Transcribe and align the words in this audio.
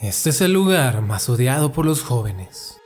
Este 0.00 0.30
es 0.30 0.40
el 0.40 0.54
lugar 0.54 1.02
más 1.02 1.28
odiado 1.28 1.72
por 1.72 1.84
los 1.84 2.02
jóvenes. 2.02 2.80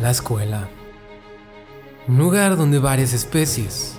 La 0.00 0.12
escuela. 0.12 0.68
Un 2.06 2.16
lugar 2.18 2.56
donde 2.56 2.78
varias 2.78 3.12
especies 3.12 3.96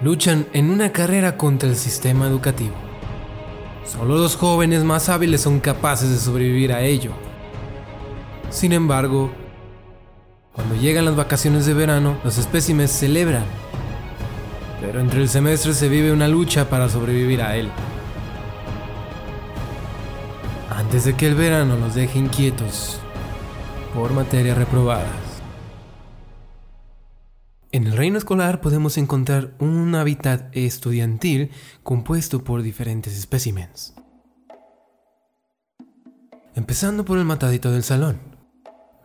luchan 0.00 0.48
en 0.52 0.70
una 0.70 0.90
carrera 0.90 1.36
contra 1.36 1.68
el 1.68 1.76
sistema 1.76 2.26
educativo. 2.26 2.74
Solo 3.84 4.18
los 4.18 4.34
jóvenes 4.34 4.82
más 4.82 5.08
hábiles 5.08 5.40
son 5.40 5.60
capaces 5.60 6.10
de 6.10 6.18
sobrevivir 6.18 6.72
a 6.72 6.82
ello. 6.82 7.12
Sin 8.50 8.72
embargo, 8.72 9.30
cuando 10.52 10.74
llegan 10.74 11.04
las 11.04 11.14
vacaciones 11.14 11.64
de 11.64 11.74
verano, 11.74 12.18
los 12.24 12.38
espécimes 12.38 12.90
celebran. 12.90 13.44
Pero 14.80 14.98
entre 14.98 15.20
el 15.20 15.28
semestre 15.28 15.74
se 15.74 15.88
vive 15.88 16.10
una 16.10 16.26
lucha 16.26 16.68
para 16.68 16.88
sobrevivir 16.88 17.40
a 17.40 17.56
él. 17.56 17.70
Antes 20.90 21.04
de 21.04 21.14
que 21.14 21.28
el 21.28 21.36
verano 21.36 21.76
los 21.76 21.94
deje 21.94 22.18
inquietos 22.18 22.98
por 23.94 24.12
materias 24.12 24.58
reprobadas. 24.58 25.06
En 27.70 27.86
el 27.86 27.96
reino 27.96 28.18
escolar 28.18 28.60
podemos 28.60 28.98
encontrar 28.98 29.54
un 29.60 29.94
hábitat 29.94 30.48
estudiantil 30.50 31.52
compuesto 31.84 32.42
por 32.42 32.62
diferentes 32.62 33.16
especímenes. 33.16 33.94
Empezando 36.56 37.04
por 37.04 37.18
el 37.18 37.24
matadito 37.24 37.70
del 37.70 37.84
salón. 37.84 38.18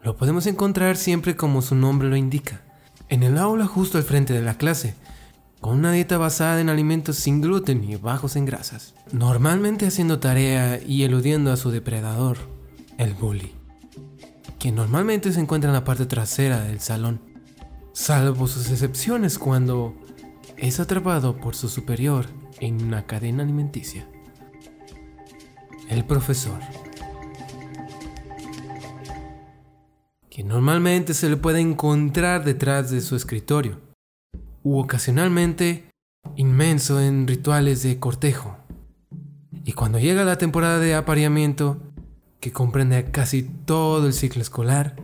Lo 0.01 0.17
podemos 0.17 0.47
encontrar 0.47 0.97
siempre 0.97 1.35
como 1.35 1.61
su 1.61 1.75
nombre 1.75 2.09
lo 2.09 2.15
indica, 2.15 2.63
en 3.09 3.21
el 3.21 3.37
aula 3.37 3.67
justo 3.67 3.99
al 3.99 4.05
frente 4.05 4.33
de 4.33 4.41
la 4.41 4.57
clase, 4.57 4.95
con 5.65 5.79
una 5.79 5.91
dieta 5.91 6.19
basada 6.19 6.61
en 6.61 6.69
alimentos 6.69 7.15
sin 7.15 7.41
gluten 7.41 7.83
y 7.83 7.95
bajos 7.95 8.35
en 8.35 8.45
grasas, 8.45 8.93
normalmente 9.11 9.87
haciendo 9.87 10.19
tarea 10.19 10.79
y 10.79 11.01
eludiendo 11.05 11.51
a 11.51 11.57
su 11.57 11.71
depredador, 11.71 12.37
el 12.99 13.15
bully, 13.15 13.51
que 14.59 14.71
normalmente 14.71 15.31
se 15.31 15.39
encuentra 15.39 15.71
en 15.71 15.73
la 15.73 15.83
parte 15.83 16.05
trasera 16.05 16.59
del 16.59 16.81
salón, 16.81 17.19
salvo 17.93 18.45
sus 18.45 18.69
excepciones 18.69 19.39
cuando 19.39 19.95
es 20.55 20.79
atrapado 20.79 21.37
por 21.37 21.55
su 21.55 21.67
superior 21.67 22.27
en 22.59 22.83
una 22.83 23.07
cadena 23.07 23.41
alimenticia. 23.41 24.07
El 25.89 26.05
profesor. 26.05 26.59
Que 30.29 30.43
normalmente 30.43 31.15
se 31.15 31.27
le 31.27 31.37
puede 31.37 31.59
encontrar 31.59 32.43
detrás 32.43 32.91
de 32.91 33.01
su 33.01 33.15
escritorio 33.15 33.84
u 34.65 34.79
ocasionalmente 34.79 35.85
inmenso 36.35 36.99
en 36.99 37.27
rituales 37.27 37.83
de 37.83 37.99
cortejo. 37.99 38.57
Y 39.63 39.73
cuando 39.73 39.99
llega 39.99 40.25
la 40.25 40.39
temporada 40.39 40.79
de 40.79 40.95
apareamiento, 40.95 41.79
que 42.39 42.51
comprende 42.51 43.11
casi 43.11 43.43
todo 43.43 44.07
el 44.07 44.13
ciclo 44.13 44.41
escolar, 44.41 44.95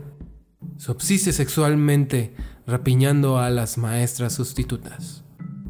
subsiste 0.78 1.32
sexualmente 1.32 2.34
rapiñando 2.66 3.38
a 3.38 3.52
las 3.52 3.78
maestras 3.78 4.34
sustitutas 4.34 5.24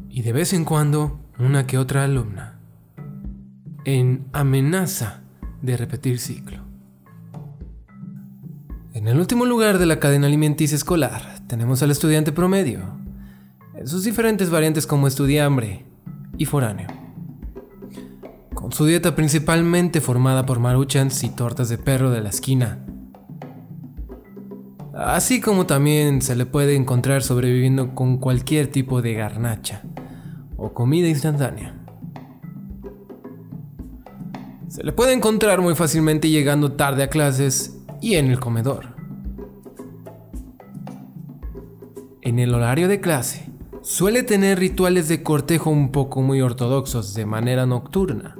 y 0.08 0.22
de 0.22 0.32
vez 0.32 0.54
en 0.54 0.64
cuando 0.64 1.20
una 1.38 1.66
que 1.66 1.76
otra 1.76 2.04
alumna, 2.04 2.60
en 3.84 4.26
amenaza 4.32 5.20
de 5.60 5.76
repetir 5.76 6.18
ciclo. 6.18 6.62
En 8.94 9.06
el 9.06 9.18
último 9.18 9.44
lugar 9.44 9.78
de 9.78 9.86
la 9.86 10.00
cadena 10.00 10.28
alimenticia 10.28 10.76
escolar 10.76 11.40
tenemos 11.46 11.82
al 11.82 11.90
estudiante 11.90 12.32
promedio, 12.32 13.01
sus 13.84 14.04
diferentes 14.04 14.50
variantes 14.50 14.86
como 14.86 15.06
estudiambre 15.06 15.84
y 16.38 16.44
foráneo. 16.44 16.88
Con 18.54 18.72
su 18.72 18.86
dieta 18.86 19.14
principalmente 19.14 20.00
formada 20.00 20.46
por 20.46 20.60
maruchans 20.60 21.24
y 21.24 21.30
tortas 21.30 21.68
de 21.68 21.78
perro 21.78 22.10
de 22.10 22.20
la 22.20 22.28
esquina. 22.28 22.84
Así 24.94 25.40
como 25.40 25.66
también 25.66 26.22
se 26.22 26.36
le 26.36 26.46
puede 26.46 26.76
encontrar 26.76 27.22
sobreviviendo 27.22 27.94
con 27.94 28.18
cualquier 28.18 28.68
tipo 28.68 29.02
de 29.02 29.14
garnacha 29.14 29.82
o 30.56 30.72
comida 30.72 31.08
instantánea. 31.08 31.74
Se 34.68 34.84
le 34.84 34.92
puede 34.92 35.12
encontrar 35.12 35.60
muy 35.60 35.74
fácilmente 35.74 36.30
llegando 36.30 36.72
tarde 36.72 37.02
a 37.02 37.10
clases 37.10 37.78
y 38.00 38.14
en 38.14 38.30
el 38.30 38.38
comedor. 38.38 38.94
En 42.20 42.38
el 42.38 42.54
horario 42.54 42.86
de 42.86 43.00
clase, 43.00 43.51
suele 43.82 44.22
tener 44.22 44.60
rituales 44.60 45.08
de 45.08 45.24
cortejo 45.24 45.70
un 45.70 45.90
poco 45.90 46.22
muy 46.22 46.40
ortodoxos 46.40 47.14
de 47.14 47.26
manera 47.26 47.66
nocturna, 47.66 48.36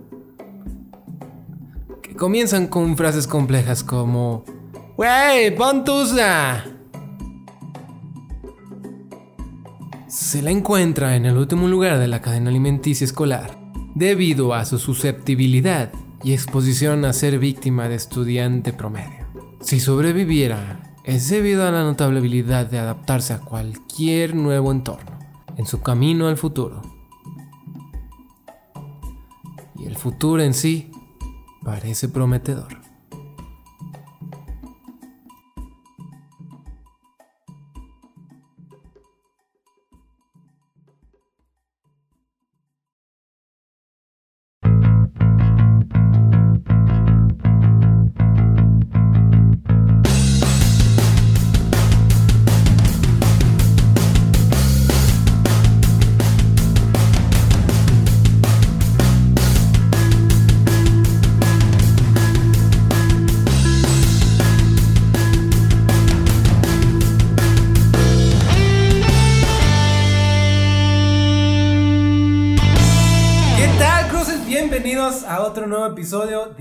que 2.00 2.14
comienzan 2.14 2.68
con 2.68 2.96
frases 2.96 3.26
complejas 3.26 3.82
como 3.82 4.44
¡Wey, 4.96 5.50
pontusa! 5.50 6.64
Se 10.06 10.42
la 10.42 10.50
encuentra 10.50 11.16
en 11.16 11.26
el 11.26 11.36
último 11.36 11.66
lugar 11.66 11.98
de 11.98 12.06
la 12.06 12.20
cadena 12.20 12.50
alimenticia 12.50 13.04
escolar, 13.04 13.58
debido 13.94 14.54
a 14.54 14.64
su 14.64 14.78
susceptibilidad 14.78 15.90
y 16.22 16.34
exposición 16.34 17.04
a 17.04 17.12
ser 17.12 17.38
víctima 17.38 17.88
de 17.88 17.96
estudiante 17.96 18.72
promedio. 18.72 19.26
Si 19.60 19.80
sobreviviera, 19.80 20.94
es 21.04 21.28
debido 21.30 21.66
a 21.66 21.72
la 21.72 21.82
notable 21.82 22.20
habilidad 22.20 22.66
de 22.66 22.78
adaptarse 22.78 23.32
a 23.32 23.40
cualquier 23.40 24.36
nuevo 24.36 24.70
entorno 24.70 25.21
en 25.56 25.66
su 25.66 25.80
camino 25.80 26.28
al 26.28 26.36
futuro. 26.36 26.82
Y 29.76 29.86
el 29.86 29.96
futuro 29.96 30.42
en 30.42 30.54
sí 30.54 30.90
parece 31.64 32.08
prometedor. 32.08 32.81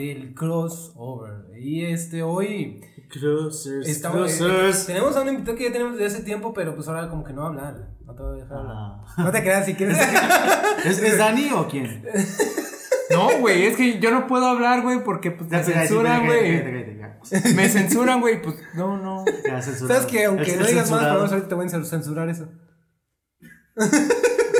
Del 0.08 0.34
crossover. 0.34 1.58
Y 1.58 1.86
este 1.86 2.24
hoy. 2.24 2.82
Crossers, 3.10 3.90
estamos, 3.90 4.40
eh, 4.40 4.72
tenemos 4.88 5.18
a 5.18 5.22
un 5.22 5.28
invitado 5.28 5.58
que 5.58 5.66
ya 5.66 5.72
tenemos 5.74 5.98
desde 5.98 6.16
hace 6.16 6.24
tiempo, 6.24 6.54
pero 6.54 6.74
pues 6.76 6.88
ahora 6.88 7.10
como 7.10 7.26
que 7.26 7.34
no 7.34 7.42
va 7.42 7.48
a 7.48 7.50
hablar. 7.50 7.90
No 8.06 8.16
te 8.16 8.24
voy 8.24 8.40
a 8.40 8.44
dejar 8.44 8.58
hablar. 8.60 8.76
Ah. 8.78 9.16
No 9.18 9.32
te 9.32 9.42
creas 9.42 9.66
si 9.66 9.74
quieres. 9.74 9.98
¿Es, 10.86 11.18
Dani 11.18 11.52
o 11.54 11.68
quién? 11.68 12.06
No, 13.12 13.40
güey, 13.40 13.66
es 13.66 13.76
que 13.76 14.00
yo 14.00 14.10
no 14.10 14.26
puedo 14.26 14.46
hablar, 14.46 14.84
güey, 14.84 15.04
porque 15.04 15.32
pues 15.32 15.50
me 15.50 15.62
censuran, 15.62 16.26
güey. 16.26 16.64
Me 17.54 17.68
censuran, 17.68 18.22
güey, 18.22 18.42
pues 18.42 18.56
no, 18.74 18.96
no. 18.96 19.26
¿Sabes 19.60 20.06
que 20.06 20.24
aunque 20.24 20.56
no 20.56 20.66
digas 20.66 20.90
más 20.90 21.02
palabras, 21.02 21.30
ahorita 21.34 21.50
te 21.50 21.56
voy 21.56 21.66
a 21.66 21.70
censurar 21.70 22.30
eso? 22.30 22.48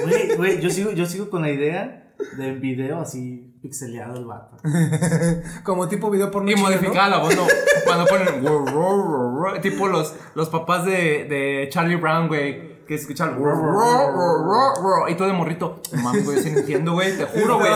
Güey, 0.04 0.36
güey, 0.36 0.60
yo 0.60 0.70
sigo, 0.70 0.92
yo 0.92 1.06
sigo 1.06 1.30
con 1.30 1.44
la 1.44 1.50
idea 1.50 2.14
del 2.38 2.60
video 2.60 3.00
así 3.00 3.51
pixeleado 3.62 4.18
el 4.18 4.26
vato. 4.26 4.58
Como 5.64 5.88
tipo 5.88 6.10
video 6.10 6.32
por 6.32 6.50
Y 6.50 6.56
modificada 6.56 7.10
la 7.10 7.18
voz, 7.20 7.36
no. 7.36 7.44
Cuando 7.86 8.06
ponen. 8.06 9.62
tipo 9.62 9.88
los, 9.88 10.16
los 10.36 10.50
papás 10.50 10.86
de, 10.86 11.26
de 11.26 11.68
Charlie 11.72 11.96
Brown, 11.96 12.28
güey. 12.28 12.86
Que 12.86 12.96
escuchan. 12.96 13.38
Y 15.10 15.16
todo 15.16 15.28
de 15.28 15.34
morrito. 15.34 15.82
Mami, 16.04 16.22
güey, 16.22 16.40
sí 16.40 16.50
entiendo, 16.50 16.94
güey. 16.94 17.18
Te 17.18 17.26
juro, 17.26 17.60
güey. 17.60 17.72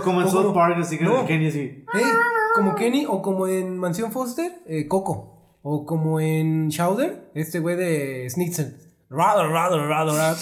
Como 0.04 0.22
en 0.22 0.28
South 0.28 0.54
Park, 0.54 0.76
así 0.78 0.98
que 0.98 1.06
Kenny 1.26 1.48
así. 1.48 1.84
como 2.54 2.74
Kenny 2.74 3.06
o 3.08 3.22
como 3.22 3.46
en 3.48 3.78
Mansión 3.78 4.12
Foster, 4.12 4.62
eh, 4.66 4.86
Coco. 4.86 5.58
O 5.62 5.86
como 5.86 6.20
en 6.20 6.70
Chowder, 6.70 7.30
este 7.34 7.60
güey 7.60 7.76
de 7.76 8.28
Snitzel. 8.28 8.76
Rather, 9.12 9.46
rather, 9.50 9.86
rather, 9.88 10.36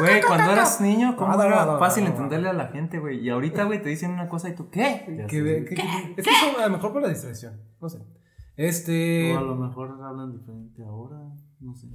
Güey, 0.00 0.22
cuando 0.22 0.50
eras 0.50 0.80
niño, 0.80 1.14
¿cómo 1.14 1.40
era 1.42 1.78
fácil 1.78 2.06
entenderle 2.06 2.48
a 2.48 2.52
la 2.54 2.68
gente, 2.68 2.98
güey? 2.98 3.20
Y 3.20 3.28
ahorita, 3.28 3.64
güey, 3.64 3.82
te 3.82 3.90
dicen 3.90 4.12
una 4.12 4.28
cosa 4.28 4.48
y 4.48 4.54
tú, 4.54 4.70
¿qué? 4.70 5.26
¿Qué? 5.28 5.66
¿Qué? 5.68 6.14
Es 6.16 6.24
que 6.24 6.30
eso, 6.30 6.58
a 6.58 6.66
lo 6.66 6.70
mejor 6.70 6.92
por 6.92 7.02
la 7.02 7.08
distracción. 7.08 7.60
No 7.80 7.88
sé. 7.88 7.98
Este. 8.56 9.34
O 9.34 9.38
a 9.38 9.42
lo 9.42 9.54
mejor 9.56 9.98
hablan 10.02 10.32
diferente 10.32 10.82
ahora. 10.82 11.18
No 11.60 11.74
sé. 11.74 11.86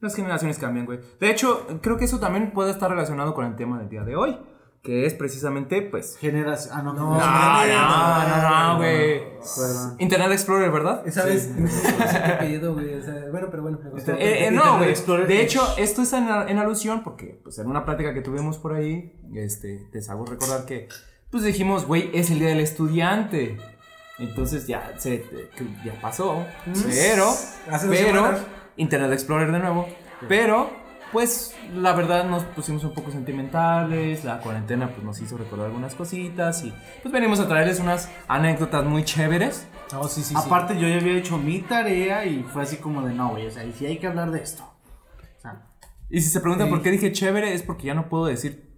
Las 0.00 0.14
generaciones 0.14 0.58
cambian, 0.58 0.86
güey. 0.86 1.00
De 1.20 1.30
hecho, 1.30 1.66
creo 1.82 1.98
que 1.98 2.06
eso 2.06 2.18
también 2.18 2.52
puede 2.52 2.70
estar 2.70 2.90
relacionado 2.90 3.34
con 3.34 3.44
el 3.44 3.56
tema 3.56 3.78
del 3.78 3.90
día 3.90 4.04
de 4.04 4.16
hoy. 4.16 4.38
Que 4.84 5.06
es 5.06 5.14
precisamente, 5.14 5.80
pues... 5.80 6.18
Generación. 6.18 6.74
Ah, 6.76 6.82
no, 6.82 6.92
No, 6.92 7.14
No, 7.14 7.18
no, 7.18 8.42
no, 8.42 8.72
no, 8.72 8.76
güey. 8.76 9.22
Internet 9.98 10.30
Explorer, 10.30 10.70
¿verdad? 10.70 11.02
Esa 11.06 11.24
vez, 11.24 11.48
no 11.56 11.66
sé 11.66 11.94
qué 11.96 12.32
apellido, 12.32 12.74
güey. 12.74 12.92
o 12.92 13.02
sea, 13.02 13.14
bueno, 13.30 13.48
pero 13.50 13.62
bueno. 13.62 13.78
Eh, 14.18 14.46
eh, 14.46 14.50
no, 14.50 14.76
güey. 14.76 14.94
De 15.26 15.40
hecho, 15.40 15.66
esto 15.78 16.02
es 16.02 16.12
en, 16.12 16.28
en 16.28 16.58
alusión 16.58 17.02
porque, 17.02 17.40
pues, 17.42 17.58
en 17.58 17.66
una 17.66 17.86
plática 17.86 18.12
que 18.12 18.20
tuvimos 18.20 18.58
por 18.58 18.74
ahí, 18.74 19.18
este, 19.34 19.88
les 19.90 20.10
hago 20.10 20.26
recordar 20.26 20.66
que, 20.66 20.88
pues, 21.30 21.44
dijimos, 21.44 21.86
güey, 21.86 22.10
es 22.12 22.30
el 22.30 22.40
día 22.40 22.48
del 22.48 22.60
estudiante. 22.60 23.56
Entonces 24.18 24.66
ya 24.66 24.92
se, 24.98 25.24
ya 25.82 25.98
pasó. 26.02 26.44
Pero, 26.66 27.24
dos 27.24 27.56
pero, 27.88 28.16
semanas. 28.16 28.40
Internet 28.76 29.12
Explorer 29.12 29.50
de 29.50 29.58
nuevo. 29.60 29.88
Pero, 30.28 30.70
pues, 31.14 31.54
la 31.72 31.92
verdad 31.94 32.28
nos 32.28 32.42
pusimos 32.42 32.82
un 32.84 32.92
poco 32.92 33.12
sentimentales. 33.12 34.24
La 34.24 34.40
cuarentena, 34.40 34.90
pues, 34.90 35.02
nos 35.02 35.20
hizo 35.22 35.38
recordar 35.38 35.68
algunas 35.68 35.94
cositas. 35.94 36.62
Y, 36.64 36.74
pues, 37.02 37.12
venimos 37.12 37.38
a 37.38 37.48
traerles 37.48 37.78
unas 37.80 38.10
anécdotas 38.28 38.84
muy 38.84 39.04
chéveres. 39.04 39.66
No, 39.92 40.04
sí, 40.08 40.22
sí, 40.22 40.34
sí. 40.34 40.34
Aparte, 40.36 40.74
yo 40.78 40.88
ya 40.88 40.96
había 40.96 41.16
hecho 41.16 41.38
mi 41.38 41.60
tarea 41.60 42.26
y 42.26 42.42
fue 42.42 42.64
así 42.64 42.78
como 42.78 43.00
de 43.00 43.14
no, 43.14 43.30
güey. 43.30 43.46
O 43.46 43.50
sea, 43.50 43.64
y 43.64 43.72
si 43.72 43.86
hay 43.86 43.98
que 43.98 44.08
hablar 44.08 44.32
de 44.32 44.42
esto. 44.42 44.64
O 44.64 45.40
sea, 45.40 45.68
Y 46.10 46.20
si 46.20 46.28
se 46.28 46.40
preguntan 46.40 46.68
por 46.68 46.82
qué 46.82 46.90
dije 46.90 47.12
chévere, 47.12 47.54
es 47.54 47.62
porque 47.62 47.86
ya 47.86 47.94
no 47.94 48.08
puedo 48.08 48.26
decir. 48.26 48.74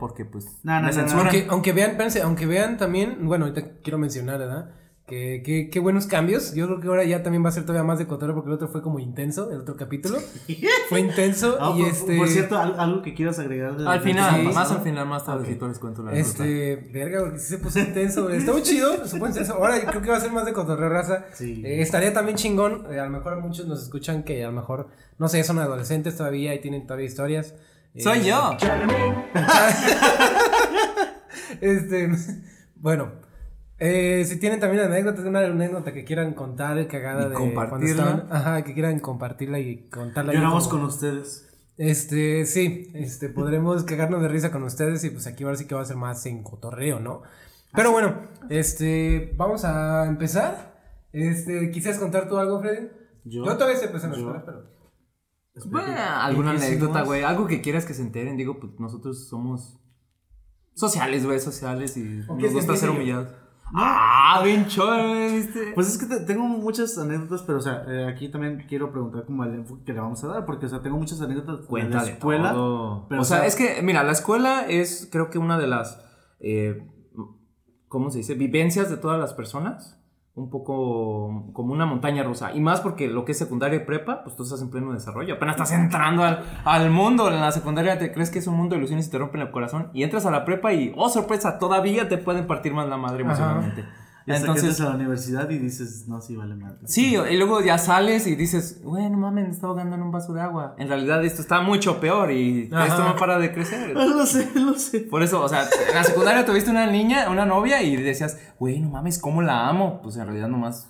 Porque 0.00 0.24
pues. 0.24 0.58
No, 0.64 0.74
no, 0.74 0.80
me 0.80 0.80
no, 0.80 0.86
no. 0.88 0.92
censuran. 0.92 1.26
Aunque, 1.26 1.46
aunque 1.48 1.72
vean, 1.72 1.90
espérense, 1.92 2.22
aunque 2.22 2.46
vean 2.46 2.76
también, 2.76 3.18
bueno, 3.26 3.46
ahorita 3.46 3.78
quiero 3.82 3.98
mencionar, 3.98 4.38
¿verdad? 4.40 4.70
Que, 5.12 5.42
que, 5.44 5.68
qué 5.68 5.78
buenos 5.78 6.06
cambios. 6.06 6.54
Yo 6.54 6.66
creo 6.66 6.80
que 6.80 6.88
ahora 6.88 7.04
ya 7.04 7.22
también 7.22 7.44
va 7.44 7.50
a 7.50 7.52
ser 7.52 7.64
todavía 7.66 7.84
más 7.86 7.98
de 7.98 8.06
cotorreo 8.06 8.34
porque 8.34 8.48
el 8.48 8.54
otro 8.54 8.68
fue 8.68 8.80
como 8.80 8.98
intenso, 8.98 9.50
el 9.50 9.60
otro 9.60 9.76
capítulo. 9.76 10.18
fue 10.88 11.00
intenso 11.00 11.58
ah, 11.60 11.74
y 11.76 11.80
por, 11.82 11.90
este. 11.90 12.16
por 12.16 12.28
cierto, 12.28 12.58
al- 12.58 12.80
algo 12.80 13.02
que 13.02 13.12
quieras 13.12 13.38
agregar. 13.38 13.76
de- 13.76 13.86
Al 13.86 14.00
final, 14.00 14.40
Sí. 14.40 14.46
más 14.54 14.70
al 14.70 14.80
final, 14.80 15.06
más 15.06 15.26
tardecito 15.26 15.68
les 15.68 15.78
cuento 15.78 16.02
la. 16.02 16.14
Este, 16.14 16.76
verga, 16.94 17.20
porque 17.20 17.38
sí 17.40 17.46
se 17.48 17.58
puso 17.58 17.78
intenso. 17.78 18.30
Está 18.30 18.52
muy 18.52 18.62
chido, 18.62 19.06
se 19.06 19.18
intenso. 19.18 19.52
Ahora 19.52 19.78
yo 19.78 19.86
creo 19.86 20.00
que 20.00 20.08
va 20.08 20.16
a 20.16 20.20
ser 20.20 20.32
más 20.32 20.46
de 20.46 20.54
cotorreo 20.54 20.88
raza. 20.88 21.26
Sí. 21.34 21.60
Eh, 21.62 21.82
estaría 21.82 22.14
también 22.14 22.38
chingón. 22.38 22.86
eh, 22.90 22.98
a 22.98 23.04
lo 23.04 23.10
mejor 23.10 23.38
muchos 23.38 23.66
nos 23.66 23.82
escuchan 23.82 24.22
que 24.22 24.42
a 24.42 24.46
lo 24.46 24.52
mejor, 24.54 24.88
no 25.18 25.28
sé, 25.28 25.44
son 25.44 25.58
adolescentes 25.58 26.16
todavía 26.16 26.54
y 26.54 26.60
tienen 26.62 26.86
todavía 26.86 27.04
historias. 27.04 27.54
Eh, 27.94 28.00
Soy 28.00 28.24
yo. 28.24 28.56
Este, 31.60 32.10
bueno, 32.76 33.12
eh, 33.84 34.24
si 34.24 34.38
tienen 34.38 34.60
también 34.60 34.84
anécdotas, 34.84 35.24
una 35.24 35.40
anécdota 35.40 35.92
que 35.92 36.04
quieran 36.04 36.34
contar, 36.34 36.86
cagada 36.86 37.28
de 37.28 37.34
compartirla. 37.34 37.68
cuando 37.68 37.86
estaban- 37.86 38.26
ajá, 38.30 38.62
que 38.62 38.74
quieran 38.74 39.00
compartirla 39.00 39.58
y 39.58 39.88
contarla. 39.88 40.32
Lloramos 40.32 40.68
con 40.68 40.82
ustedes. 40.84 41.48
Este, 41.76 42.46
sí, 42.46 42.92
este, 42.94 43.28
podremos 43.28 43.82
cagarnos 43.90 44.22
de 44.22 44.28
risa 44.28 44.52
con 44.52 44.62
ustedes 44.62 45.02
y 45.02 45.10
pues 45.10 45.26
aquí 45.26 45.42
ahora 45.42 45.56
sí 45.56 45.66
que 45.66 45.74
va 45.74 45.80
a 45.82 45.84
ser 45.84 45.96
más 45.96 46.24
en 46.26 46.44
cotorreo, 46.44 47.00
¿no? 47.00 47.22
Pero 47.74 47.90
bueno, 47.90 48.28
este, 48.50 49.32
vamos 49.36 49.64
a 49.64 50.06
empezar. 50.06 50.80
Este, 51.12 51.70
¿quisieras 51.72 51.98
contar 51.98 52.28
tú 52.28 52.38
algo, 52.38 52.60
Freddy? 52.60 52.86
Yo. 53.24 53.44
Yo 53.44 53.54
todavía 53.54 53.74
estoy 53.74 53.88
empezando 53.88 54.16
a 54.16 54.18
Yo. 54.20 54.26
escuela, 54.26 54.44
pero... 54.46 54.72
Bueno, 55.70 55.92
alguna 55.98 56.54
¿Y 56.54 56.58
qué 56.58 56.66
anécdota, 56.66 57.02
güey. 57.02 57.24
Algo 57.24 57.46
que 57.48 57.60
quieras 57.60 57.84
que 57.84 57.94
se 57.94 58.02
enteren. 58.02 58.36
Digo, 58.36 58.58
pues 58.60 58.72
nosotros 58.78 59.28
somos 59.28 59.78
sociales, 60.74 61.26
güey, 61.26 61.40
sociales 61.40 61.96
y 61.96 62.20
¿O 62.28 62.36
nos 62.36 62.52
gusta 62.52 62.76
ser 62.76 62.90
humillados. 62.90 63.41
Ah, 63.74 64.40
bien 64.44 64.66
chore, 64.66 65.32
¿viste? 65.32 65.72
Pues 65.74 65.88
es 65.88 65.98
que 65.98 66.06
te- 66.06 66.24
tengo 66.24 66.44
muchas 66.44 66.96
anécdotas, 66.98 67.42
pero 67.42 67.58
o 67.58 67.60
sea, 67.62 67.84
eh, 67.88 68.06
aquí 68.06 68.28
también 68.30 68.64
quiero 68.68 68.90
preguntar 68.92 69.24
como 69.24 69.44
el 69.44 69.54
enfoque 69.54 69.84
que 69.84 69.92
le 69.92 70.00
vamos 70.00 70.22
a 70.24 70.28
dar, 70.28 70.44
porque 70.44 70.66
o 70.66 70.68
sea, 70.68 70.82
tengo 70.82 70.98
muchas 70.98 71.20
anécdotas 71.22 71.60
de 71.62 71.66
Cuenta 71.66 71.98
la 71.98 72.04
de 72.04 72.10
escuela. 72.12 72.52
todo. 72.52 73.06
pero, 73.08 73.22
o 73.22 73.24
sea, 73.24 73.38
o 73.38 73.40
sea- 73.40 73.46
es 73.48 73.56
que, 73.56 73.82
mira, 73.82 74.02
la 74.04 74.12
escuela 74.12 74.66
es, 74.68 75.08
creo 75.10 75.30
que 75.30 75.38
una 75.38 75.58
de 75.58 75.66
las, 75.68 76.04
eh, 76.40 76.86
¿cómo 77.88 78.10
se 78.10 78.18
dice? 78.18 78.34
Vivencias 78.34 78.90
de 78.90 78.96
todas 78.98 79.18
las 79.18 79.32
personas. 79.32 79.98
Un 80.34 80.48
poco 80.48 81.50
como 81.52 81.74
una 81.74 81.84
montaña 81.84 82.22
rusa. 82.22 82.52
Y 82.54 82.60
más 82.60 82.80
porque 82.80 83.06
lo 83.06 83.24
que 83.24 83.32
es 83.32 83.38
secundaria 83.38 83.76
y 83.76 83.84
prepa, 83.84 84.22
pues 84.24 84.34
tú 84.34 84.44
estás 84.44 84.62
en 84.62 84.70
pleno 84.70 84.92
desarrollo. 84.92 85.34
Apenas 85.34 85.56
estás 85.56 85.72
entrando 85.72 86.22
al, 86.22 86.42
al 86.64 86.90
mundo. 86.90 87.28
En 87.28 87.40
la 87.40 87.52
secundaria 87.52 87.98
te 87.98 88.12
crees 88.12 88.30
que 88.30 88.38
es 88.38 88.46
un 88.46 88.56
mundo 88.56 88.74
de 88.74 88.78
ilusiones 88.78 89.08
y 89.08 89.10
te 89.10 89.18
rompen 89.18 89.42
el 89.42 89.50
corazón. 89.50 89.90
Y 89.92 90.02
entras 90.02 90.24
a 90.24 90.30
la 90.30 90.44
prepa 90.44 90.72
y, 90.72 90.92
oh 90.96 91.10
sorpresa, 91.10 91.58
todavía 91.58 92.08
te 92.08 92.16
pueden 92.16 92.46
partir 92.46 92.72
más 92.72 92.88
la 92.88 92.96
madre 92.96 93.24
emocionalmente. 93.24 93.84
Entonces, 94.26 94.80
a 94.80 94.90
la 94.90 94.94
universidad 94.94 95.48
y 95.50 95.58
dices, 95.58 96.06
no, 96.06 96.20
sí, 96.20 96.36
vale 96.36 96.54
madre. 96.54 96.78
Sí, 96.84 97.16
y 97.16 97.36
luego 97.36 97.60
ya 97.60 97.78
sales 97.78 98.26
y 98.26 98.36
dices, 98.36 98.80
bueno, 98.84 99.18
mames, 99.18 99.46
me 99.46 99.50
está 99.50 99.66
ahogando 99.66 99.96
en 99.96 100.02
un 100.02 100.10
vaso 100.10 100.32
de 100.32 100.40
agua. 100.40 100.74
En 100.78 100.88
realidad 100.88 101.24
esto 101.24 101.42
está 101.42 101.60
mucho 101.60 102.00
peor 102.00 102.30
y 102.30 102.68
Ajá. 102.72 102.86
esto 102.86 103.04
no 103.04 103.16
para 103.16 103.38
de 103.38 103.52
crecer. 103.52 103.90
lo 103.94 104.26
sé, 104.26 104.50
lo 104.54 104.74
sé. 104.74 105.00
Por 105.00 105.22
eso, 105.22 105.42
o 105.42 105.48
sea, 105.48 105.62
en 105.88 105.94
la 105.94 106.04
secundaria 106.04 106.44
tuviste 106.44 106.70
una 106.70 106.86
niña, 106.86 107.28
una 107.30 107.46
novia 107.46 107.82
y 107.82 107.96
decías, 107.96 108.38
güey, 108.58 108.80
no 108.80 108.90
mames, 108.90 109.18
¿cómo 109.18 109.42
la 109.42 109.68
amo? 109.68 110.00
Pues 110.02 110.16
en 110.16 110.26
realidad 110.26 110.48
nomás 110.48 110.88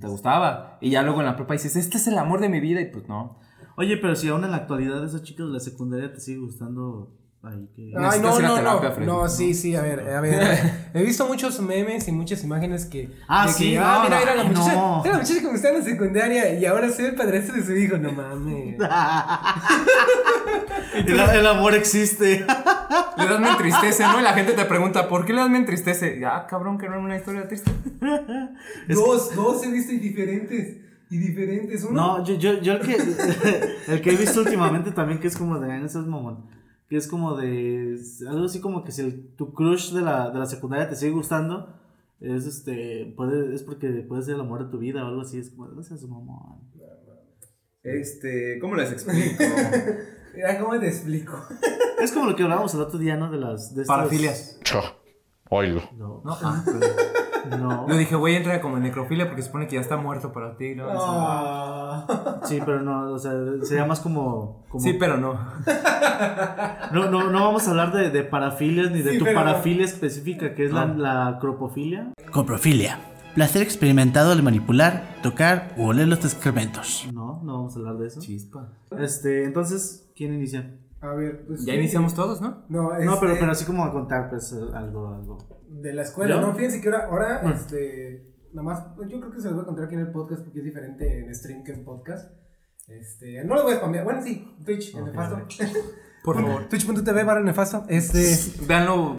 te 0.00 0.06
gustaba. 0.06 0.78
Y 0.80 0.90
ya 0.90 1.02
luego 1.02 1.20
en 1.20 1.26
la 1.26 1.36
prepa 1.36 1.54
dices, 1.54 1.76
este 1.76 1.96
es 1.96 2.06
el 2.06 2.18
amor 2.18 2.40
de 2.40 2.48
mi 2.48 2.60
vida 2.60 2.80
y 2.80 2.90
pues 2.90 3.08
no. 3.08 3.38
Oye, 3.76 3.96
pero 3.98 4.16
si 4.16 4.28
aún 4.28 4.44
en 4.44 4.50
la 4.50 4.58
actualidad 4.58 5.04
esos 5.04 5.22
chicos 5.22 5.48
de 5.48 5.52
la 5.52 5.60
secundaria 5.60 6.12
te 6.12 6.20
sigue 6.20 6.38
gustando, 6.38 7.14
ahí 7.42 7.68
que... 7.74 7.92
Ay, 7.96 8.20
no, 8.20 8.40
no, 8.40 8.56
terapia, 8.56 8.94
no. 9.00 9.22
No, 9.22 9.28
sí, 9.28 9.54
sí, 9.54 9.76
a 9.76 9.82
ver, 9.82 10.00
a 10.00 10.20
ver. 10.20 10.34
a 10.34 10.38
ver. 10.48 10.72
He 10.94 11.02
visto 11.02 11.26
muchos 11.26 11.60
memes 11.60 12.08
y 12.08 12.12
muchas 12.12 12.42
imágenes 12.42 12.86
que. 12.86 13.10
Ah, 13.28 13.46
de 13.46 13.52
sí, 13.52 13.72
que, 13.72 13.78
no, 13.78 13.84
ah, 13.84 14.02
mira, 14.04 14.16
no, 14.16 14.22
era 14.22 14.34
la 14.34 14.42
ay, 14.42 14.48
muchacha. 14.48 14.74
no. 14.74 15.02
Era 15.04 15.12
la 15.12 15.18
muchacha 15.20 15.40
que 15.40 15.48
me 15.48 15.54
estaba 15.54 15.74
en 15.74 15.80
la 15.80 15.86
secundaria 15.86 16.58
y 16.58 16.66
ahora 16.66 16.90
soy 16.90 17.06
el 17.06 17.14
padrastro 17.14 17.56
de 17.56 17.64
su 17.64 17.76
hijo, 17.76 17.98
no 17.98 18.12
mames. 18.12 18.76
el, 20.94 21.20
el 21.20 21.46
amor 21.46 21.74
existe. 21.74 22.44
Le 23.18 23.26
das 23.26 23.40
me 23.40 23.50
entristece, 23.50 24.02
¿no? 24.04 24.20
Y 24.20 24.22
la 24.22 24.32
gente 24.32 24.52
te 24.52 24.64
pregunta, 24.64 25.08
¿por 25.08 25.24
qué 25.24 25.32
le 25.32 25.40
das 25.40 25.50
me 25.50 25.58
entristece? 25.58 26.18
Ya, 26.20 26.46
cabrón, 26.46 26.78
que 26.78 26.86
no 26.88 26.94
era 26.94 27.02
una 27.02 27.16
historia 27.16 27.46
triste. 27.48 27.70
dos, 28.88 29.34
dos 29.34 29.64
he 29.64 29.70
visto 29.70 29.92
y 29.92 29.98
diferentes. 29.98 30.78
Y 31.08 31.18
diferentes. 31.18 31.84
Uno. 31.84 32.18
No, 32.18 32.24
yo, 32.24 32.34
yo, 32.34 32.60
yo 32.60 32.72
el 32.74 32.80
que 32.80 32.96
el 33.92 34.00
que 34.00 34.10
he 34.10 34.16
visto 34.16 34.40
últimamente 34.40 34.90
también 34.90 35.20
que 35.20 35.28
es 35.28 35.36
como 35.36 35.58
de 35.60 35.84
eso 35.84 36.00
es 36.00 36.06
mamón. 36.06 36.55
Que 36.88 36.96
es 36.96 37.08
como 37.08 37.36
de 37.36 37.98
algo 38.28 38.44
así 38.44 38.60
como 38.60 38.84
que 38.84 38.92
si 38.92 39.02
el- 39.02 39.34
tu 39.36 39.52
crush 39.54 39.92
de 39.92 40.02
la, 40.02 40.30
de 40.30 40.38
la 40.38 40.46
secundaria 40.46 40.88
te 40.88 40.94
sigue 40.96 41.12
gustando, 41.12 41.74
es 42.20 42.46
este 42.46 43.12
puede, 43.16 43.54
es 43.54 43.62
porque 43.62 43.88
puede 44.08 44.22
ser 44.22 44.34
el 44.36 44.40
amor 44.42 44.64
de 44.64 44.70
tu 44.70 44.78
vida 44.78 45.04
o 45.04 45.08
algo 45.08 45.20
así, 45.22 45.38
es 45.38 45.50
como 45.50 45.68
no 45.68 45.82
seas 45.82 46.02
mamón. 46.04 46.60
Este, 47.82 48.58
¿cómo 48.60 48.74
les 48.76 48.90
explico? 48.92 49.44
Mira, 50.34 50.58
¿cómo 50.58 50.78
te 50.78 50.88
explico? 50.88 51.40
Es 52.00 52.12
como 52.12 52.26
lo 52.30 52.36
que 52.36 52.42
hablábamos 52.42 52.74
el 52.74 52.80
otro 52.80 52.98
día, 52.98 53.16
¿no? 53.16 53.30
De 53.30 53.38
las 53.38 53.74
de 53.74 53.82
estas- 53.82 53.96
Parafilias. 53.96 54.58
Oílo. 55.50 55.82
No. 55.96 56.20
No, 56.24 56.36
ah. 56.42 56.64
No. 57.58 57.88
Yo 57.88 57.96
dije, 57.96 58.16
güey, 58.16 58.34
entra 58.36 58.60
como 58.60 58.76
en 58.76 58.82
necrofilia 58.84 59.26
porque 59.26 59.42
se 59.42 59.46
supone 59.46 59.66
que 59.68 59.76
ya 59.76 59.80
está 59.80 59.96
muerto 59.96 60.32
para 60.32 60.56
ti, 60.56 60.74
¿no? 60.74 60.86
Ah. 60.90 62.40
Sí, 62.44 62.60
pero 62.64 62.80
no, 62.82 63.12
o 63.12 63.18
sea, 63.18 63.32
sería 63.62 63.84
más 63.86 64.00
como, 64.00 64.64
como 64.68 64.82
Sí, 64.84 64.94
pero 64.94 65.16
no. 65.16 65.34
no, 66.92 67.10
no, 67.10 67.30
no 67.30 67.40
vamos 67.44 67.66
a 67.66 67.70
hablar 67.70 67.92
de, 67.92 68.10
de 68.10 68.22
parafilias 68.24 68.90
ni 68.90 69.02
de 69.02 69.12
Sí, 69.12 69.18
tu 69.18 69.24
pero- 69.24 69.36
parafilia 69.40 69.84
específica, 69.84 70.54
que 70.54 70.64
es 70.66 70.72
la, 70.72 70.86
No. 70.86 70.94
la 71.02 71.38
cropofilia. 71.40 72.12
Coprofilia. 72.32 72.98
Placer 73.34 73.60
experimentado 73.62 74.32
al 74.32 74.42
manipular, 74.42 75.16
tocar 75.22 75.74
u 75.76 75.88
oler 75.88 76.08
los 76.08 76.24
excrementos. 76.24 77.06
No, 77.12 77.42
no 77.44 77.56
vamos 77.58 77.76
a 77.76 77.78
hablar 77.80 77.96
de 77.98 78.06
eso. 78.06 78.20
Chispa. 78.20 78.70
Este, 78.98 79.44
entonces, 79.44 80.08
¿quién 80.16 80.32
inicia? 80.34 80.74
A 81.00 81.08
ver, 81.14 81.44
pues. 81.46 81.64
Ya 81.64 81.74
iniciamos 81.74 82.14
todos, 82.14 82.40
¿no? 82.40 82.64
No, 82.68 82.82
No, 82.98 83.20
pero, 83.20 83.32
este, 83.32 83.40
pero 83.40 83.52
así 83.52 83.64
como 83.64 83.84
a 83.84 83.92
contar, 83.92 84.30
pues, 84.30 84.52
algo, 84.74 85.08
algo. 85.14 85.38
De 85.68 85.92
la 85.92 86.02
escuela, 86.02 86.36
¿Yo? 86.36 86.40
no, 86.40 86.54
fíjense 86.54 86.80
que 86.80 86.88
ahora, 86.88 87.06
ahora 87.06 87.52
este, 87.54 88.34
nada 88.52 88.62
más, 88.62 88.80
pues, 88.96 89.08
yo 89.10 89.20
creo 89.20 89.32
que 89.32 89.40
se 89.40 89.46
los 89.48 89.54
voy 89.56 89.62
a 89.62 89.66
contar 89.66 89.84
aquí 89.84 89.94
en 89.94 90.00
el 90.00 90.10
podcast 90.12 90.42
porque 90.42 90.60
es 90.60 90.64
diferente 90.64 91.18
en 91.24 91.34
stream 91.34 91.62
que 91.64 91.72
en 91.72 91.84
podcast. 91.84 92.30
Este, 92.88 93.44
no 93.44 93.56
lo 93.56 93.64
voy 93.64 93.74
a 93.74 93.76
spamear, 93.76 94.04
bueno, 94.04 94.22
sí, 94.22 94.56
Twitch, 94.64 94.94
en 94.94 95.02
Ok, 95.02 95.08
nefasto. 95.08 95.38
Por 96.24 96.36
favor. 96.40 96.68
Twitch.tv 96.68 97.24
barra 97.24 97.40
nefasto, 97.42 97.84
este, 97.88 98.36
Véanlo. 98.66 99.16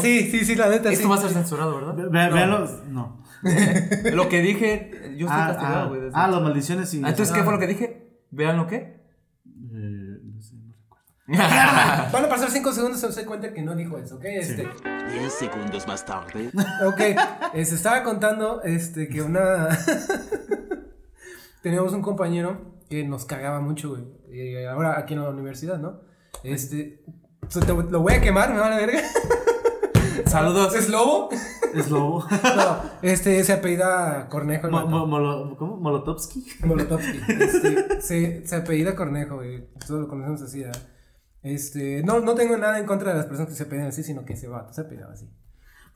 sí, 0.00 0.30
sí, 0.30 0.44
sí, 0.44 0.54
la 0.56 0.68
neta, 0.68 0.90
Esto 0.90 1.04
sí. 1.04 1.08
va 1.10 1.16
a 1.16 1.18
ser 1.18 1.30
censurado, 1.30 1.74
Ve, 1.78 1.80
¿verdad? 1.80 1.94
ve- 2.10 2.28
No. 2.28 2.34
véanlo. 2.34 2.84
No. 2.88 3.22
Lo 4.14 4.28
que 4.28 4.40
dije, 4.42 4.90
yo 5.16 5.26
estoy 5.26 5.40
Ah, 5.42 5.46
castigado, 5.48 5.76
ah, 5.84 5.88
güey. 5.88 6.00
desde- 6.02 6.12
ah, 6.16 6.28
las 6.28 6.42
maldiciones 6.42 6.92
y. 6.94 7.02
Ah, 7.04 7.08
Entonces, 7.10 7.34
¿qué 7.34 7.42
fue 7.42 7.52
lo 7.54 7.58
que 7.58 7.66
dije? 7.68 8.20
¿Vean 8.30 8.56
lo 8.56 8.66
que? 8.66 8.76
Eh, 8.76 10.18
no 10.24 10.40
sé, 10.42 10.56
no 10.56 10.74
recuerdo. 10.74 11.06
Van 12.12 12.24
a 12.24 12.28
pasar 12.28 12.50
5 12.50 12.72
segundos 12.72 13.02
y 13.04 13.12
se 13.12 13.24
cuenta 13.24 13.52
que 13.52 13.62
no 13.62 13.74
dijo 13.76 13.96
eso, 13.98 14.16
¿ok? 14.16 14.24
Este, 14.24 14.68
10 15.12 15.32
segundos 15.32 15.86
más 15.86 16.04
tarde. 16.04 16.50
ok, 16.86 17.00
eh, 17.54 17.64
se 17.64 17.74
estaba 17.76 18.02
contando, 18.02 18.62
este, 18.62 19.08
que 19.08 19.22
una... 19.22 19.68
Teníamos 21.62 21.92
un 21.92 22.02
compañero 22.02 22.74
que 22.88 23.04
nos 23.04 23.26
cagaba 23.26 23.60
mucho, 23.60 23.90
güey. 23.90 24.04
Y 24.30 24.64
ahora 24.64 24.98
aquí 24.98 25.14
en 25.14 25.22
la 25.22 25.28
universidad, 25.30 25.78
¿no? 25.78 26.00
Este, 26.42 27.04
lo 27.90 28.00
voy 28.00 28.14
a 28.14 28.20
quemar, 28.20 28.52
me 28.52 28.58
va 28.60 28.66
a 28.66 28.70
la 28.70 28.76
verga. 28.78 29.00
Saludos. 30.26 30.74
¿Es 30.74 30.88
lobo? 30.88 31.28
Es 31.74 31.90
lobo. 31.90 32.24
No, 32.30 32.82
este 33.02 33.42
se 33.44 33.52
apellida 33.52 34.28
Cornejo. 34.28 34.68
Mo- 34.70 34.78
vato. 34.78 34.88
mo- 34.88 35.06
molo- 35.06 35.56
¿Cómo? 35.58 35.76
Molotovsky. 35.76 36.46
Molotovsky. 36.64 37.20
Este, 37.28 38.00
se, 38.00 38.46
se 38.46 38.56
apellida 38.56 38.94
Cornejo, 38.96 39.36
güey. 39.36 39.66
Todos 39.86 40.00
lo 40.02 40.08
conocemos 40.08 40.40
así, 40.42 40.62
¿verdad? 40.62 40.80
Este, 41.42 42.02
no, 42.02 42.20
no 42.20 42.34
tengo 42.34 42.56
nada 42.56 42.78
en 42.78 42.86
contra 42.86 43.10
de 43.12 43.16
las 43.18 43.26
personas 43.26 43.50
que 43.50 43.56
se 43.56 43.66
peinan 43.66 43.88
así, 43.88 44.02
sino 44.02 44.24
que 44.24 44.34
ese 44.34 44.48
vato 44.48 44.72
se 44.72 44.84
peinaba 44.84 45.12
así. 45.14 45.28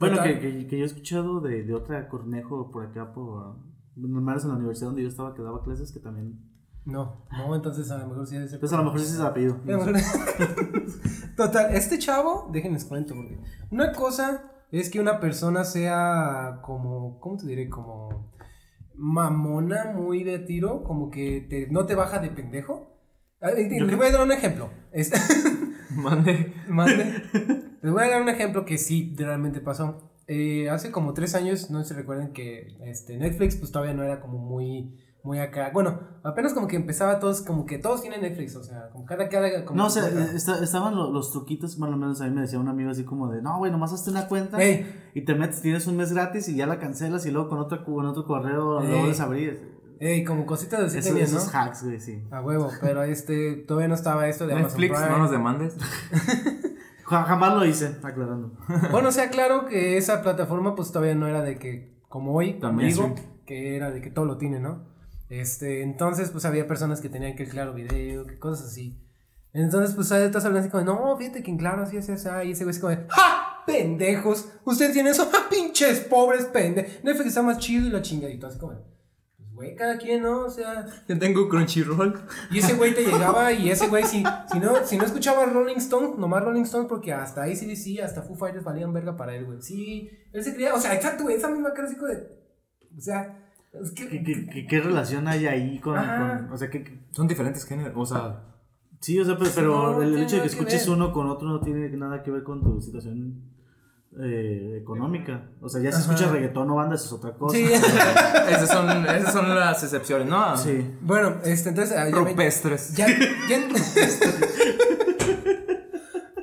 Bueno, 0.01 0.23
que, 0.23 0.39
que, 0.41 0.67
que 0.67 0.79
yo 0.79 0.85
he 0.85 0.87
escuchado 0.87 1.41
de, 1.41 1.63
de 1.63 1.75
otra 1.75 2.09
cornejo 2.09 2.71
por 2.71 2.87
acá, 2.87 3.13
por. 3.13 3.57
Normales 3.97 4.43
en 4.43 4.51
la 4.51 4.57
universidad 4.57 4.89
donde 4.89 5.03
yo 5.03 5.09
estaba, 5.09 5.35
que 5.35 5.43
daba 5.43 5.63
clases, 5.63 5.93
que 5.93 6.01
también. 6.01 6.41
No, 6.85 7.25
no, 7.31 7.55
entonces 7.55 7.91
a 7.91 7.99
lo 7.99 8.09
mejor 8.09 8.27
sí 8.27 8.35
ser. 8.35 8.43
Entonces 8.43 8.73
a 8.73 8.79
lo 8.79 8.85
mejor 8.85 9.01
ese 9.01 9.11
es 9.15 9.21
el 9.21 9.27
apellido. 9.27 9.57
Total, 11.37 11.75
este 11.75 11.99
chavo, 11.99 12.49
déjenles 12.53 12.85
cuento, 12.85 13.15
porque 13.15 13.39
una 13.71 13.93
cosa 13.93 14.51
es 14.73 14.91
que 14.91 15.01
una 15.01 15.21
persona 15.21 15.65
sea 15.65 16.59
como, 16.63 17.21
¿cómo 17.21 17.37
te 17.37 17.47
diré? 17.47 17.69
Como 17.69 18.33
mamona, 18.97 19.93
muy 19.95 20.25
de 20.25 20.39
tiro, 20.41 20.83
como 20.85 21.11
que 21.11 21.47
te- 21.49 21.69
no 21.71 21.87
te 21.87 21.95
baja 21.95 22.19
de 22.19 22.31
pendejo. 22.31 22.91
Les 23.41 23.97
voy 23.97 24.07
a 24.07 24.13
dar 24.13 24.23
un 24.23 24.33
ejemplo. 24.33 24.71
Este- 24.95 25.19
Mande. 25.97 26.55
Mande. 26.69 27.23
Les 27.83 27.93
voy 27.93 28.03
a 28.05 28.09
dar 28.09 28.23
un 28.23 28.29
ejemplo 28.29 28.65
que 28.65 28.79
sí 28.79 29.15
realmente 29.19 29.61
pasó. 29.61 30.11
Eh, 30.27 30.71
hace 30.71 30.91
como 30.91 31.13
tres 31.13 31.35
años, 31.35 31.71
no 31.71 31.85
si 31.85 31.93
recuerden 31.93 32.33
que 32.33 32.79
este, 32.85 33.19
Netflix 33.19 33.57
pues 33.57 33.71
todavía 33.71 33.93
no 33.93 34.03
era 34.03 34.21
como 34.21 34.39
muy, 34.39 34.99
muy 35.23 35.39
acá. 35.39 35.71
Bueno, 35.75 36.01
apenas 36.23 36.55
como 36.55 36.67
que 36.67 36.77
empezaba 36.77 37.19
todos, 37.21 37.43
como 37.43 37.67
que 37.67 37.77
todos 37.79 38.01
tienen 38.01 38.23
Netflix, 38.23 38.57
o 38.57 38.65
sea, 38.65 38.89
como 38.91 39.05
cada, 39.05 39.29
cada, 39.29 39.67
como 39.67 39.77
No, 39.77 39.87
o 39.87 39.91
sea, 39.91 40.09
estaban 40.35 40.97
lo- 40.97 41.11
los 41.13 41.31
truquitos, 41.31 41.79
más 41.79 41.91
o 41.91 41.97
menos 41.97 42.23
a 42.23 42.25
mí 42.25 42.31
me 42.35 42.41
decía 42.41 42.59
un 42.59 42.69
amigo 42.69 42.91
así 42.91 43.05
como 43.05 43.29
de, 43.31 43.43
no, 43.43 43.59
güey, 43.59 43.71
nomás 43.71 43.93
hazte 43.93 44.11
una 44.11 44.27
cuenta 44.27 44.63
Ey. 44.63 44.87
y 45.15 45.21
te 45.27 45.35
metes, 45.35 45.61
tienes 45.61 45.87
un 45.87 45.99
mes 45.99 46.13
gratis 46.15 46.49
y 46.49 46.57
ya 46.57 46.67
la 46.67 46.79
cancelas 46.79 47.27
y 47.27 47.31
luego 47.31 47.51
con 47.51 47.59
otro, 47.59 47.85
con 47.85 48.07
otro 48.07 48.25
correo 48.25 48.81
lo 48.81 48.99
vuelves 48.99 49.21
a 49.21 49.25
abrir. 49.25 49.75
Ey, 50.07 50.23
como 50.25 50.45
cositas 50.45 50.81
así 50.81 50.99
Eso, 50.99 51.09
tenías, 51.11 51.33
¿no? 51.33 51.39
esos 51.39 51.55
hacks, 51.55 51.83
güey, 51.85 51.99
sí. 52.01 52.23
A 52.31 52.43
huevo, 52.43 52.71
pero 52.81 53.03
este, 53.05 53.55
todavía 53.55 53.89
no 53.89 53.95
estaba 53.95 54.29
esto 54.29 54.47
de 54.47 54.53
Amazon 54.53 54.71
Netflix, 54.81 54.99
Prime. 55.01 55.11
no 55.13 55.19
nos 55.19 55.31
demandes. 55.31 55.75
Ja- 57.05 57.25
Jamás 57.25 57.55
lo 57.55 57.65
hice, 57.67 57.97
aclarando. 58.03 58.53
Bueno, 58.91 59.13
sea 59.13 59.29
claro 59.31 59.67
que 59.67 59.97
esa 59.99 60.23
plataforma 60.23 60.75
pues 60.75 60.91
todavía 60.93 61.15
no 61.15 61.27
era 61.27 61.43
de 61.43 61.59
que, 61.59 61.95
como 62.09 62.35
hoy, 62.35 62.55
Tan 62.61 62.77
digo, 62.79 63.15
que 63.47 63.77
era 63.77 63.91
de 63.91 64.01
que 64.01 64.11
todo 64.11 64.25
lo 64.25 64.39
tiene, 64.39 64.59
¿no? 64.59 64.87
Este, 65.29 65.83
entonces 65.83 66.31
pues 66.31 66.45
había 66.45 66.67
personas 66.67 67.01
que 67.01 67.09
tenían 67.09 67.35
que 67.37 67.43
el 67.45 67.51
claro 67.51 67.75
video, 67.75 68.27
que 68.27 68.39
cosas 68.39 68.69
así. 68.69 68.99
Entonces 69.53 69.95
pues 69.95 70.11
ahí 70.13 70.23
estás 70.25 70.45
hablando 70.45 70.67
así 70.67 70.71
como, 70.71 70.85
no, 70.85 71.17
fíjate 71.17 71.43
que 71.43 71.51
en 71.51 71.59
claro 71.59 71.83
así, 71.83 71.97
así, 71.99 72.13
así, 72.13 72.29
y 72.47 72.53
ese 72.53 72.65
güey 72.65 72.75
es 72.75 72.81
como, 72.81 72.91
de, 72.91 73.07
¡ja! 73.09 73.63
Pendejos, 73.67 74.49
ustedes 74.65 74.93
tienen 74.93 75.13
eso, 75.13 75.27
¡ja! 75.33 75.49
Pinches 75.51 76.01
pobres 76.01 76.45
pendejos. 76.47 77.03
Netflix 77.05 77.29
está 77.29 77.43
más 77.43 77.59
chido 77.59 77.87
y 77.87 77.91
la 77.91 78.03
chingadita, 78.03 78.47
así 78.49 78.59
como, 78.59 78.73
güey, 79.55 79.75
cada 79.77 79.97
quien, 79.99 80.23
¿no? 80.23 80.41
O 80.47 80.51
sea, 80.51 80.85
Yo 81.09 81.19
tengo 81.19 81.49
Crunchyroll. 81.49 82.21
y 82.51 82.59
ese 82.59 82.75
güey 82.75 82.95
te 82.95 83.03
llegaba 83.07 83.53
y 83.53 83.71
ese 83.71 83.89
güey, 83.89 84.05
si, 84.05 84.25
si, 84.53 84.59
no, 84.59 84.85
si 84.85 84.97
no 84.99 85.05
escuchaba 85.05 85.47
Rolling 85.47 85.77
Stone, 85.77 86.15
nomás 86.19 86.45
Rolling 86.45 86.63
Stone, 86.63 86.89
porque 86.89 87.13
hasta 87.13 87.43
ACDC, 87.45 88.01
hasta 88.03 88.23
Foo 88.23 88.37
Fighters 88.37 88.65
valían 88.65 88.93
verga 88.93 89.17
para 89.17 89.35
él, 89.35 89.45
güey. 89.47 89.63
Sí, 89.63 90.11
él 90.33 90.43
se 90.45 90.55
creía, 90.55 90.75
o 90.75 90.81
sea, 90.81 90.95
exacto, 90.95 91.23
güey, 91.25 91.37
esa 91.37 91.49
misma 91.49 91.73
cara 91.73 91.89
así 91.89 91.97
como 91.97 92.09
de. 92.09 92.29
O 92.97 93.01
sea, 93.01 93.51
es 93.73 93.91
que. 93.93 94.09
¿Qué, 94.09 94.23
qué, 94.23 94.47
qué- 94.47 94.67
qué 94.67 94.81
relación 94.81 95.27
hay 95.29 95.47
ahí 95.47 95.79
con, 95.79 95.97
o 95.99 96.57
sea, 96.57 96.71
que, 96.71 97.07
Son 97.13 97.27
diferentes 97.27 97.65
géneros. 97.65 97.93
O 97.97 98.07
sea, 98.07 98.45
sí, 99.01 99.19
o 99.19 99.25
sea, 99.25 99.37
pues, 99.37 99.53
pero 99.55 99.93
no 99.95 100.03
el, 100.03 100.17
hecho 100.23 100.37
de 100.37 100.43
que 100.43 100.49
escuches 100.49 100.87
ver. 100.87 100.97
uno 100.97 101.13
con 101.13 101.29
otro 101.29 101.49
no 101.49 101.61
tiene 101.61 101.89
nada 101.97 102.23
que 102.23 102.31
ver 102.31 102.43
con 102.43 102.63
tu 102.63 102.81
situación 102.81 103.54
eh, 104.23 104.79
económica. 104.81 105.51
O 105.61 105.69
sea, 105.69 105.81
ya 105.83 105.91
si 105.93 105.97
Ajá. 106.03 106.13
escuchas 106.13 106.31
reggaetón 106.33 106.71
o 106.71 106.77
banda, 106.77 106.95
eso 106.95 107.07
es 107.07 107.13
otra 107.13 107.33
cosa. 107.35 107.57
Sí, 107.57 107.65
esas 108.51 108.69
son, 108.69 109.07
esas 109.07 109.33
son 109.33 109.55
las 109.55 109.83
excepciones, 109.83 110.29
¿no? 110.29 110.57
Sí. 110.57 110.87
bueno, 111.01 111.37
este, 111.45 111.71
entonces. 111.71 111.97
ah, 111.97 112.09
ya 112.09 113.07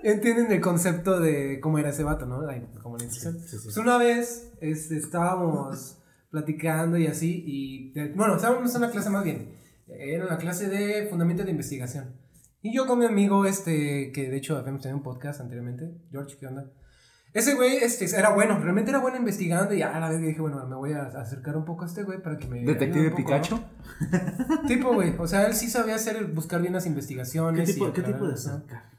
ya 0.03 0.11
entienden 0.11 0.51
el 0.51 0.61
concepto 0.61 1.19
de 1.19 1.59
cómo 1.59 1.77
era 1.77 1.89
ese 1.89 2.03
vato, 2.03 2.25
¿no? 2.25 2.41
La 2.41 2.59
comunicación. 2.81 3.37
Pues 3.39 3.77
una 3.77 3.97
vez 3.97 4.51
este, 4.59 4.97
estábamos 4.97 5.97
platicando 6.29 6.97
y 6.97 7.07
así, 7.07 7.43
y 7.45 7.91
de- 7.93 8.13
bueno, 8.13 8.35
estábamos 8.35 8.71
en 8.73 8.77
una 8.83 8.91
clase 8.91 9.09
más 9.09 9.23
bien. 9.23 9.55
Era 9.87 10.25
una 10.25 10.37
clase 10.37 10.69
de 10.69 11.07
fundamento 11.09 11.43
de 11.43 11.51
investigación. 11.51 12.15
Y 12.61 12.73
yo 12.75 12.85
con 12.87 12.99
mi 12.99 13.05
amigo, 13.05 13.45
este, 13.45 14.11
que 14.11 14.29
de 14.29 14.37
hecho 14.37 14.57
habíamos 14.57 14.81
tenido 14.81 14.97
un 14.97 15.03
podcast 15.03 15.41
anteriormente, 15.41 15.91
George, 16.11 16.37
¿qué 16.39 16.47
onda? 16.47 16.71
Ese 17.33 17.55
güey 17.55 17.77
este, 17.77 18.05
era 18.17 18.33
bueno, 18.33 18.59
realmente 18.59 18.91
era 18.91 18.99
bueno 18.99 19.17
investigando 19.17 19.73
y 19.73 19.81
a 19.81 19.97
la 19.99 20.09
vez 20.09 20.21
dije, 20.21 20.41
bueno, 20.41 20.65
me 20.67 20.75
voy 20.75 20.91
a 20.91 21.03
acercar 21.03 21.55
un 21.55 21.63
poco 21.63 21.83
a 21.83 21.87
este 21.87 22.03
güey 22.03 22.21
para 22.21 22.37
que 22.37 22.47
me... 22.47 22.59
ayude 22.59 22.73
Detective 22.73 23.07
un 23.07 23.11
poco, 23.11 23.21
¿no? 23.21 23.37
Pikachu. 23.37 23.59
Tipo, 24.67 24.93
güey. 24.93 25.15
O 25.17 25.27
sea, 25.27 25.45
él 25.45 25.53
sí 25.53 25.69
sabía 25.69 25.95
hacer, 25.95 26.25
buscar 26.27 26.61
bien 26.61 26.73
las 26.73 26.83
¿Qué 26.83 26.89
investigaciones. 26.89 27.73
tipo, 27.73 27.87
y 27.87 27.91
¿qué 27.93 28.01
tipo 28.01 28.27
de 28.27 28.37
sacar? 28.37 28.91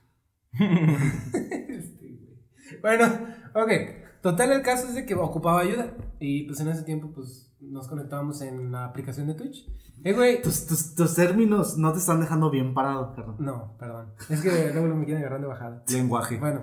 Este, 0.53 2.07
güey. 2.07 2.81
Bueno, 2.81 3.07
ok. 3.55 3.71
Total, 4.23 4.53
el 4.53 4.63
caso 4.63 4.89
es 4.89 4.95
de 4.95 5.05
que 5.05 5.15
ocupaba 5.15 5.61
ayuda. 5.61 5.95
Y 6.19 6.45
pues 6.45 6.61
en 6.61 6.69
ese 6.69 6.85
tiempo, 6.85 7.11
pues 7.13 7.53
nos 7.61 7.89
conectábamos 7.89 8.41
en 8.41 8.73
la 8.73 8.85
aplicación 8.87 9.27
de 9.27 9.35
Twitch. 9.35 9.69
Eh, 10.05 10.13
güey. 10.15 10.41
Tus, 10.41 10.67
tus, 10.67 10.95
tus 10.95 11.15
términos 11.15 11.77
no 11.77 11.93
te 11.93 11.99
están 11.99 12.21
dejando 12.21 12.51
bien 12.51 12.73
parado, 12.73 13.15
carnal. 13.15 13.37
No, 13.39 13.77
perdón. 13.79 14.13
Es 14.31 14.41
que 14.41 14.71
luego 14.73 14.95
me 14.95 15.05
quieren 15.05 15.23
agarrar 15.23 15.41
de 15.41 15.47
bajada. 15.47 15.85
Lenguaje. 15.89 16.39
Bueno, 16.39 16.63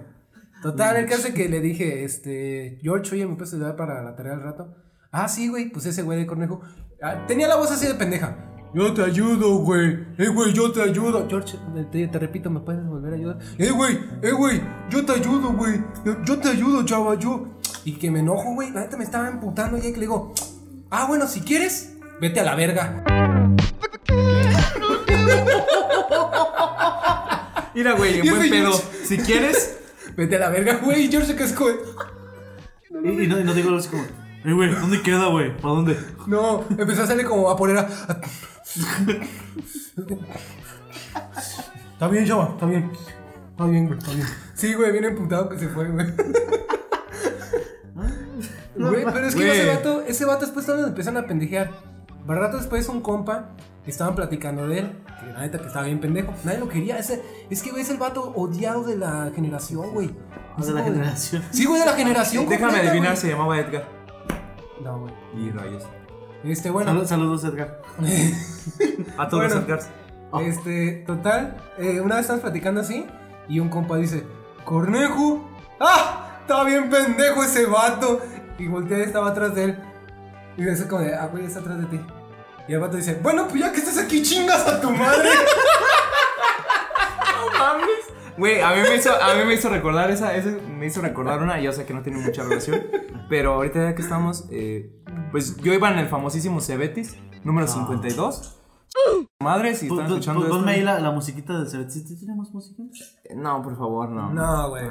total, 0.62 0.98
el 0.98 1.06
caso 1.06 1.28
es 1.28 1.34
que 1.34 1.50
le 1.50 1.62
dije, 1.62 2.04
este, 2.04 2.80
George, 2.82 3.16
oye, 3.16 3.28
¿me 3.28 3.36
puedes 3.36 3.54
ayudar 3.54 3.76
para 3.76 4.04
la 4.04 4.16
tarea 4.16 4.34
al 4.34 4.44
rato? 4.44 4.76
Ah, 5.12 5.28
sí, 5.28 5.48
güey, 5.48 5.70
pues 5.70 5.86
ese 5.86 6.04
güey 6.04 6.20
de 6.20 6.28
Cornejo. 6.28 6.62
ah, 7.02 7.26
tenía 7.28 7.48
la 7.48 7.56
voz 7.56 7.72
así 7.72 7.88
de 7.88 7.96
pendeja. 7.96 8.46
Yo 8.74 8.94
te 8.94 9.04
ayudo, 9.04 9.58
güey. 9.60 10.06
Eh, 10.20 10.28
güey, 10.28 10.54
yo 10.54 10.72
te 10.72 10.84
ayudo. 10.84 11.26
George, 11.28 11.58
te, 11.92 12.08
te 12.08 12.20
repito, 12.20 12.52
¿me 12.52 12.60
puedes 12.60 12.86
volver 12.86 13.14
a 13.14 13.16
ayudar? 13.16 13.40
Eh, 13.58 13.72
güey, 13.72 14.00
eh, 14.22 14.32
güey, 14.32 14.62
yo 14.92 15.04
te 15.04 15.14
ayudo, 15.14 15.54
güey. 15.54 15.84
Yo, 16.06 16.24
yo 16.24 16.38
te 16.38 16.50
ayudo, 16.50 16.86
chava, 16.86 17.16
yo. 17.16 17.48
Y 17.84 17.94
que 17.94 18.12
me 18.12 18.20
enojo, 18.20 18.54
güey. 18.54 18.70
La 18.70 18.82
neta 18.82 18.98
me 18.98 19.06
estaba 19.06 19.28
emputando 19.28 19.78
ya 19.78 19.86
que 19.86 19.94
le 19.94 20.02
digo, 20.02 20.34
ah, 20.92 21.08
bueno, 21.08 21.26
si 21.28 21.42
quieres, 21.42 21.96
vete 22.22 22.42
a 22.42 22.44
la 22.44 22.54
verga. 22.54 23.04
Mira, 27.74 27.94
güey, 27.94 28.20
en 28.20 28.26
Y 28.26 28.30
buen 28.30 28.50
pedo. 28.50 28.74
Si 29.04 29.18
quieres, 29.18 29.79
Vete 30.20 30.36
a 30.36 30.40
la 30.40 30.50
verga, 30.50 30.80
güey. 30.84 31.06
Y 31.06 31.10
George 31.10 31.28
se 31.30 31.36
cascó. 31.36 31.70
Y, 31.70 33.08
y 33.24 33.28
no, 33.28 33.40
y 33.40 33.44
no 33.46 33.54
digo 33.54 33.74
así 33.76 33.88
como, 33.88 34.04
eh, 34.04 34.52
güey, 34.54 34.70
¿dónde 34.76 35.02
queda, 35.02 35.28
güey? 35.28 35.56
¿Para 35.56 35.76
dónde? 35.76 35.98
No, 36.28 36.66
empezó 36.70 37.04
a 37.04 37.08
salir 37.08 37.26
como 37.26 37.50
a 37.50 37.56
poner 37.56 37.78
a. 37.78 37.88
Está 41.94 42.08
bien, 42.10 42.26
chava, 42.26 42.50
está 42.54 42.66
bien. 42.66 42.92
Está 43.52 43.66
bien, 43.66 43.88
güey, 43.88 43.98
está 44.00 44.12
bien. 44.12 44.28
Sí, 44.56 44.74
güey, 44.74 44.92
bien 44.92 45.06
emputado 45.06 45.48
que 45.50 45.58
se 45.58 45.70
fue, 45.70 45.88
güey. 45.90 46.06
Güey, 48.76 49.04
pero 49.14 49.28
es 49.28 49.36
que 49.36 49.46
Güey. 49.46 49.58
ese 49.60 49.68
vato, 49.68 50.02
ese 50.08 50.26
vato 50.26 50.46
después 50.46 50.66
todos 50.66 50.88
empezaron 50.88 51.24
a 51.24 51.28
pendejear. 51.28 51.70
Para 52.30 52.42
rato 52.42 52.58
después 52.58 52.88
un 52.90 53.02
compa 53.02 53.50
estaban 53.88 54.14
platicando 54.14 54.68
de 54.68 54.78
él, 54.80 54.92
que 55.20 55.34
la 55.34 55.40
neta 55.40 55.58
que 55.58 55.66
estaba 55.66 55.86
bien 55.88 56.00
pendejo. 56.00 56.32
Nadie 56.44 56.60
lo 56.60 56.70
quería. 56.70 57.00
Ese, 57.00 57.24
es 57.50 57.64
que 57.64 57.72
güey 57.72 57.82
es 57.82 57.90
el 57.90 57.98
vato 57.98 58.32
odiado 58.36 58.84
de 58.84 58.98
la 58.98 59.32
generación, 59.34 59.90
güey. 59.94 60.12
O 60.56 60.62
sea, 60.62 60.76
la 60.76 60.82
Así 60.82 60.84
como 60.84 60.84
de- 60.84 60.92
generación. 60.94 61.44
Sí, 61.50 61.66
güey, 61.66 61.80
de 61.80 61.86
la 61.88 61.94
generación. 61.94 62.48
déjame 62.48 62.68
completa, 62.68 62.92
adivinar, 62.92 63.10
güey. 63.14 63.22
se 63.22 63.30
llamaba 63.30 63.58
Edgar. 63.60 63.84
No, 64.84 65.00
güey. 65.00 65.14
Y 65.38 65.50
rayos. 65.50 65.84
Este, 66.44 66.70
bueno. 66.70 66.92
Salud- 66.92 67.06
saludos, 67.08 67.44
Edgar. 67.46 67.82
A 69.18 69.28
todos 69.28 69.46
Bueno. 69.46 69.56
los 69.56 69.64
Edgars. 69.66 69.90
Este, 70.42 71.04
total, 71.08 71.58
eh, 71.80 72.00
una 72.00 72.16
vez 72.18 72.26
estamos 72.26 72.44
platicando 72.44 72.82
así 72.82 73.08
y 73.48 73.60
un 73.60 73.70
compa 73.70 73.98
dice, 73.98 74.24
Cornejo, 74.66 75.44
¡ah! 75.80 76.38
Está 76.42 76.64
bien 76.64 76.92
pendejo 76.92 77.44
ese 77.44 77.66
vato. 77.66 78.22
Y 78.60 78.68
voltea 78.68 79.00
y 79.00 79.02
estaba 79.02 79.30
atrás 79.30 79.56
de 79.56 79.64
él. 79.64 79.80
Y 80.58 80.62
me 80.62 80.72
dice 80.72 80.88
como 80.88 81.02
de, 81.02 81.16
ah, 81.16 81.28
güey, 81.32 81.46
está 81.46 81.60
atrás 81.62 81.80
de 81.80 81.86
ti. 81.86 82.00
Y 82.70 82.74
el 82.74 82.80
vato 82.80 82.98
dice, 82.98 83.20
bueno, 83.24 83.48
pues 83.48 83.62
ya 83.62 83.72
que 83.72 83.80
estás 83.80 83.98
aquí, 83.98 84.22
chingas 84.22 84.68
a 84.68 84.80
tu 84.80 84.92
madre. 84.92 85.30
Güey, 88.38 88.62
a 88.62 88.70
mí 88.74 88.82
me 88.84 88.96
hizo, 88.96 89.12
a 89.22 89.36
mí 89.36 89.44
me 89.44 89.56
hizo 89.56 89.68
recordar 89.68 90.10
esa, 90.12 90.32
me 90.78 90.86
hizo 90.86 91.02
recordar 91.02 91.42
una, 91.42 91.60
yo 91.60 91.74
sé 91.74 91.86
que 91.86 91.94
no 91.94 92.04
tiene 92.04 92.20
mucha 92.20 92.44
relación, 92.44 92.86
pero 93.28 93.56
ahorita 93.56 93.90
ya 93.90 93.96
que 93.96 94.02
estamos, 94.02 94.46
eh, 94.50 94.90
pues 95.32 95.58
yo 95.58 95.74
iba 95.74 95.92
en 95.92 96.00
el 96.00 96.08
famosísimo 96.08 96.62
Cebetis, 96.62 97.18
número 97.44 97.68
52. 97.68 98.59
Madre, 99.42 99.76
si 99.76 99.88
están 99.88 100.06
escuchando 100.08 100.42
pon- 100.42 100.50
Ponme 100.60 100.72
ahí 100.72 100.80
esto. 100.80 100.92
la, 100.92 101.00
la 101.00 101.12
musiquita 101.12 101.58
del 101.58 101.68
Cebet. 101.70 101.90
¿Sí, 101.90 102.20
tenemos 102.20 102.52
música? 102.54 102.84
No, 103.36 103.62
por 103.62 103.78
favor, 103.78 104.10
no. 104.10 104.34
No, 104.34 104.70
güey. 104.70 104.86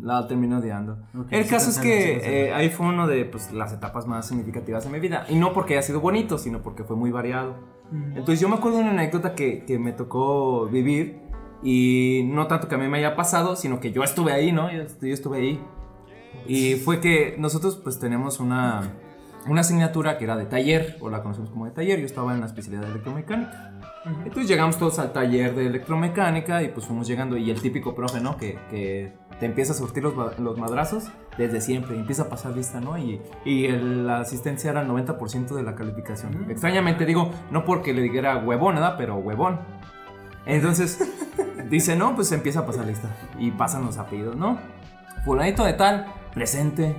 La 0.00 0.26
terminé 0.26 0.56
odiando. 0.56 0.98
El 1.30 1.46
caso 1.46 1.70
es 1.70 1.78
que 1.78 2.46
eh, 2.48 2.54
ahí 2.54 2.70
fue 2.70 2.86
uno 2.86 3.06
de 3.06 3.24
pues, 3.26 3.52
las 3.52 3.72
etapas 3.72 4.06
más 4.06 4.26
significativas 4.28 4.84
de 4.84 4.90
mi 4.90 5.00
vida. 5.00 5.26
Y 5.28 5.36
no 5.36 5.52
porque 5.52 5.74
haya 5.74 5.82
sido 5.82 6.00
bonito, 6.00 6.38
sino 6.38 6.62
porque 6.62 6.84
fue 6.84 6.96
muy 6.96 7.10
variado. 7.10 7.56
Entonces 7.92 8.40
yo 8.40 8.48
me 8.48 8.54
acuerdo 8.54 8.78
de 8.78 8.84
una 8.84 8.92
anécdota 8.92 9.34
que, 9.34 9.64
que 9.66 9.78
me 9.78 9.92
tocó 9.92 10.66
vivir. 10.66 11.20
Y 11.62 12.22
no 12.26 12.46
tanto 12.46 12.68
que 12.68 12.76
a 12.76 12.78
mí 12.78 12.88
me 12.88 12.98
haya 12.98 13.14
pasado, 13.16 13.54
sino 13.56 13.80
que 13.80 13.92
yo 13.92 14.02
estuve 14.02 14.32
ahí, 14.32 14.50
¿no? 14.52 14.72
Yo, 14.72 14.84
yo 14.84 15.12
estuve 15.12 15.38
ahí. 15.38 15.60
Y 16.46 16.76
fue 16.76 17.00
que 17.00 17.34
nosotros 17.38 17.76
pues 17.82 17.98
tenemos 17.98 18.40
una, 18.40 18.94
una 19.46 19.62
asignatura 19.62 20.18
que 20.18 20.24
era 20.24 20.36
de 20.36 20.44
taller, 20.46 20.96
o 21.00 21.08
la 21.10 21.22
conocemos 21.22 21.50
como 21.50 21.64
de 21.66 21.70
taller, 21.72 21.98
yo 21.98 22.06
estaba 22.06 22.34
en 22.34 22.40
la 22.40 22.46
especialidad 22.46 22.82
de 22.82 22.90
electromecánica. 22.90 23.72
Entonces 24.24 24.48
llegamos 24.48 24.78
todos 24.78 24.98
al 24.98 25.12
taller 25.12 25.54
de 25.54 25.66
electromecánica 25.66 26.62
y 26.62 26.68
pues 26.68 26.86
fuimos 26.86 27.06
llegando 27.06 27.36
y 27.36 27.50
el 27.50 27.60
típico 27.60 27.94
profe, 27.94 28.20
¿no? 28.20 28.36
Que, 28.38 28.58
que 28.70 29.12
te 29.38 29.46
empieza 29.46 29.72
a 29.72 29.76
surtir 29.76 30.02
los, 30.02 30.38
los 30.38 30.58
madrazos 30.58 31.08
desde 31.38 31.60
siempre, 31.60 31.96
y 31.96 32.00
empieza 32.00 32.22
a 32.24 32.28
pasar 32.28 32.54
lista, 32.56 32.80
¿no? 32.80 32.96
Y, 32.98 33.20
y 33.44 33.66
el- 33.66 34.06
la 34.06 34.20
asistencia 34.20 34.70
era 34.70 34.82
el 34.82 34.88
90% 34.88 35.54
de 35.54 35.62
la 35.62 35.74
calificación. 35.74 36.50
Extrañamente 36.50 37.04
digo, 37.06 37.30
no 37.50 37.64
porque 37.64 37.92
le 37.94 38.02
dijera 38.02 38.36
huevón, 38.38 38.74
nada, 38.76 38.96
pero 38.96 39.16
huevón. 39.16 39.60
Entonces 40.46 40.98
dice, 41.68 41.96
no, 41.96 42.14
pues 42.14 42.32
empieza 42.32 42.60
a 42.60 42.66
pasar 42.66 42.86
lista 42.86 43.08
y 43.38 43.50
pasan 43.50 43.84
los 43.84 43.98
apellidos, 43.98 44.36
¿no? 44.36 44.58
Fulanito 45.24 45.64
de 45.64 45.74
tal, 45.74 46.06
presente. 46.34 46.96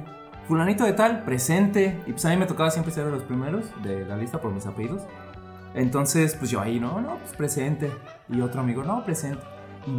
Fulanito 0.48 0.84
de 0.84 0.94
tal, 0.94 1.24
presente. 1.24 2.02
Y 2.08 2.12
pues 2.12 2.26
a 2.26 2.30
mí 2.30 2.38
me 2.38 2.46
tocaba 2.46 2.72
siempre 2.72 2.92
ser 2.92 3.06
de 3.06 3.12
los 3.12 3.24
primeros 3.24 3.66
de 3.84 4.06
la 4.06 4.18
lista 4.18 4.42
por 4.42 4.52
mis 4.52 4.66
apellidos. 4.66 5.04
Entonces, 5.74 6.36
pues 6.36 6.52
yo 6.52 6.60
ahí, 6.60 6.80
no, 6.80 7.00
no, 7.02 7.18
pues 7.18 7.34
presente. 7.34 7.92
Y 8.30 8.42
otro 8.42 8.62
amigo, 8.62 8.84
no, 8.84 9.04
presente. 9.04 9.44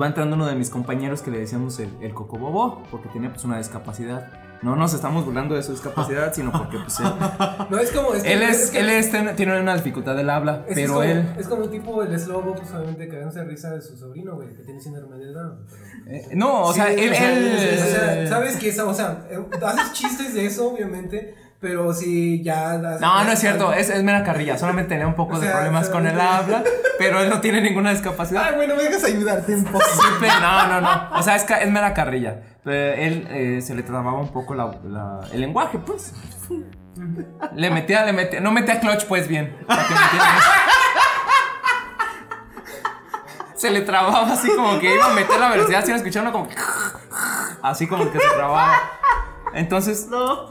Va 0.00 0.06
entrando 0.06 0.36
uno 0.36 0.46
de 0.46 0.54
mis 0.54 0.70
compañeros 0.70 1.22
que 1.22 1.30
le 1.30 1.38
decíamos 1.38 1.78
el, 1.80 1.90
el 2.00 2.14
cocobobo, 2.14 2.82
porque 2.90 3.08
tenía 3.08 3.30
pues 3.30 3.44
una 3.44 3.58
discapacidad. 3.58 4.30
No 4.62 4.76
nos 4.76 4.94
estamos 4.94 5.24
burlando 5.24 5.54
de 5.56 5.62
su 5.62 5.72
discapacidad, 5.72 6.32
sino 6.32 6.52
porque 6.52 6.78
pues 6.78 7.00
él, 7.00 7.06
No, 7.70 7.78
es 7.78 7.90
como. 7.90 8.14
Es 8.14 8.22
que- 8.22 8.32
él, 8.32 8.42
es, 8.42 8.70
que- 8.70 8.78
él 8.80 8.88
es- 8.90 9.10
tiene 9.36 9.60
una 9.60 9.74
dificultad 9.74 10.14
del 10.16 10.30
habla, 10.30 10.64
es 10.68 10.74
pero 10.74 10.88
como, 10.94 11.02
él... 11.02 11.34
Es 11.38 11.48
como 11.48 11.68
tipo 11.68 12.02
el 12.02 12.14
eslobo, 12.14 12.54
pues 12.54 12.70
obviamente 12.72 13.08
cagándose 13.08 13.40
de 13.40 13.44
risa 13.46 13.70
de 13.70 13.82
su 13.82 13.96
sobrino, 13.96 14.36
güey, 14.36 14.54
que 14.54 14.62
tiene 14.62 14.80
síndrome 14.80 15.16
de 15.16 15.32
Down. 15.32 15.58
pero- 15.68 16.16
eh, 16.16 16.28
no, 16.34 16.62
o 16.64 16.72
sea, 16.72 16.86
Sí, 16.88 16.94
él... 16.98 17.12
o 17.12 17.14
sea, 17.14 17.32
él- 17.38 17.78
o 17.82 17.86
sea, 17.86 18.26
sabes 18.28 18.56
que 18.56 18.80
o 18.80 18.94
sea, 18.94 19.26
eh, 19.30 19.38
haces 19.66 19.92
chistes 19.92 20.34
de 20.34 20.46
eso, 20.46 20.70
obviamente, 20.72 21.34
pero 21.62 21.94
si 21.94 22.42
ya. 22.42 22.76
No, 22.76 23.24
no 23.24 23.32
es 23.32 23.38
cierto, 23.38 23.72
es, 23.72 23.88
es 23.88 24.02
mera 24.02 24.22
carrilla. 24.24 24.58
Solamente 24.58 24.90
tenía 24.90 25.06
un 25.06 25.14
poco 25.14 25.36
O 25.36 25.40
de 25.40 25.48
problemas 25.48 25.88
con 25.88 26.06
el 26.06 26.20
habla, 26.20 26.62
pero 26.98 27.20
él 27.22 27.30
no 27.30 27.40
tiene 27.40 27.60
ninguna 27.62 27.90
discapacidad. 27.92 28.44
Ay, 28.48 28.56
güey, 28.56 28.68
no 28.68 28.74
me 28.76 28.82
dejas 28.82 29.04
ayudarte 29.04 29.54
un 29.54 29.64
poco. 29.64 29.84
Simple, 29.84 30.28
no, 30.40 30.66
no, 30.66 30.80
no. 30.80 31.10
O 31.18 31.22
sea, 31.22 31.36
es, 31.36 31.48
es 31.48 31.70
mera 31.70 31.94
carrilla. 31.94 32.40
Pero 32.64 32.94
él 33.00 33.26
eh, 33.30 33.60
se 33.62 33.74
le 33.74 33.82
trababa 33.82 34.12
un 34.18 34.28
poco 34.32 34.54
la, 34.54 34.72
la- 34.84 35.20
el 35.32 35.40
lenguaje, 35.40 35.78
pues. 35.78 36.12
Le 37.54 37.70
metía, 37.70 38.04
le 38.04 38.12
metía. 38.12 38.40
No 38.40 38.52
metía 38.52 38.78
clutch, 38.80 39.04
pues 39.06 39.26
bien. 39.28 39.56
Se 43.54 43.70
le 43.70 43.82
trababa 43.82 44.32
así 44.32 44.48
como 44.54 44.78
que 44.80 44.92
iba 44.94 45.06
a 45.06 45.14
meter 45.14 45.38
la 45.38 45.48
velocidad 45.50 45.84
sin 45.84 45.94
escucharlo 45.94 46.32
como 46.32 46.48
que- 46.48 46.56
Así 47.62 47.86
como 47.86 48.10
que 48.10 48.18
se 48.18 48.28
trababa. 48.34 48.74
Entonces, 49.54 50.08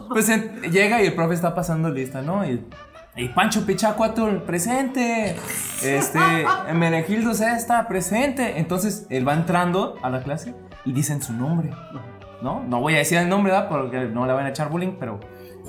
pues 0.10 0.30
en- 0.30 0.62
llega 0.72 1.02
y 1.02 1.08
el 1.08 1.14
profe 1.14 1.34
está 1.36 1.54
pasando 1.56 1.90
lista, 1.90 2.22
¿no? 2.22 2.46
Y, 2.46 2.64
y 3.16 3.30
Pancho 3.30 3.66
Pichacuatul, 3.66 4.44
presente. 4.44 5.36
Este, 5.84 6.20
Menegildo 6.74 7.32
está 7.32 7.88
presente. 7.88 8.60
Entonces, 8.60 9.06
él 9.10 9.28
va 9.28 9.34
entrando 9.34 9.96
a 10.04 10.10
la 10.10 10.22
clase 10.24 10.56
y 10.86 10.94
dicen 10.94 11.22
su 11.22 11.34
nombre, 11.34 11.72
¿no? 12.42 12.64
No 12.64 12.80
voy 12.82 12.96
a 12.96 13.00
decir 13.00 13.18
el 13.18 13.30
nombre, 13.30 13.52
¿verdad? 13.52 13.70
Porque 13.70 14.06
no 14.06 14.26
le 14.26 14.34
van 14.34 14.46
a 14.46 14.50
echar 14.50 14.70
bullying, 14.70 14.94
pero 15.00 15.20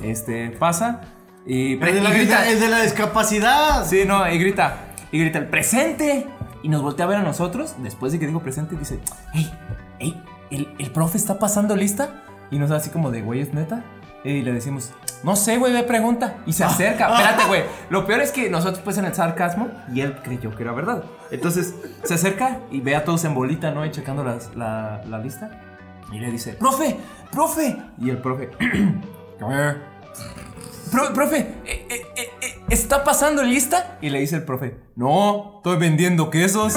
este, 0.03 0.51
pasa 0.51 1.01
y, 1.45 1.73
El 1.75 1.81
de, 1.81 2.01
la, 2.01 2.11
y 2.11 2.13
grita. 2.19 2.49
el 2.49 2.61
de 2.61 2.69
la 2.69 2.83
discapacidad. 2.83 3.85
Sí, 3.87 4.05
no, 4.07 4.29
y 4.31 4.39
grita, 4.39 4.77
y 5.11 5.19
grita 5.19 5.39
el 5.39 5.49
presente. 5.49 6.27
Y 6.63 6.69
nos 6.69 6.81
voltea 6.81 7.07
a 7.07 7.09
ver 7.09 7.19
a 7.19 7.23
nosotros, 7.23 7.75
después 7.79 8.13
de 8.13 8.21
que 8.21 8.27
dijo 8.29 8.39
presente, 8.41 8.77
y 8.77 8.79
dice, 8.79 9.01
hey, 9.35 9.53
hey, 9.99 10.23
¿el, 10.53 10.69
el 10.79 10.91
profe 10.93 11.19
está 11.19 11.39
pasando 11.41 11.75
lista? 11.75 12.23
Y 12.53 12.59
nos 12.61 12.71
da 12.71 12.77
así 12.77 12.91
como 12.91 13.11
de, 13.11 13.23
güey, 13.23 13.41
¿es 13.41 13.53
neta? 13.53 13.83
Y 14.25 14.43
le 14.43 14.53
decimos, 14.53 14.93
no 15.25 15.35
sé, 15.35 15.57
güey, 15.59 15.73
ve 15.73 15.83
pregunta. 15.83 16.37
Y 16.47 16.53
se 16.53 16.63
acerca, 16.63 17.09
espérate, 17.13 17.49
güey. 17.49 17.65
Lo 17.91 18.07
peor 18.07 18.21
es 18.21 18.31
que 18.31 18.49
nosotros 18.49 18.81
pues 18.85 18.97
en 18.99 19.05
el 19.07 19.15
sarcasmo, 19.15 19.69
y 19.93 20.01
él 20.03 20.17
creyó 20.23 20.55
que 20.55 20.63
era 20.63 20.71
verdad. 20.73 21.03
Entonces, 21.33 21.75
se 22.05 22.15
acerca 22.15 22.61
y 22.71 22.81
ve 22.81 22.95
a 22.95 23.05
todos 23.05 23.25
en 23.25 23.35
bolita, 23.35 23.73
¿no? 23.73 23.85
Y 23.85 23.91
checando 23.91 24.23
las- 24.23 24.55
la, 24.55 25.03
la 25.09 25.19
lista. 25.19 25.51
Y 26.13 26.21
le 26.21 26.31
dice, 26.31 26.53
profe, 26.53 26.97
profe. 27.33 27.77
Y 27.99 28.11
el 28.11 28.19
profe, 28.19 28.51
Pro- 30.93 31.13
profe, 31.15 31.39
eh, 31.65 31.87
eh, 31.89 32.07
eh, 32.43 32.61
¿está 32.69 33.03
pasando 33.03 33.43
lista? 33.43 33.97
Y 34.03 34.11
le 34.11 34.21
dice 34.21 34.37
el 34.37 34.45
profe, 34.45 34.77
no, 34.95 35.55
estoy 35.57 35.79
vendiendo 35.79 36.29
quesos. 36.29 36.75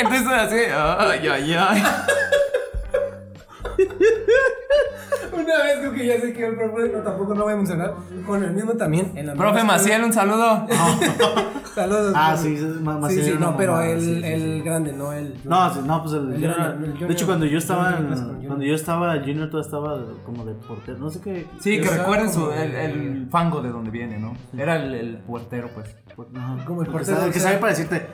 Entonces 0.00 0.26
así, 0.28 0.56
ay, 0.74 1.28
ay, 1.28 1.54
ay. 1.54 1.82
Una 5.32 5.62
vez 5.62 5.78
creo 5.78 5.92
que 5.92 6.06
ya 6.06 6.20
sé 6.20 6.32
que 6.32 6.46
el 6.46 6.56
profe, 6.56 6.88
no, 6.88 6.98
tampoco 7.02 7.34
no 7.34 7.44
voy 7.44 7.52
a 7.52 7.56
mencionar, 7.56 7.94
con 8.26 8.42
el 8.42 8.52
mismo 8.52 8.72
también. 8.72 9.12
En 9.14 9.26
la 9.26 9.34
Profe 9.34 9.58
escuela. 9.58 9.64
Maciel, 9.64 10.04
un 10.04 10.12
saludo. 10.12 10.66
Saludos. 11.74 12.12
Ah, 12.16 12.32
profe. 12.34 12.48
sí, 12.48 12.56
sí, 12.58 12.64
ma- 12.82 12.94
Sí, 12.96 13.00
Maciel 13.00 13.24
sí, 13.24 13.30
era 13.30 13.38
no, 13.38 13.56
pero 13.56 13.80
el, 13.80 14.00
sí, 14.00 14.06
sí, 14.16 14.20
sí. 14.20 14.26
el 14.26 14.62
grande, 14.64 14.92
no 14.92 15.12
el. 15.12 15.34
No, 15.44 15.72
sí, 15.72 15.80
no, 15.86 16.02
pues 16.02 16.14
el, 16.14 16.32
El 16.34 16.40
yo 16.40 16.48
junior, 16.50 16.54
era- 16.58 16.66
el 16.72 16.78
junior. 16.90 17.08
de 17.08 17.12
hecho 17.14 17.26
cuando 17.26 17.46
yo 17.46 17.58
estaba 17.58 17.82
Junior 17.84 18.00
en- 18.00 18.06
clase 18.08 18.22
con 18.22 18.32
junior. 18.32 18.48
cuando 18.48 18.64
yo 18.66 18.74
estaba 18.74 19.12
junior 19.20 19.50
todo 19.50 19.60
estaba 19.60 20.00
como 20.26 20.44
de 20.44 20.54
portero, 20.54 20.98
no 20.98 21.10
sé 21.10 21.20
qué. 21.20 21.46
Sí, 21.60 21.80
que 21.80 21.88
recuerden 21.88 22.32
su, 22.32 22.50
el, 22.50 22.74
el 22.74 23.28
fango 23.30 23.62
de 23.62 23.68
donde 23.70 23.90
viene, 23.90 24.18
¿no? 24.18 24.36
Era 24.58 24.76
el, 24.76 24.94
el 24.94 25.18
puertero, 25.18 25.70
pues. 25.72 25.94
Como 26.66 26.82
el 26.82 26.88
portero, 26.88 27.18
sabe- 27.18 27.30
que 27.30 27.38
sabe 27.40 27.58
para 27.58 27.70
decirte 27.72 28.04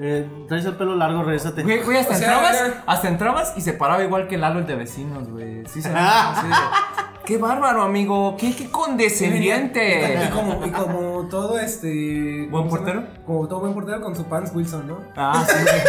eh, 0.00 0.28
traes 0.48 0.64
el 0.64 0.76
pelo 0.76 0.94
largo. 0.96 1.22
Güey, 1.24 1.38
güey, 1.82 1.98
hasta 1.98 2.14
O 2.14 2.16
sea, 2.16 2.28
entrabas, 2.32 2.60
era- 2.60 2.82
hasta 2.86 3.08
entrabas 3.08 3.52
y 3.56 3.60
se 3.60 3.72
paraba 3.74 4.02
igual 4.02 4.26
que 4.28 4.38
Lalo 4.38 4.58
el 4.60 4.66
de 4.66 4.74
vecinos, 4.76 5.28
güey. 5.30 5.64
Sí, 5.66 5.82
se 5.82 5.90
Qué 7.24 7.36
bárbaro, 7.36 7.82
amigo. 7.82 8.36
Qué, 8.36 8.56
qué 8.56 8.70
condescendiente. 8.70 10.24
Y 10.24 10.30
como, 10.30 10.66
y 10.66 10.70
como 10.70 11.28
todo 11.28 11.58
este. 11.60 12.48
¿Buen 12.50 12.68
portero? 12.68 13.04
Como 13.26 13.46
todo 13.46 13.60
buen 13.60 13.74
portero 13.74 14.00
con 14.00 14.16
su 14.16 14.24
pants 14.24 14.52
Wilson, 14.54 14.88
¿no? 14.88 15.00
Ah, 15.16 15.44
sí, 15.46 15.54
güey. 15.62 15.80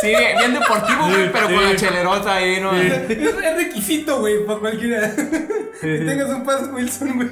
Sí, 0.00 0.08
bien 0.38 0.54
deportivo, 0.54 1.06
güey, 1.08 1.32
pero 1.32 1.46
con 1.46 1.64
la 1.64 1.74
chelerota 1.76 2.34
ahí, 2.34 2.60
¿no? 2.60 2.72
Es, 2.74 3.10
es 3.10 3.56
requisito, 3.56 4.20
güey, 4.20 4.44
para 4.46 4.58
cualquiera. 4.60 5.10
que 5.80 5.98
tengas 6.06 6.28
un 6.30 6.44
pants 6.44 6.70
Wilson, 6.72 7.16
güey. 7.16 7.28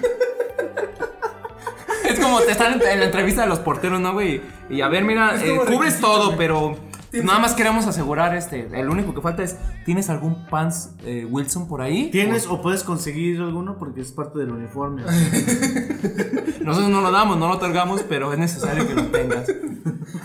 Es 2.04 2.20
como 2.20 2.40
te 2.40 2.52
están 2.52 2.80
en, 2.80 3.00
la 3.00 3.06
entrevista 3.06 3.42
de 3.42 3.48
los 3.48 3.58
porteros, 3.60 4.00
¿no, 4.00 4.12
güey? 4.12 4.40
Y 4.68 4.80
a 4.80 4.88
ver, 4.88 5.04
mira, 5.04 5.36
eh, 5.36 5.56
cubres 5.56 5.70
requisito, 5.78 6.06
todo, 6.06 6.26
güey. 6.26 6.38
pero 6.38 6.76
nada 7.12 7.38
más 7.38 7.54
queremos 7.54 7.86
asegurar 7.86 8.34
este. 8.36 8.68
El 8.72 8.88
único 8.88 9.14
que 9.14 9.20
falta 9.20 9.42
es: 9.42 9.56
¿tienes 9.84 10.10
algún 10.10 10.46
pants 10.46 10.90
eh, 11.04 11.26
Wilson 11.28 11.66
por 11.68 11.80
ahí? 11.80 12.10
¿Tienes 12.10 12.46
o 12.46 12.60
puedes 12.60 12.84
conseguir 12.84 13.40
alguno? 13.40 13.78
Porque 13.78 14.00
es 14.00 14.12
parte 14.12 14.38
del 14.38 14.50
uniforme. 14.50 15.02
Nosotros 16.60 16.90
no 16.90 17.00
lo 17.00 17.10
damos, 17.10 17.38
no 17.38 17.48
lo 17.48 17.54
otorgamos, 17.54 18.02
pero 18.08 18.32
es 18.32 18.38
necesario 18.38 18.86
que 18.86 18.94
lo 18.94 19.06
tengas. 19.06 19.46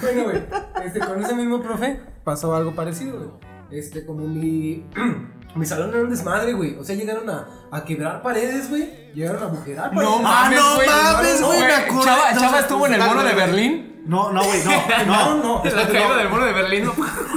Bueno, 0.02 0.24
güey, 0.24 0.44
este, 0.86 1.00
con 1.00 1.24
ese 1.24 1.36
mismo 1.36 1.62
profe 1.62 2.00
pasó 2.24 2.56
algo 2.56 2.74
parecido, 2.76 3.18
güey. 3.18 3.30
Este, 3.72 4.06
como 4.06 4.28
mi. 4.28 4.86
Mi 5.56 5.66
salón 5.66 5.90
era 5.90 6.02
un 6.04 6.10
desmadre, 6.10 6.54
güey. 6.54 6.78
O 6.78 6.84
sea, 6.84 6.96
llegaron 6.96 7.30
a, 7.30 7.48
a 7.72 7.84
quebrar 7.84 8.22
paredes, 8.22 8.70
güey. 8.70 8.90
Llegaron 9.14 9.42
a 9.42 9.46
agujerar 9.48 9.90
paredes. 9.92 10.10
No 10.10 10.20
mames, 10.20 10.60
no 10.60 10.76
güey. 10.76 10.88
mames, 10.88 11.42
güey, 11.42 11.60
me 11.62 11.74
acuerdo. 11.74 12.04
Chava, 12.04 12.34
Chava 12.38 12.60
estuvo 12.60 12.86
en 12.88 12.94
el 12.94 13.00
dale, 13.00 13.14
muro 13.14 13.28
de. 13.28 13.34
Berlín. 13.34 13.89
No, 14.06 14.32
no, 14.32 14.42
güey, 14.44 14.60
no, 14.64 14.72
No, 15.06 15.36
no. 15.36 15.64
no. 15.64 15.66
La 15.66 15.88
caída 15.88 16.18
del 16.18 16.30
muro 16.30 16.46
de 16.46 16.54
Berlín. 16.54 16.86
¿no? 16.86 16.94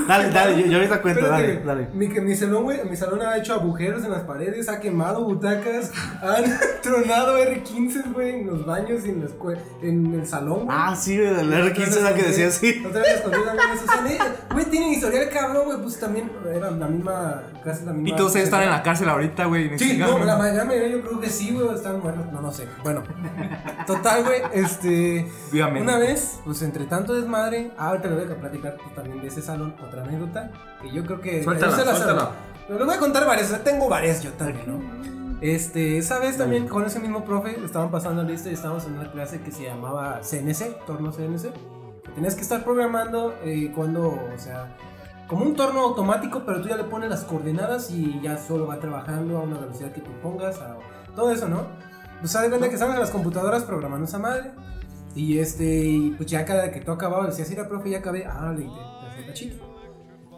Dale, 0.07 0.31
dale, 0.31 0.61
yo, 0.63 0.67
yo 0.69 0.77
ahorita 0.79 1.03
cuento, 1.03 1.21
Espérate, 1.21 1.43
dale, 1.65 1.65
dale. 1.65 1.89
Mi, 1.93 2.09
mi 2.09 2.35
salón, 2.35 2.63
güey, 2.65 2.83
mi 2.89 2.97
salón 2.97 3.21
ha 3.23 3.37
hecho 3.37 3.55
agujeros 3.55 4.05
en 4.05 4.11
las 4.11 4.23
paredes, 4.23 4.69
ha 4.69 4.81
quemado 4.81 5.25
butacas, 5.25 5.91
han 6.23 6.45
tronado 6.83 7.39
R15, 7.39 8.13
güey, 8.13 8.41
en 8.41 8.47
los 8.47 8.65
baños 8.65 9.05
y 9.05 9.11
en, 9.11 9.21
la 9.21 9.27
escue- 9.31 9.59
en 9.83 10.15
el 10.15 10.27
salón, 10.27 10.65
güey. 10.65 10.69
Ah, 10.81 10.97
sí, 10.97 11.17
güey, 11.19 11.35
del 11.35 11.53
R15 11.53 11.97
era 12.01 12.15
que 12.15 12.23
decía 12.23 12.49
así. 12.49 12.83
Otra 12.87 13.01
vez 13.03 13.15
escondí 13.17 13.39
también 13.45 13.71
eso. 13.71 13.85
O 13.85 13.93
sea, 13.93 14.01
ne- 14.03 14.19
Güey, 14.53 14.65
tienen 14.67 14.91
historial 14.93 15.29
cabrón, 15.31 15.65
güey. 15.67 15.79
Pues 15.83 15.99
también 16.01 16.31
era 16.55 16.71
la 16.71 16.87
misma. 16.87 17.43
Casi 17.65 17.85
la 17.85 17.93
misma. 17.93 18.09
Y 18.09 18.13
todos 18.13 18.29
ustedes 18.29 18.45
están 18.47 18.63
en 18.63 18.71
la 18.71 18.83
cárcel 18.83 19.09
ahorita, 19.09 19.45
güey. 19.47 19.71
ni 19.71 19.79
Sí, 19.79 19.91
siquiera- 19.91 20.11
no, 20.11 20.25
la 20.25 20.37
mayoría 20.37 20.89
yo 20.89 21.01
creo 21.03 21.21
que 21.21 21.29
sí, 21.31 21.53
güey. 21.53 21.75
Están 21.75 22.01
muertos, 22.01 22.27
no, 22.33 22.41
no 22.41 22.53
sé. 22.53 22.67
Bueno, 22.83 23.03
total, 23.87 24.25
güey. 24.25 24.43
Este. 24.53 25.27
Viva 25.51 25.69
México. 25.69 25.83
Una 25.91 25.99
vez, 25.99 26.39
pues 26.45 26.52
entre 26.61 26.85
tanto 26.85 27.15
desmadre. 27.15 27.71
ah, 27.79 27.89
Ahorita 27.89 28.09
le 28.09 28.15
voy 28.27 28.33
a 28.33 28.37
platicar 28.39 28.77
pues, 28.77 28.95
también 28.95 29.23
de 29.23 29.29
ese 29.29 29.41
salón. 29.41 29.75
Otra 29.83 30.03
anécdota. 30.03 30.51
Que 30.83 30.91
yo 30.93 31.03
creo 31.05 31.21
que. 31.23 31.43
Suéltala, 31.43 31.77
se 31.77 31.85
la- 31.87 31.95
suéltala. 31.95 32.31
Pero 32.67 32.79
le 32.81 32.85
voy 32.85 32.95
a 32.95 32.99
contar 32.99 33.27
varias. 33.27 33.65
Tengo 33.65 33.89
varias 33.89 34.23
yo 34.23 34.31
también, 34.33 34.65
¿no? 34.67 35.41
Este, 35.41 35.99
esa 35.99 36.19
vez 36.19 36.37
también 36.39 36.69
con 36.69 36.85
ese 36.85 37.01
mismo 37.01 37.25
profe 37.25 37.57
estaban 37.65 37.91
pasando 37.91 38.23
lista 38.23 38.49
y 38.51 38.53
estábamos 38.53 38.85
en 38.87 38.93
una 38.99 39.11
clase 39.11 39.41
que 39.41 39.51
se 39.51 39.65
llamaba 39.65 40.21
CNC, 40.23 40.85
torno 40.87 41.11
CNC. 41.11 41.53
que 42.05 42.11
Tenías 42.15 42.35
que 42.37 42.43
estar 42.43 42.63
programando 42.63 43.35
eh, 43.43 43.73
cuando, 43.75 44.07
o 44.09 44.39
sea, 44.39 44.77
como 45.27 45.45
un 45.45 45.57
torno 45.57 45.81
automático, 45.81 46.43
pero 46.47 46.61
tú 46.61 46.69
ya 46.69 46.77
le 46.77 46.85
pones 46.85 47.11
las 47.11 47.25
coordenadas 47.25 47.91
y 47.91 48.21
ya 48.23 48.37
solo 48.39 48.67
va 48.69 48.79
trabajando 48.79 49.39
a 49.39 49.41
una 49.41 49.59
velocidad 49.59 49.91
que 49.93 50.01
tú 50.01 50.11
pongas, 50.23 50.61
a- 50.61 50.77
todo 51.17 51.33
eso, 51.33 51.49
¿no? 51.49 51.67
Pues 52.21 52.31
sabes 52.31 52.57
que 52.57 52.67
estamos 52.67 52.95
en 52.95 53.01
las 53.01 53.11
computadoras 53.11 53.65
programando 53.65 54.05
esa 54.07 54.21
madre. 54.21 54.53
Y 55.15 55.39
este, 55.39 55.65
y 55.65 56.11
pues 56.13 56.31
ya 56.31 56.45
cada 56.45 56.71
que 56.71 56.81
tú 56.81 56.93
acababas, 56.93 57.29
decías, 57.29 57.51
mira, 57.51 57.69
profe, 57.69 57.91
ya 57.91 57.99
acabé. 57.99 58.25
Ah, 58.27 58.55
le 58.57 58.67
hacía 58.67 59.27
cachito. 59.27 59.57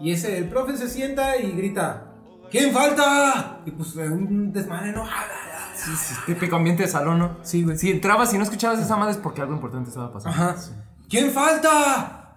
Y 0.00 0.12
ese, 0.12 0.36
el 0.36 0.48
profe 0.48 0.76
se 0.76 0.88
sienta 0.88 1.36
y 1.36 1.52
grita, 1.52 2.14
¿Quién 2.54 2.72
falta? 2.72 3.58
Y 3.66 3.72
pues 3.72 3.96
un 3.96 4.52
desmadre, 4.52 4.92
¿no? 4.92 5.04
Sí, 5.74 5.90
sí, 5.96 6.14
típico 6.24 6.54
ambiente 6.54 6.84
de 6.84 6.88
salón, 6.88 7.18
¿no? 7.18 7.38
Sí, 7.42 7.64
güey. 7.64 7.76
Si 7.76 7.90
entrabas 7.90 8.32
y 8.32 8.38
no 8.38 8.44
escuchabas 8.44 8.78
esa 8.78 8.96
madre 8.96 9.10
es 9.10 9.18
porque 9.18 9.40
algo 9.40 9.54
importante 9.54 9.88
estaba 9.88 10.12
pasando. 10.12 10.40
Ajá. 10.40 10.54
¿Quién 11.08 11.32
falta? 11.32 12.36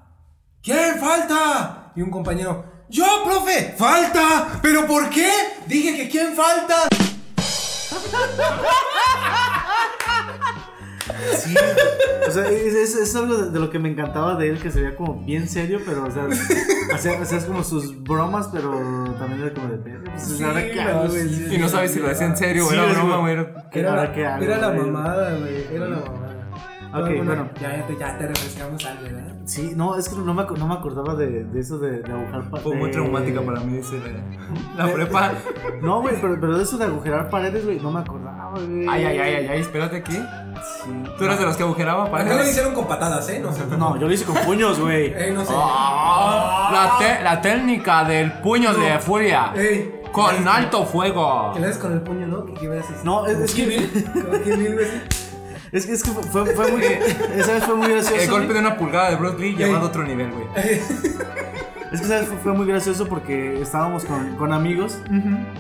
¿Quién 0.64 1.00
falta? 1.00 1.92
Y 1.96 2.02
un 2.02 2.10
compañero, 2.10 2.66
yo, 2.90 3.06
profe, 3.26 3.76
falta. 3.78 4.60
¿Pero 4.60 4.88
por 4.88 5.08
qué? 5.12 5.32
Dije 5.68 5.96
que 5.96 6.10
quién 6.10 6.34
falta. 6.34 6.88
Sí, 11.38 11.56
o 12.28 12.32
sea, 12.32 12.50
es, 12.50 12.74
es- 12.74 12.96
es 12.96 13.16
algo 13.16 13.36
de, 13.38 13.52
de 13.52 13.60
lo 13.60 13.70
que 13.70 13.80
me 13.80 13.90
encantaba 13.90 14.36
de 14.36 14.50
él, 14.50 14.60
que 14.60 14.70
se 14.72 14.82
veía 14.82 14.96
como 14.96 15.22
bien 15.24 15.48
serio, 15.48 15.80
pero, 15.86 16.06
o 16.06 16.12
sea, 16.12 16.28
hacía, 16.94 17.22
hacía 17.22 17.46
como 17.46 17.64
sus 17.64 18.02
bromas, 18.04 18.50
pero 18.52 18.72
también 19.18 19.42
era 19.42 19.54
como 19.54 19.68
de 19.70 19.78
perro. 19.78 20.04
Pues, 20.06 20.24
Sí, 20.24 20.44
ahora 20.44 20.62
qué 20.64 20.76
no, 20.76 20.82
hago, 20.90 21.08
güey, 21.08 21.22
sí, 21.30 21.46
sí, 21.50 21.56
Y 21.56 21.58
no 21.58 21.70
sabes 21.70 21.92
si 21.92 22.00
lo 22.00 22.08
decía 22.10 22.28
en 22.28 22.38
serio 22.38 22.68
o 22.68 22.72
era 22.72 22.86
broma, 22.86 23.18
güey. 23.18 23.36
¿Qué- 23.72 23.80
Era, 23.80 23.96
la 24.58 24.72
mamada, 24.74 25.38
güey. 25.38 25.66
Era 25.74 25.88
la 25.88 25.98
mamada. 25.98 26.28
Ok, 26.94 27.04
Pero 27.08 27.24
bueno. 27.26 27.50
Ya, 27.62 27.78
ya 27.78 27.86
te, 27.86 27.98
ya 27.98 28.18
te 28.18 28.28
refrescamos 28.28 28.86
algo, 28.86 29.04
¿verdad? 29.04 29.34
Sí, 29.44 29.74
no, 29.76 29.98
es 29.98 30.08
que 30.08 30.16
no 30.16 30.34
me, 30.34 30.44
no 30.46 30.68
me 30.68 30.74
acordaba 30.74 31.16
de, 31.16 31.44
de 31.44 31.60
eso 31.60 31.78
de, 31.80 32.02
de 32.02 32.12
agujerar 32.14 32.50
pa- 32.50 32.58
Fue 32.60 32.76
muy 32.76 32.92
traumática 32.92 33.42
para 33.42 33.60
mí 33.60 33.78
ese, 33.78 34.00
la, 34.78 34.86
la 34.88 34.94
prepa. 34.94 35.34
No, 35.82 36.02
güey, 36.02 36.16
pero, 36.20 36.40
pero 36.40 36.58
de 36.58 36.64
eso 36.64 36.78
de 36.78 36.86
agujerar 36.86 37.30
paredes, 37.30 37.66
güey, 37.66 37.80
no 37.82 37.92
me 37.92 38.00
acordaba, 38.00 38.37
güey. 38.66 38.88
Ay, 38.90 39.06
ay, 39.06 39.20
ay, 39.20 39.36
ay, 39.36 39.48
ay, 39.52 39.62
espérate 39.62 39.98
aquí. 39.98 40.14
Sí. 40.14 40.90
¿Tú 41.18 41.24
eras 41.26 41.40
de 41.40 41.46
los 41.46 41.56
que 41.56 41.64
agujeraba 41.64 42.04
A 42.04 42.06
mí 42.06 42.12
paredes? 42.12 42.36
me 42.38 42.44
lo 42.44 42.50
hicieron 42.50 42.74
con 42.74 42.88
patadas, 42.88 43.28
¿eh? 43.30 43.40
No 43.40 43.54
sé. 43.54 43.62
No, 43.78 43.98
yo 44.00 44.08
lo 44.08 44.14
hice 44.14 44.26
con 44.26 44.36
puños, 44.38 44.80
güey. 44.80 45.14
Eh, 45.18 45.32
no 45.34 45.46
sé. 45.46 45.54
Ah, 45.56 46.70
la, 46.72 46.98
te- 47.06 47.24
la 47.24 47.42
técnica 47.42 48.04
del 48.04 48.32
puño 48.40 48.74
de 48.74 48.98
furia. 49.00 49.52
Ey. 49.56 49.94
Con 50.12 50.48
alto 50.48 50.86
fuego. 50.86 51.52
¿Qué 51.54 51.60
le 51.60 51.68
haces 51.68 51.78
con 51.78 51.92
el 51.94 52.02
puño, 52.02 52.26
no? 52.28 52.46
¿Qué, 52.46 52.54
qué 52.56 52.68
me 52.70 52.80
haces? 52.80 53.04
No, 53.04 53.26
es, 53.28 53.38
es 53.38 53.54
¿Kill 53.54 53.68
que, 53.70 53.76
es 55.72 55.86
que, 55.86 55.92
es 55.94 56.04
que 56.04 56.10
fue, 56.12 56.46
fue 56.56 56.72
muy, 56.72 56.82
esa 57.36 57.54
vez 57.54 57.64
fue 57.66 57.76
muy 57.76 57.88
gracioso. 57.90 58.22
El 58.22 58.30
golpe 58.32 58.54
de 58.54 58.60
una 58.60 58.78
pulgada 58.78 59.10
de 59.12 59.16
Bruce 59.18 59.38
Lee 59.38 59.56
llevado 59.56 59.86
a 59.86 59.90
otro 59.90 60.04
nivel, 60.04 60.32
güey. 60.32 60.46
Es 61.92 62.00
que 62.02 62.06
esa 62.06 62.16
vez 62.20 62.28
fue, 62.28 62.38
fue 62.38 62.54
muy 62.54 62.66
gracioso 62.68 63.08
porque 63.08 63.62
estábamos 63.62 64.04
con, 64.06 64.36
con 64.36 64.52
amigos 64.54 64.98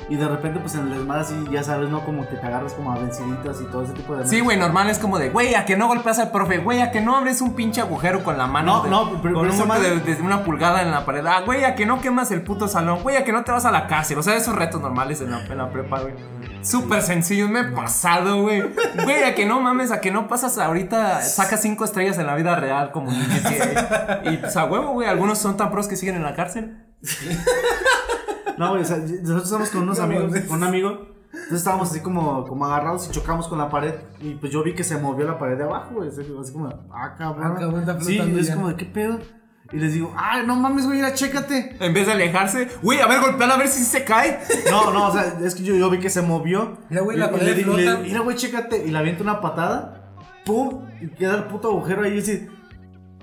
y 0.09 0.15
de 0.15 0.27
repente, 0.27 0.59
pues 0.59 0.75
en 0.75 0.81
el 0.81 0.89
desmadre 0.97 1.21
así, 1.21 1.35
ya 1.51 1.63
sabes, 1.63 1.89
¿no? 1.89 2.01
Como 2.05 2.27
que 2.27 2.35
te 2.35 2.45
agarras 2.45 2.73
como 2.73 2.91
a 2.91 2.97
venciditas 2.97 3.61
y 3.61 3.65
todo 3.65 3.83
ese 3.83 3.93
tipo 3.93 4.15
de. 4.15 4.25
Sí, 4.27 4.39
güey, 4.41 4.57
normal 4.57 4.89
es 4.89 4.99
como 4.99 5.17
de, 5.19 5.29
güey, 5.29 5.55
a 5.55 5.65
que 5.65 5.77
no 5.77 5.87
golpeas 5.87 6.19
al 6.19 6.31
profe, 6.31 6.57
güey, 6.59 6.81
a 6.81 6.91
que 6.91 7.01
no 7.01 7.15
abres 7.15 7.41
un 7.41 7.53
pinche 7.53 7.81
agujero 7.81 8.23
con 8.23 8.37
la 8.37 8.47
mano. 8.47 8.77
No, 8.77 8.83
de- 8.83 8.89
no, 8.89 9.21
pero- 9.21 9.35
con 9.35 9.47
pero 9.49 9.61
un 9.63 9.67
madre- 9.67 9.99
de, 9.99 10.15
de 10.15 10.21
una 10.21 10.43
pulgada 10.43 10.81
en 10.81 10.91
la 10.91 11.05
pared. 11.05 11.25
Ah, 11.25 11.41
güey, 11.45 11.63
a 11.63 11.75
que 11.75 11.85
no 11.85 12.01
quemas 12.01 12.29
el 12.31 12.41
puto 12.41 12.67
salón, 12.67 12.99
güey, 13.03 13.15
a 13.15 13.23
que 13.23 13.31
no 13.31 13.43
te 13.43 13.51
vas 13.51 13.65
a 13.65 13.71
la 13.71 13.87
cárcel. 13.87 14.17
O 14.17 14.23
sea, 14.23 14.35
esos 14.35 14.55
retos 14.55 14.81
normales 14.81 15.21
en 15.21 15.31
la, 15.31 15.45
en 15.45 15.57
la 15.57 15.69
prepa, 15.69 16.01
güey. 16.01 16.13
Súper 16.69 17.01
sencillos, 17.01 17.49
me 17.49 17.61
he 17.61 17.63
pasado, 17.65 18.41
güey. 18.41 18.61
Güey, 19.03 19.23
a 19.23 19.35
que 19.35 19.45
no 19.45 19.59
mames, 19.61 19.91
a 19.91 20.01
que 20.01 20.11
no 20.11 20.27
pasas 20.27 20.57
ahorita, 20.57 21.21
sacas 21.21 21.61
cinco 21.61 21.85
estrellas 21.85 22.17
en 22.17 22.27
la 22.27 22.35
vida 22.35 22.55
real 22.55 22.91
como 22.91 23.11
niño. 23.11 23.25
Y, 24.25 24.29
y 24.29 24.37
pues 24.37 24.55
a 24.57 24.65
huevo, 24.65 24.91
güey, 24.93 25.07
algunos 25.07 25.37
son 25.37 25.55
tan 25.57 25.71
pros 25.71 25.87
que 25.87 25.95
siguen 25.95 26.15
en 26.15 26.23
la 26.23 26.35
cárcel. 26.35 26.85
No, 28.57 28.71
güey, 28.71 28.81
o 28.81 28.85
sea, 28.85 28.97
nosotros 28.97 29.43
estábamos 29.43 29.69
con 29.69 29.81
unos 29.83 29.97
No 29.99 30.03
amigos, 30.05 30.25
mames. 30.31 30.43
con 30.45 30.57
un 30.57 30.63
amigo. 30.63 30.89
Entonces 31.31 31.59
estábamos 31.59 31.91
así 31.91 31.99
como, 31.99 32.45
como 32.45 32.65
agarrados 32.65 33.07
y 33.07 33.11
chocamos 33.11 33.47
con 33.47 33.59
la 33.59 33.69
pared. 33.69 33.93
Y 34.19 34.35
pues 34.35 34.51
yo 34.51 34.63
vi 34.63 34.73
que 34.73 34.83
se 34.83 34.97
movió 34.97 35.27
la 35.27 35.37
pared 35.37 35.57
de 35.57 35.63
abajo, 35.65 35.95
güey. 35.95 36.09
Así 36.09 36.23
como, 36.51 36.67
ah, 36.91 37.15
cabrón. 37.17 37.53
Ah, 37.55 37.59
cabrón, 37.59 37.79
está 37.81 38.01
sí, 38.01 38.17
es 38.39 38.49
como, 38.51 38.69
¿de 38.69 38.75
qué 38.75 38.85
pedo? 38.85 39.19
Y 39.71 39.77
les 39.77 39.93
digo, 39.93 40.13
ah, 40.15 40.43
no 40.43 40.55
mames, 40.55 40.85
güey, 40.85 40.97
mira, 40.97 41.13
chécate. 41.13 41.75
En 41.79 41.93
vez 41.93 42.05
de 42.05 42.13
alejarse, 42.13 42.69
güey, 42.81 42.99
a 43.01 43.07
ver, 43.07 43.19
golpeala 43.19 43.55
a 43.55 43.57
ver 43.57 43.67
si 43.67 43.83
se 43.83 44.03
cae. 44.03 44.39
No, 44.71 44.91
no, 44.91 45.07
o 45.07 45.11
sea, 45.11 45.37
es 45.43 45.55
que 45.55 45.63
yo, 45.63 45.75
yo 45.75 45.89
vi 45.89 45.99
que 45.99 46.09
se 46.09 46.21
movió. 46.21 46.77
Mira, 46.89 47.01
güey, 47.01 47.17
la 47.17 47.29
le 47.31 47.53
digo, 47.53 47.73
Mira, 47.73 48.19
güey, 48.21 48.35
chécate. 48.37 48.85
Y 48.85 48.91
le 48.91 48.97
aviento 48.97 49.23
una 49.23 49.41
patada. 49.41 50.13
¡Pum! 50.45 50.85
Y 51.01 51.07
queda 51.07 51.35
el 51.35 51.43
puto 51.45 51.69
agujero 51.69 52.03
ahí. 52.03 52.15
Y 52.15 52.19
así, 52.19 52.47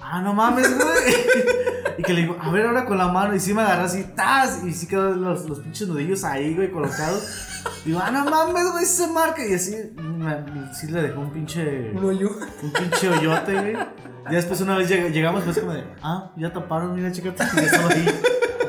ah, 0.02 0.20
no 0.20 0.34
mames, 0.34 0.76
güey. 0.76 0.84
y 1.98 2.02
que 2.02 2.12
le 2.12 2.22
digo, 2.22 2.36
a 2.40 2.50
ver, 2.50 2.66
ahora 2.66 2.84
con 2.84 2.98
la 2.98 3.08
mano. 3.08 3.34
Y 3.34 3.40
sí 3.40 3.54
me 3.54 3.62
agarré 3.62 3.84
así, 3.84 4.04
¡tas! 4.16 4.62
Y 4.64 4.72
sí 4.72 4.86
quedaron 4.86 5.22
los, 5.22 5.48
los 5.48 5.60
pinches 5.60 5.88
nudillos 5.88 6.24
ahí, 6.24 6.54
güey, 6.54 6.70
colocados. 6.70 7.50
Digo, 7.84 8.00
ah, 8.02 8.10
no 8.10 8.24
mames, 8.24 8.72
güey, 8.72 8.84
se 8.84 9.06
marca. 9.08 9.46
Y 9.46 9.54
así, 9.54 9.76
me- 9.96 10.74
sí 10.74 10.86
le 10.88 11.02
dejó 11.02 11.20
un 11.20 11.32
pinche. 11.32 11.90
Un 11.94 12.04
hoyo. 12.04 12.30
Un 12.62 12.72
pinche 12.72 13.08
hoyote, 13.08 13.52
güey. 13.54 13.72
Ya 13.74 14.36
después 14.36 14.60
una 14.62 14.76
vez 14.78 14.90
lleg- 14.90 15.10
llegamos, 15.12 15.44
pues 15.44 15.58
como 15.58 15.72
de, 15.72 15.84
ah, 16.02 16.30
ya 16.36 16.52
taparon, 16.52 16.94
mira, 16.94 17.12
chécate. 17.12 17.44
Y 17.44 17.56
ya 17.56 17.62
estaba 17.62 17.88
ahí 17.90 18.06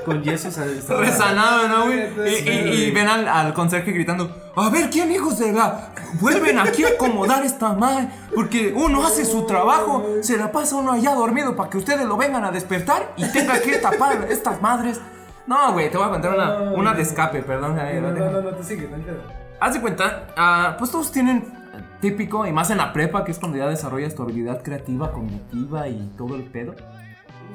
con 0.05 0.23
yeso, 0.23 0.47
o 0.47 0.51
sea, 0.51 0.65
estaba- 0.65 0.99
Resanado, 1.05 1.67
¿no, 1.67 1.85
güey? 1.87 1.99
Y, 2.29 2.49
y- 2.49 2.83
y 2.87 2.91
ven 2.91 3.07
al, 3.07 3.27
al 3.27 3.53
conserje 3.53 3.91
gritando: 3.91 4.29
A 4.55 4.69
ver, 4.69 4.89
¿quién 4.89 5.11
hijos 5.11 5.37
de 5.39 5.51
la.? 5.51 5.89
Vuelven 6.21 6.59
aquí 6.59 6.83
a 6.85 6.89
acomodar 6.89 7.43
esta 7.43 7.73
madre. 7.73 8.07
Porque 8.33 8.73
uno 8.75 9.05
hace 9.05 9.25
su 9.25 9.45
trabajo, 9.45 10.05
se 10.21 10.37
la 10.37 10.51
pasa 10.51 10.75
uno 10.77 10.91
allá 10.93 11.13
dormido 11.15 11.55
para 11.55 11.69
que 11.69 11.77
ustedes 11.77 12.05
lo 12.05 12.15
vengan 12.15 12.45
a 12.45 12.51
despertar 12.51 13.13
y 13.17 13.25
tenga 13.31 13.59
que 13.59 13.77
tapar 13.79 14.27
estas 14.29 14.61
madres. 14.61 15.01
No, 15.47 15.73
güey, 15.73 15.91
te 15.91 15.97
voy 15.97 16.07
a 16.07 16.09
contar 16.09 16.33
una, 16.33 16.71
una 16.71 16.93
de 16.93 17.01
escape, 17.03 17.41
perdón. 17.43 17.75
No, 17.75 18.11
no, 18.11 18.31
no, 18.31 18.41
no, 18.41 18.49
te 18.55 18.63
sigue, 18.63 18.87
no. 18.89 19.35
Haz 19.59 19.73
de 19.75 19.81
cuenta, 19.81 20.27
ah, 20.35 20.75
pues 20.77 20.91
todos 20.91 21.11
tienen 21.11 21.37
eh, 21.37 21.81
típico, 22.01 22.45
y 22.45 22.51
más 22.51 22.69
en 22.71 22.77
la 22.77 22.91
prepa, 22.91 23.23
que 23.23 23.31
es 23.31 23.39
cuando 23.39 23.57
ya 23.57 23.67
desarrollas 23.67 24.13
tu 24.15 24.23
habilidad 24.23 24.61
creativa, 24.63 25.11
cognitiva 25.11 25.87
y 25.87 26.11
todo 26.17 26.35
el 26.35 26.43
pedo. 26.43 26.75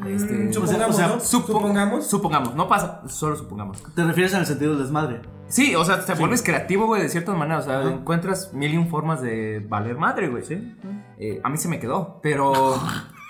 Este, 0.07 0.33
Mm, 0.35 0.53
Supongamos, 0.53 0.89
o 0.91 0.99
sea, 0.99 1.07
¿no? 1.09 1.15
supo- 1.21 1.47
Supongamos. 1.53 2.07
Supongamos, 2.07 2.55
no 2.55 2.69
pasa, 2.69 3.03
solo 3.09 3.37
supongamos. 3.37 3.83
Te 3.95 4.03
refieres 4.05 4.33
en 4.33 4.41
el 4.41 4.47
sentido 4.47 4.73
del 4.73 4.83
desmadre. 4.83 5.21
Sí, 5.49 5.75
o 5.75 5.85
sea, 5.85 6.05
te 6.05 6.15
vuelves 6.15 6.43
creativo, 6.43 6.87
güey, 6.87 7.03
de 7.03 7.09
ciertas 7.09 7.37
maneras. 7.37 7.65
O 7.67 7.71
sea, 7.71 7.83
encuentras 7.83 8.53
mil 8.55 8.73
y 8.73 8.77
un 8.77 8.89
formas 8.89 9.21
de 9.21 9.65
valer 9.69 9.97
madre, 9.97 10.29
güey. 10.29 10.45
¿sí? 10.45 10.77
Eh, 11.19 11.41
a 11.43 11.49
mí 11.51 11.59
se 11.59 11.69
me 11.69 11.79
quedó, 11.81 12.21
pero 12.23 12.75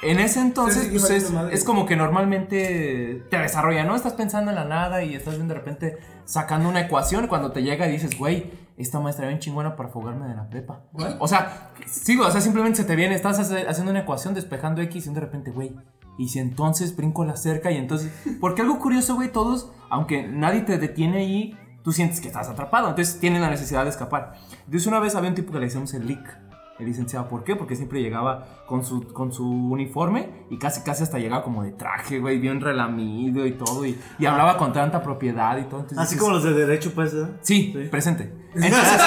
en 0.02 0.20
ese 0.20 0.40
entonces, 0.40 0.88
pues 0.90 1.10
es, 1.50 1.64
como 1.64 1.86
que 1.86 1.96
normalmente 1.96 3.24
te 3.30 3.38
desarrolla, 3.38 3.84
¿no? 3.84 3.96
Estás 3.96 4.12
pensando 4.14 4.50
en 4.50 4.54
la 4.56 4.64
nada 4.64 5.02
y 5.02 5.14
estás 5.14 5.34
viendo 5.36 5.54
de 5.54 5.60
repente 5.60 5.98
sacando 6.24 6.68
una 6.68 6.80
ecuación. 6.82 7.26
Cuando 7.26 7.52
te 7.52 7.62
llega 7.62 7.88
y 7.88 7.92
dices, 7.92 8.16
güey, 8.18 8.50
esta 8.76 9.00
maestra 9.00 9.26
bien 9.26 9.38
chingona 9.40 9.76
para 9.76 9.88
fugarme 9.88 10.28
de 10.28 10.34
la 10.34 10.48
prepa. 10.48 10.80
O 11.18 11.26
sea, 11.28 11.70
sí, 11.86 12.16
güey, 12.16 12.28
o 12.28 12.32
sea, 12.32 12.40
simplemente 12.40 12.78
se 12.78 12.84
te 12.84 12.96
viene, 12.96 13.14
estás 13.14 13.38
haciendo 13.40 13.90
una 13.90 14.00
ecuación, 14.00 14.34
despejando 14.34 14.80
X 14.82 15.06
y 15.06 15.10
de 15.14 15.20
repente, 15.20 15.50
güey. 15.50 15.72
Y 16.20 16.28
si 16.28 16.38
entonces 16.38 16.94
brinco 16.94 17.24
la 17.24 17.34
cerca 17.34 17.70
y 17.70 17.78
entonces. 17.78 18.12
Porque 18.40 18.60
algo 18.60 18.78
curioso, 18.78 19.14
güey, 19.14 19.32
todos, 19.32 19.72
aunque 19.88 20.22
nadie 20.28 20.60
te 20.60 20.76
detiene 20.76 21.16
ahí, 21.16 21.58
tú 21.82 21.92
sientes 21.92 22.20
que 22.20 22.28
estás 22.28 22.46
atrapado. 22.46 22.90
Entonces 22.90 23.18
tienen 23.18 23.40
la 23.40 23.48
necesidad 23.48 23.84
de 23.84 23.88
escapar. 23.90 24.34
Entonces 24.66 24.86
una 24.86 25.00
vez 25.00 25.14
había 25.14 25.30
un 25.30 25.34
tipo 25.34 25.50
que 25.50 25.58
le 25.58 25.64
decíamos 25.64 25.94
el 25.94 26.06
leak. 26.06 26.38
El 26.78 26.86
licenciado, 26.86 27.26
¿por 27.28 27.42
qué? 27.44 27.56
Porque 27.56 27.74
siempre 27.74 28.02
llegaba 28.02 28.64
con 28.66 28.84
su, 28.84 29.06
con 29.14 29.32
su 29.32 29.46
uniforme 29.48 30.28
y 30.50 30.58
casi 30.58 30.82
casi 30.82 31.02
hasta 31.02 31.18
llegaba 31.18 31.42
como 31.42 31.62
de 31.62 31.72
traje, 31.72 32.18
güey, 32.18 32.38
bien 32.38 32.60
relamido 32.60 33.46
y 33.46 33.52
todo. 33.52 33.86
Y, 33.86 33.98
y 34.18 34.26
hablaba 34.26 34.58
con 34.58 34.74
tanta 34.74 35.02
propiedad 35.02 35.56
y 35.56 35.64
todo. 35.64 35.80
Entonces 35.80 35.98
Así 35.98 36.14
dices, 36.16 36.20
como 36.22 36.34
los 36.34 36.44
de 36.44 36.52
derecho, 36.52 36.92
pues, 36.94 37.14
¿eh? 37.14 37.26
Sí, 37.40 37.72
Sí. 37.74 37.88
presente. 37.90 38.30
Entonces, 38.54 39.00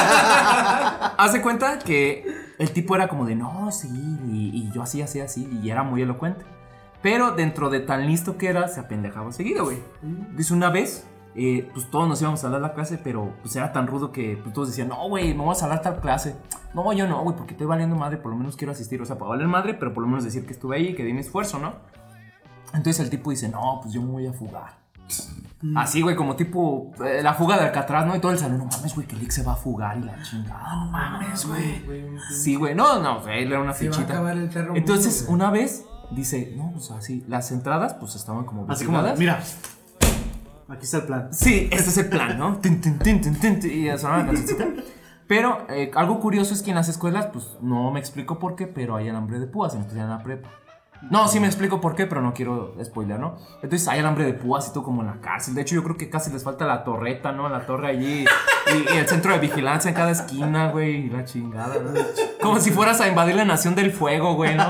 haz 1.18 1.34
de 1.34 1.42
cuenta 1.44 1.78
que 1.80 2.26
el 2.58 2.72
tipo 2.72 2.96
era 2.96 3.08
como 3.08 3.26
de, 3.26 3.36
no, 3.36 3.72
sí, 3.72 3.88
y, 4.32 4.52
y 4.54 4.72
yo 4.74 4.82
así, 4.82 5.02
así, 5.04 5.20
así, 5.20 5.48
y 5.64 5.70
era 5.70 5.84
muy 5.84 6.02
elocuente. 6.02 6.44
Pero 7.04 7.32
dentro 7.36 7.70
de 7.70 7.82
tan 7.82 8.08
listo 8.08 8.38
que 8.38 8.48
era, 8.48 8.68
se 8.70 8.80
apendejaba 8.80 9.32
seguido, 9.32 9.66
güey. 9.66 9.78
Dice 10.36 10.54
una 10.54 10.70
vez, 10.70 11.06
eh, 11.36 11.70
pues 11.74 11.92
todos 11.92 12.08
nos 12.08 12.22
íbamos 12.22 12.42
a 12.44 12.48
hablar 12.48 12.62
la 12.62 12.74
clase, 12.74 12.98
pero 12.98 13.34
pues 13.42 13.56
era 13.56 13.74
tan 13.74 13.88
rudo 13.88 14.12
que 14.12 14.40
pues, 14.42 14.54
todos 14.54 14.70
decían, 14.70 14.88
no, 14.88 15.10
güey, 15.10 15.34
me 15.34 15.46
vas 15.46 15.62
a 15.62 15.66
hablar 15.66 15.82
tal 15.82 16.00
clase. 16.00 16.36
No, 16.74 16.92
yo 16.94 17.06
no, 17.08 17.22
güey, 17.22 17.36
porque 17.36 17.52
estoy 17.54 17.68
valiendo 17.68 17.96
madre, 17.96 18.18
por 18.18 18.32
lo 18.32 18.38
menos 18.38 18.56
quiero 18.56 18.72
asistir. 18.72 19.02
O 19.02 19.06
sea, 19.06 19.18
para 19.18 19.30
valer 19.30 19.48
madre, 19.48 19.74
pero 19.74 19.94
por 19.94 20.02
lo 20.02 20.08
menos 20.08 20.24
decir 20.24 20.46
que 20.46 20.54
estuve 20.54 20.78
ahí 20.78 20.96
que 20.96 21.04
di 21.04 21.14
mi 21.14 21.20
esfuerzo, 21.20 21.60
¿no? 21.60 21.74
Entonces 22.74 23.02
el 23.02 23.10
tipo 23.10 23.30
dice, 23.32 23.50
no, 23.50 23.80
pues 23.82 23.94
yo 23.94 24.02
me 24.02 24.08
voy 24.12 24.28
a 24.28 24.34
fugar. 24.34 24.82
Así, 25.76 26.02
güey, 26.02 26.16
como 26.16 26.36
tipo 26.36 26.92
eh, 27.06 27.22
la 27.22 27.34
fuga 27.34 27.58
de 27.58 27.66
Alcatraz, 27.66 28.06
¿no? 28.06 28.16
Y 28.16 28.20
todo 28.20 28.32
el 28.32 28.38
salón, 28.40 28.58
no 28.60 28.66
mames, 28.66 28.96
güey, 28.96 29.08
que 29.08 29.16
Lick 29.16 29.32
se 29.32 29.44
va 29.44 29.54
a 29.54 29.56
fugar 29.56 29.98
y 29.98 30.04
la 30.04 30.22
chingada, 30.22 30.76
no 30.76 30.86
mames, 30.88 31.46
güey. 31.46 31.82
Sí, 32.32 32.56
güey, 32.56 32.76
no, 32.76 33.00
no, 33.02 33.26
él 33.28 33.50
era 33.52 33.62
una 33.62 33.74
Se 33.74 33.88
va 33.88 33.92
a 33.92 33.98
fichita. 33.98 34.14
acabar 34.14 34.38
el 34.38 34.50
perro. 34.50 34.76
Entonces, 34.76 35.26
una 35.30 35.52
vez 35.52 35.86
dice, 36.16 36.54
no, 36.56 36.74
o 36.76 36.80
sea, 36.80 37.02
sí, 37.02 37.24
las 37.28 37.52
entradas 37.52 37.94
pues 37.96 38.16
estaban 38.16 38.46
como 38.46 38.70
Así 38.72 38.86
como, 38.86 38.98
vigiladas. 38.98 39.20
mira, 39.20 39.40
aquí 40.70 40.84
está 40.86 40.98
el 40.98 41.04
plan. 41.04 41.34
Sí, 41.34 41.68
este 41.72 41.90
es 41.90 41.98
el 41.98 42.10
plan, 42.10 42.38
¿no? 42.38 42.58
Tin, 42.62 42.82
tin, 42.82 42.98
tin, 43.00 43.22
tin, 43.22 43.40
tin, 43.40 43.60
tin, 43.60 43.72
y 43.72 43.98
sonaba 43.98 44.20
la 44.20 44.26
cancioncita. 44.28 44.68
Pero 45.28 45.66
eh, 45.70 45.90
algo 45.96 46.20
curioso 46.20 46.54
es 46.54 46.62
que 46.62 46.72
en 46.72 46.76
las 46.76 46.90
escuelas, 46.90 47.28
pues 47.32 47.58
no 47.62 47.92
me 47.92 48.00
explico 48.00 48.40
por 48.40 48.56
qué, 48.56 48.68
pero 48.68 48.96
hay 48.96 49.08
alambre 49.10 49.40
de 49.40 49.48
púas, 49.48 49.74
en 49.74 49.82
especial 49.82 50.06
en 50.06 50.12
la 50.12 50.24
prepa. 50.24 50.50
No, 51.10 51.28
sí 51.28 51.40
me 51.40 51.48
explico 51.48 51.82
por 51.82 51.96
qué, 51.96 52.08
pero 52.08 52.22
no 52.22 52.34
quiero 52.34 52.74
spoiler, 52.84 53.20
¿no? 53.20 53.36
Entonces 53.62 53.88
hay 53.88 54.00
alambre 54.00 54.26
de 54.26 54.34
púas 54.34 54.68
y 54.68 54.74
todo 54.74 54.84
como 54.84 55.02
en 55.02 55.08
la 55.08 55.20
cárcel. 55.22 55.54
De 55.54 55.62
hecho, 55.62 55.76
yo 55.76 55.84
creo 55.84 55.98
que 55.98 56.10
casi 56.10 56.32
les 56.32 56.44
falta 56.44 56.66
la 56.66 56.84
torreta, 56.84 57.32
¿no? 57.32 57.50
La 57.50 57.66
torre 57.66 57.88
allí 57.88 58.26
y, 58.26 58.94
y 58.94 58.98
el 58.98 59.08
centro 59.08 59.34
de 59.34 59.40
vigilancia 59.40 59.90
en 59.90 59.96
cada 59.96 60.12
esquina, 60.12 60.72
güey, 60.72 61.08
y 61.08 61.10
la 61.10 61.26
chingada, 61.26 61.76
¿no? 61.76 61.92
Como 62.42 62.60
si 62.60 62.72
fueras 62.72 63.02
a 63.02 63.08
invadir 63.08 63.36
la 63.36 63.46
nación 63.46 63.76
del 63.76 63.92
fuego, 63.92 64.36
güey, 64.36 64.56
¿no? 64.56 64.68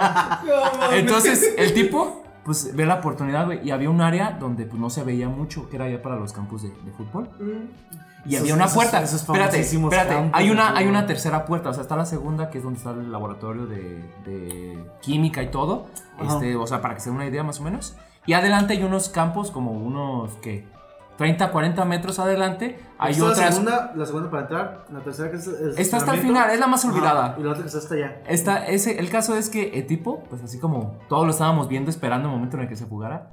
Entonces, 0.91 1.53
el 1.57 1.73
tipo 1.73 2.22
pues 2.45 2.75
ver 2.75 2.87
la 2.87 2.95
oportunidad, 2.95 3.45
güey. 3.45 3.65
Y 3.67 3.71
había 3.71 3.89
un 3.89 4.01
área 4.01 4.31
donde 4.39 4.65
pues 4.65 4.79
no 4.79 4.89
se 4.89 5.03
veía 5.03 5.29
mucho, 5.29 5.69
que 5.69 5.75
era 5.77 5.89
ya 5.89 6.01
para 6.01 6.15
los 6.17 6.33
campus 6.33 6.63
de, 6.63 6.69
de 6.69 6.91
fútbol. 6.91 7.29
Y 8.25 8.29
Esos- 8.35 8.41
había 8.41 8.55
una 8.55 8.65
esos- 8.65 8.75
puerta. 8.75 9.01
esos 9.01 9.21
espérate, 9.21 9.51
famosísimos 9.51 9.91
espérate. 9.93 10.15
campos 10.15 10.39
Hay 10.39 10.49
una, 10.49 10.77
hay 10.77 10.87
una 10.87 11.05
tercera 11.05 11.45
puerta. 11.45 11.69
O 11.69 11.73
sea, 11.73 11.83
está 11.83 11.95
la 11.95 12.05
segunda, 12.05 12.49
que 12.49 12.57
es 12.59 12.63
donde 12.63 12.77
está 12.77 12.91
el 12.91 13.11
laboratorio 13.11 13.65
de, 13.65 14.01
de 14.25 14.85
química 15.01 15.43
y 15.43 15.51
todo. 15.51 15.87
Ajá. 16.17 16.33
Este, 16.35 16.55
o 16.55 16.65
sea, 16.67 16.81
para 16.81 16.93
que 16.95 17.01
se 17.01 17.09
den 17.09 17.15
una 17.17 17.25
idea 17.25 17.43
más 17.43 17.59
o 17.59 17.63
menos. 17.63 17.95
Y 18.25 18.33
adelante 18.33 18.73
hay 18.73 18.83
unos 18.83 19.09
campos 19.09 19.51
como 19.51 19.71
unos, 19.73 20.31
¿qué? 20.41 20.65
30, 21.17 21.51
40 21.51 21.85
metros 21.85 22.19
adelante. 22.19 22.79
Hay 22.97 23.11
Está 23.13 23.25
otras. 23.25 23.39
La 23.39 23.51
segunda, 23.51 23.91
la 23.95 24.05
segunda 24.05 24.29
para 24.31 24.41
entrar, 24.43 24.85
la 24.91 24.99
tercera 25.01 25.29
que 25.31 25.37
es 25.37 25.47
el 25.47 25.73
Esta 25.77 25.97
hasta 25.97 26.13
el 26.13 26.19
final, 26.21 26.49
es 26.51 26.59
la 26.59 26.67
más 26.67 26.83
Ajá, 26.83 26.93
olvidada. 26.93 27.35
Y 27.39 27.43
la 27.43 27.49
otra 27.51 27.61
que 27.61 27.67
está 27.67 27.79
hasta 27.79 27.95
allá. 27.95 28.21
Esta, 28.27 28.65
ese, 28.67 28.99
el 28.99 29.09
caso 29.09 29.35
es 29.35 29.49
que 29.49 29.69
el 29.77 29.85
tipo, 29.87 30.23
pues 30.29 30.41
así 30.43 30.59
como 30.59 30.97
todos 31.09 31.25
lo 31.25 31.31
estábamos 31.31 31.67
viendo, 31.67 31.89
esperando 31.91 32.29
el 32.29 32.33
momento 32.35 32.57
en 32.57 32.63
el 32.63 32.69
que 32.69 32.75
se 32.75 32.85
fugara. 32.85 33.29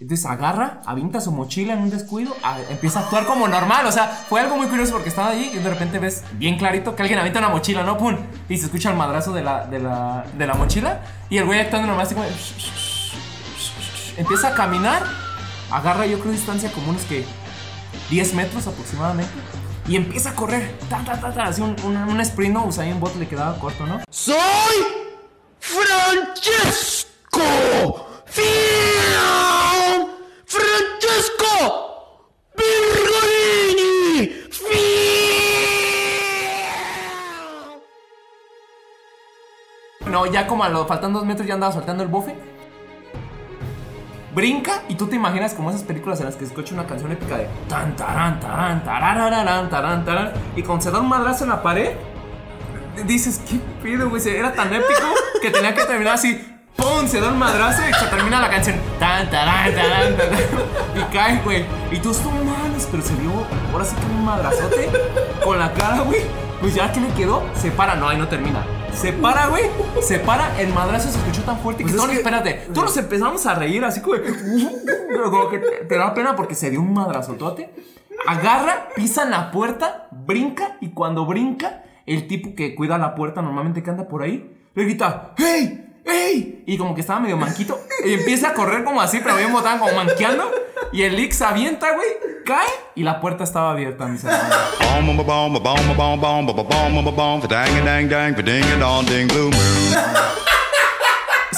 Entonces 0.00 0.26
agarra, 0.26 0.80
avienta 0.84 1.20
su 1.20 1.30
mochila 1.30 1.74
en 1.74 1.78
un 1.78 1.88
descuido, 1.90 2.34
a- 2.42 2.58
empieza 2.70 2.98
a 2.98 3.02
actuar 3.04 3.24
como 3.24 3.46
normal. 3.46 3.86
O 3.86 3.92
sea, 3.92 4.08
fue 4.08 4.40
algo 4.40 4.56
muy 4.56 4.66
curioso 4.66 4.92
porque 4.92 5.08
estaba 5.10 5.28
allí 5.28 5.52
y 5.54 5.58
de 5.58 5.70
repente 5.70 6.00
ves 6.00 6.24
bien 6.34 6.58
clarito 6.58 6.96
que 6.96 7.02
alguien 7.02 7.20
avienta 7.20 7.38
una 7.38 7.50
mochila, 7.50 7.84
¿no? 7.84 7.96
¡Pum! 7.96 8.16
Y 8.48 8.56
se 8.58 8.66
escucha 8.66 8.90
el 8.90 8.96
madrazo 8.96 9.32
de 9.32 9.42
la, 9.42 9.64
de 9.66 9.78
la, 9.78 10.24
de 10.36 10.46
la 10.46 10.54
mochila. 10.54 11.02
Y 11.30 11.38
el 11.38 11.44
güey 11.46 11.60
actuando 11.60 11.86
normal, 11.86 12.04
así 12.04 12.14
como. 12.16 12.26
Empieza 14.16 14.48
a 14.48 14.54
caminar, 14.54 15.02
agarra, 15.72 16.06
yo 16.06 16.20
creo, 16.20 16.32
distancia 16.32 16.70
como 16.72 16.90
unos 16.90 17.02
que 17.02 17.24
10 18.10 18.34
metros 18.34 18.66
aproximadamente. 18.66 19.32
Y 19.88 19.96
empieza 19.96 20.30
a 20.30 20.34
correr, 20.36 20.78
ta, 20.88 21.04
ta, 21.04 21.20
ta, 21.20 21.32
ta, 21.32 21.44
así 21.46 21.60
un, 21.60 21.74
un, 21.84 21.96
un 21.96 22.20
sprint, 22.20 22.54
¿no? 22.54 22.66
Usain 22.66 23.00
Bolt 23.00 23.16
le 23.16 23.26
quedaba 23.26 23.58
corto, 23.58 23.84
¿no? 23.84 24.00
Soy 24.10 24.36
Francesco 25.58 27.40
Fiam 28.26 30.06
Francesco 30.46 31.46
Bergolini 32.56 34.28
Fiam 34.50 34.92
No, 40.10 40.26
ya 40.26 40.46
como 40.46 40.62
a 40.62 40.68
lo 40.68 40.86
faltan 40.86 41.12
dos 41.12 41.24
metros 41.24 41.48
ya 41.48 41.54
andaba 41.54 41.72
soltando 41.72 42.02
el 42.04 42.08
bofe. 42.08 42.36
Brinca 44.34 44.82
y 44.88 44.94
tú 44.94 45.08
te 45.08 45.16
imaginas 45.16 45.52
como 45.52 45.70
esas 45.70 45.82
películas 45.82 46.18
en 46.20 46.26
las 46.26 46.36
que 46.36 46.46
se 46.46 46.52
escucha 46.52 46.72
una 46.72 46.86
canción 46.86 47.12
épica 47.12 47.36
de 47.36 47.48
tan 47.68 47.94
taran 47.96 48.40
taran 48.40 48.82
tararararán, 48.82 49.68
taran 49.68 50.04
taran 50.04 50.32
y 50.56 50.62
cuando 50.62 50.84
se 50.84 50.90
da 50.90 51.00
un 51.00 51.08
madrazo 51.08 51.44
en 51.44 51.50
la 51.50 51.62
pared 51.62 51.90
dices 53.04 53.42
qué 53.46 53.60
pido 53.82 54.08
güey 54.08 54.22
era 54.26 54.52
tan 54.54 54.72
épico 54.72 55.06
que 55.42 55.50
tenía 55.50 55.74
que 55.74 55.84
terminar 55.84 56.14
así 56.14 56.48
¡Pum! 56.76 57.06
Se 57.06 57.20
da 57.20 57.28
un 57.28 57.38
madrazo 57.38 57.82
y 57.86 57.92
se 57.92 58.06
termina 58.06 58.40
la 58.40 58.48
canción 58.48 58.76
tan 58.98 59.28
taran 59.28 59.74
taran 59.74 60.16
taran, 60.16 60.40
y 60.96 61.12
cae 61.12 61.40
güey 61.44 61.66
y 61.90 61.98
tú 61.98 62.16
no 62.24 62.44
mames 62.44 62.88
pero 62.90 63.02
se 63.02 63.14
dio 63.16 63.32
ahora 63.70 63.84
sí 63.84 63.94
que 63.94 64.06
un 64.06 64.24
madrazote 64.24 64.88
con 65.44 65.58
la 65.58 65.70
cara 65.74 66.00
güey 66.00 66.22
pues 66.62 66.74
ya 66.74 66.90
que 66.92 67.00
le 67.00 67.08
quedó 67.08 67.42
se 67.54 67.70
para 67.70 67.94
no 67.96 68.08
ahí 68.08 68.16
no 68.16 68.28
termina 68.28 68.64
se 68.94 69.10
para, 69.14 69.46
güey. 69.46 69.64
Se 70.02 70.18
para. 70.18 70.60
El 70.60 70.70
madrazo 70.74 71.08
se 71.10 71.16
escuchó 71.16 71.40
tan 71.44 71.58
fuerte 71.60 71.78
que 71.82 71.84
Pues 71.84 71.94
es 71.94 71.96
todos, 71.98 72.10
que- 72.10 72.18
espérate, 72.18 72.52
todos 72.74 72.84
nos 72.88 72.96
empezamos 72.98 73.46
a 73.46 73.54
reír 73.54 73.82
así 73.86 74.02
como, 74.02 74.16
de- 74.16 74.34
pero 75.08 75.30
como 75.30 75.48
que 75.48 75.58
te, 75.60 75.70
te 75.86 75.96
da 75.96 76.12
pena 76.12 76.36
porque 76.36 76.54
se 76.54 76.68
dio 76.68 76.80
un 76.82 76.92
madrazotote. 76.92 77.70
Agarra, 78.26 78.88
pisa 78.94 79.22
en 79.22 79.30
la 79.30 79.50
puerta, 79.50 80.08
brinca 80.10 80.76
y 80.82 80.90
cuando 80.90 81.24
brinca, 81.24 81.84
el 82.04 82.26
tipo 82.28 82.54
que 82.54 82.74
cuida 82.74 82.98
la 82.98 83.14
puerta 83.14 83.40
normalmente 83.40 83.82
que 83.82 83.88
anda 83.88 84.06
por 84.06 84.22
ahí, 84.22 84.54
le 84.74 84.84
grita, 84.84 85.32
¡Hey! 85.38 85.91
¡Ey! 86.04 86.64
Y 86.66 86.78
como 86.78 86.94
que 86.94 87.00
estaba 87.00 87.20
medio 87.20 87.36
manquito. 87.36 87.80
Y 88.04 88.14
empieza 88.14 88.48
a 88.48 88.54
correr 88.54 88.84
como 88.84 89.00
así, 89.00 89.20
pero 89.22 89.36
bien 89.36 89.52
botán, 89.52 89.78
como 89.78 89.92
manqueando. 89.92 90.50
Y 90.92 91.02
el 91.02 91.16
Lick 91.16 91.32
se 91.32 91.44
avienta, 91.44 91.92
güey. 91.92 92.08
Cae. 92.44 92.66
Y 92.94 93.02
la 93.02 93.20
puerta 93.20 93.44
estaba 93.44 93.70
abierta, 93.70 94.06
mis 94.06 94.24
hermanos. 94.24 94.56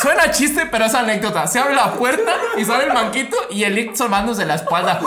Suena 0.01 0.31
chiste, 0.31 0.67
pero 0.71 0.85
es 0.85 0.95
anécdota. 0.95 1.47
Se 1.47 1.59
abre 1.59 1.75
la 1.75 1.95
puerta 1.95 2.33
y 2.59 2.65
sale 2.65 2.85
el 2.85 2.93
manquito 2.93 3.37
y 3.51 3.65
el 3.65 3.75
Lick 3.75 3.95
solvándose 3.95 4.45
la 4.45 4.57
espalda. 4.57 5.01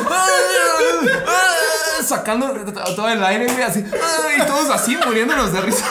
Sacando 2.04 2.54
todo 2.96 3.08
el 3.08 3.24
aire, 3.24 3.46
güey, 3.46 3.64
así. 3.64 3.84
Y 4.38 4.42
todos 4.42 4.70
así, 4.72 4.98
muriéndonos 5.06 5.54
de 5.54 5.62
risa. 5.62 5.86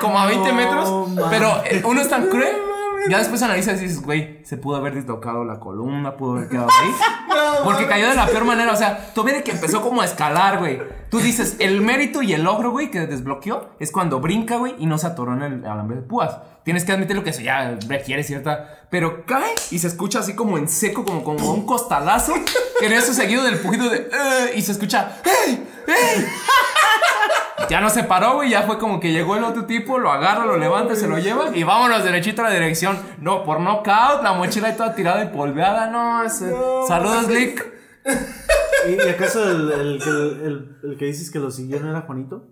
Como 0.00 0.18
a 0.18 0.26
20 0.26 0.52
metros. 0.52 1.10
Pero 1.30 1.62
eh, 1.66 1.82
uno 1.84 2.00
es 2.00 2.08
tan 2.08 2.28
cruel 2.28 2.67
ya 3.08 3.18
después 3.18 3.42
analizas 3.42 3.80
y 3.80 3.84
dices, 3.84 4.02
güey, 4.02 4.40
se 4.44 4.56
pudo 4.56 4.76
haber 4.76 4.94
dislocado 4.94 5.44
la 5.44 5.58
columna, 5.60 6.16
pudo 6.16 6.36
haber 6.36 6.48
quedado 6.48 6.68
ahí. 6.80 6.90
Porque 7.64 7.86
cayó 7.86 8.08
de 8.08 8.14
la 8.14 8.26
peor 8.26 8.44
manera. 8.44 8.72
O 8.72 8.76
sea, 8.76 9.12
tú 9.14 9.22
ves 9.24 9.42
que 9.42 9.50
empezó 9.52 9.80
como 9.82 10.02
a 10.02 10.04
escalar, 10.04 10.58
güey. 10.58 10.80
Tú 11.10 11.18
dices, 11.18 11.56
el 11.58 11.80
mérito 11.80 12.22
y 12.22 12.32
el 12.34 12.42
logro, 12.42 12.70
güey, 12.70 12.90
que 12.90 13.06
desbloqueó 13.06 13.70
es 13.80 13.90
cuando 13.90 14.20
brinca, 14.20 14.56
güey, 14.56 14.74
y 14.78 14.86
no 14.86 14.98
se 14.98 15.06
atoró 15.06 15.32
en 15.34 15.42
el 15.42 15.64
alambre 15.66 15.96
de 15.96 16.02
púas. 16.02 16.36
Tienes 16.64 16.84
que 16.84 16.92
admitirlo 16.92 17.24
que 17.24 17.30
eso 17.30 17.40
ya 17.40 17.78
requiere 17.88 18.22
cierta. 18.22 18.84
Pero 18.90 19.24
cae 19.24 19.54
y 19.70 19.78
se 19.78 19.86
escucha 19.86 20.18
así 20.20 20.34
como 20.34 20.58
en 20.58 20.68
seco, 20.68 21.04
como, 21.04 21.24
como 21.24 21.52
un 21.52 21.64
costalazo. 21.66 22.34
Que 22.78 22.86
en 22.86 22.92
eso 22.92 23.12
seguido 23.14 23.42
del 23.42 23.58
pujido 23.58 23.88
de. 23.88 23.98
"Eh", 24.12 24.52
y 24.56 24.62
se 24.62 24.72
escucha. 24.72 25.16
¡Hey! 25.24 25.66
¡Hey! 25.86 26.26
Ya 27.68 27.80
no 27.80 27.90
se 27.90 28.04
paró, 28.04 28.34
güey. 28.36 28.50
Ya 28.50 28.62
fue 28.62 28.78
como 28.78 29.00
que 29.00 29.12
llegó 29.12 29.36
el 29.36 29.44
otro 29.44 29.64
tipo, 29.64 29.98
lo 29.98 30.10
agarra, 30.12 30.44
lo 30.46 30.56
levanta, 30.56 30.94
se 30.94 31.08
lo 31.08 31.18
lleva 31.18 31.56
y 31.56 31.64
vámonos 31.64 32.04
derechito 32.04 32.42
a 32.42 32.46
la 32.48 32.50
dirección. 32.54 32.96
No, 33.20 33.44
por 33.44 33.60
knockout, 33.60 34.22
la 34.22 34.32
mochila 34.32 34.68
ahí 34.68 34.76
toda 34.76 34.94
tirada 34.94 35.24
y 35.24 35.28
polveada. 35.28 35.88
No, 35.88 36.22
ese- 36.22 36.52
Saludos, 36.86 37.28
Lick. 37.28 37.66
¿Y, 38.88 38.92
y 38.92 39.08
acaso 39.10 39.42
el, 39.50 39.70
el, 39.72 40.76
el 40.82 40.96
que 40.96 41.04
dices 41.06 41.30
que 41.30 41.38
lo 41.40 41.50
siguió 41.50 41.80
no 41.80 41.90
era 41.90 42.02
Juanito? 42.02 42.44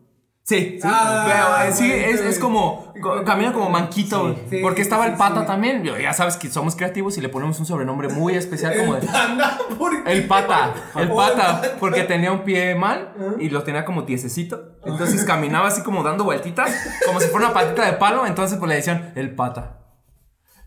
Sí, 0.48 0.78
sí. 0.80 0.88
Ah, 0.88 1.58
pero, 1.64 1.74
sí, 1.74 1.90
es, 1.92 2.38
como. 2.38 2.92
co- 3.02 3.24
Camina 3.24 3.52
como 3.52 3.68
manquito. 3.68 4.36
Sí, 4.48 4.60
porque 4.62 4.80
estaba 4.80 5.04
el 5.06 5.14
pata 5.16 5.44
también. 5.44 5.82
Ya 5.82 6.12
sabes 6.12 6.36
que 6.36 6.48
somos 6.50 6.76
creativos 6.76 7.18
y 7.18 7.20
le 7.20 7.28
ponemos 7.28 7.58
un 7.58 7.66
sobrenombre 7.66 8.08
muy 8.08 8.36
especial 8.36 8.76
como 8.76 8.94
de. 8.94 9.00
Panda. 9.08 9.58
El 10.06 10.26
pata, 10.28 10.72
el 10.94 11.08
pata, 11.10 11.62
porque 11.80 12.04
tenía 12.04 12.30
un 12.30 12.44
pie 12.44 12.76
mal 12.76 13.12
y 13.40 13.48
lo 13.50 13.64
tenía 13.64 13.84
como 13.84 14.04
tiesecito. 14.04 14.76
Entonces 14.84 15.24
caminaba 15.24 15.66
así 15.66 15.82
como 15.82 16.04
dando 16.04 16.22
vueltitas, 16.22 16.70
como 17.06 17.18
si 17.20 17.26
fuera 17.26 17.46
una 17.46 17.54
patita 17.54 17.84
de 17.84 17.94
palo. 17.94 18.24
Entonces 18.24 18.56
pues 18.58 18.68
le 18.68 18.76
decían 18.76 19.12
el 19.16 19.34
pata. 19.34 19.78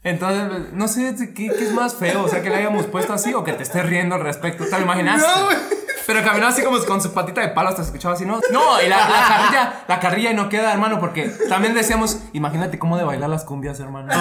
Entonces, 0.03 0.73
no 0.73 0.87
sé 0.89 1.15
¿qué, 1.33 1.47
qué 1.49 1.63
es 1.63 1.73
más 1.73 1.93
feo, 1.95 2.23
o 2.23 2.27
sea, 2.29 2.41
que 2.41 2.49
le 2.49 2.55
hayamos 2.55 2.85
puesto 2.85 3.13
así 3.13 3.33
o 3.33 3.43
que 3.45 3.51
te 3.53 3.63
estés 3.63 3.85
riendo 3.85 4.15
al 4.15 4.21
respecto. 4.21 4.65
¿Te 4.65 4.71
lo 4.77 4.81
imaginaste? 4.83 5.27
Pero 6.09 6.23
caminaba 6.25 6.51
así 6.51 6.63
como 6.63 6.79
con 6.85 6.99
su 7.01 7.13
patita 7.13 7.39
de 7.41 7.49
palo 7.49 7.69
hasta 7.69 7.83
se 7.83 7.89
escuchaba 7.89 8.15
así, 8.15 8.25
¿no? 8.25 8.39
No, 8.51 8.81
y 8.83 8.89
la, 8.89 8.97
la 8.97 9.27
carrilla, 9.27 9.83
la 9.87 9.99
carrilla 9.99 10.31
y 10.31 10.33
no 10.33 10.49
queda, 10.49 10.73
hermano, 10.73 10.99
porque 10.99 11.29
también 11.47 11.75
decíamos, 11.75 12.17
imagínate 12.33 12.79
cómo 12.79 12.97
de 12.97 13.03
bailar 13.03 13.29
las 13.29 13.43
cumbias, 13.43 13.79
hermano. 13.79 14.11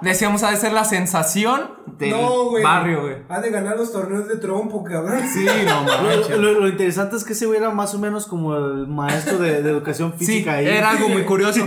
Decíamos, 0.00 0.42
ha 0.42 0.50
de 0.50 0.56
ser 0.56 0.72
la 0.72 0.84
sensación 0.84 1.70
del 1.98 2.10
No, 2.10 2.50
barrio, 2.62 3.02
güey. 3.02 3.16
Ha 3.28 3.40
de 3.40 3.50
ganar 3.50 3.76
los 3.76 3.92
torneos 3.92 4.26
de 4.26 4.36
trompo, 4.38 4.82
cabrón. 4.82 5.20
Sí, 5.32 5.46
no 5.64 5.82
Lo, 5.84 6.02
manches. 6.02 6.38
lo- 6.38 6.52
lo 6.60 6.68
interesante 6.68 7.16
es 7.16 7.24
que 7.24 7.34
ese 7.34 7.46
güey 7.46 7.58
era 7.58 7.70
más 7.70 7.94
o 7.94 7.98
menos 7.98 8.26
como 8.26 8.56
el 8.56 8.88
maestro 8.88 9.38
de, 9.38 9.62
de 9.62 9.70
educación 9.70 10.14
Sí, 10.18 10.26
física 10.26 10.54
ahí. 10.54 10.66
era 10.66 10.90
algo 10.90 11.08
muy 11.08 11.22
curioso. 11.26 11.60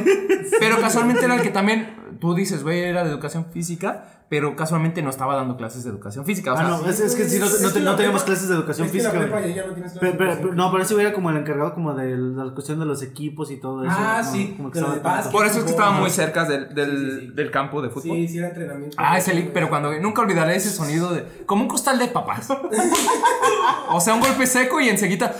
Pero 0.59 0.79
casualmente 0.81 1.23
era 1.23 1.35
el 1.35 1.41
que 1.41 1.51
también, 1.51 1.95
tú 2.19 2.33
dices, 2.35 2.63
güey, 2.63 2.81
era 2.83 3.03
de 3.03 3.09
educación 3.11 3.45
física, 3.51 4.05
pero 4.27 4.55
casualmente 4.55 5.03
no 5.03 5.11
estaba 5.11 5.35
dando 5.35 5.55
clases 5.55 5.83
de 5.83 5.91
educación 5.91 6.25
física. 6.25 6.51
O 6.53 6.55
Ah, 6.55 6.57
sea, 6.57 6.67
no, 6.69 6.89
es, 6.89 6.99
es 6.99 7.13
que 7.13 7.29
si 7.29 7.37
no, 7.37 7.45
no, 7.45 7.71
te- 7.71 7.95
teníamos 7.97 8.23
clases 8.23 8.47
de 8.49 8.55
educación 8.55 8.87
es 8.87 8.91
que 8.91 8.97
física. 8.97 9.13
la 9.13 9.19
prepa 9.25 9.39
güey. 9.39 9.53
ya- 9.53 9.61
ya 9.61 9.67
no 9.67 9.73
tienes 9.73 9.93
Pero, 9.99 10.17
pero- 10.17 10.31
educación 10.31 10.55
no, 10.57 10.71
pero 10.71 10.83
ese 10.83 10.93
güey 10.95 11.05
era 11.05 11.13
como 11.15 11.29
el 11.29 11.37
encargado 11.37 11.73
como 11.75 11.93
de 11.93 12.17
la 12.17 12.51
cuestión 12.53 12.79
de 12.79 12.85
los 12.85 13.03
equipos 13.03 13.51
y 13.51 13.57
todo 13.57 13.83
eso. 13.85 13.93
Ah, 13.95 14.23
sí, 14.23 14.55
Como 14.57 14.71
que 14.71 14.79
estaba 14.79 14.97
básquet. 14.97 15.31
por 15.31 15.45
eso 15.45 15.59
es 15.59 15.63
que 15.65 15.69
estaba 15.71 15.91
muy 15.91 16.09
cerca 16.09 16.45
del, 16.45 16.73
del, 16.73 16.89
Sí, 16.89 17.19
sí, 17.21 17.27
sí. 17.27 17.33
del 17.35 17.51
campo 17.51 17.81
de 17.83 17.89
fútbol. 17.89 18.17
Sí, 18.17 18.27
sí, 18.27 18.37
era 18.39 18.47
entrenamiento. 18.47 18.95
Ah, 18.99 19.17
ese 19.17 19.33
lick, 19.35 19.51
pero 19.53 19.69
cuando 19.69 19.93
nunca 19.99 20.23
olvidaré 20.23 20.55
ese 20.55 20.71
sonido 20.71 21.13
de 21.13 21.43
como 21.45 21.61
un 21.61 21.67
costal 21.67 21.99
de 21.99 22.07
papas. 22.07 22.47
o 23.89 24.01
sea, 24.01 24.15
un 24.15 24.21
golpe 24.21 24.47
seco 24.47 24.81
y 24.81 24.89
enseguida 24.89 25.35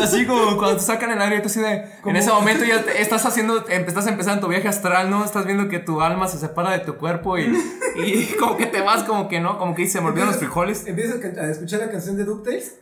así 0.00 0.26
como 0.26 0.56
cuando 0.56 0.76
te 0.76 0.82
sacan 0.82 1.10
el 1.10 1.20
aire 1.20 1.40
tú 1.40 1.46
así 1.48 1.60
de 1.60 1.84
en 2.04 2.16
ese 2.16 2.30
momento 2.30 2.64
ya 2.64 2.82
te- 2.84 3.00
estás 3.02 3.24
haciendo 3.26 3.66
estás 3.68 4.06
empezando 4.06 4.40
tu 4.42 4.48
viaje 4.48 4.68
astral, 4.68 5.10
¿no? 5.10 5.24
Estás 5.24 5.44
viendo 5.46 5.68
que 5.68 5.78
tu 5.78 6.00
alma 6.00 6.28
se 6.28 6.38
separa 6.38 6.70
de 6.72 6.80
tu 6.80 6.96
cuerpo 6.96 7.38
y, 7.38 7.52
y 7.96 8.26
como 8.38 8.56
que 8.56 8.66
te 8.66 8.80
vas 8.80 9.02
como 9.04 9.28
que 9.28 9.40
no, 9.40 9.58
como 9.58 9.74
que 9.74 9.86
se 9.88 10.00
me 10.00 10.08
olvidan 10.08 10.28
los 10.28 10.36
frijoles. 10.36 10.86
Empiezas 10.86 11.20
a 11.22 11.50
escuchar 11.50 11.80
la 11.80 11.90
canción 11.90 12.16
de 12.16 12.24
DuckTales. 12.24 12.76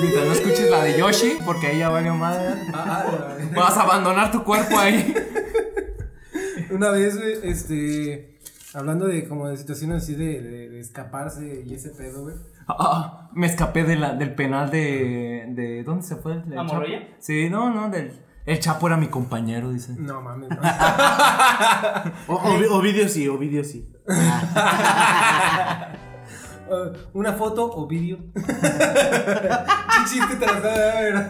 Mientras 0.00 0.26
no 0.26 0.32
escuches 0.32 0.70
la 0.70 0.82
de 0.84 0.98
Yoshi, 0.98 1.38
porque 1.44 1.68
ahí 1.68 1.78
ya 1.78 1.88
valió 1.88 2.14
madre. 2.14 2.54
Ah, 2.74 3.04
Vas 3.54 3.76
a 3.76 3.82
abandonar 3.82 4.30
tu 4.32 4.42
cuerpo 4.44 4.78
ahí. 4.78 5.14
Una 6.70 6.90
vez, 6.90 7.16
güey, 7.16 7.38
este. 7.44 8.38
Hablando 8.74 9.06
de 9.06 9.28
como 9.28 9.48
de 9.48 9.56
situaciones 9.56 10.02
así 10.02 10.14
de, 10.16 10.40
de- 10.42 10.68
de 10.70 10.80
escaparse 10.80 11.62
y 11.64 11.74
ese 11.74 11.90
pedo, 11.90 12.22
güey. 12.24 12.34
Ah, 12.66 13.23
me 13.34 13.46
escapé 13.46 13.84
de 13.84 13.96
la, 13.96 14.14
del 14.14 14.34
penal 14.34 14.70
de, 14.70 15.46
de. 15.48 15.82
¿Dónde 15.84 16.02
se 16.06 16.16
fue? 16.16 16.34
¿Del 16.40 16.50
¿La 16.56 16.62
Chapo? 16.62 16.74
Moroya? 16.74 17.08
Sí, 17.18 17.48
no, 17.50 17.70
no, 17.70 17.88
del. 17.90 18.20
El 18.46 18.60
Chapo 18.60 18.86
era 18.88 18.96
mi 18.98 19.08
compañero, 19.08 19.70
dice. 19.70 19.94
No 19.98 20.20
mames. 20.20 20.50
no. 20.50 20.56
O, 22.28 22.34
o, 22.34 22.76
Ovidio 22.78 23.08
sí, 23.08 23.26
Ovidio 23.28 23.64
sí. 23.64 23.88
Uh, 26.68 26.92
Una 27.18 27.32
foto 27.34 27.70
o 27.74 27.86
vídeo. 27.86 28.18
Qué 28.34 28.42
chiste 30.08 30.36
ver. 30.62 31.28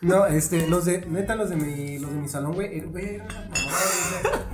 No, 0.00 0.26
este, 0.26 0.66
los 0.68 0.84
de, 0.84 1.06
neta, 1.06 1.36
los 1.36 1.50
de 1.50 1.56
mi, 1.56 1.98
los 2.00 2.10
de 2.12 2.16
mi 2.20 2.28
salón, 2.28 2.54
güey, 2.54 2.76
era- 2.78 2.86
güey, 2.88 3.14
era 3.14 3.24
una 3.24 3.34
mamada, 3.34 4.46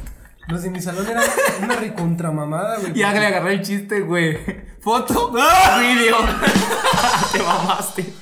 Los 0.48 0.62
de 0.62 0.70
mi 0.70 0.80
salón 0.80 1.06
eran 1.06 1.22
una 1.62 1.76
recontramamada, 1.76 2.78
güey. 2.78 2.94
Ya 2.94 3.12
le 3.12 3.26
agarré 3.26 3.54
el 3.54 3.62
chiste, 3.62 4.00
güey. 4.00 4.38
Foto, 4.80 5.30
video. 5.32 6.16
Te 7.32 7.38
mamaste. 7.42 8.12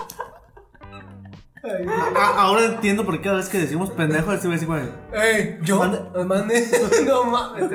Ay, 1.62 1.86
A- 2.16 2.42
ahora 2.42 2.64
entiendo 2.64 3.04
por 3.04 3.16
qué 3.18 3.22
cada 3.24 3.36
vez 3.36 3.48
que 3.48 3.58
decimos 3.58 3.90
pendejo, 3.90 4.32
este 4.32 4.46
güey 4.48 4.56
así, 4.58 4.66
güey. 4.66 4.82
Ey, 5.12 5.58
yo 5.62 5.78
Mande. 5.78 6.24
mande. 6.24 6.66
No 7.06 7.24
mames. 7.24 7.70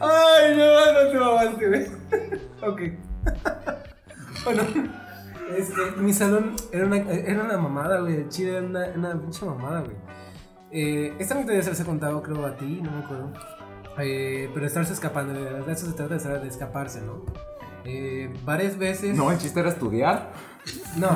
Ay, 0.00 0.56
no, 0.56 0.92
no 0.92 1.10
te 1.10 1.18
mamaste, 1.18 1.68
güey. 1.68 1.86
Ok. 2.62 2.80
Bueno, 4.44 4.62
mi 5.98 6.12
salón 6.12 6.54
era 6.72 6.86
una, 6.86 6.96
era 6.96 7.42
una 7.42 7.56
mamada, 7.58 8.00
güey. 8.00 8.16
El 8.16 8.28
chile 8.28 8.56
era 8.56 8.66
una, 8.66 8.86
una 8.94 9.20
pinche 9.20 9.44
mamada, 9.46 9.80
güey. 9.80 9.96
Eh, 10.70 11.14
esta 11.18 11.34
anécdota 11.34 11.58
ya 11.60 11.74
se 11.74 11.82
he 11.82 11.86
contado, 11.86 12.22
creo, 12.22 12.44
a 12.46 12.56
ti, 12.56 12.80
no 12.82 12.90
me 12.90 12.98
acuerdo. 13.04 13.32
Eh, 13.98 14.50
pero 14.54 14.66
estarse 14.66 14.92
escapando, 14.92 15.32
de 15.34 15.42
verdad, 15.42 15.68
eso 15.70 15.86
se 15.86 15.92
trata 15.92 16.16
de, 16.16 16.38
de 16.40 16.48
escaparse, 16.48 17.00
¿no? 17.00 17.24
Eh, 17.84 18.32
varias 18.44 18.76
veces. 18.78 19.16
No, 19.16 19.30
el 19.32 19.38
chiste 19.38 19.58
era 19.60 19.70
estudiar. 19.70 20.30
No. 20.96 21.08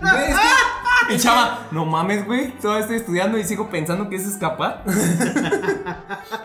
Güey, 0.00 0.24
es 0.30 0.36
que- 0.36 1.14
Y 1.14 1.18
chava, 1.18 1.68
no 1.70 1.84
mames, 1.86 2.26
güey. 2.26 2.50
Todavía 2.58 2.80
estoy 2.82 2.96
estudiando 2.96 3.38
y 3.38 3.44
sigo 3.44 3.70
pensando 3.70 4.08
que 4.08 4.16
es 4.16 4.26
escapar. 4.26 4.82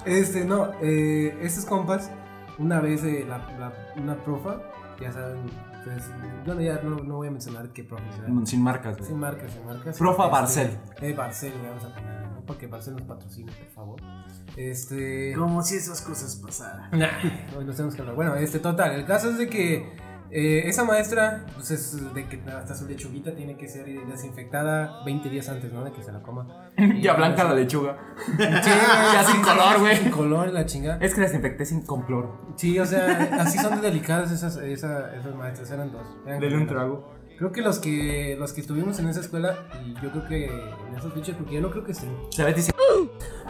Este, 0.05 0.45
no, 0.45 0.71
eh, 0.81 1.37
estos 1.41 1.65
compas, 1.65 2.09
una 2.57 2.79
vez 2.79 3.03
eh, 3.03 3.25
la, 3.27 3.37
la- 3.59 3.73
una 4.01 4.15
profa, 4.15 4.57
ya 4.99 5.11
saben, 5.11 5.39
pues, 5.83 6.03
bueno, 6.45 6.61
ya 6.61 6.81
no, 6.81 6.97
no 6.97 7.15
voy 7.17 7.27
a 7.27 7.31
mencionar 7.31 7.69
qué 7.69 7.83
será. 7.83 8.45
Sin 8.45 8.61
marcas, 8.61 8.97
güey. 8.97 9.09
Sin 9.09 9.19
marcas, 9.19 9.51
sin 9.51 9.65
marcas. 9.65 9.97
Profa 9.97 10.23
Este, 10.23 10.31
Barcel. 10.31 10.79
Eh, 11.01 11.13
Barcel, 11.13 11.53
vamos 11.63 11.83
a 11.85 11.93
poner, 11.95 12.21
¿no? 12.21 12.45
Porque 12.45 12.67
Barcel 12.67 12.93
nos 12.95 13.03
patrocina, 13.03 13.51
por 13.51 13.67
favor. 13.69 14.01
Este. 14.57 15.33
Como 15.37 15.63
si 15.63 15.75
esas 15.75 16.01
cosas 16.01 16.35
pasaran. 16.35 16.89
Nah, 16.91 17.07
hoy 17.57 17.65
nos 17.65 17.75
tenemos 17.75 17.95
que 17.95 18.01
hablar. 18.01 18.15
Bueno, 18.15 18.35
este, 18.35 18.59
total, 18.59 18.93
el 18.93 19.05
caso 19.05 19.29
es 19.29 19.37
de 19.37 19.49
que 19.49 19.91
eh, 20.31 20.63
esa 20.65 20.85
maestra, 20.85 21.45
pues 21.55 21.71
es 21.71 22.13
de 22.13 22.25
que 22.27 22.41
hasta 22.49 22.73
su 22.73 22.87
lechuguita 22.87 23.35
tiene 23.35 23.57
que 23.57 23.67
ser 23.67 23.85
desinfectada 24.07 25.03
20 25.05 25.29
días 25.29 25.49
antes, 25.49 25.71
¿no? 25.73 25.83
De 25.83 25.91
que 25.91 26.01
se 26.03 26.11
la 26.11 26.21
coma. 26.21 26.69
Ya 27.01 27.13
blanca 27.13 27.43
la 27.43 27.53
lechuga. 27.53 27.97
Sí, 28.25 28.33
Ya 29.13 29.23
sin 29.23 29.41
color, 29.41 29.79
güey. 29.79 29.97
Sin 29.97 30.11
color, 30.11 30.51
la 30.53 30.65
chingada. 30.65 30.97
Es 31.01 31.13
que 31.13 31.21
la 31.21 31.27
desinfecté 31.27 31.65
sin 31.65 31.81
con 31.85 32.03
cloro. 32.03 32.53
Sí, 32.55 32.79
o 32.79 32.85
sea, 32.85 33.29
así 33.41 33.57
son 33.59 33.81
de 33.81 33.87
delicadas 33.89 34.31
esas, 34.31 34.55
esa- 34.57 35.13
esas 35.15 35.35
maestras, 35.35 35.69
eran 35.71 35.91
dos. 35.91 36.05
eran 36.25 36.39
Dele 36.39 36.57
un 36.57 36.67
trago. 36.67 37.19
Creo 37.37 37.51
que 37.51 37.61
los 37.61 37.79
que 37.79 38.35
los 38.39 38.53
que 38.53 38.61
estuvimos 38.61 38.99
en 38.99 39.09
esa 39.09 39.19
escuela, 39.19 39.55
y 39.83 39.93
yo 40.01 40.11
creo 40.11 40.27
que 40.27 40.45
en 40.45 40.95
esos 40.95 41.13
bichos, 41.15 41.35
porque 41.35 41.55
yo 41.55 41.61
no 41.61 41.71
creo 41.71 41.83
que 41.83 41.91
estén. 41.93 42.15
Se 42.29 42.43
ve 42.43 42.53
dice. 42.53 42.71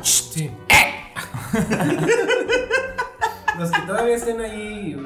Sí. 0.01 0.49
los 3.59 3.69
que 3.71 3.81
todavía 3.81 4.15
estén 4.15 4.39
ahí, 4.39 4.93
eh, 4.93 4.97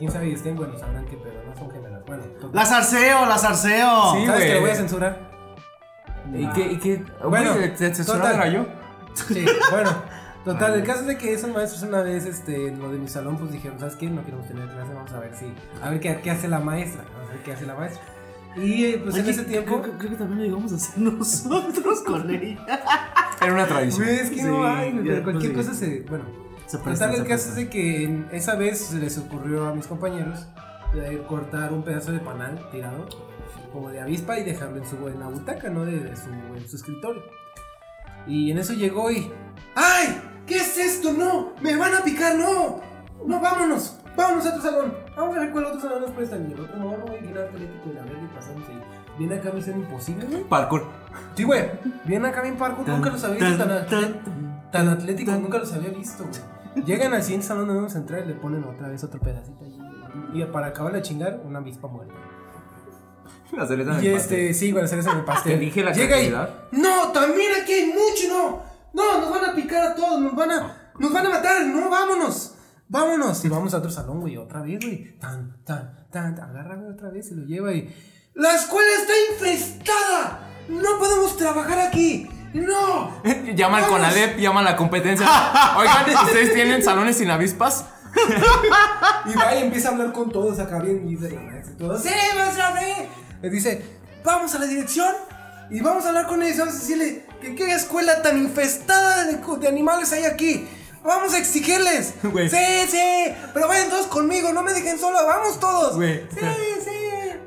quién 0.00 0.10
sabe 0.10 0.28
y 0.30 0.32
estén, 0.32 0.56
bueno, 0.56 0.76
sabrán 0.76 1.04
que, 1.04 1.16
pero 1.16 1.36
no 1.46 1.54
son 1.56 1.70
gemelas. 1.70 2.02
Bueno, 2.06 2.24
total. 2.24 2.50
¡Las 2.54 2.72
arceo, 2.72 3.26
las 3.26 3.44
arceo! 3.44 4.14
Sí, 4.14 4.26
¿sabes 4.26 4.40
que 4.40 4.48
güey. 4.48 4.54
lo 4.54 4.60
voy 4.62 4.70
a 4.70 4.74
censurar? 4.74 5.30
¿Y 6.34 6.46
qué? 6.48 6.72
¿Y 6.72 6.76
qué? 6.78 7.04
Bueno, 7.22 7.52
Bueno, 7.54 7.74
¿te 7.76 7.94
censuró 7.94 8.18
total. 8.18 8.34
era 8.34 8.48
yo? 8.48 8.66
Sí, 9.14 9.44
bueno. 9.70 9.90
Total, 10.44 10.74
el 10.80 10.84
caso 10.84 11.00
es 11.02 11.06
de 11.06 11.18
que 11.18 11.34
esos 11.34 11.50
maestros 11.50 11.82
una 11.82 12.02
vez, 12.02 12.24
este, 12.26 12.68
en 12.68 12.80
lo 12.80 12.90
de 12.90 12.98
mi 12.98 13.08
salón, 13.08 13.36
pues 13.36 13.52
dijeron, 13.52 13.78
¿sabes 13.78 13.94
qué? 13.96 14.08
No 14.08 14.24
queremos 14.24 14.48
tener 14.48 14.66
clase, 14.68 14.94
vamos 14.94 15.12
a 15.12 15.20
ver 15.20 15.34
si, 15.36 15.52
a 15.82 15.90
ver 15.90 16.00
qué, 16.00 16.18
qué 16.22 16.30
hace 16.30 16.48
la 16.48 16.60
maestra, 16.60 17.04
vamos 17.14 17.28
a 17.30 17.32
ver 17.34 17.42
qué 17.42 17.52
hace 17.52 17.66
la 17.66 17.74
maestra. 17.74 18.02
Y 18.56 18.84
eh, 18.86 19.00
pues 19.04 19.14
en 19.16 19.22
Oye, 19.22 19.30
ese 19.30 19.42
tiempo, 19.44 19.80
Creo, 19.80 19.98
creo 19.98 20.10
que 20.10 20.16
también 20.16 20.38
lo 20.40 20.46
íbamos 20.46 20.72
a 20.72 20.76
hacer 20.76 20.98
nosotros 21.02 22.00
con 22.00 22.28
ella. 22.30 22.58
Era 23.40 23.52
una 23.52 23.66
tradición. 23.66 24.06
Güey, 24.06 24.18
es 24.18 24.30
que 24.30 24.36
Sí, 24.36 24.42
no 24.42 24.66
hay, 24.66 24.92
güey, 24.92 25.04
ya, 25.04 25.10
pero 25.12 25.24
cualquier 25.24 25.52
pues, 25.52 25.66
cosa 25.66 25.78
se. 25.78 26.00
Bueno, 26.08 26.24
Se 26.70 26.78
presta, 26.78 27.06
total, 27.06 27.20
el 27.20 27.26
se 27.26 27.28
caso 27.28 27.44
presta. 27.44 27.48
es 27.48 27.56
de 27.56 27.68
que 27.68 28.24
esa 28.32 28.54
vez 28.54 28.78
se 28.78 28.98
les 28.98 29.18
ocurrió 29.18 29.66
a 29.66 29.74
mis 29.74 29.86
compañeros 29.88 30.46
eh, 30.94 31.22
cortar 31.28 31.72
un 31.72 31.82
pedazo 31.82 32.12
de 32.12 32.20
panal 32.20 32.68
tirado, 32.70 33.08
como 33.72 33.90
de 33.90 34.00
avispa, 34.00 34.38
y 34.38 34.44
dejarlo 34.44 34.76
en 34.76 34.86
su 34.86 34.96
en 35.08 35.18
la 35.18 35.28
butaca, 35.28 35.68
¿no? 35.68 35.84
De, 35.84 35.98
de 35.98 36.16
su, 36.16 36.30
en 36.30 36.68
su 36.68 36.76
escritorio. 36.76 37.22
Y 38.26 38.50
en 38.52 38.58
eso 38.58 38.72
llegó 38.72 39.10
y. 39.10 39.30
¡Ay! 39.74 40.20
¿Qué 40.46 40.56
es 40.56 40.78
esto? 40.78 41.12
¡No! 41.12 41.54
¡Me 41.60 41.76
van 41.76 41.94
a 41.94 42.04
picar! 42.04 42.36
¡No! 42.36 42.80
¡No, 43.26 43.40
vámonos! 43.40 43.96
¡Vámonos 44.16 44.46
a 44.46 44.50
otro 44.50 44.62
salón! 44.62 44.94
Vamos 45.16 45.36
a 45.36 45.40
ver 45.40 45.50
cuál 45.50 45.64
otro 45.66 45.80
salón 45.80 46.02
nos 46.02 46.10
prestan. 46.12 46.48
Y 46.50 46.52
el 46.52 46.60
otro 46.60 46.76
morro, 46.78 47.04
güey, 47.06 47.20
bien 47.20 47.36
atlético 47.36 47.90
y 47.90 47.94
la 47.94 48.02
verde 48.02 48.28
pasándose. 48.34 48.72
Viene 49.18 49.34
acá 49.34 49.50
misión 49.52 49.80
imposible, 49.80 50.24
güey. 50.26 50.44
Parkour. 50.44 50.86
Sí, 51.34 51.42
güey. 51.44 51.68
Viene 52.04 52.28
acá 52.28 52.42
bien 52.42 52.56
parkour, 52.56 52.88
nunca 52.88 53.10
los 53.10 53.24
había 53.24 53.48
visto 53.48 53.64
tan, 53.64 53.86
Tan. 53.86 54.70
Tan 54.70 54.88
atlético, 54.88 55.32
nunca 55.32 55.58
los 55.58 55.72
había 55.72 55.90
visto, 55.90 56.24
güey. 56.24 56.59
Llegan 56.74 57.12
al 57.14 57.22
siguiente 57.22 57.46
salón 57.46 57.66
donde 57.66 57.80
vamos 57.80 57.94
a 57.96 57.98
entrar 57.98 58.24
y 58.24 58.28
le 58.28 58.34
ponen 58.34 58.64
otra 58.64 58.88
vez 58.88 59.02
otro 59.02 59.20
pedacito 59.20 59.64
allí. 59.64 59.78
Y 60.34 60.44
para 60.44 60.68
acabar 60.68 60.92
de 60.92 61.02
chingar, 61.02 61.40
una 61.44 61.58
avispa 61.58 61.88
muerta. 61.88 62.14
La 63.52 63.66
cereza 63.66 63.98
en 63.98 64.04
Y 64.04 64.08
el 64.08 64.14
este, 64.14 64.54
sí, 64.54 64.70
güey, 64.70 64.86
cereza 64.86 65.12
en 65.12 65.18
el 65.18 65.24
pastel. 65.26 65.54
Te 65.54 65.58
dije 65.58 65.82
la 65.82 65.92
Llega 65.92 66.22
y, 66.22 66.30
no, 66.30 67.08
también 67.12 67.50
aquí 67.60 67.72
hay 67.72 67.86
mucho, 67.86 68.28
no. 68.28 68.62
No, 68.92 69.20
nos 69.20 69.30
van 69.30 69.50
a 69.50 69.54
picar 69.54 69.92
a 69.92 69.94
todos, 69.94 70.20
nos 70.20 70.34
van 70.34 70.50
a, 70.50 70.92
nos 70.98 71.12
van 71.12 71.26
a 71.26 71.30
matar, 71.30 71.64
no, 71.66 71.88
vámonos. 71.88 72.54
Vámonos. 72.88 73.44
Y 73.44 73.48
vamos 73.48 73.72
a 73.72 73.78
otro 73.78 73.90
salón, 73.90 74.20
güey, 74.20 74.36
otra 74.36 74.62
vez, 74.62 74.80
güey. 74.80 75.16
Tan, 75.18 75.62
tan, 75.64 76.06
tan, 76.10 76.34
tan. 76.34 76.50
Agarra, 76.50 76.76
güey, 76.76 76.92
otra 76.92 77.10
vez 77.10 77.30
y 77.30 77.34
lo 77.36 77.44
lleva 77.44 77.72
y. 77.72 77.88
¡La 78.34 78.54
escuela 78.54 78.88
está 79.00 79.12
infestada! 79.32 80.48
¡No 80.68 80.98
podemos 80.98 81.36
trabajar 81.36 81.78
aquí! 81.78 82.28
¡No! 82.52 83.22
Llama 83.54 83.78
al 83.78 83.82
Vamos. 83.84 83.98
Conalep, 83.98 84.38
llama 84.38 84.60
a 84.60 84.62
la 84.64 84.76
competencia. 84.76 85.26
Oigan, 85.76 86.04
¿ustedes 86.24 86.52
tienen 86.54 86.82
salones 86.82 87.16
sin 87.16 87.30
avispas? 87.30 87.84
Y 89.26 89.34
va 89.34 89.54
y 89.54 89.62
empieza 89.62 89.88
a 89.88 89.92
hablar 89.92 90.12
con 90.12 90.30
todos 90.32 90.58
acá 90.58 90.80
bien. 90.80 91.08
Y 91.08 91.16
todos, 91.76 92.02
¡Sí, 92.02 92.08
maestra, 92.36 92.74
sí! 92.80 93.08
Le 93.42 93.50
dice, 93.50 93.84
vamos 94.24 94.54
a 94.54 94.58
la 94.58 94.66
dirección 94.66 95.14
y 95.70 95.80
vamos 95.80 96.04
a 96.04 96.08
hablar 96.08 96.26
con 96.26 96.42
ellos. 96.42 96.58
Vamos 96.58 96.74
a 96.74 96.78
decirle 96.78 97.26
que 97.40 97.54
qué 97.54 97.72
escuela 97.72 98.22
tan 98.22 98.38
infestada 98.38 99.24
de, 99.26 99.36
de 99.36 99.68
animales 99.68 100.12
hay 100.12 100.24
aquí. 100.24 100.66
Vamos 101.04 101.32
a 101.34 101.38
exigirles. 101.38 102.14
Güey. 102.22 102.48
Sí, 102.48 102.56
sí. 102.90 103.34
Pero 103.54 103.68
vayan 103.68 103.88
todos 103.88 104.06
conmigo, 104.06 104.52
no 104.52 104.62
me 104.62 104.72
dejen 104.72 104.98
solo. 104.98 105.18
Vamos 105.26 105.60
todos. 105.60 105.94
Sí. 106.02 106.20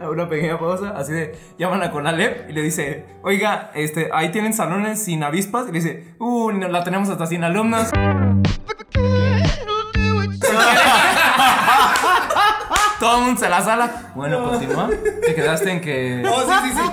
Una 0.09 0.27
pequeña 0.29 0.59
pausa, 0.59 0.93
así 0.97 1.11
de 1.13 1.35
llaman 1.57 1.81
a 1.83 1.91
Conalep 1.91 2.49
y 2.49 2.53
le 2.53 2.61
dice, 2.61 3.05
oiga, 3.23 3.71
este, 3.75 4.09
ahí 4.13 4.29
tienen 4.31 4.53
salones 4.53 5.03
sin 5.03 5.23
avispas. 5.23 5.63
Y 5.69 5.71
le 5.71 5.79
dice, 5.79 6.15
uh, 6.19 6.51
no, 6.51 6.67
la 6.67 6.83
tenemos 6.83 7.09
hasta 7.09 7.25
sin 7.25 7.43
alumnos. 7.43 7.89
Todo 12.99 13.17
el 13.17 13.23
mundo 13.25 13.39
se 13.39 13.49
la 13.49 13.61
sala. 13.61 14.11
Bueno, 14.15 14.49
continúa. 14.49 14.89
Te 15.25 15.35
quedaste 15.35 15.71
en 15.71 15.81
que 15.81 16.23
Oh, 16.25 16.41
sí, 16.41 16.69
sí, 16.69 16.77
sí. 16.77 16.91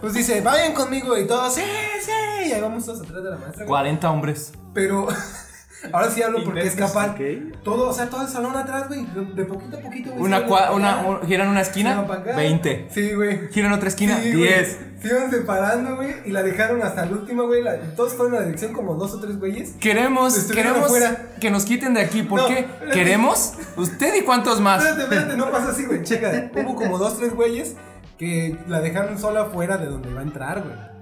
Pues 0.00 0.14
dice, 0.14 0.40
vayan 0.40 0.72
conmigo 0.74 1.16
y 1.16 1.26
todos, 1.26 1.54
sí, 1.54 1.62
sí. 2.00 2.10
Y 2.48 2.52
ahí 2.52 2.60
vamos 2.60 2.84
todos 2.84 3.02
atrás 3.02 3.22
de 3.22 3.30
la 3.30 3.36
maestra. 3.36 3.58
güey. 3.64 3.68
40 3.68 4.10
hombres. 4.10 4.52
Pero 4.74 5.06
ahora 5.92 6.10
sí 6.10 6.22
hablo 6.22 6.44
porque 6.44 6.60
Imbéciles, 6.60 6.86
escapar. 6.90 7.10
ok. 7.10 7.62
Todo, 7.64 7.88
o 7.88 7.92
sea, 7.92 8.08
todo 8.10 8.22
el 8.22 8.28
salón 8.28 8.56
atrás, 8.56 8.88
güey. 8.88 9.04
De, 9.34 9.44
poquito 9.44 9.76
a 9.76 9.80
poquito, 9.80 10.10
güey. 10.10 10.22
Una, 10.24 10.46
cua- 10.46 10.72
una, 10.74 10.98
un- 11.06 11.26
giran 11.26 11.48
una 11.48 11.60
esquina, 11.62 11.92
iban 11.92 12.06
para 12.06 12.20
acá. 12.20 12.36
20. 12.36 12.88
Sí, 12.90 13.12
güey. 13.14 13.48
Giran 13.52 13.72
otra 13.72 13.88
esquina, 13.88 14.16
Sí, 14.20 14.32
güey. 14.32 14.42
10. 14.48 14.78
Se 15.02 15.08
iban 15.08 15.30
separando, 15.30 15.96
güey. 15.96 16.14
Y 16.26 16.30
la 16.30 16.42
dejaron 16.42 16.80
hasta 16.82 17.04
el 17.04 17.12
último, 17.12 17.46
güey. 17.46 17.62
todos 17.96 18.12
fueron 18.14 18.34
a 18.34 18.38
la 18.40 18.44
dirección 18.44 18.72
como 18.72 18.94
dos 18.94 19.12
o 19.14 19.20
tres 19.20 19.38
güeyes. 19.38 19.72
Queremos, 19.80 20.34
queremos 20.44 20.84
afuera. 20.84 21.30
que 21.40 21.50
nos 21.50 21.64
quiten 21.64 21.94
de 21.94 22.02
aquí. 22.02 22.22
¿Por 22.22 22.40
No, 22.40 22.46
qué? 22.46 22.58
espérate. 22.60 22.92
¿Queremos? 22.98 23.54
¿Usted 23.76 24.14
y 24.14 24.22
cuántos 24.22 24.60
más? 24.60 24.78
Espérate, 24.84 25.02
espérate, 25.02 25.36
no 25.36 25.50
pasa 25.50 25.70
así, 25.70 25.84
güey. 25.86 26.02
Checa, 26.04 26.50
hubo 26.54 26.76
como 26.76 26.98
dos, 26.98 27.18
tres 27.18 27.34
güeyes 27.34 27.74
que 28.18 28.56
la 28.68 28.80
dejaron 28.80 29.18
sola 29.18 29.42
afuera 29.42 29.76
de 29.78 29.86
donde 29.86 30.10
iba 30.10 30.20
a 30.20 30.22
entrar, 30.22 30.62
güey. 30.62 30.92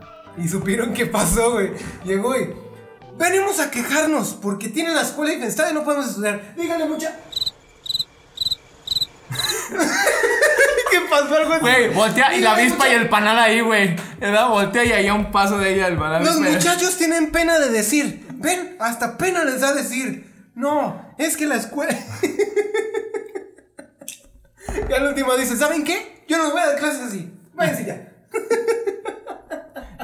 Y 0.44 0.48
supieron 0.48 0.94
qué 0.94 1.04
pasó, 1.06 1.52
güey. 1.52 1.72
Llegó 2.04 2.34
y. 2.36 2.48
Venimos 3.20 3.60
a 3.60 3.70
quejarnos 3.70 4.38
porque 4.40 4.70
tienen 4.70 4.94
la 4.94 5.02
escuela 5.02 5.34
infestada 5.34 5.70
y 5.70 5.74
no 5.74 5.84
podemos 5.84 6.08
estudiar. 6.08 6.54
Díganle 6.56 6.86
mucha. 6.86 7.14
¿Qué 10.90 11.00
pasó 11.02 11.36
algo 11.36 11.52
así? 11.52 11.60
Güey, 11.60 11.88
voltea 11.90 12.34
y 12.34 12.40
la 12.40 12.54
Díganle 12.56 12.72
avispa 12.72 12.88
y 12.88 12.92
el 12.94 13.10
panal 13.10 13.38
ahí, 13.38 13.60
güey. 13.60 13.94
¿Verdad? 14.18 14.48
Voltea 14.48 14.84
y 14.84 14.92
ahí 14.92 15.06
a 15.06 15.12
un 15.12 15.30
paso 15.30 15.58
de 15.58 15.74
ella 15.74 15.88
el 15.88 15.98
panal. 15.98 16.24
Los 16.24 16.40
muchachos 16.40 16.96
tienen 16.96 17.30
pena 17.30 17.58
de 17.58 17.68
decir. 17.68 18.26
Ven, 18.36 18.76
hasta 18.80 19.18
pena 19.18 19.44
les 19.44 19.60
da 19.60 19.74
decir. 19.74 20.26
No, 20.54 21.14
es 21.18 21.36
que 21.36 21.44
la 21.44 21.56
escuela. 21.56 21.94
Y 24.88 24.92
al 24.92 25.08
último 25.08 25.36
dice, 25.36 25.56
¿saben 25.56 25.84
qué? 25.84 26.24
Yo 26.28 26.38
no 26.38 26.52
voy 26.52 26.60
a 26.60 26.68
dar 26.68 26.78
clases 26.78 27.00
así. 27.02 27.30
Váyanse 27.54 27.84
ya. 27.84 28.12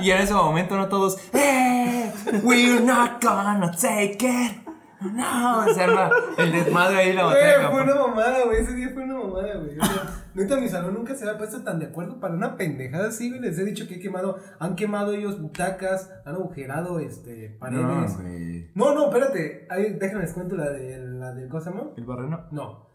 Y 0.00 0.10
en 0.10 0.18
ese 0.18 0.34
momento 0.34 0.76
no 0.76 0.88
todos, 0.88 1.18
¡Eh! 1.32 2.12
We're 2.42 2.80
not 2.80 3.22
gonna 3.22 3.70
take 3.72 4.18
it. 4.20 4.66
No, 5.00 5.74
se 5.74 5.82
arma 5.82 6.10
el 6.38 6.52
desmadre 6.52 6.96
ahí 6.96 7.12
la 7.12 7.24
batalla. 7.24 7.70
fue 7.70 7.82
una 7.82 7.94
mamada, 7.94 8.44
güey. 8.44 8.62
Ese 8.62 8.74
día 8.74 8.90
fue 8.94 9.04
una 9.04 9.18
mamada, 9.18 9.54
güey. 9.56 9.78
O 9.78 9.84
sea, 9.84 10.26
neta, 10.34 10.56
mi 10.56 10.68
salón 10.68 10.94
nunca 10.94 11.14
se 11.14 11.24
había 11.24 11.38
puesto 11.38 11.62
tan 11.62 11.78
de 11.78 11.86
acuerdo 11.86 12.18
para 12.18 12.34
una 12.34 12.56
pendejada 12.56 13.08
así, 13.08 13.28
güey. 13.28 13.40
Les 13.40 13.58
he 13.58 13.64
dicho 13.64 13.86
que 13.86 13.96
he 13.96 14.00
quemado, 14.00 14.38
han 14.58 14.74
quemado 14.74 15.12
ellos 15.12 15.40
butacas, 15.40 16.10
han 16.24 16.34
agujerado, 16.34 16.98
este, 16.98 17.56
paredes. 17.60 17.84
No, 17.84 18.22
güey. 18.22 18.70
No, 18.74 18.94
no, 18.94 19.06
espérate. 19.06 19.66
Ahí, 19.68 19.96
déjenme 19.98 20.22
les 20.22 20.32
cuento 20.32 20.56
la 20.56 20.70
de, 20.70 20.98
la 20.98 21.32
de, 21.32 21.48
¿cómo 21.48 21.62
se 21.62 21.70
llama? 21.70 21.90
¿El 21.96 22.04
barreno? 22.04 22.46
No. 22.50 22.86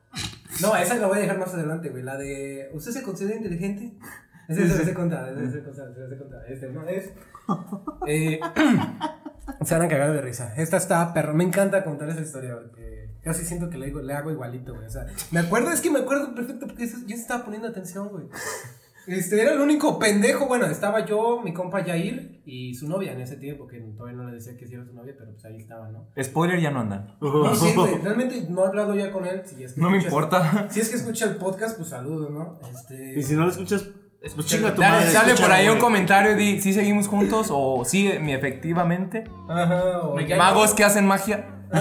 No, 0.62 0.76
esa 0.76 0.96
la 0.96 1.08
voy 1.08 1.18
a 1.18 1.22
dejar 1.22 1.38
más 1.38 1.54
adelante, 1.54 1.90
güey. 1.90 2.04
La 2.04 2.18
de. 2.18 2.72
¿Usted 2.74 2.92
se 2.92 3.04
considera 3.04 3.38
inteligente? 3.38 3.94
Esa 4.52 4.76
se 4.76 4.82
hace 4.84 4.94
contar, 4.94 5.30
esa 5.30 5.40
se 5.40 5.48
hace 5.48 5.64
contar, 5.64 5.94
se 5.94 6.04
hace 6.04 6.18
contar. 6.18 6.52
Este, 6.52 6.70
no, 6.70 6.88
es. 6.88 7.12
Eh, 8.08 8.40
se 9.66 9.74
van 9.76 9.86
a 9.86 9.88
cagar 9.88 10.14
de 10.14 10.22
risa. 10.22 10.54
Esta 10.56 10.78
está 10.78 11.14
perro. 11.14 11.34
Me 11.34 11.44
encanta 11.44 11.84
contar 11.84 12.10
esa 12.10 12.22
historia, 12.22 12.58
porque 12.60 13.10
casi 13.24 13.46
siento 13.46 13.70
que 13.70 13.78
le, 13.78 13.88
digo, 13.88 14.02
le 14.02 14.14
hago 14.14 14.32
igualito, 14.32 14.74
güey. 14.74 14.86
O 14.86 14.90
sea, 14.90 15.06
me 15.32 15.40
acuerdo, 15.40 15.72
es 15.72 15.82
que 15.82 15.92
me 15.92 16.00
acuerdo 16.00 16.34
perfecto 16.34 16.68
porque 16.68 16.88
yo 16.88 17.16
estaba 17.16 17.44
poniendo 17.44 17.68
atención, 17.68 18.10
güey. 18.10 18.26
Este, 19.08 19.42
era 19.42 19.54
el 19.54 19.60
único 19.60 19.98
pendejo. 19.98 20.48
Bueno, 20.48 20.66
estaba 20.68 21.06
yo, 21.06 21.42
mi 21.44 21.54
compa 21.54 21.84
Yair 21.84 22.42
y 22.46 22.74
su 22.76 22.88
novia 22.88 23.14
en 23.14 23.22
ese 23.22 23.38
tiempo, 23.38 23.68
que 23.68 23.80
todavía 23.80 24.18
no 24.18 24.30
le 24.30 24.36
decía 24.36 24.56
que 24.56 24.68
sí 24.68 24.76
era 24.76 24.86
su 24.86 24.94
novia, 24.94 25.16
pero 25.18 25.32
pues 25.32 25.44
ahí 25.46 25.58
estaba, 25.58 25.90
¿no? 25.90 26.08
Spoiler, 26.22 26.60
ya 26.60 26.72
no 26.72 26.82
andan. 26.82 27.18
No, 27.20 27.56
sí, 27.56 27.74
güey. 27.76 27.98
Realmente 27.98 28.46
no 28.50 28.64
he 28.64 28.68
hablado 28.68 28.96
ya 28.96 29.12
con 29.12 29.26
él. 29.26 29.42
Si 29.46 29.64
es 29.64 29.74
que 29.74 29.82
No 29.82 29.90
me 29.90 30.02
importa. 30.02 30.70
Si 30.70 30.80
es 30.80 30.90
que 30.90 30.98
escucha 30.98 31.26
el 31.26 31.38
podcast, 31.38 31.78
pues 31.78 31.90
saludos, 31.90 32.30
¿no? 32.32 32.60
Este. 32.72 33.20
Y 33.20 33.24
si 33.24 33.36
no 33.36 33.46
lo 33.46 33.52
escuchas, 33.52 33.88
pues 34.36 34.48
chinga 34.48 34.74
tu 34.76 34.82
Dale, 34.82 34.98
madre. 34.98 35.12
sale 35.12 35.36
por 35.36 35.52
ahí 35.52 35.68
un 35.70 35.80
comentario 35.80 36.32
y 36.34 36.36
di, 36.36 36.62
¿sí 36.62 36.74
seguimos 36.74 37.08
juntos? 37.08 37.48
O 37.50 37.84
sí, 37.86 38.12
mi 38.22 38.34
efectivamente. 38.34 39.24
Ajá, 39.50 40.00
o 40.04 40.16
Magos 40.38 40.74
que 40.74 40.84
hacen 40.84 41.08
magia. 41.08 41.46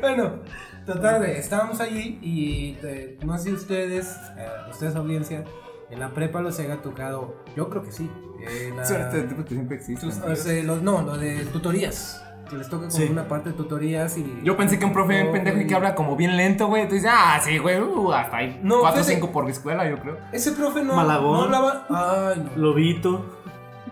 Bueno, 0.00 0.40
total, 0.84 1.18
güey. 1.18 1.32
Estábamos 1.36 1.80
allí 1.80 2.18
y 2.20 2.76
eh, 2.82 3.16
no 3.24 3.38
sé 3.38 3.44
si 3.44 3.52
ustedes, 3.52 4.16
eh, 4.36 4.48
ustedes 4.70 4.96
audiencia, 4.96 5.44
en 5.90 6.00
la 6.00 6.08
prepa 6.10 6.40
los 6.42 6.58
haya 6.58 6.82
tocado. 6.82 7.36
Yo 7.56 7.68
creo 7.70 7.84
que 7.84 7.92
sí. 7.92 8.10
eh, 8.44 8.72
la- 8.76 8.84
Suerte, 8.84 9.28
siempre 9.48 9.76
existe. 9.76 10.00
sus- 10.10 10.18
o 10.18 10.34
sea, 10.34 10.62
los, 10.64 10.82
no, 10.82 11.02
lo 11.02 11.16
de 11.16 11.44
tutorías. 11.46 12.24
Que 12.52 12.58
les 12.58 12.68
toca 12.68 12.86
como 12.88 12.90
Sí. 12.90 13.08
una 13.10 13.26
parte 13.26 13.48
de 13.48 13.54
tutorías 13.56 14.16
y. 14.18 14.40
Yo 14.44 14.58
pensé 14.58 14.78
que 14.78 14.84
un 14.84 14.92
profe 14.92 15.14
bien 15.14 15.32
pendejo 15.32 15.58
y 15.58 15.66
que 15.66 15.74
habla 15.74 15.94
como 15.94 16.16
bien 16.16 16.36
lento, 16.36 16.66
güey. 16.66 16.86
Tú 16.86 16.94
dices, 16.96 17.10
ah, 17.10 17.40
sí, 17.42 17.56
güey, 17.56 17.80
uh, 17.80 18.12
hasta 18.12 18.36
ahí. 18.36 18.60
No, 18.62 18.80
cuatro 18.80 19.00
o 19.00 19.04
fíjate. 19.04 19.14
cinco 19.20 19.32
por 19.32 19.48
escuela, 19.48 19.88
yo 19.88 19.98
creo. 19.98 20.18
Ese 20.32 20.52
profe 20.52 20.84
no, 20.84 20.94
Malagón. 20.94 21.32
no 21.38 21.44
hablaba. 21.44 21.86
Ay, 22.34 22.44
no. 22.54 22.62
Lobito. 22.62 23.24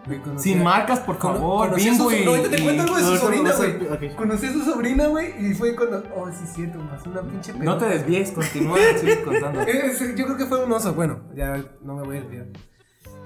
Güey, 0.06 0.20
Sin 0.38 0.62
marcas, 0.62 1.00
por 1.00 1.18
favor. 1.18 1.68
conocí 1.68 1.88
a 1.88 1.94
su- 1.94 2.08
Bimbo 2.08 2.12
y. 2.12 2.24
no, 2.24 2.30
ahorita 2.32 2.50
te 2.56 2.62
cuento 2.62 2.82
algo 2.82 2.96
de 2.96 3.02
su 3.02 3.16
sobrina, 3.16 3.52
güey. 3.52 3.70
ok. 4.10 4.16
Conocí 4.16 4.46
a 4.46 4.52
su 4.52 4.60
sobrina, 4.64 5.06
güey, 5.06 5.46
y 5.50 5.54
fue 5.54 5.74
cuando. 5.74 6.02
Oh, 6.16 6.28
sí, 6.30 6.44
cierto, 6.46 6.78
más 6.80 7.06
una 7.06 7.22
pinche 7.22 7.52
No 7.52 7.58
te 7.58 7.84
pelota. 7.84 7.86
desvíes, 7.86 8.30
continúa, 8.32 8.78
sigue 8.98 9.22
contando. 9.22 9.60
Sí, 9.98 10.04
yo 10.16 10.24
creo 10.26 10.36
que 10.36 10.46
fue 10.46 10.64
un 10.64 10.72
oso. 10.72 10.92
Bueno, 10.94 11.20
ya 11.34 11.62
no 11.82 11.94
me 11.96 12.02
voy 12.02 12.16
a 12.18 12.20
desviar. 12.20 12.46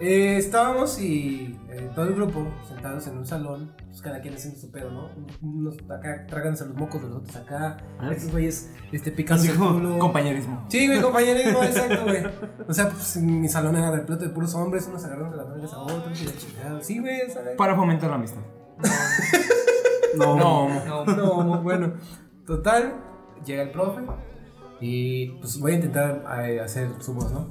Eh, 0.00 0.36
estábamos 0.38 1.00
y 1.00 1.56
eh, 1.70 1.88
todo 1.94 2.06
el 2.08 2.14
grupo 2.14 2.46
sentados 2.66 3.06
en 3.06 3.16
un 3.18 3.24
salón, 3.26 3.72
pues 3.86 4.02
cada 4.02 4.20
quien 4.20 4.34
haciendo 4.34 4.58
su 4.58 4.70
pedo, 4.72 4.90
¿no? 4.90 5.08
Unos 5.40 5.76
acá 5.88 6.26
tráganse 6.26 6.66
los 6.66 6.74
mocos 6.76 7.00
de 7.00 7.08
los 7.08 7.18
otros 7.18 7.36
acá, 7.36 7.76
Ah. 8.00 8.10
estos 8.12 8.32
güeyes 8.32 8.70
este, 8.90 9.12
picando 9.12 9.44
el 9.44 9.54
culo. 9.56 9.98
Compañerismo. 10.00 10.66
Sí, 10.68 10.88
güey, 10.88 11.00
compañerismo, 11.02 11.62
exacto, 11.62 12.02
güey. 12.04 12.24
O 12.68 12.74
sea, 12.74 12.88
pues 12.90 13.16
mi 13.18 13.48
salón 13.48 13.76
era 13.76 13.92
repleto 13.92 14.24
de 14.24 14.30
puros 14.30 14.52
hombres, 14.56 14.86
unos 14.88 15.04
agarran 15.04 15.30
de 15.30 15.36
las 15.36 15.48
nalgas 15.48 15.72
a 15.72 15.78
otros 15.78 16.20
y 16.20 16.24
la 16.26 16.32
chingada. 16.36 16.80
Sí, 16.82 16.98
güey, 16.98 17.30
¿sabes? 17.30 17.56
Para 17.56 17.76
fomentar 17.76 18.10
la 18.10 18.16
amistad. 18.16 18.40
No, 20.16 20.36
No, 20.36 21.04
No, 21.06 21.34
muy 21.42 21.58
bueno. 21.58 21.92
Total, 22.46 22.94
llega 23.46 23.62
el 23.62 23.70
profe 23.70 24.02
y 24.80 25.28
pues 25.38 25.58
voy 25.60 25.72
a 25.72 25.74
intentar 25.76 26.24
eh, 26.44 26.60
hacer 26.60 26.90
su 27.00 27.14
voz, 27.14 27.30
¿no? 27.32 27.48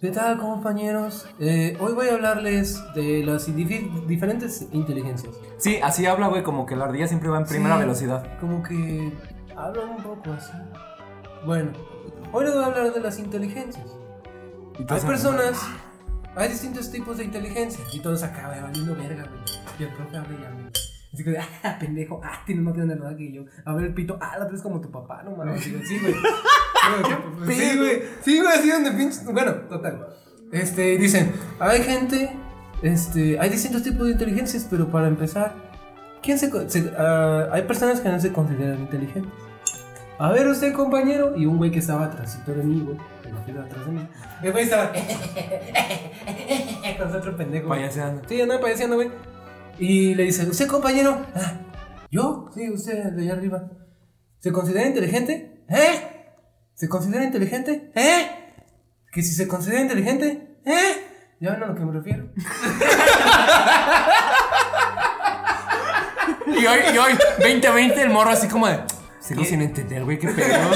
¿Qué 0.00 0.10
tal, 0.10 0.38
compañeros? 0.38 1.28
Eh, 1.38 1.76
hoy 1.78 1.92
voy 1.92 2.08
a 2.08 2.14
hablarles 2.14 2.82
de 2.94 3.22
las 3.22 3.54
diferentes 3.54 4.66
inteligencias. 4.72 5.34
Sí, 5.58 5.78
así 5.82 6.06
habla, 6.06 6.28
güey, 6.28 6.42
como 6.42 6.64
que 6.64 6.74
la 6.74 6.86
ardilla 6.86 7.06
siempre 7.06 7.28
va 7.28 7.36
en 7.36 7.44
primera 7.44 7.74
Sí, 7.74 7.80
velocidad. 7.82 8.38
Como 8.40 8.62
que 8.62 9.12
hablan 9.54 9.90
un 9.90 10.02
poco 10.02 10.32
así. 10.32 10.52
Bueno, 11.44 11.72
hoy 12.32 12.46
les 12.46 12.54
voy 12.54 12.62
a 12.62 12.66
hablar 12.68 12.94
de 12.94 13.00
las 13.00 13.18
inteligencias. 13.18 13.94
Hay 14.88 15.00
personas, 15.02 15.60
hay 16.34 16.48
distintos 16.48 16.90
tipos 16.90 17.18
de 17.18 17.24
inteligencia. 17.24 17.84
Y 17.92 18.00
todos 18.00 18.22
acá, 18.22 18.46
güey, 18.46 18.62
valiendo 18.62 18.96
verga, 18.96 19.24
güey. 19.24 19.42
Y 19.78 19.82
el 19.82 19.92
profe 19.92 20.16
habla 20.16 20.32
y 20.32 20.44
habla. 20.46 20.70
Así 21.12 21.24
que, 21.24 21.38
ah, 21.62 21.76
pendejo, 21.78 22.22
ah, 22.24 22.42
tienes 22.46 22.64
más 22.64 22.74
grande 22.74 22.96
nada 22.96 23.14
que 23.14 23.30
yo. 23.30 23.44
A 23.66 23.74
ver 23.74 23.84
el 23.84 23.92
pito, 23.92 24.16
ah, 24.18 24.38
la 24.38 24.46
traes 24.46 24.62
como 24.62 24.80
tu 24.80 24.90
papá, 24.90 25.22
no 25.24 25.36
mames. 25.36 25.62
Sí, 25.62 25.98
güey. 26.00 26.14
Sí, 27.46 27.76
güey. 27.78 28.02
Sí, 28.22 28.40
güey, 28.40 28.52
así 28.58 28.70
donde 28.70 28.90
pinches. 28.92 29.24
Bueno, 29.24 29.52
total. 29.68 30.06
Este, 30.52 30.98
dicen, 30.98 31.32
hay 31.58 31.82
gente, 31.82 32.30
este, 32.82 33.38
hay 33.38 33.50
distintos 33.50 33.82
tipos 33.82 34.06
de 34.06 34.12
inteligencias, 34.12 34.66
pero 34.68 34.88
para 34.90 35.06
empezar, 35.08 35.54
¿quién 36.22 36.38
se, 36.38 36.50
ah, 36.98 37.48
hay 37.52 37.62
personas 37.62 38.00
que 38.00 38.08
no 38.08 38.18
se 38.20 38.32
consideran 38.32 38.80
inteligentes. 38.80 39.32
A 40.18 40.32
ver 40.32 40.46
usted, 40.48 40.72
compañero, 40.74 41.34
y 41.36 41.46
un 41.46 41.56
güey 41.56 41.70
que 41.70 41.78
estaba 41.78 42.06
atrásito 42.06 42.52
de 42.52 42.62
mí, 42.62 42.82
güey, 42.84 42.96
fila 43.46 43.62
atrás 43.62 43.86
de 43.86 43.92
mí. 43.92 44.08
El 44.42 44.52
güey 44.52 44.64
estaba 44.64 44.92
con 46.98 47.16
otro 47.16 47.36
pendejo. 47.36 47.68
Payaseando. 47.68 48.22
Sí, 48.28 48.40
andaba 48.40 48.60
payaseando, 48.60 48.96
güey. 48.96 49.10
Y 49.78 50.14
le 50.14 50.24
dice, 50.24 50.46
¿usted, 50.46 50.66
compañero? 50.66 51.24
"Ah, 51.34 51.54
¿Yo? 52.10 52.50
Sí, 52.54 52.68
usted 52.68 53.04
de 53.12 53.22
allá 53.22 53.32
arriba. 53.34 53.70
¿Se 54.40 54.52
considera 54.52 54.86
inteligente? 54.86 55.62
¿Eh? 55.68 56.09
¿Se 56.80 56.88
considera 56.88 57.24
inteligente? 57.24 57.90
¿Eh? 57.94 58.54
Que 59.12 59.20
si 59.22 59.34
se 59.34 59.46
considera 59.46 59.82
inteligente, 59.82 60.56
¿eh? 60.64 61.36
¿Ya 61.38 61.50
ven 61.50 61.62
a 61.62 61.66
lo 61.66 61.74
que 61.74 61.84
me 61.84 61.92
refiero? 61.92 62.30
Y 66.46 66.66
hoy, 66.66 66.78
y 66.94 66.96
hoy, 66.96 67.12
2020, 67.38 68.00
el 68.02 68.08
morro 68.08 68.30
así 68.30 68.48
como 68.48 68.66
de. 68.66 68.78
Sigo 69.20 69.44
sin 69.44 69.60
entender, 69.60 70.04
güey, 70.04 70.18
qué 70.18 70.28
pedo. 70.28 70.70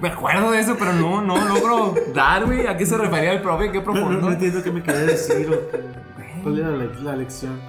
Me 0.00 0.08
acuerdo 0.08 0.52
de 0.52 0.60
eso, 0.60 0.74
pero 0.78 0.94
no, 0.94 1.20
no 1.20 1.36
logro 1.46 1.94
dar, 2.14 2.46
güey. 2.46 2.66
¿A 2.66 2.78
qué 2.78 2.86
se 2.86 2.96
refería 2.96 3.32
el 3.32 3.42
profe? 3.42 3.70
¿Qué 3.72 3.80
No, 3.82 3.84
no, 3.84 3.92
profundo? 3.92 4.20
no 4.22 4.32
entiendo 4.32 4.62
qué 4.62 4.70
me 4.70 4.82
quería 4.82 5.00
decir 5.02 5.50
o 5.50 6.42
cuál 6.42 6.58
era 6.60 6.70
la, 6.70 6.84
la 7.02 7.16
lección. 7.16 7.60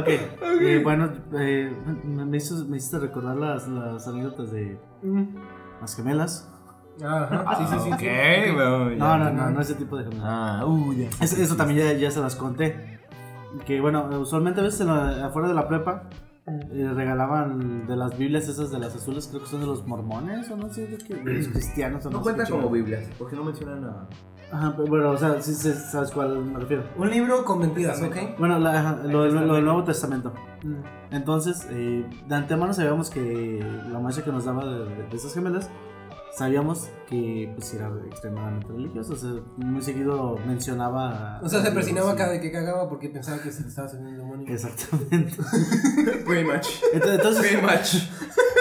Ok, 0.00 0.08
eh, 0.08 0.80
bueno, 0.82 1.10
eh, 1.38 1.72
me, 2.04 2.24
me 2.24 2.36
hizo- 2.36 2.64
me 2.66 2.76
hiciste 2.76 2.98
recordar 2.98 3.36
las, 3.36 3.68
las 3.68 4.06
anécdotas 4.08 4.50
de 4.50 4.78
las 5.80 5.96
gemelas. 5.96 6.50
Ajá, 7.02 7.56
sí, 7.58 7.64
sí, 7.70 7.78
sí. 7.84 7.92
Ok, 7.92 7.98
sí. 8.00 8.52
güey. 8.52 8.96
No, 8.96 9.18
no, 9.18 9.30
no, 9.32 9.50
no 9.50 9.60
ese 9.60 9.74
tipo 9.74 9.96
de 9.96 10.04
gemelas. 10.04 10.24
Ah, 10.26 10.64
uh, 10.66 10.92
ya. 10.92 11.08
Eso, 11.20 11.36
eso 11.42 11.56
también 11.56 11.80
ya, 11.80 11.92
ya 11.94 12.10
se 12.10 12.20
las 12.20 12.36
conté. 12.36 13.00
Que 13.66 13.80
bueno, 13.80 14.08
usualmente 14.20 14.60
a 14.60 14.64
veces 14.64 14.80
en 14.82 14.88
la- 14.88 15.26
afuera 15.26 15.48
de 15.48 15.54
la 15.54 15.66
prepa 15.68 16.04
eh, 16.46 16.90
regalaban 16.94 17.86
de 17.86 17.96
las 17.96 18.16
Biblias 18.18 18.48
esas 18.48 18.70
de 18.70 18.78
las 18.78 18.94
azules, 18.94 19.26
creo 19.28 19.42
que 19.42 19.48
son 19.48 19.60
de 19.60 19.66
los 19.66 19.86
mormones 19.86 20.50
o 20.50 20.56
no 20.56 20.68
sé, 20.72 20.86
de, 20.86 20.98
qué, 20.98 21.14
de 21.14 21.32
los 21.34 21.48
cristianos 21.48 22.04
o 22.06 22.10
no, 22.10 22.18
No 22.18 22.22
cuenta 22.22 22.44
como. 22.48 22.68
Biblias, 22.70 23.08
porque 23.18 23.34
no 23.36 23.44
mencionan 23.44 23.80
nada. 23.82 24.08
Ajá, 24.52 24.74
pero 24.76 24.88
bueno, 24.88 25.10
o 25.10 25.16
sea, 25.16 25.40
sí, 25.40 25.54
sí 25.54 25.72
sabes 25.72 26.10
cuál 26.10 26.44
me 26.44 26.60
refiero. 26.60 26.84
Un 26.96 27.10
libro 27.10 27.44
con 27.44 27.60
mentiras, 27.60 28.00
¿ok? 28.02 28.38
Bueno, 28.38 28.58
la- 28.58 28.78
ajá, 28.78 29.02
lo, 29.04 29.22
del- 29.24 29.46
lo 29.46 29.54
del 29.54 29.64
Nuevo 29.64 29.84
Testamento. 29.84 30.32
Mm. 30.62 31.14
Entonces, 31.14 31.66
eh, 31.70 32.04
de 32.28 32.34
antemano 32.34 32.72
sabíamos 32.74 33.08
que 33.10 33.64
la 33.90 33.98
maestra 33.98 34.24
que 34.24 34.30
nos 34.32 34.44
daba 34.44 34.64
de 34.66 35.16
esas 35.16 35.32
gemelas, 35.34 35.70
sabíamos 36.36 36.88
que 37.08 37.52
pues 37.54 37.72
era 37.74 37.90
extremadamente 38.06 38.68
religiosa. 38.68 39.12
O 39.12 39.16
sea, 39.16 39.30
muy 39.56 39.82
seguido 39.82 40.38
mencionaba. 40.46 41.40
O 41.42 41.48
sea, 41.48 41.62
se 41.62 41.70
presionaba 41.70 42.14
cada 42.16 42.32
vez 42.32 42.40
que 42.40 42.50
cagaba 42.52 42.88
porque 42.88 43.08
pensaba 43.08 43.38
que 43.42 43.52
se 43.52 43.62
le 43.62 43.68
estaba 43.68 43.88
saliendo 43.88 44.10
un 44.10 44.18
demonio. 44.18 44.52
Exactamente. 44.54 45.36
Pretty 46.26 46.44
much. 46.44 46.66
Entonces, 46.92 47.16
entonces, 47.18 47.46
Pretty 47.46 47.62
much. 47.62 48.02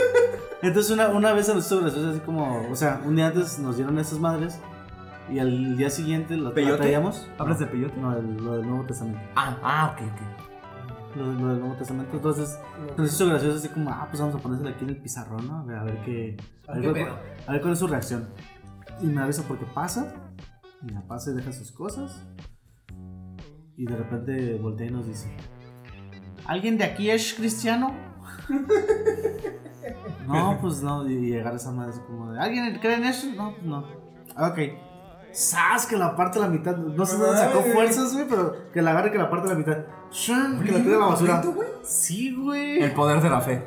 entonces 0.62 0.92
una, 0.92 1.10
una 1.10 1.34
vez 1.34 1.46
se 1.48 1.54
nos 1.56 1.66
hizo 1.66 1.82
gracioso, 1.82 2.10
así 2.12 2.20
como, 2.20 2.68
o 2.70 2.76
sea, 2.76 3.02
un 3.06 3.16
día 3.16 3.28
antes 3.28 3.60
nos 3.60 3.76
dieron 3.76 3.98
esas 4.00 4.20
madres 4.20 4.60
y 5.32 5.40
al 5.40 5.78
día 5.78 5.90
siguiente 5.90 6.38
¿Peyote? 6.54 6.78
traíamos. 6.78 7.28
¿Hablas 7.38 7.60
no, 7.60 7.66
de 7.66 7.72
peyote? 7.72 8.00
No, 8.00 8.16
el- 8.18 8.38
lo 8.38 8.58
del 8.58 8.68
Nuevo 8.68 8.86
Testamento. 8.86 9.20
Ah, 9.36 9.58
ah, 9.64 9.96
ok, 9.96 10.06
ok. 10.06 10.33
Lo, 11.16 11.26
lo 11.34 11.48
del 11.50 11.60
Nuevo 11.60 11.76
Testamento. 11.76 12.16
Entonces, 12.16 12.58
nos 12.98 13.14
hizo 13.14 13.28
gracioso, 13.28 13.58
así 13.58 13.70
como, 13.70 13.90
ah, 13.92 14.08
pues 14.10 14.20
vamos 14.20 14.36
a 14.36 14.40
ponérsela 14.40 14.72
aquí 14.72 14.84
en 14.84 14.90
el 14.92 14.98
pizarrón, 14.98 15.48
¿no? 15.48 15.60
A 15.60 15.84
ver, 15.84 16.02
qué. 16.04 16.38
A 16.68 16.74
ver, 16.74 16.82
¿Qué 16.94 17.02
cuál- 17.06 17.20
a 17.48 17.52
ver 17.52 17.62
cuál 17.62 17.74
es 17.74 17.80
su 17.80 17.88
reacción. 17.88 18.28
Y 19.02 19.06
me 19.08 19.22
avisa 19.22 19.44
porque 19.48 19.66
pasa, 19.66 20.14
y 20.82 20.90
la 20.92 21.02
pasa 21.02 21.32
y 21.32 21.36
deja 21.36 21.52
sus 21.52 21.72
cosas. 21.72 22.24
Y 23.78 23.86
de 23.86 23.96
repente 23.96 24.56
voltea 24.56 24.88
y 24.88 24.92
nos 24.92 25.08
dice: 25.08 25.36
¿Alguien 26.46 26.78
de 26.78 26.84
aquí 26.86 27.10
es 27.10 27.34
cristiano? 27.34 27.94
No, 30.28 30.58
pues 30.62 30.82
no, 30.82 31.08
y 31.10 31.32
llegar 31.32 31.52
a 31.54 31.58
esa 31.58 31.72
madre 31.72 31.92
así 31.92 32.00
como 32.08 32.32
de. 32.32 32.40
¿Alguien 32.40 32.80
cree 32.80 32.96
en 32.96 33.04
eso? 33.04 33.28
No, 33.36 33.52
pues 33.54 33.66
no. 33.66 33.80
Ok. 34.38 34.58
¡Sas! 35.34 35.86
Que 35.88 35.98
la 35.98 36.16
parte 36.16 36.40
a 36.40 36.44
la 36.44 36.48
mitad. 36.48 36.76
No 36.78 37.06
sé 37.06 37.18
dónde 37.18 37.38
sacó 37.38 37.62
fuerzas, 37.62 38.14
güey, 38.14 38.28
pero 38.28 38.56
que 38.72 38.82
la 38.82 38.92
agarre 38.92 39.12
que 39.12 39.18
la 39.18 39.30
parte 39.30 39.48
a 39.48 39.54
la 39.54 39.58
mitad. 39.58 39.78
¡Shun! 40.12 40.64
Que 40.64 40.72
la 40.72 40.78
tire 40.80 40.96
a 40.96 41.00
la 41.00 41.06
basura. 41.08 41.42
Sí, 41.84 42.36
güey. 42.36 42.82
El 42.84 42.94
poder 42.94 43.22
de 43.22 43.30
la 43.30 43.42
fe. 43.42 43.64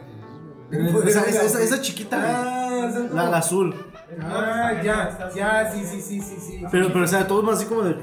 Esa, 0.70 1.24
esa, 1.24 1.42
esa, 1.42 1.62
esa 1.62 1.80
chiquita. 1.80 2.16
Ah, 2.20 2.90
La, 3.12 3.26
la 3.30 3.38
azul. 3.38 3.74
Ah, 4.22 4.72
ya, 4.84 5.30
ya, 5.34 5.70
sí, 5.72 5.84
sí, 5.84 6.00
sí, 6.00 6.20
sí, 6.20 6.36
sí. 6.40 6.64
Pero, 6.70 6.88
pero, 6.92 7.04
o 7.04 7.08
sea, 7.08 7.26
todos 7.26 7.44
van 7.44 7.54
así 7.54 7.66
como 7.66 7.82
de. 7.82 7.96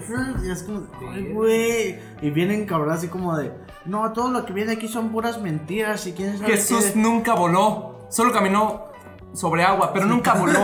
Y 0.44 0.52
es 0.52 0.64
como 0.64 0.82
de. 0.82 0.88
¡Ay, 1.12 1.34
güey! 1.34 2.00
Y 2.22 2.30
vienen 2.30 2.66
cabrones 2.66 2.98
así 2.98 3.08
como 3.08 3.36
de. 3.38 3.52
No, 3.86 4.12
todo 4.12 4.30
lo 4.32 4.46
que 4.46 4.54
viene 4.54 4.74
aquí 4.74 4.88
son 4.88 5.10
puras 5.12 5.42
mentiras. 5.42 6.06
Y 6.08 6.14
quién 6.14 6.38
sabe 6.38 6.52
Jesús 6.52 6.92
qué". 6.94 7.00
nunca 7.00 7.34
voló, 7.34 8.08
solo 8.10 8.32
caminó 8.34 8.86
sobre 9.34 9.64
agua, 9.64 9.92
pero 9.94 10.06
nunca 10.06 10.34
voló. 10.34 10.60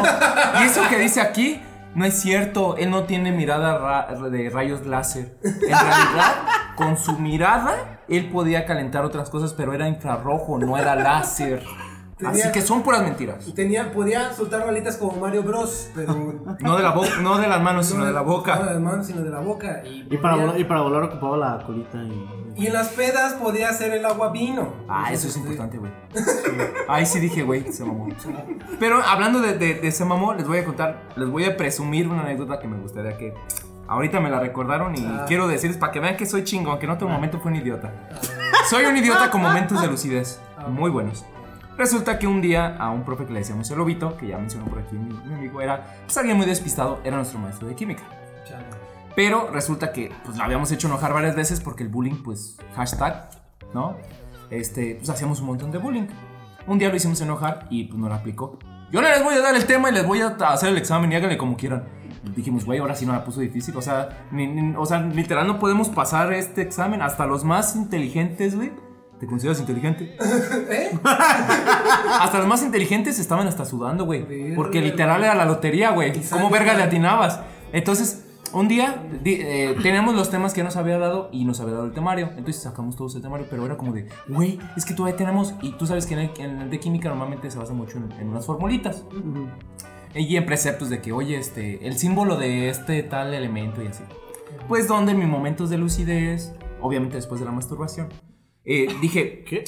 Y 0.62 0.64
eso 0.66 0.82
que 0.90 0.98
dice 1.00 1.22
aquí 1.22 1.62
no 1.96 2.06
es 2.06 2.20
cierto. 2.20 2.78
Él 2.78 2.90
no 2.92 3.04
tiene 3.04 3.32
mirada 3.32 3.78
ra- 3.78 4.30
de 4.30 4.50
rayos 4.50 4.86
láser. 4.86 5.38
En 5.44 5.52
realidad, 5.70 6.36
con 6.76 6.98
su 6.98 7.18
mirada, 7.20 8.00
él 8.08 8.30
podía 8.32 8.66
calentar 8.66 9.04
otras 9.06 9.30
cosas, 9.30 9.54
pero 9.54 9.74
era 9.74 9.88
infrarrojo, 9.88 10.58
no 10.60 10.78
era 10.78 10.96
láser. 10.96 11.64
Así 12.26 12.40
Tenía- 12.42 12.52
que 12.52 12.62
son 12.62 12.84
puras 12.84 13.02
mentiras. 13.02 13.54
Tenía, 13.56 13.94
podía 13.94 14.34
soltar 14.34 14.66
balitas 14.66 14.98
como 14.98 15.14
Mario 15.22 15.42
Bros, 15.44 15.90
pero 15.96 16.14
No 16.60 16.76
de 16.76 16.84
la 16.84 16.92
boca, 16.92 17.10
no 17.22 17.38
de 17.38 17.48
las 17.48 17.62
manos, 17.62 17.86
sino 17.88 18.06
de 18.06 18.12
la 18.12 18.20
No 18.22 18.26
de 18.28 18.32
boca. 18.36 18.60
las 18.60 18.80
manos, 18.82 19.08
sino 19.08 19.22
de 19.22 19.30
la 19.30 19.40
boca. 19.40 19.82
Y, 19.86 20.08
Y 20.14 20.18
para, 20.18 20.36
volar, 20.36 20.60
y 20.60 20.64
para 20.66 20.82
volar 20.82 21.04
ocupaba 21.04 21.38
la 21.38 21.64
colita 21.66 21.98
y. 22.04 22.54
y 22.58 22.68
en 22.68 22.74
las 22.74 22.90
pedas 22.90 23.34
podía 23.36 23.70
hacer 23.70 23.94
el 23.94 24.06
agua 24.06 24.32
vino. 24.32 24.74
Ah, 24.90 25.14
eso 25.14 25.30
es 25.30 25.38
importante, 25.38 25.78
güey. 25.78 25.92
Ahí 26.90 27.06
sí 27.06 27.20
dije, 27.22 27.44
güey, 27.44 27.72
se 27.72 27.86
mamó. 27.86 28.10
Pero 28.82 29.02
hablando 29.02 29.40
de, 29.40 29.58
de, 29.58 29.76
de 29.76 29.92
se 29.92 30.04
mamó, 30.04 30.34
les 30.34 30.46
voy 30.46 30.58
a 30.58 30.66
contar, 30.66 31.02
les 31.16 31.30
voy 31.30 31.46
a 31.46 31.56
presumir 31.56 32.08
una 32.10 32.24
anécdota 32.24 32.60
que 32.60 32.68
me 32.68 32.78
gustaría 32.82 33.18
que 33.18 33.34
ahorita 33.88 34.20
me 34.20 34.30
la 34.30 34.42
recordaron 34.42 34.94
y 34.98 35.06
Ah. 35.06 35.24
quiero 35.26 35.48
decirles 35.48 35.78
para 35.78 35.94
que 35.94 36.00
vean 36.02 36.18
que 36.18 36.26
soy 36.26 36.44
chingón, 36.44 36.80
que 36.80 36.86
en 36.86 36.92
otro 36.92 37.08
momento 37.08 37.40
fue 37.40 37.52
un 37.52 37.58
idiota. 37.60 37.94
Soy 38.70 38.84
un 38.86 38.98
idiota 38.98 39.32
con 39.32 39.42
momentos 39.42 39.82
de 39.82 39.88
lucidez, 39.88 40.42
muy 40.68 40.92
buenos. 40.92 41.24
Resulta 41.80 42.20
que 42.20 42.28
un 42.28 42.42
día 42.42 42.76
a 42.78 42.90
un 42.92 43.04
profe 43.06 43.26
que 43.26 43.32
le 43.32 43.40
decíamos 43.40 43.72
el 43.72 43.78
lobito, 43.78 44.18
que 44.18 44.28
ya 44.28 44.38
mencionó 44.38 44.66
por 44.66 44.80
aquí 44.80 44.98
mi, 44.98 45.14
mi 45.26 45.34
amigo, 45.34 45.62
era 45.62 45.86
pues, 46.06 46.18
alguien 46.18 46.36
muy 46.36 46.46
despistado, 46.46 47.00
era 47.06 47.16
nuestro 47.16 47.40
maestro 47.40 47.70
de 47.70 47.76
química. 47.76 48.04
Chale. 48.46 48.66
Pero 49.16 49.50
resulta 49.50 49.94
que 49.94 50.12
pues 50.26 50.38
la 50.38 50.44
habíamos 50.44 50.70
hecho 50.74 50.88
enojar 50.88 51.14
varias 51.14 51.38
veces 51.38 51.62
porque 51.62 51.84
el 51.84 51.90
bullying, 51.90 52.22
pues, 52.22 52.58
hashtag, 52.76 53.30
¿no? 53.74 53.96
Este, 54.50 54.96
pues 54.96 55.10
hacíamos 55.10 55.40
un 55.40 55.48
montón 55.48 55.72
de 55.72 55.78
bullying. 55.78 56.08
Un 56.68 56.78
día 56.80 56.90
lo 56.90 56.98
hicimos 56.98 57.22
enojar 57.22 57.66
y 57.70 57.86
pues 57.86 57.98
no 57.98 58.10
lo 58.10 58.14
aplicó. 58.16 58.60
Yo 58.92 59.02
no 59.02 59.08
les 59.08 59.24
voy 59.24 59.36
a 59.36 59.40
dar 59.42 59.56
el 59.56 59.66
tema 59.66 59.90
y 59.90 59.94
les 59.94 60.06
voy 60.06 60.20
a 60.20 60.28
hacer 60.52 60.70
el 60.70 60.78
examen 60.78 61.10
y 61.12 61.16
háganle 61.16 61.38
como 61.38 61.56
quieran. 61.56 61.86
Dijimos, 62.36 62.66
güey, 62.66 62.80
ahora 62.80 62.96
sí 62.96 63.06
no 63.06 63.14
la 63.14 63.24
puso 63.24 63.40
difícil. 63.40 63.76
O 63.78 63.82
sea, 63.82 64.26
ni- 64.32 64.48
ni- 64.48 64.76
o 64.76 64.86
sea, 64.86 65.00
literal 65.00 65.48
no 65.48 65.60
podemos 65.60 65.88
pasar 65.90 66.34
este 66.34 66.62
examen. 66.62 67.02
Hasta 67.02 67.26
los 67.26 67.46
más 67.46 67.76
inteligentes, 67.78 68.56
güey. 68.58 68.72
¿Te 69.20 69.28
consideras 69.28 69.60
inteligente? 69.60 70.16
Hasta 71.04 72.38
los 72.38 72.48
más 72.48 72.64
inteligentes 72.64 73.20
estaban 73.20 73.48
hasta 73.48 73.66
sudando, 73.66 74.06
güey. 74.06 74.56
Porque 74.56 74.82
literal 74.82 75.24
era 75.24 75.36
la 75.36 75.46
lotería, 75.46 75.92
güey. 75.92 76.14
¿Cómo 76.30 76.50
verga 76.50 76.74
le 76.74 76.84
atinabas? 76.84 77.42
Entonces, 77.74 78.26
un 78.54 78.68
día 78.68 79.04
eh, 79.26 79.76
teníamos 79.82 80.16
los 80.16 80.30
temas 80.30 80.54
que 80.54 80.64
nos 80.64 80.76
había 80.76 80.98
dado 80.98 81.30
y 81.32 81.46
nos 81.46 81.60
había 81.60 81.74
dado 81.74 81.86
el 81.86 81.94
temario. 81.94 82.30
Entonces 82.38 82.62
sacamos 82.62 82.96
todos 82.96 83.16
el 83.16 83.22
temario, 83.22 83.46
pero 83.50 83.66
era 83.66 83.78
como 83.78 83.94
de, 83.94 84.08
güey, 84.28 84.58
es 84.78 84.86
que 84.86 84.94
todavía 84.94 85.18
tenemos. 85.18 85.54
Y 85.62 85.74
tú 85.74 85.86
sabes 85.86 86.06
que 86.06 86.14
en 86.14 86.20
el, 86.22 86.32
en 86.38 86.62
el 86.62 86.70
de 86.70 86.80
química 86.80 87.10
normalmente 87.10 87.52
se 87.52 87.58
basa 87.58 87.74
mucho 87.74 87.98
en, 87.98 88.12
en 88.20 88.30
unas 88.30 88.46
formulitas. 88.46 89.04
Y 90.16 90.36
en 90.38 90.46
preceptos 90.46 90.90
de 90.90 91.02
que, 91.02 91.12
oye, 91.12 91.38
este, 91.38 91.86
el 91.86 91.98
símbolo 91.98 92.38
de 92.38 92.70
este 92.70 93.04
tal 93.04 93.34
elemento 93.34 93.84
y 93.84 93.88
así. 93.88 94.04
Pues 94.68 94.88
donde 94.88 95.12
en 95.12 95.20
mis 95.20 95.28
momentos 95.28 95.70
de 95.70 95.78
lucidez, 95.78 96.54
obviamente 96.82 97.18
después 97.18 97.40
de 97.40 97.46
la 97.46 97.52
masturbación, 97.52 98.10
eh, 98.66 98.88
dije, 99.02 99.44
¿Qué? 99.44 99.64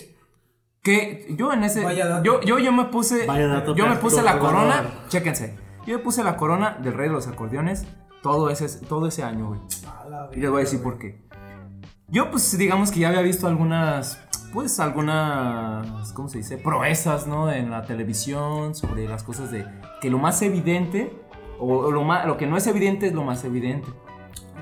que 0.82 1.28
yo 1.38 1.54
en 1.54 1.64
ese 1.64 1.84
Vaya 1.84 2.08
dato. 2.08 2.24
yo, 2.24 2.42
yo 2.42 2.58
yo 2.60 2.72
me 2.72 2.86
puse 2.86 3.26
Vaya 3.28 3.48
dato 3.48 3.76
yo 3.76 3.88
me 3.88 3.98
puse 3.98 4.22
la 4.24 4.40
corona 4.40 4.84
chéquense 5.10 5.56
yo 5.86 5.98
me 5.98 6.04
puse 6.04 6.24
la 6.24 6.38
corona 6.38 6.78
del 6.82 6.94
rey 6.94 7.08
de 7.08 7.14
los 7.14 7.28
acordeones 7.28 7.86
todo 8.24 8.50
ese 8.50 8.68
todo 8.86 9.08
ese 9.08 9.24
año 9.24 9.48
güey. 9.50 9.60
Y 10.34 10.40
les 10.40 10.50
voy 10.50 10.62
a 10.62 10.64
decir 10.64 10.82
por 10.82 11.00
qué. 11.00 11.20
Yo 12.08 12.30
pues 12.30 12.56
digamos 12.58 12.92
que 12.92 13.00
ya 13.00 13.10
había 13.10 13.22
visto 13.22 13.48
algunas 13.48 14.20
pues 14.54 14.80
algunas 14.80 16.12
cómo 16.14 16.30
se 16.30 16.40
dice 16.40 16.58
proezas 16.58 17.26
no 17.26 17.52
en 17.52 17.72
la 17.72 17.84
televisión 17.84 18.76
sobre 18.76 19.08
las 19.08 19.24
cosas 19.24 19.50
de 19.52 19.66
que 20.02 20.10
lo 20.10 20.20
más 20.20 20.42
evidente 20.42 21.12
o, 21.60 21.78
o 21.78 21.92
lo 21.92 22.04
más 22.04 22.26
lo 22.26 22.38
que 22.38 22.46
no 22.48 22.58
es 22.58 22.68
evidente 22.68 23.08
es 23.08 23.14
lo 23.14 23.24
más 23.24 23.44
evidente. 23.44 23.88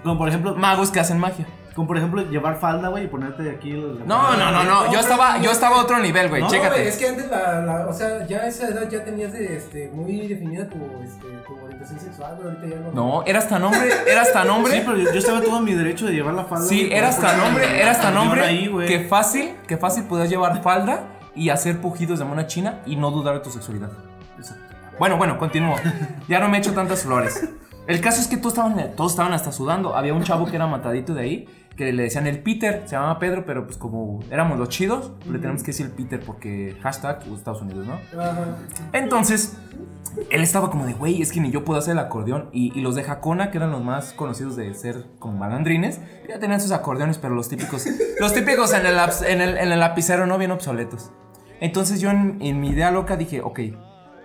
Como 0.03 0.17
por 0.17 0.29
ejemplo. 0.29 0.55
magos 0.55 0.91
que 0.91 0.99
hacen 0.99 1.19
magia 1.19 1.47
Como 1.75 1.87
por 1.87 1.97
ejemplo 1.97 2.21
llevar 2.23 2.59
falda, 2.59 2.89
güey, 2.89 3.05
y 3.05 3.07
ponerte 3.07 3.49
aquí. 3.49 3.71
el- 3.71 4.05
no 4.05 4.35
no 4.35 4.51
no 4.51 4.63
no 4.63 4.91
yo 4.91 4.99
estaba 4.99 5.37
yo 5.39 5.51
estaba 5.51 5.77
a 5.77 5.81
otro 5.81 5.99
nivel 5.99 6.27
güey 6.29 6.41
No, 6.41 6.49
chécate 6.49 6.75
güey, 6.75 6.87
es 6.87 6.97
que 6.97 7.07
antes 7.07 7.29
la, 7.29 7.61
la- 7.61 7.87
o 7.87 7.93
sea, 7.93 8.25
ya 8.27 8.39
a 8.39 8.47
esa 8.47 8.67
edad 8.67 8.89
ya 8.89 9.03
tenías 9.05 9.31
de, 9.31 9.55
este, 9.55 9.89
muy 9.93 10.27
definida 10.27 10.67
tu, 10.67 10.77
este, 11.03 11.27
tu 11.47 11.57
orientación 11.63 11.99
sexual, 11.99 12.35
güey, 12.35 12.47
ahorita 12.55 12.67
ya 12.75 12.81
no. 12.81 12.91
no 13.19 13.23
eras 13.25 13.47
tan 13.47 13.63
hombre 13.63 13.89
eras 14.07 14.33
tan 14.33 14.49
hombre 14.49 14.73
Sí, 14.73 14.83
pero 14.85 14.97
yo, 14.97 15.11
yo 15.11 15.19
estaba 15.19 15.41
todo 15.41 15.57
en 15.57 15.63
mi 15.63 15.73
derecho 15.73 16.05
de 16.05 16.13
llevar 16.13 16.33
la 16.33 16.43
falda. 16.45 16.65
Sí, 16.65 16.89
eras 16.91 17.19
tan 17.19 17.39
hombre, 17.39 17.81
eras 17.81 18.01
tan 18.01 18.17
hombre 18.17 18.41
ahí, 18.43 18.67
güey. 18.67 18.87
que 18.87 19.01
fácil, 19.07 19.55
que 19.67 19.77
fácil 19.77 20.03
podías 20.03 20.29
llevar 20.29 20.61
falda 20.61 21.03
y 21.35 21.49
hacer 21.49 21.79
pujidos 21.79 22.19
de 22.19 22.25
mona 22.25 22.47
china 22.47 22.79
y 22.85 22.95
no 22.97 23.11
dudar 23.11 23.35
de 23.35 23.39
tu 23.41 23.49
sexualidad. 23.51 23.89
Bueno, 24.97 25.15
bueno, 25.17 25.37
continúo. 25.37 25.75
Ya 26.27 26.39
no 26.39 26.49
me 26.49 26.57
he 26.57 26.59
hecho 26.59 26.73
tantas 26.73 27.03
flores. 27.03 27.47
El 27.89 28.01
caso 28.01 28.21
es 28.21 28.27
que 28.27 28.37
todos 28.37 28.53
estaban, 28.53 28.95
todos 28.95 29.13
estaban 29.13 29.33
hasta 29.33 29.51
sudando. 29.51 29.95
Había 29.95 30.13
un 30.13 30.21
chavo 30.23 30.45
que 30.45 30.55
era 30.55 30.67
matadito 30.67 31.15
de 31.15 31.21
ahí, 31.21 31.49
que 31.75 31.91
le 31.91 32.03
decían 32.03 32.27
el 32.27 32.39
Peter, 32.43 32.83
se 32.85 32.91
llamaba 32.91 33.17
Pedro, 33.17 33.45
pero 33.45 33.65
pues 33.65 33.77
como 33.77 34.19
éramos 34.29 34.59
los 34.59 34.69
chidos, 34.69 35.11
le 35.27 35.39
tenemos 35.39 35.63
que 35.63 35.67
decir 35.71 35.87
el 35.87 35.91
Peter 35.93 36.19
porque 36.19 36.77
hashtag 36.83 37.23
Estados 37.35 37.63
Unidos, 37.63 37.87
¿no? 37.87 37.95
Entonces, 38.93 39.57
él 40.29 40.41
estaba 40.43 40.69
como 40.69 40.85
de, 40.85 40.93
güey, 40.93 41.21
es 41.23 41.31
que 41.31 41.39
ni 41.41 41.49
yo 41.49 41.65
puedo 41.65 41.79
hacer 41.79 41.93
el 41.93 41.99
acordeón. 41.99 42.49
Y, 42.51 42.77
y 42.77 42.81
los 42.81 42.93
de 42.93 43.03
Jacona, 43.03 43.49
que 43.49 43.57
eran 43.57 43.71
los 43.71 43.83
más 43.83 44.13
conocidos 44.13 44.55
de 44.55 44.71
ser 44.75 45.05
como 45.17 45.37
malandrines, 45.39 45.99
ya 46.27 46.37
tenían 46.37 46.61
sus 46.61 46.71
acordeones, 46.71 47.17
pero 47.17 47.33
los 47.33 47.49
típicos, 47.49 47.87
los 48.19 48.33
típicos 48.35 48.71
en 48.73 48.85
el, 48.85 48.95
laps- 48.95 49.25
en 49.25 49.41
el, 49.41 49.57
en 49.57 49.71
el 49.71 49.79
lapicero 49.79 50.27
no 50.27 50.37
bien 50.37 50.51
obsoletos. 50.51 51.09
Entonces 51.59 51.99
yo 52.01 52.11
en, 52.11 52.37
en 52.39 52.61
mi 52.61 52.69
idea 52.69 52.91
loca 52.91 53.17
dije, 53.17 53.41
ok, 53.41 53.59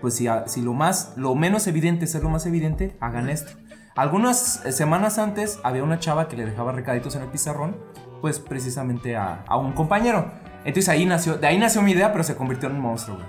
pues 0.05 0.17
si, 0.17 0.29
si 0.45 0.61
lo 0.61 0.75
más, 0.75 1.15
lo 1.17 1.35
menos 1.35 1.67
evidente 1.67 2.05
es 2.05 2.15
lo 2.15 2.29
más 2.29 2.45
evidente, 2.45 2.95
hagan 3.01 3.31
esto. 3.31 3.53
Algunas 3.97 4.61
semanas 4.69 5.19
antes 5.19 5.59
había 5.63 5.83
una 5.83 5.99
chava 5.99 6.29
que 6.29 6.37
le 6.37 6.45
dejaba 6.45 6.73
recaditos 6.73 7.17
en 7.17 7.23
el 7.23 7.29
pizarrón, 7.29 7.75
pues 8.21 8.39
precisamente 8.39 9.17
a, 9.17 9.45
a 9.47 9.57
un 9.57 9.73
compañero. 9.73 10.31
Entonces 10.67 10.91
ahí 10.91 11.07
nació, 11.07 11.39
de 11.39 11.47
ahí 11.47 11.57
nació 11.57 11.81
mi 11.81 11.93
idea, 11.93 12.13
pero 12.13 12.23
se 12.23 12.37
convirtió 12.37 12.69
en 12.69 12.75
un 12.75 12.83
monstruo, 12.83 13.17
güey. 13.17 13.27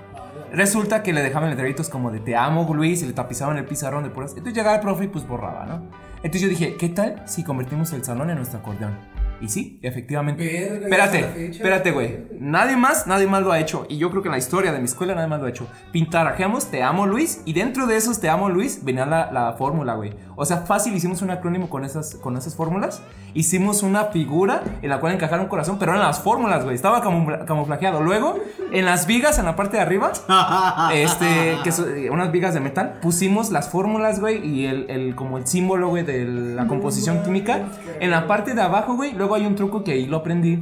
Resulta 0.52 1.02
que 1.02 1.14
le 1.14 1.24
dejaban 1.24 1.50
letreritos 1.50 1.88
como 1.88 2.12
de 2.12 2.20
te 2.20 2.36
amo, 2.36 2.70
Luis, 2.74 3.02
y 3.04 3.06
le 3.06 3.14
tapizaban 3.14 3.56
el 3.56 3.64
pizarrón 3.64 4.04
de 4.04 4.10
puras. 4.10 4.32
Entonces 4.32 4.54
llegaba 4.54 4.76
el 4.76 4.82
profe 4.82 5.06
y 5.06 5.08
pues 5.08 5.26
borraba, 5.26 5.66
¿no? 5.66 5.76
Entonces 6.18 6.42
yo 6.42 6.50
dije, 6.50 6.76
¿qué 6.76 6.90
tal 6.90 7.24
si 7.26 7.46
convertimos 7.46 7.94
el 7.94 8.04
salón 8.04 8.30
en 8.32 8.36
nuestro 8.36 8.60
acordeón? 8.60 8.98
Y 9.42 9.50
sí, 9.50 9.80
efectivamente. 9.82 10.44
Verga, 10.44 11.06
espérate, 11.06 11.46
espérate, 11.52 11.92
güey. 11.92 12.20
Nadie 12.40 12.78
más, 12.78 13.06
nadie 13.08 13.28
más 13.28 13.44
lo 13.44 13.52
ha 13.52 13.60
hecho. 13.60 13.86
Y 13.90 13.98
yo 13.98 14.10
creo 14.10 14.22
que 14.22 14.30
en 14.30 14.34
la 14.34 14.38
historia 14.38 14.72
de 14.72 14.80
mi 14.80 14.86
escuela 14.86 15.14
nadie 15.14 15.28
más 15.28 15.40
lo 15.40 15.46
ha 15.48 15.50
hecho. 15.50 15.68
Pintarajeamos 15.92 16.72
Te 16.72 16.82
amo, 16.84 17.06
Luis. 17.06 17.42
Y 17.46 17.54
dentro 17.54 17.86
de 17.88 17.98
esos 17.98 18.20
Te 18.20 18.30
amo, 18.30 18.50
Luis, 18.50 18.84
venía 18.84 19.06
la, 19.06 19.32
la 19.32 19.54
fórmula, 19.54 19.96
güey. 19.96 20.14
O 20.38 20.46
sea, 20.46 20.58
fácil 20.58 20.94
hicimos 20.96 21.22
un 21.22 21.32
acrónimo 21.32 21.70
con 21.70 21.84
esas, 21.86 22.16
con 22.16 22.38
esas 22.38 22.56
fórmulas. 22.56 23.02
Hicimos 23.34 23.84
una 23.84 24.06
figura 24.06 24.64
en 24.82 24.90
la 24.90 25.00
cual 25.00 25.14
encajar 25.14 25.40
un 25.40 25.48
corazón, 25.48 25.78
pero 25.80 25.92
eran 25.92 26.04
las 26.04 26.20
fórmulas, 26.20 26.64
güey. 26.64 26.76
Estaba 26.76 27.02
camufla- 27.04 27.46
camuflajeado. 27.46 28.02
Luego, 28.02 28.38
en 28.72 28.86
las 28.86 29.06
vigas, 29.08 29.38
en 29.40 29.46
la 29.46 29.56
parte 29.56 29.78
de 29.78 29.84
arriba, 29.84 30.12
este, 30.94 31.58
que 31.64 31.72
son 31.72 31.98
eh, 31.98 32.10
unas 32.10 32.32
vigas 32.32 32.54
de 32.54 32.60
metal, 32.60 33.00
pusimos 33.02 33.52
las 33.52 33.70
fórmulas, 33.70 34.20
güey, 34.20 34.46
y 34.46 34.66
el, 34.66 34.90
el- 34.90 35.16
como 35.16 35.38
el 35.38 35.48
símbolo, 35.48 35.90
güey, 35.90 36.04
de 36.04 36.26
la 36.26 36.68
composición 36.68 37.24
química. 37.24 37.66
En 38.00 38.12
la 38.12 38.28
parte 38.28 38.54
de 38.54 38.62
abajo, 38.62 38.96
güey, 38.96 39.14
luego 39.26 39.36
hay 39.36 39.48
un 39.48 39.56
truco 39.56 39.84
que 39.84 39.94
ahí 39.94 40.06
lo 40.06 40.18
aprendí, 40.18 40.60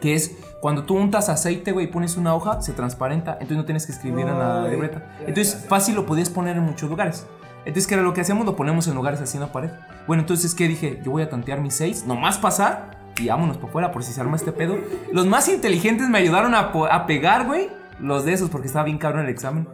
que 0.00 0.14
es 0.14 0.36
cuando 0.60 0.84
tú 0.84 0.96
untas 0.96 1.28
aceite, 1.28 1.72
güey, 1.72 1.86
y 1.86 1.88
pones 1.88 2.16
una 2.16 2.34
hoja, 2.34 2.62
se 2.62 2.72
transparenta, 2.72 3.32
entonces 3.32 3.56
no 3.56 3.64
tienes 3.64 3.84
que 3.84 3.92
escribir 3.92 4.28
en 4.28 4.38
la 4.38 4.68
libreta. 4.68 5.16
Entonces, 5.26 5.66
fácil 5.68 5.96
lo 5.96 6.06
podías 6.06 6.30
poner 6.30 6.56
en 6.56 6.62
muchos 6.62 6.88
lugares. 6.88 7.26
Entonces, 7.64 7.88
¿qué 7.88 7.94
era 7.94 8.04
lo 8.04 8.14
que 8.14 8.20
hacíamos? 8.20 8.46
Lo 8.46 8.54
ponemos 8.54 8.86
en 8.86 8.94
lugares 8.94 9.20
así 9.20 9.38
en 9.38 9.42
la 9.42 9.50
pared. 9.50 9.70
Bueno, 10.06 10.22
entonces, 10.22 10.54
¿qué 10.54 10.68
dije? 10.68 11.00
Yo 11.04 11.10
voy 11.10 11.22
a 11.22 11.28
tantear 11.28 11.60
mis 11.60 11.74
seis, 11.74 12.04
nomás 12.06 12.38
pasar 12.38 12.96
y 13.18 13.26
vámonos 13.26 13.56
para 13.56 13.68
afuera 13.68 13.90
por 13.90 14.04
si 14.04 14.12
se 14.12 14.20
arma 14.20 14.36
este 14.36 14.52
pedo. 14.52 14.76
Los 15.12 15.26
más 15.26 15.48
inteligentes 15.48 16.08
me 16.08 16.18
ayudaron 16.18 16.54
a, 16.54 16.70
a 16.90 17.06
pegar, 17.06 17.46
güey, 17.46 17.68
los 17.98 18.24
de 18.24 18.34
esos 18.34 18.50
porque 18.50 18.68
estaba 18.68 18.84
bien 18.84 18.98
cabrón 18.98 19.24
el 19.24 19.30
examen. 19.30 19.66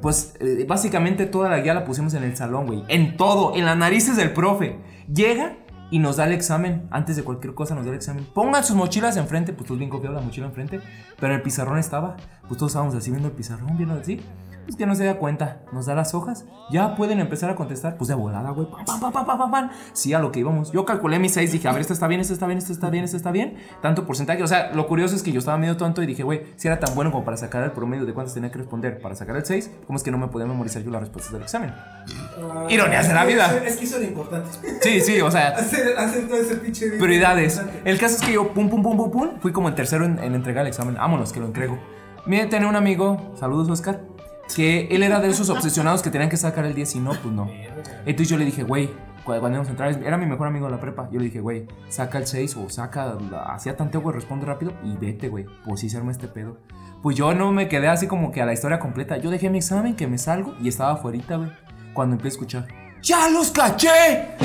Pues 0.00 0.34
eh, 0.38 0.64
básicamente 0.68 1.26
toda 1.26 1.48
la 1.48 1.58
guía 1.58 1.74
la 1.74 1.84
pusimos 1.84 2.14
en 2.14 2.22
el 2.22 2.36
salón, 2.36 2.66
güey. 2.66 2.84
En 2.86 3.16
todo, 3.16 3.56
en 3.56 3.64
las 3.64 3.76
narices 3.76 4.16
del 4.16 4.32
profe. 4.32 4.78
Llega 5.12 5.56
y 5.92 5.98
nos 5.98 6.16
da 6.16 6.24
el 6.24 6.32
examen. 6.32 6.88
Antes 6.90 7.16
de 7.16 7.22
cualquier 7.22 7.54
cosa 7.54 7.74
nos 7.74 7.84
da 7.84 7.90
el 7.90 7.96
examen. 7.96 8.26
Pongan 8.32 8.64
sus 8.64 8.74
mochilas 8.74 9.18
enfrente. 9.18 9.52
Pues 9.52 9.66
todos 9.68 9.78
bien 9.78 9.90
confiados, 9.90 10.18
la 10.18 10.24
mochila 10.24 10.46
enfrente. 10.46 10.80
Pero 11.20 11.34
el 11.34 11.42
pizarrón 11.42 11.78
estaba. 11.78 12.16
Pues 12.48 12.56
todos 12.56 12.72
estábamos 12.72 12.94
así 12.94 13.10
viendo 13.10 13.28
el 13.28 13.34
pizarrón, 13.34 13.76
viendo 13.76 13.94
así. 13.94 14.18
Pues 14.64 14.76
que 14.76 14.86
no 14.86 14.94
se 14.94 15.04
da 15.04 15.16
cuenta. 15.18 15.62
Nos 15.72 15.86
da 15.86 15.94
las 15.94 16.14
hojas. 16.14 16.44
Ya 16.70 16.94
pueden 16.94 17.18
empezar 17.20 17.50
a 17.50 17.56
contestar. 17.56 17.96
Pues 17.96 18.08
de 18.08 18.14
volada, 18.14 18.50
güey. 18.50 18.68
Pam, 18.86 19.00
pam, 19.00 19.12
pam, 19.12 19.26
pam, 19.38 19.50
pam. 19.50 19.70
Sí, 19.92 20.14
a 20.14 20.18
lo 20.20 20.30
que 20.32 20.40
íbamos. 20.40 20.70
Yo 20.72 20.84
calculé 20.84 21.18
mis 21.18 21.32
seis. 21.34 21.50
Dije, 21.52 21.66
a 21.68 21.72
ver, 21.72 21.80
esto 21.80 21.92
está 21.92 22.06
bien, 22.06 22.20
esto 22.20 22.32
está 22.32 22.46
bien, 22.46 22.58
esto 22.58 22.72
está 22.72 22.88
bien, 22.90 23.04
esto 23.04 23.16
está 23.16 23.30
bien. 23.32 23.56
Tanto 23.80 24.06
porcentaje. 24.06 24.42
O 24.42 24.46
sea, 24.46 24.70
lo 24.72 24.86
curioso 24.86 25.16
es 25.16 25.22
que 25.22 25.32
yo 25.32 25.40
estaba 25.40 25.58
medio 25.58 25.76
tonto 25.76 26.02
y 26.02 26.06
dije, 26.06 26.22
güey, 26.22 26.42
si 26.56 26.68
era 26.68 26.78
tan 26.78 26.94
bueno 26.94 27.10
como 27.10 27.24
para 27.24 27.36
sacar 27.36 27.64
el 27.64 27.72
promedio 27.72 28.06
de 28.06 28.14
cuántos 28.14 28.34
tenía 28.34 28.50
que 28.50 28.58
responder 28.58 29.00
para 29.00 29.14
sacar 29.14 29.36
el 29.36 29.44
6, 29.44 29.70
¿cómo 29.86 29.96
es 29.96 30.02
que 30.02 30.10
no 30.10 30.18
me 30.18 30.28
podía 30.28 30.46
memorizar 30.46 30.82
yo 30.82 30.90
las 30.90 31.00
respuestas 31.00 31.32
del 31.32 31.42
examen? 31.42 31.70
Ah, 31.74 32.66
Ironías 32.68 33.08
de 33.08 33.14
la 33.14 33.24
vida. 33.24 33.52
Es 33.66 33.76
que 33.76 33.84
eso 33.84 33.96
era 33.98 34.06
importante. 34.06 34.48
Sí, 34.80 35.00
sí, 35.00 35.20
o 35.20 35.30
sea, 35.30 35.48
Hacer, 35.56 35.96
hacer 35.98 36.28
todo 36.28 36.36
ese 36.38 36.56
pinche. 36.56 36.88
prioridades. 36.92 37.56
importante. 37.56 37.90
El 37.90 37.98
caso 37.98 38.16
es 38.16 38.22
que 38.22 38.32
yo, 38.32 38.52
pum, 38.52 38.68
pum, 38.70 38.82
pum, 38.82 38.96
pum, 38.96 39.10
pum, 39.10 39.28
fui 39.40 39.52
como 39.52 39.68
el 39.68 39.74
tercero 39.74 40.04
en, 40.04 40.18
en 40.18 40.34
entregar 40.34 40.62
el 40.62 40.68
examen. 40.68 40.94
Vámonos, 40.94 41.32
que 41.32 41.40
lo 41.40 41.46
entrego. 41.46 41.78
Mire, 42.24 42.46
tenía 42.46 42.68
un 42.68 42.76
amigo, 42.76 43.32
saludos 43.36 43.68
Oscar, 43.68 44.00
que 44.54 44.88
él 44.90 45.02
era 45.02 45.20
de 45.20 45.28
esos 45.28 45.48
obsesionados 45.50 46.02
que 46.02 46.10
tenían 46.10 46.30
que 46.30 46.36
sacar 46.36 46.64
el 46.64 46.74
10 46.74 46.96
y 46.96 47.00
no, 47.00 47.10
pues 47.10 47.34
no. 47.34 47.50
Entonces 48.06 48.28
yo 48.28 48.36
le 48.36 48.44
dije, 48.44 48.62
güey, 48.62 48.88
cu- 49.24 49.32
cuando 49.38 49.48
íbamos 49.50 49.68
a 49.68 49.70
entrar, 49.70 50.02
era 50.02 50.16
mi 50.18 50.26
mejor 50.26 50.46
amigo 50.48 50.66
de 50.66 50.72
la 50.72 50.80
prepa. 50.80 51.08
Yo 51.10 51.18
le 51.18 51.26
dije, 51.26 51.40
güey, 51.40 51.66
saca 51.88 52.18
el 52.18 52.26
6 52.26 52.56
o 52.56 52.68
saca, 52.70 53.16
hacía 53.48 53.76
tanteo, 53.76 54.00
güey, 54.00 54.14
responde 54.14 54.46
rápido 54.46 54.72
y 54.84 54.96
vete, 54.96 55.28
güey. 55.28 55.46
Pues 55.64 55.80
sí 55.80 55.88
se 55.88 55.96
arma 55.96 56.12
este 56.12 56.28
pedo. 56.28 56.58
Pues 57.02 57.16
yo 57.16 57.34
no 57.34 57.50
me 57.52 57.68
quedé 57.68 57.88
así 57.88 58.06
como 58.06 58.30
que 58.30 58.40
a 58.42 58.46
la 58.46 58.52
historia 58.52 58.78
completa. 58.78 59.16
Yo 59.16 59.30
dejé 59.30 59.50
mi 59.50 59.58
examen, 59.58 59.96
que 59.96 60.06
me 60.06 60.18
salgo 60.18 60.54
y 60.60 60.68
estaba 60.68 60.92
afuera, 60.92 61.18
güey. 61.36 61.50
Cuando 61.94 62.14
empecé 62.14 62.28
a 62.28 62.32
escuchar, 62.36 62.68
¡Ya 63.02 63.28
los 63.28 63.50
caché! 63.50 64.36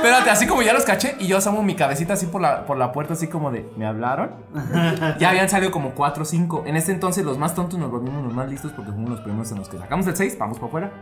Espérate, 0.00 0.30
así 0.30 0.46
como 0.46 0.62
ya 0.62 0.72
los 0.72 0.84
caché 0.84 1.14
y 1.18 1.26
yo 1.26 1.36
asomo 1.36 1.62
mi 1.62 1.74
cabecita 1.74 2.14
así 2.14 2.24
por 2.24 2.40
la, 2.40 2.64
por 2.64 2.78
la 2.78 2.90
puerta, 2.90 3.12
así 3.12 3.26
como 3.26 3.50
de, 3.50 3.70
¿me 3.76 3.86
hablaron? 3.86 4.30
ya 5.18 5.28
habían 5.28 5.50
salido 5.50 5.70
como 5.70 5.90
4 5.90 6.22
o 6.22 6.26
5. 6.26 6.64
En 6.66 6.76
este 6.76 6.92
entonces 6.92 7.22
los 7.22 7.36
más 7.36 7.54
tontos 7.54 7.78
nos 7.78 7.90
volvimos 7.90 8.24
los 8.24 8.32
más 8.32 8.48
listos 8.48 8.72
porque 8.72 8.92
fuimos 8.92 9.10
los 9.10 9.20
primeros 9.20 9.52
en 9.52 9.58
los 9.58 9.68
que 9.68 9.76
sacamos 9.76 10.06
el 10.06 10.16
6, 10.16 10.38
vamos 10.38 10.58
para 10.58 10.68
afuera. 10.68 10.92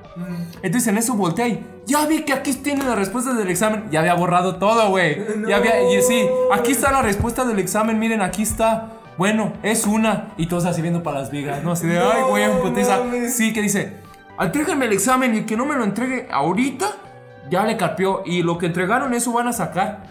Entonces 0.62 0.88
en 0.88 0.98
eso 0.98 1.14
volteé 1.14 1.48
y 1.48 1.66
ya 1.86 2.06
vi 2.06 2.24
que 2.24 2.32
aquí 2.32 2.52
tienen 2.54 2.88
las 2.88 2.98
respuestas 2.98 3.36
del 3.36 3.48
examen. 3.48 3.84
Ya 3.90 4.00
había 4.00 4.14
borrado 4.14 4.56
todo, 4.56 4.90
güey. 4.90 5.24
Ya 5.46 5.56
había, 5.56 5.92
y 5.92 6.02
sí, 6.02 6.28
aquí 6.52 6.72
está 6.72 6.90
la 6.90 7.02
respuesta 7.02 7.44
del 7.44 7.60
examen, 7.60 7.98
miren, 8.00 8.20
aquí 8.20 8.42
está. 8.42 8.94
Bueno, 9.16 9.52
es 9.62 9.86
una. 9.86 10.28
Y 10.36 10.46
todos 10.46 10.64
así 10.64 10.82
viendo 10.82 11.02
para 11.02 11.20
las 11.20 11.30
vigas, 11.30 11.62
¿no? 11.62 11.72
Así 11.72 11.86
de, 11.86 11.98
ay, 11.98 12.22
güey, 12.28 12.44
en 12.44 12.58
putiza. 12.60 12.98
Sí, 13.30 13.52
que 13.52 13.62
dice, 13.62 13.96
entréguenme 14.38 14.86
el 14.86 14.92
examen 14.92 15.34
y 15.34 15.42
que 15.42 15.56
no 15.56 15.66
me 15.66 15.74
lo 15.74 15.84
entregue 15.84 16.28
ahorita, 16.30 16.86
ya 17.50 17.64
le 17.64 17.76
carpió. 17.76 18.22
Y 18.24 18.42
lo 18.42 18.58
que 18.58 18.66
entregaron, 18.66 19.14
eso 19.14 19.32
van 19.32 19.48
a 19.48 19.52
sacar. 19.52 20.04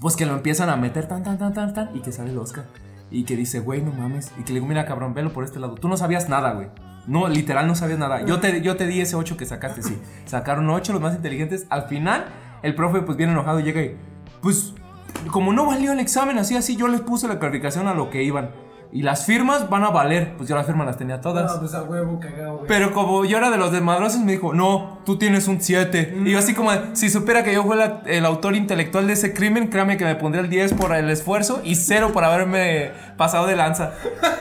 Pues 0.00 0.16
que 0.16 0.26
lo 0.26 0.34
empiezan 0.34 0.70
a 0.70 0.76
meter 0.76 1.06
tan, 1.06 1.22
tan, 1.22 1.38
tan, 1.38 1.52
tan, 1.52 1.74
tan. 1.74 1.96
Y 1.96 2.00
que 2.00 2.12
sale 2.12 2.30
el 2.30 2.38
Oscar. 2.38 2.64
Y 3.10 3.24
que 3.24 3.36
dice, 3.36 3.60
güey, 3.60 3.82
no 3.82 3.92
mames. 3.92 4.32
Y 4.38 4.42
que 4.42 4.52
le 4.52 4.60
digo, 4.60 4.66
mira, 4.66 4.86
cabrón, 4.86 5.14
velo 5.14 5.32
por 5.32 5.44
este 5.44 5.58
lado. 5.58 5.74
Tú 5.74 5.88
no 5.88 5.96
sabías 5.96 6.28
nada, 6.28 6.52
güey. 6.52 6.68
No, 7.06 7.28
literal, 7.28 7.66
no 7.66 7.74
sabías 7.74 7.98
nada. 7.98 8.24
Yo 8.24 8.40
te, 8.40 8.62
yo 8.62 8.76
te 8.76 8.86
di 8.86 9.00
ese 9.00 9.16
8 9.16 9.36
que 9.36 9.46
sacaste, 9.46 9.82
sí. 9.82 10.00
Sacaron 10.26 10.68
8 10.70 10.92
los 10.92 11.02
más 11.02 11.14
inteligentes. 11.14 11.66
Al 11.70 11.88
final, 11.88 12.26
el 12.62 12.74
profe, 12.74 13.02
pues 13.02 13.16
bien 13.16 13.30
enojado, 13.30 13.60
llega 13.60 13.82
y, 13.82 13.96
pues, 14.40 14.74
como 15.30 15.52
no 15.52 15.66
valió 15.66 15.92
el 15.92 16.00
examen, 16.00 16.38
así, 16.38 16.56
así, 16.56 16.76
yo 16.76 16.88
les 16.88 17.00
puse 17.00 17.26
la 17.26 17.38
calificación 17.38 17.88
a 17.88 17.94
lo 17.94 18.10
que 18.10 18.22
iban. 18.22 18.50
Y 18.92 19.02
las 19.02 19.24
firmas 19.24 19.70
van 19.70 19.84
a 19.84 19.90
valer. 19.90 20.34
Pues 20.36 20.48
yo 20.48 20.56
las 20.56 20.66
firmas 20.66 20.84
las 20.86 20.96
tenía 20.98 21.20
todas. 21.20 21.52
No, 21.54 21.60
pues 21.60 21.74
a 21.74 21.84
huevo 21.84 22.18
cagado, 22.18 22.56
güey. 22.56 22.66
Pero 22.66 22.92
como 22.92 23.24
yo 23.24 23.38
era 23.38 23.48
de 23.50 23.56
los 23.56 23.70
desmadrosos, 23.70 24.20
me 24.20 24.32
dijo, 24.32 24.52
no, 24.52 24.98
tú 25.06 25.16
tienes 25.16 25.46
un 25.46 25.60
7. 25.60 26.16
Y 26.24 26.30
yo 26.32 26.38
así 26.40 26.54
como, 26.54 26.70
si 26.94 27.08
supiera 27.08 27.44
que 27.44 27.52
yo 27.52 27.62
fui 27.62 27.76
la- 27.76 28.02
el 28.06 28.26
autor 28.26 28.56
intelectual 28.56 29.06
de 29.06 29.12
ese 29.12 29.32
crimen, 29.32 29.68
créame 29.68 29.96
que 29.96 30.04
me 30.04 30.16
pondría 30.16 30.42
el 30.42 30.50
10 30.50 30.74
por 30.74 30.92
el 30.94 31.08
esfuerzo 31.08 31.60
y 31.62 31.76
0 31.76 32.10
por 32.12 32.24
haberme 32.24 32.90
pasado 33.16 33.46
de 33.46 33.54
lanza. 33.56 33.92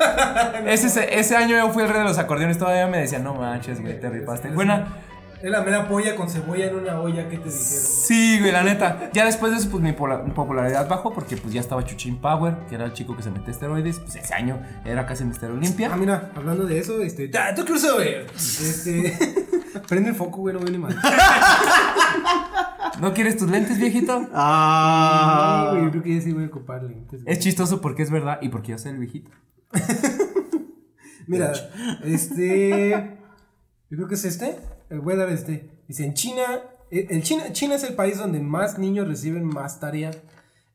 ese, 0.65 1.19
ese 1.19 1.35
año 1.35 1.55
yo 1.57 1.69
fui 1.71 1.83
el 1.83 1.89
rey 1.89 1.99
de 1.99 2.05
los 2.05 2.17
acordeones, 2.17 2.57
todavía 2.57 2.87
me 2.87 2.97
decían, 2.99 3.23
no 3.23 3.35
manches, 3.35 3.81
güey, 3.81 3.99
te 3.99 4.09
ripaste. 4.09 4.49
Buena. 4.49 4.87
Es 5.41 5.49
la 5.49 5.61
mera 5.61 5.87
polla 5.87 6.17
con 6.17 6.29
cebolla 6.29 6.65
en 6.67 6.75
una 6.75 6.99
olla 6.99 7.29
que 7.29 7.37
te 7.37 7.45
dijeron. 7.45 7.59
Sí, 7.61 8.39
güey, 8.39 8.51
la 8.51 8.61
neta. 8.63 9.09
Ya 9.13 9.25
después 9.25 9.53
de 9.53 9.59
eso, 9.59 9.69
pues 9.69 9.81
mi 9.81 9.93
popularidad 9.93 10.87
bajó 10.89 11.13
porque 11.13 11.37
pues 11.37 11.53
ya 11.53 11.61
estaba 11.61 11.85
Chuchin 11.85 12.17
Power, 12.17 12.57
que 12.67 12.75
era 12.75 12.83
el 12.85 12.93
chico 12.93 13.15
que 13.15 13.23
se 13.23 13.31
metía 13.31 13.51
esteroides. 13.51 13.99
Pues 13.99 14.15
ese 14.17 14.33
año 14.33 14.61
era 14.83 15.05
casi 15.05 15.23
Mister 15.23 15.49
Olimpia. 15.49 15.89
Ah, 15.93 15.95
mira, 15.95 16.31
hablando 16.35 16.65
de 16.65 16.79
eso, 16.79 17.01
este. 17.01 17.31
¡Ah, 17.37 17.53
tú 17.55 17.63
crossover! 17.63 18.27
Este. 18.35 19.17
Prende 19.87 20.09
el 20.09 20.15
foco, 20.15 20.39
güey, 20.41 20.53
no 20.53 20.59
viene 20.59 20.77
mal. 20.77 20.95
¿No 22.99 23.13
quieres 23.13 23.37
tus 23.37 23.49
lentes, 23.49 23.77
viejito? 23.79 24.27
Ah. 24.33 25.67
No, 25.67 25.71
güey, 25.71 25.85
yo 25.85 25.91
creo 25.91 26.03
que 26.03 26.15
ya 26.15 26.21
sí 26.21 26.33
voy 26.33 26.43
a 26.43 26.47
ocupar 26.47 26.83
lentes. 26.83 27.23
güey. 27.23 27.33
Es 27.33 27.39
chistoso 27.39 27.79
porque 27.79 28.03
es 28.03 28.11
verdad 28.11 28.39
y 28.41 28.49
porque 28.49 28.71
yo 28.71 28.77
soy 28.77 28.91
el 28.91 28.97
viejito. 28.97 29.31
Mira, 31.27 31.53
este. 32.03 33.17
Yo 33.89 33.97
creo 33.97 34.07
que 34.09 34.15
es 34.15 34.25
este. 34.25 34.59
Voy 34.89 35.13
a 35.13 35.17
dar 35.17 35.29
este. 35.29 35.69
Dice: 35.87 36.05
en 36.05 36.13
China. 36.13 36.43
eh, 36.91 37.07
El 37.09 37.23
China, 37.23 37.51
China 37.51 37.75
es 37.75 37.83
el 37.83 37.95
país 37.95 38.17
donde 38.17 38.39
más 38.39 38.77
niños 38.79 39.07
reciben 39.07 39.43
más 39.45 39.79
tarea. 39.79 40.11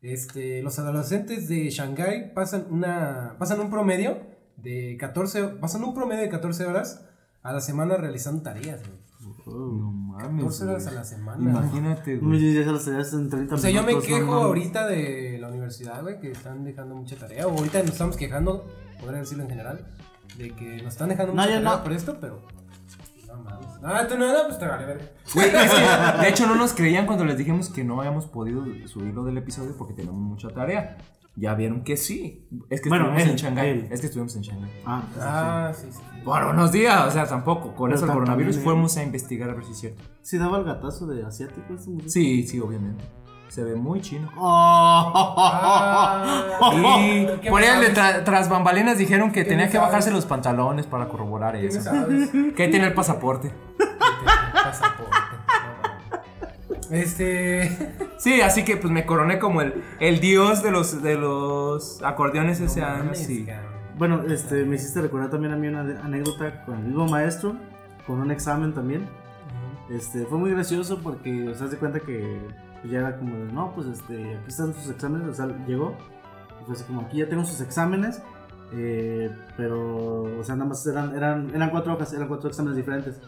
Este, 0.03 0.63
los 0.63 0.79
adolescentes 0.79 1.49
de 1.49 1.71
Shanghái 1.71 2.35
pasan 2.35 2.67
una. 2.71 3.37
pasan 3.39 3.61
un 3.61 3.71
promedio 3.71 4.19
de 4.57 4.97
14. 4.99 5.43
pasan 5.61 5.83
un 5.85 5.95
promedio 5.95 6.23
de 6.23 6.29
14 6.29 6.67
horas 6.67 7.05
a 7.43 7.53
la 7.53 7.61
semana 7.61 7.97
realizando 7.97 8.43
tareas, 8.43 8.81
güey. 8.87 9.05
No 9.47 9.93
mames. 9.93 10.45
14 10.45 10.65
horas 10.65 10.87
a 10.87 10.91
la 10.93 11.05
semana. 11.05 11.51
Imagínate, 11.51 12.17
güey. 12.19 12.55
ya 12.55 12.65
se 12.65 12.71
las 12.73 12.85
tareas 12.85 13.13
en 13.15 13.31
30 13.31 13.55
O 13.55 13.59
sea, 13.59 13.71
yo 13.71 13.83
me 13.83 13.93
no 13.95 14.01
quejo 14.01 14.35
ahorita 14.35 14.87
de 14.87 15.39
la 15.41 15.49
universidad, 15.49 16.03
güey, 16.03 16.21
que 16.21 16.31
están 16.33 16.65
dejando 16.65 16.95
mucha 16.95 17.17
tarea. 17.17 17.47
O 17.47 17.51
ahorita 17.57 17.81
nos 17.81 17.93
estamos 17.93 18.17
quejando, 18.17 18.67
podría 19.01 19.21
decirlo 19.21 19.45
en 19.45 19.51
general, 19.51 19.87
de 20.39 20.51
que 20.51 20.83
nos 20.83 20.93
están 20.93 21.09
dejando 21.09 21.33
No, 21.35 21.43
mucha 21.43 21.55
tarea 21.55 21.77
no. 21.77 21.83
por 21.83 21.93
esto, 21.93 22.19
pero. 22.21 22.43
Mames. 23.45 23.67
Ah, 23.83 24.07
tú 24.09 24.17
no, 24.19 24.33
no, 24.33 24.47
pues 24.47 24.59
te 24.59 24.67
vale 24.67 24.87
verga. 24.87 25.05
Güey, 25.35 25.49
es 25.49 25.71
que, 25.73 26.23
de 26.23 26.29
hecho, 26.29 26.47
no 26.47 26.55
nos 26.57 26.73
creían 26.73 27.07
cuando 27.07 27.25
les 27.25 27.37
dijimos 27.37 27.69
que 27.69 27.85
no 27.85 27.99
habíamos 28.01 28.27
podido 28.27 28.65
subirlo 28.89 29.25
del 29.25 29.37
episodio 29.39 29.77
porque 29.77 29.93
teníamos 29.95 30.21
mucha 30.23 30.49
tarea. 30.49 30.97
Ya 31.37 31.55
vieron 31.55 31.83
que 31.83 31.97
sí. 31.97 32.49
Es 32.71 32.81
que 32.81 32.89
Bueno, 32.89 33.07
estuvimos 33.07 33.25
él, 33.25 33.31
en 33.31 33.37
Shanghái. 33.37 33.69
él. 33.71 33.89
Es 33.91 34.01
que 34.01 34.07
estuvimos 34.07 34.37
en 34.37 34.43
Shanghái. 34.43 34.71
Ah, 34.87 35.03
sí, 35.05 35.15
sí. 35.15 35.21
Ah, 35.21 35.73
sí, 35.75 35.87
sí. 35.91 36.01
Por 36.25 36.45
unos 36.45 36.71
días, 36.73 37.07
o 37.09 37.11
sea, 37.11 37.27
tampoco. 37.27 37.75
Con 37.75 37.89
Pero 37.91 37.97
eso 37.97 38.07
el 38.07 38.13
coronavirus 38.13 38.59
fuimos 38.59 38.97
a 38.97 39.03
investigar 39.03 39.51
a 39.51 39.55
ver 39.55 39.65
si 39.65 39.73
es 39.73 39.79
cierto. 39.79 40.03
Sí 40.23 40.39
daba 40.39 40.59
el 40.59 40.65
gatazo 40.65 41.07
de 41.09 41.25
asiático. 41.25 41.77
Sí, 42.07 42.45
sí, 42.47 42.61
obviamente. 42.61 43.05
Se 43.55 43.63
ve 43.63 43.77
muy 43.77 44.01
chino. 44.01 44.29
Ah, 45.57 46.43
Y 46.97 47.27
¿qué 47.41 47.51
por 47.51 47.63
ahí 47.63 47.69
me 47.79 47.89
de 47.89 47.95
sabes? 47.95 48.17
tra- 48.17 48.25
tras 48.25 48.49
bambalinas 48.49 48.99
dijeron 48.99 49.31
que 49.31 49.45
¿Qué 49.45 49.51
tenía 49.51 49.71
que 49.71 49.79
bajarse 49.79 50.11
los 50.11 50.27
pantalones 50.27 50.87
para 50.87 51.09
corroborar 51.09 51.55
¿Qué 51.55 51.61
me 51.63 51.69
eso. 51.69 51.83
sabes? 51.83 52.31
Que 52.57 52.65
ahí 52.65 52.71
tiene 52.71 52.87
el 52.87 52.95
pasaporte. 52.95 53.53
Este. 56.91 57.71
Sí, 58.19 58.41
así 58.41 58.65
que 58.65 58.77
pues 58.77 58.93
me 58.93 59.07
coroné 59.07 59.39
como 59.39 59.63
el, 59.63 59.83
el 60.01 60.21
dios 60.21 60.63
de 60.63 60.71
los, 60.71 61.03
de 61.03 61.17
los 61.17 62.03
acordeones 62.03 62.61
ese 62.61 62.83
año. 62.83 63.15
Sí. 63.15 63.47
Bueno, 63.97 64.23
este, 64.29 64.65
me 64.65 64.77
hiciste 64.77 65.01
recordar 65.01 65.31
también 65.31 65.53
a 65.53 65.57
mí 65.57 65.69
una 65.69 65.81
anécdota 66.03 66.65
con 66.65 66.77
el 66.79 66.85
mismo 66.85 67.07
maestro, 67.07 67.57
con 68.07 68.21
un 68.21 68.31
examen 68.31 68.75
también. 68.75 69.09
Este, 69.91 70.25
fue 70.27 70.39
muy 70.39 70.51
gracioso 70.51 71.01
porque, 71.03 71.49
o 71.49 71.55
se 71.55 71.77
cuenta 71.79 72.01
que 72.01 72.39
ya 72.91 72.99
era 72.99 73.19
como 73.19 73.37
de, 73.37 73.53
no, 73.53 73.73
pues 73.75 73.87
este, 73.87 74.37
aquí 74.37 74.49
están 74.49 74.75
sus 74.75 74.91
exámenes, 74.91 75.29
o 75.29 75.35
sea, 75.35 75.47
llegó, 75.67 75.97
y 76.61 76.65
fue 76.65 76.75
así 76.75 76.85
como, 76.85 77.03
aquí 77.03 77.19
ya 77.19 77.29
tengo 77.29 77.45
sus 77.45 77.61
exámenes, 77.61 78.23
eh, 78.73 79.31
pero, 79.57 80.39
o 80.39 80.45
sea, 80.45 80.57
nada 80.57 80.71
más 80.71 80.87
eran, 80.87 81.15
eran, 81.15 81.55
eran 81.55 81.71
cuatro 81.71 81.95
hojas, 81.95 82.13
eran 82.13 82.29
cuatro 82.29 82.49
exámenes 82.49 82.77
diferentes. 82.77 83.21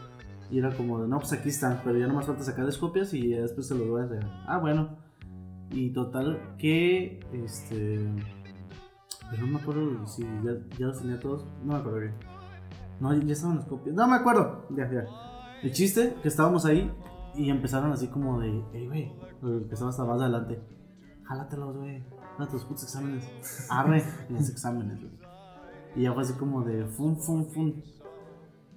Y 0.51 0.59
era 0.59 0.71
como 0.77 1.01
de, 1.01 1.09
no, 1.09 1.19
pues 1.19 1.33
aquí 1.33 1.49
están, 1.49 1.81
pero 1.85 1.99
ya 1.99 2.07
nada 2.07 2.15
más 2.15 2.27
falta 2.27 2.45
sacarles 2.45 2.79
copias 2.79 3.13
y 3.15 3.31
después 3.31 3.67
se 3.67 3.75
los 3.75 3.89
voy 3.89 4.01
a 4.01 4.05
entregar. 4.05 4.31
Ah, 4.47 4.59
bueno. 4.59 4.97
Y 5.71 5.91
total, 5.91 6.41
que, 6.59 7.19
este, 7.33 8.09
pero 9.31 9.47
no 9.47 9.53
me 9.55 9.59
acuerdo 9.59 10.07
si 10.07 10.23
ya, 10.23 10.53
ya 10.79 10.87
los 10.87 11.01
tenía 11.01 11.19
todos. 11.19 11.45
No 11.65 11.73
me 11.73 11.79
acuerdo 11.79 11.99
bien. 11.99 12.15
No, 13.01 13.13
ya 13.13 13.33
estaban 13.33 13.57
las 13.57 13.67
copias. 13.67 13.95
No 13.95 14.07
me 14.07 14.15
acuerdo. 14.15 14.67
Ya, 14.71 14.91
ya. 14.91 15.05
El 15.63 15.73
chiste, 15.73 16.15
que 16.23 16.29
estábamos 16.29 16.65
ahí 16.65 16.93
y 17.37 17.51
empezaron 17.51 17.93
así 17.93 18.09
como 18.09 18.41
de, 18.41 18.63
hey, 18.73 18.87
güey. 18.87 19.13
Empezaron 19.43 19.91
hasta 19.91 20.05
más 20.05 20.21
adelante. 20.21 20.61
Jálatelos, 21.25 21.77
güey. 21.77 22.05
Jálate 22.37 22.53
los 22.55 22.65
putos 22.65 22.85
exámenes. 22.85 23.29
Arre 23.71 24.03
los 24.31 24.49
exámenes, 24.49 25.01
güey. 25.01 25.13
Y 25.95 26.03
ya 26.03 26.13
fue 26.13 26.23
así 26.23 26.35
como 26.35 26.63
de, 26.63 26.85
fum, 26.87 27.17
fum, 27.17 27.47
fum. 27.51 27.83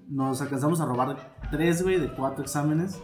Nos 0.07 0.41
alcanzamos 0.41 0.81
a 0.81 0.85
robar 0.85 1.35
tres, 1.51 1.83
güey, 1.83 1.99
de 1.99 2.11
cuatro 2.13 2.43
exámenes. 2.43 2.99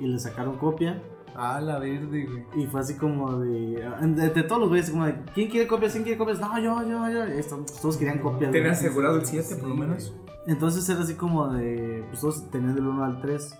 Y 0.00 0.06
le 0.06 0.18
sacaron 0.18 0.56
copia. 0.58 1.02
Ah, 1.34 1.60
la 1.60 1.78
verde, 1.78 2.26
güey. 2.26 2.64
Y 2.64 2.66
fue 2.66 2.80
así 2.80 2.96
como 2.96 3.38
de. 3.38 3.82
De, 4.00 4.28
de 4.30 4.42
todos 4.42 4.60
los 4.60 4.68
güeyes, 4.68 4.90
como 4.90 5.06
de. 5.06 5.22
¿Quién 5.34 5.48
quiere 5.48 5.66
copias? 5.66 5.92
¿Quién 5.92 6.04
quiere 6.04 6.18
copias? 6.18 6.40
No, 6.40 6.58
yo, 6.58 6.82
yo, 6.82 7.08
yo. 7.10 7.24
Esto, 7.24 7.64
todos 7.80 7.96
querían 7.96 8.18
copias. 8.18 8.50
¿Tenías 8.50 8.78
güey. 8.78 8.88
asegurado 8.88 9.16
el 9.16 9.24
7 9.26 9.56
por 9.56 9.68
lo 9.68 9.76
menos? 9.76 10.14
Entonces 10.46 10.88
era 10.88 11.00
así 11.00 11.14
como 11.14 11.48
de. 11.52 12.04
Pues 12.08 12.20
todos 12.20 12.50
tenían 12.50 12.74
del 12.74 12.86
1 12.86 13.04
al 13.04 13.20
3. 13.20 13.58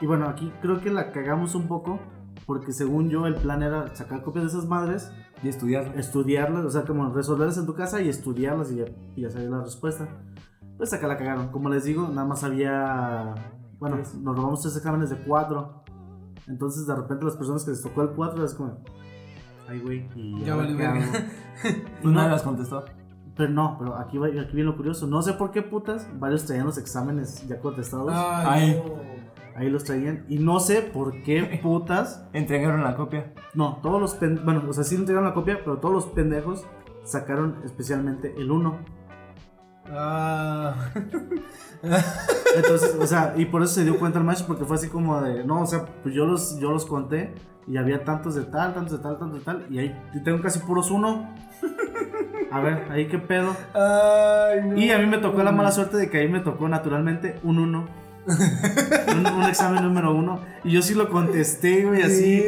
Y 0.00 0.06
bueno, 0.06 0.26
aquí 0.28 0.52
creo 0.62 0.80
que 0.80 0.90
la 0.90 1.12
cagamos 1.12 1.54
un 1.54 1.66
poco. 1.68 1.98
Porque 2.46 2.72
según 2.72 3.10
yo, 3.10 3.26
el 3.26 3.34
plan 3.36 3.62
era 3.62 3.94
sacar 3.94 4.22
copias 4.22 4.44
de 4.46 4.50
esas 4.58 4.66
madres, 4.68 5.12
Y 5.42 5.48
estudiar. 5.48 5.92
estudiarlas, 5.96 6.64
o 6.64 6.70
sea, 6.70 6.82
como 6.82 7.12
resolverlas 7.12 7.58
en 7.58 7.66
tu 7.66 7.74
casa 7.74 8.00
y 8.00 8.08
estudiarlas 8.08 8.72
y 8.72 8.76
ya, 8.76 8.84
y 9.14 9.22
ya 9.22 9.30
sabía 9.30 9.50
la 9.50 9.60
respuesta. 9.62 10.08
Pues 10.76 10.92
acá 10.92 11.06
la 11.06 11.16
cagaron. 11.16 11.48
Como 11.48 11.68
les 11.68 11.84
digo, 11.84 12.08
nada 12.08 12.26
más 12.26 12.42
había. 12.42 13.34
Bueno, 13.78 13.96
nos 13.96 14.36
robamos 14.36 14.62
tres 14.62 14.76
exámenes 14.76 15.10
de 15.10 15.16
4. 15.16 15.84
Entonces, 16.48 16.86
de 16.86 16.94
repente, 16.96 17.24
las 17.24 17.36
personas 17.36 17.64
que 17.64 17.70
les 17.72 17.82
tocó 17.82 18.02
el 18.02 18.10
4 18.10 18.44
es 18.44 18.54
como. 18.54 18.78
Ay, 19.68 19.80
güey. 19.80 20.08
¿y 20.16 20.42
Ya 20.42 20.54
hago? 20.54 20.62
Y 22.02 22.06
nadie 22.08 22.30
las 22.30 22.42
contestó. 22.42 22.84
Pero 23.36 23.50
no, 23.52 23.76
pero 23.78 23.96
aquí, 23.96 24.16
aquí 24.18 24.54
viene 24.54 24.70
lo 24.70 24.76
curioso. 24.76 25.06
No 25.06 25.22
sé 25.22 25.34
por 25.34 25.50
qué 25.50 25.62
putas, 25.62 26.08
varios 26.18 26.44
traían 26.46 26.66
los 26.66 26.78
exámenes 26.78 27.46
ya 27.46 27.60
contestados. 27.60 28.10
Ay, 28.12 28.82
Ahí 29.56 29.70
los 29.70 29.84
traían. 29.84 30.24
Y 30.28 30.38
no 30.38 30.60
sé 30.60 30.82
por 30.82 31.22
qué 31.22 31.42
putas. 31.62 32.24
Entregaron 32.32 32.82
la 32.82 32.96
copia. 32.96 33.32
No, 33.54 33.78
todos 33.82 34.00
los 34.00 34.14
pendejos. 34.14 34.44
Bueno, 34.44 34.62
o 34.68 34.72
sea, 34.72 34.84
sí 34.84 34.94
entregaron 34.94 35.28
la 35.28 35.34
copia, 35.34 35.60
pero 35.64 35.78
todos 35.78 35.94
los 35.94 36.06
pendejos 36.06 36.64
sacaron 37.04 37.56
especialmente 37.64 38.34
el 38.36 38.50
1. 38.50 38.62
no. 38.62 39.00
Ah. 39.92 40.74
Entonces, 42.56 42.96
o 43.00 43.06
sea, 43.06 43.34
y 43.36 43.46
por 43.46 43.62
eso 43.62 43.74
se 43.74 43.84
dio 43.84 43.98
cuenta 43.98 44.18
el 44.18 44.24
maestro, 44.24 44.46
porque 44.46 44.64
fue 44.64 44.76
así 44.76 44.88
como 44.88 45.20
de. 45.20 45.44
No, 45.44 45.62
o 45.62 45.66
sea, 45.66 45.86
pues 46.02 46.14
yo 46.14 46.26
los, 46.26 46.58
yo 46.58 46.70
los 46.70 46.86
conté. 46.86 47.34
Y 47.66 47.76
había 47.76 48.04
tantos 48.04 48.34
de 48.34 48.42
tal, 48.42 48.74
tantos 48.74 48.98
de 48.98 49.02
tal, 49.02 49.18
tantos 49.18 49.38
de 49.38 49.44
tal. 49.44 49.66
Y 49.70 49.78
ahí 49.78 49.94
tengo 50.24 50.40
casi 50.40 50.58
puros 50.60 50.90
1. 50.90 51.34
A 52.50 52.60
ver, 52.60 52.86
ahí 52.90 53.06
qué 53.06 53.18
pedo. 53.18 53.54
Ay, 53.74 54.68
no. 54.68 54.76
Y 54.76 54.90
a 54.90 54.98
mí 54.98 55.06
me 55.06 55.18
tocó 55.18 55.42
la 55.42 55.52
mala 55.52 55.70
suerte 55.70 55.96
de 55.96 56.10
que 56.10 56.18
ahí 56.18 56.28
me 56.28 56.40
tocó 56.40 56.68
naturalmente 56.68 57.38
un 57.44 57.58
1. 57.58 58.09
Un, 58.30 59.26
un 59.26 59.42
examen 59.44 59.82
número 59.82 60.14
1. 60.14 60.40
Y 60.64 60.70
yo 60.72 60.82
sí 60.82 60.94
lo 60.94 61.08
contesté, 61.10 61.84
güey, 61.84 62.02
así. 62.02 62.42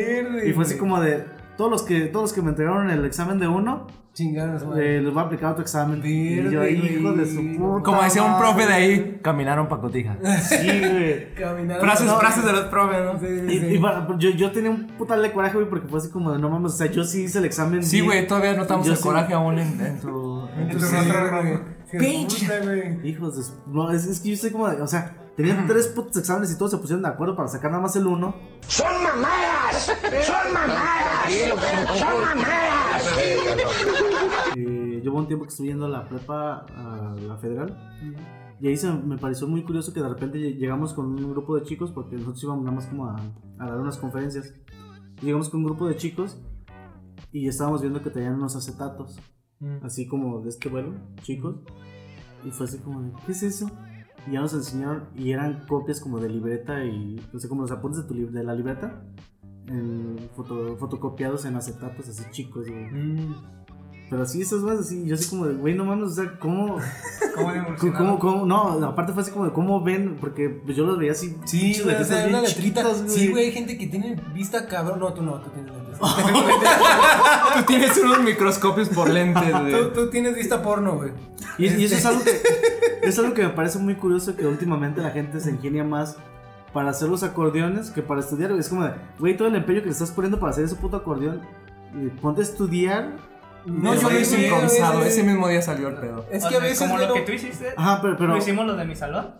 Y 0.46 0.52
fue 0.52 0.64
así 0.64 0.74
güey. 0.74 0.78
como 0.78 1.00
de. 1.00 1.24
Todos 1.56 1.70
los 1.70 1.82
que, 1.82 2.00
todos 2.06 2.24
los 2.24 2.32
que 2.32 2.42
me 2.42 2.48
entregaron 2.50 2.90
el 2.90 3.04
examen 3.04 3.38
de 3.38 3.46
1, 3.46 3.86
Chingaron 4.14 4.56
a 4.56 4.58
su 4.58 4.66
madre. 4.66 4.96
eh, 4.98 5.00
les 5.00 5.12
voy 5.14 5.22
a 5.22 5.26
aplicar 5.26 5.52
otro 5.52 5.62
examen. 5.62 6.02
y 6.04 6.36
Verde, 6.36 6.50
yo, 6.52 6.66
hijo 6.66 7.12
de 7.12 7.24
su 7.26 7.36
güey. 7.36 7.56
puta. 7.56 7.82
Como 7.82 8.02
decía 8.02 8.22
un 8.22 8.38
profe 8.38 8.66
de 8.66 8.72
ahí, 8.74 9.20
caminaron 9.22 9.68
pa' 9.68 9.80
cotija. 9.80 10.16
Sí, 10.42 10.56
güey. 10.66 11.34
Caminaron. 11.38 11.82
Frases, 11.82 12.06
No, 12.06 12.18
frases 12.18 12.44
de 12.44 12.52
los 12.52 12.64
profes, 12.66 12.98
¿no? 13.04 13.18
Sí, 13.18 13.26
sí, 13.26 13.54
Y, 13.54 13.58
sí. 13.60 13.66
y 13.66 13.78
bueno, 13.78 14.18
yo, 14.18 14.30
yo 14.30 14.50
tenía 14.50 14.70
un 14.70 14.86
puta 14.98 15.16
de 15.16 15.32
coraje, 15.32 15.54
güey, 15.54 15.68
porque 15.68 15.88
fue 15.88 15.98
así 15.98 16.10
como 16.10 16.30
de 16.32 16.38
no 16.38 16.50
mames, 16.50 16.72
o 16.72 16.76
sea, 16.76 16.88
yo 16.88 17.04
sí 17.04 17.22
hice 17.24 17.38
el 17.38 17.44
examen. 17.46 17.82
Sí, 17.82 18.00
güey, 18.00 18.26
todavía 18.26 18.54
notamos 18.54 18.86
el 18.88 18.96
sí. 18.96 19.02
coraje 19.02 19.32
aún 19.34 19.58
en, 19.58 19.80
en 19.80 19.98
tu. 20.00 20.46
En 20.58 20.68
tu 20.70 20.78
güey. 20.78 22.26
Puta, 22.26 22.60
güey. 22.64 23.08
Hijos 23.08 23.36
de. 23.36 23.42
su- 23.44 23.52
No, 23.66 23.90
es, 23.92 24.06
es 24.06 24.20
que 24.20 24.28
yo 24.28 24.34
estoy 24.34 24.50
como 24.50 24.68
de. 24.68 24.80
O 24.82 24.86
sea, 24.86 25.16
tenían 25.36 25.66
tres 25.66 25.88
putos 25.88 26.16
exámenes 26.16 26.52
y 26.52 26.58
todos 26.58 26.70
se 26.72 26.78
pusieron 26.78 27.02
de 27.02 27.08
acuerdo 27.08 27.34
para 27.36 27.48
sacar 27.48 27.70
nada 27.70 27.82
más 27.82 27.94
el 27.96 28.06
uno. 28.06 28.34
Eh, 34.56 35.00
yo 35.02 35.10
hubo 35.12 35.18
un 35.18 35.26
tiempo 35.26 35.44
que 35.44 35.50
estuve 35.50 35.68
yendo 35.68 35.86
a 35.86 35.88
la 35.88 36.08
prepa 36.08 36.66
a 36.76 37.14
la 37.26 37.36
federal. 37.38 37.76
Y 38.60 38.68
ahí 38.68 38.76
se 38.76 38.92
me 38.92 39.18
pareció 39.18 39.48
muy 39.48 39.64
curioso 39.64 39.92
que 39.92 40.00
de 40.00 40.08
repente 40.08 40.38
lle- 40.38 40.56
llegamos 40.56 40.92
con 40.94 41.06
un 41.06 41.30
grupo 41.32 41.56
de 41.56 41.62
chicos, 41.64 41.90
porque 41.90 42.14
nosotros 42.16 42.42
íbamos 42.44 42.64
nada 42.64 42.76
más 42.76 42.86
como 42.86 43.06
a, 43.06 43.16
a 43.58 43.66
dar 43.66 43.78
unas 43.80 43.96
conferencias. 43.98 44.54
Llegamos 45.20 45.48
con 45.50 45.60
un 45.60 45.64
grupo 45.66 45.88
de 45.88 45.96
chicos 45.96 46.40
y 47.32 47.48
estábamos 47.48 47.80
viendo 47.80 48.02
que 48.02 48.10
tenían 48.10 48.34
unos 48.34 48.54
acetatos, 48.54 49.18
así 49.82 50.06
como 50.06 50.40
de 50.42 50.50
este 50.50 50.68
vuelo, 50.68 50.94
chicos. 51.22 51.56
Y 52.44 52.50
fue 52.50 52.66
así 52.66 52.78
como 52.78 53.00
de, 53.02 53.10
¿qué 53.26 53.32
es 53.32 53.42
eso? 53.42 53.70
Y 54.26 54.32
ya 54.32 54.40
nos 54.40 54.54
enseñaron, 54.54 55.08
y 55.16 55.32
eran 55.32 55.66
copias 55.66 56.00
como 56.00 56.20
de 56.20 56.28
libreta 56.28 56.84
y, 56.84 57.20
no 57.32 57.40
sé, 57.40 57.48
como 57.48 57.62
los 57.62 57.70
apuntes 57.72 58.02
de, 58.02 58.08
tu, 58.08 58.30
de 58.30 58.44
la 58.44 58.54
libreta, 58.54 59.02
en 59.66 60.16
foto- 60.36 60.76
fotocopiados 60.76 61.44
en 61.44 61.56
acetatos 61.56 62.08
así 62.08 62.24
chicos, 62.30 62.68
güey. 62.68 62.84
Mm. 62.90 63.34
Pero 64.12 64.26
sí, 64.26 64.42
esas 64.42 64.60
más 64.60 64.78
así, 64.78 65.06
yo 65.06 65.14
así 65.14 65.30
como 65.30 65.46
de, 65.46 65.54
güey, 65.54 65.74
no 65.74 65.86
mames, 65.86 66.10
o 66.10 66.14
sea, 66.14 66.38
¿cómo, 66.38 66.76
¿Cómo 67.34 67.94
cómo, 67.96 68.18
cómo, 68.18 68.44
no, 68.44 68.84
aparte 68.86 69.14
fue 69.14 69.22
así 69.22 69.30
como 69.30 69.46
de, 69.46 69.52
¿cómo 69.52 69.82
ven? 69.82 70.18
Porque 70.20 70.50
pues, 70.50 70.76
yo 70.76 70.84
los 70.84 70.98
veía 70.98 71.12
así, 71.12 71.34
Sí, 71.46 71.60
pinches 71.60 71.84
güey, 71.84 71.96
o 71.96 72.04
sea, 72.04 72.18
bien 72.18 72.28
una 72.28 72.42
letrita. 72.42 72.82
chiquitas, 72.82 73.10
Sí, 73.10 73.28
güey, 73.28 73.46
hay 73.46 73.52
gente 73.52 73.78
que 73.78 73.86
tiene 73.86 74.20
vista 74.34 74.66
cabrón. 74.68 75.00
No, 75.00 75.14
tú 75.14 75.22
no, 75.22 75.40
tú 75.40 75.48
tienes 75.48 75.72
lentes. 75.72 75.98
Tú 77.56 77.62
tienes 77.66 77.96
unos 77.96 78.22
microscopios 78.22 78.90
por 78.90 79.08
lentes, 79.08 79.50
tú, 79.50 79.58
güey. 79.60 79.92
tú 79.94 80.10
tienes 80.10 80.34
vista 80.34 80.62
porno, 80.62 80.96
güey. 80.96 81.12
Y, 81.56 81.68
y 81.68 81.84
eso 81.86 81.94
es 81.94 82.04
algo 82.04 82.22
que, 82.22 82.42
es 83.08 83.18
algo 83.18 83.32
que 83.32 83.44
me 83.44 83.48
parece 83.48 83.78
muy 83.78 83.94
curioso, 83.94 84.36
que 84.36 84.46
últimamente 84.46 85.00
la 85.00 85.12
gente 85.12 85.40
se 85.40 85.52
ingenia 85.52 85.84
más 85.84 86.18
para 86.74 86.90
hacer 86.90 87.08
los 87.08 87.22
acordeones 87.22 87.90
que 87.90 88.02
para 88.02 88.20
estudiar, 88.20 88.50
güey. 88.50 88.60
Es 88.60 88.68
como 88.68 88.84
de, 88.84 88.92
güey, 89.18 89.38
todo 89.38 89.48
el 89.48 89.54
empeño 89.54 89.80
que 89.80 89.86
le 89.86 89.92
estás 89.92 90.10
poniendo 90.10 90.38
para 90.38 90.50
hacer 90.50 90.64
ese 90.66 90.74
puto 90.76 90.98
acordeón, 90.98 91.40
eh, 91.94 92.10
ponte 92.20 92.42
a 92.42 92.44
estudiar. 92.44 93.31
No, 93.66 93.94
yo 93.94 94.10
lo 94.10 94.18
hice 94.18 94.42
improvisado. 94.44 95.02
Ese 95.02 95.22
mismo 95.22 95.48
día 95.48 95.62
salió 95.62 95.88
el 95.88 95.94
pedo. 95.94 96.26
Es 96.30 96.44
O 96.44 96.48
que 96.48 96.56
a 96.56 96.58
veces. 96.60 96.78
como 96.80 96.98
lo 96.98 97.12
que 97.14 97.20
tú 97.22 97.32
hiciste, 97.32 97.68
Ajá, 97.76 98.00
pero, 98.02 98.16
pero 98.16 98.28
lo 98.30 98.36
hicimos 98.38 98.66
los 98.66 98.76
de 98.76 98.84
mi 98.84 98.94
salón, 98.96 99.30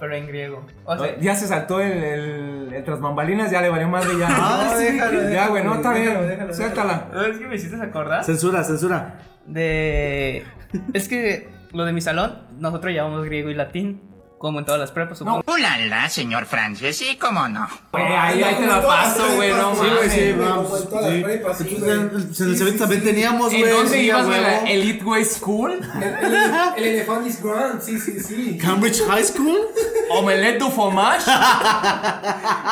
pero 0.00 0.14
en 0.14 0.26
griego. 0.26 0.66
O 0.84 0.96
sea, 0.98 1.18
Ya 1.20 1.34
se 1.34 1.46
saltó 1.46 1.80
el, 1.80 1.92
el, 1.92 2.72
el 2.74 2.84
tras 2.84 3.00
bambalinas, 3.00 3.50
ya 3.50 3.60
le 3.62 3.68
valió 3.70 3.88
madre 3.88 4.18
ya. 4.18 4.28
Ah, 4.30 4.68
No, 4.72 4.78
sí, 4.78 4.84
déjalo, 4.84 5.12
déjalo, 5.20 5.34
ya, 5.34 5.48
güey, 5.48 5.64
no, 5.64 5.74
está 5.76 5.92
bien. 5.92 6.28
déjalo, 6.28 6.54
Suéltala. 6.54 7.08
es 7.30 7.38
que 7.38 7.46
me 7.46 7.54
hiciste 7.56 7.76
acordar 7.82 8.22
censura, 8.24 8.62
censura. 8.64 9.18
de... 9.46 10.44
Es 10.92 11.08
que 11.08 11.48
lo 11.72 11.84
de 11.84 11.92
mi 11.92 12.00
salón, 12.00 12.42
nosotros 12.58 12.92
llevamos 12.92 13.24
griego 13.24 13.50
y 13.50 13.54
latín, 13.54 14.00
como 14.38 14.58
en 14.58 14.64
todas 14.64 14.80
las 14.80 14.90
prepas, 14.92 15.18
supongo. 15.18 15.42
Ulala, 15.46 16.08
señor 16.08 16.46
Francis, 16.46 16.96
sí, 16.96 17.16
cómo 17.16 17.48
no. 17.48 17.66
Güey, 17.92 18.04
ahí, 18.04 18.42
ahí 18.42 18.54
te 18.56 18.66
la 18.66 18.82
paso, 18.82 19.24
güey, 19.36 19.52
no 19.52 19.74
Sí, 19.74 19.86
güey, 19.96 20.10
sí, 20.10 20.32
mames. 20.32 20.38
vamos. 20.48 20.66
como 20.66 20.76
en 20.78 20.88
todas 20.88 21.04
las 21.04 21.14
sí. 21.14 21.22
prepas, 21.22 21.58
sí, 21.58 22.56
güey. 22.64 22.76
también 22.78 23.04
teníamos, 23.04 23.48
güey. 23.50 23.62
¿En 23.62 23.70
dónde 23.70 23.90
sí, 23.90 23.98
ibas, 24.06 24.26
güey? 24.26 24.40
¿La 24.40 24.48
huevo. 24.48 24.66
Elite 24.66 25.04
Way 25.04 25.24
School? 25.24 25.72
El, 25.72 26.02
el, 26.02 26.34
el 26.76 26.84
elefante 26.84 27.28
is 27.30 27.42
grand, 27.42 27.80
sí, 27.80 27.98
sí, 27.98 28.20
sí. 28.20 28.58
Cambridge 28.58 29.02
High 29.08 29.24
School. 29.24 29.58
¿Omelette 30.10 30.58
du 30.58 30.70
fromage? 30.70 31.24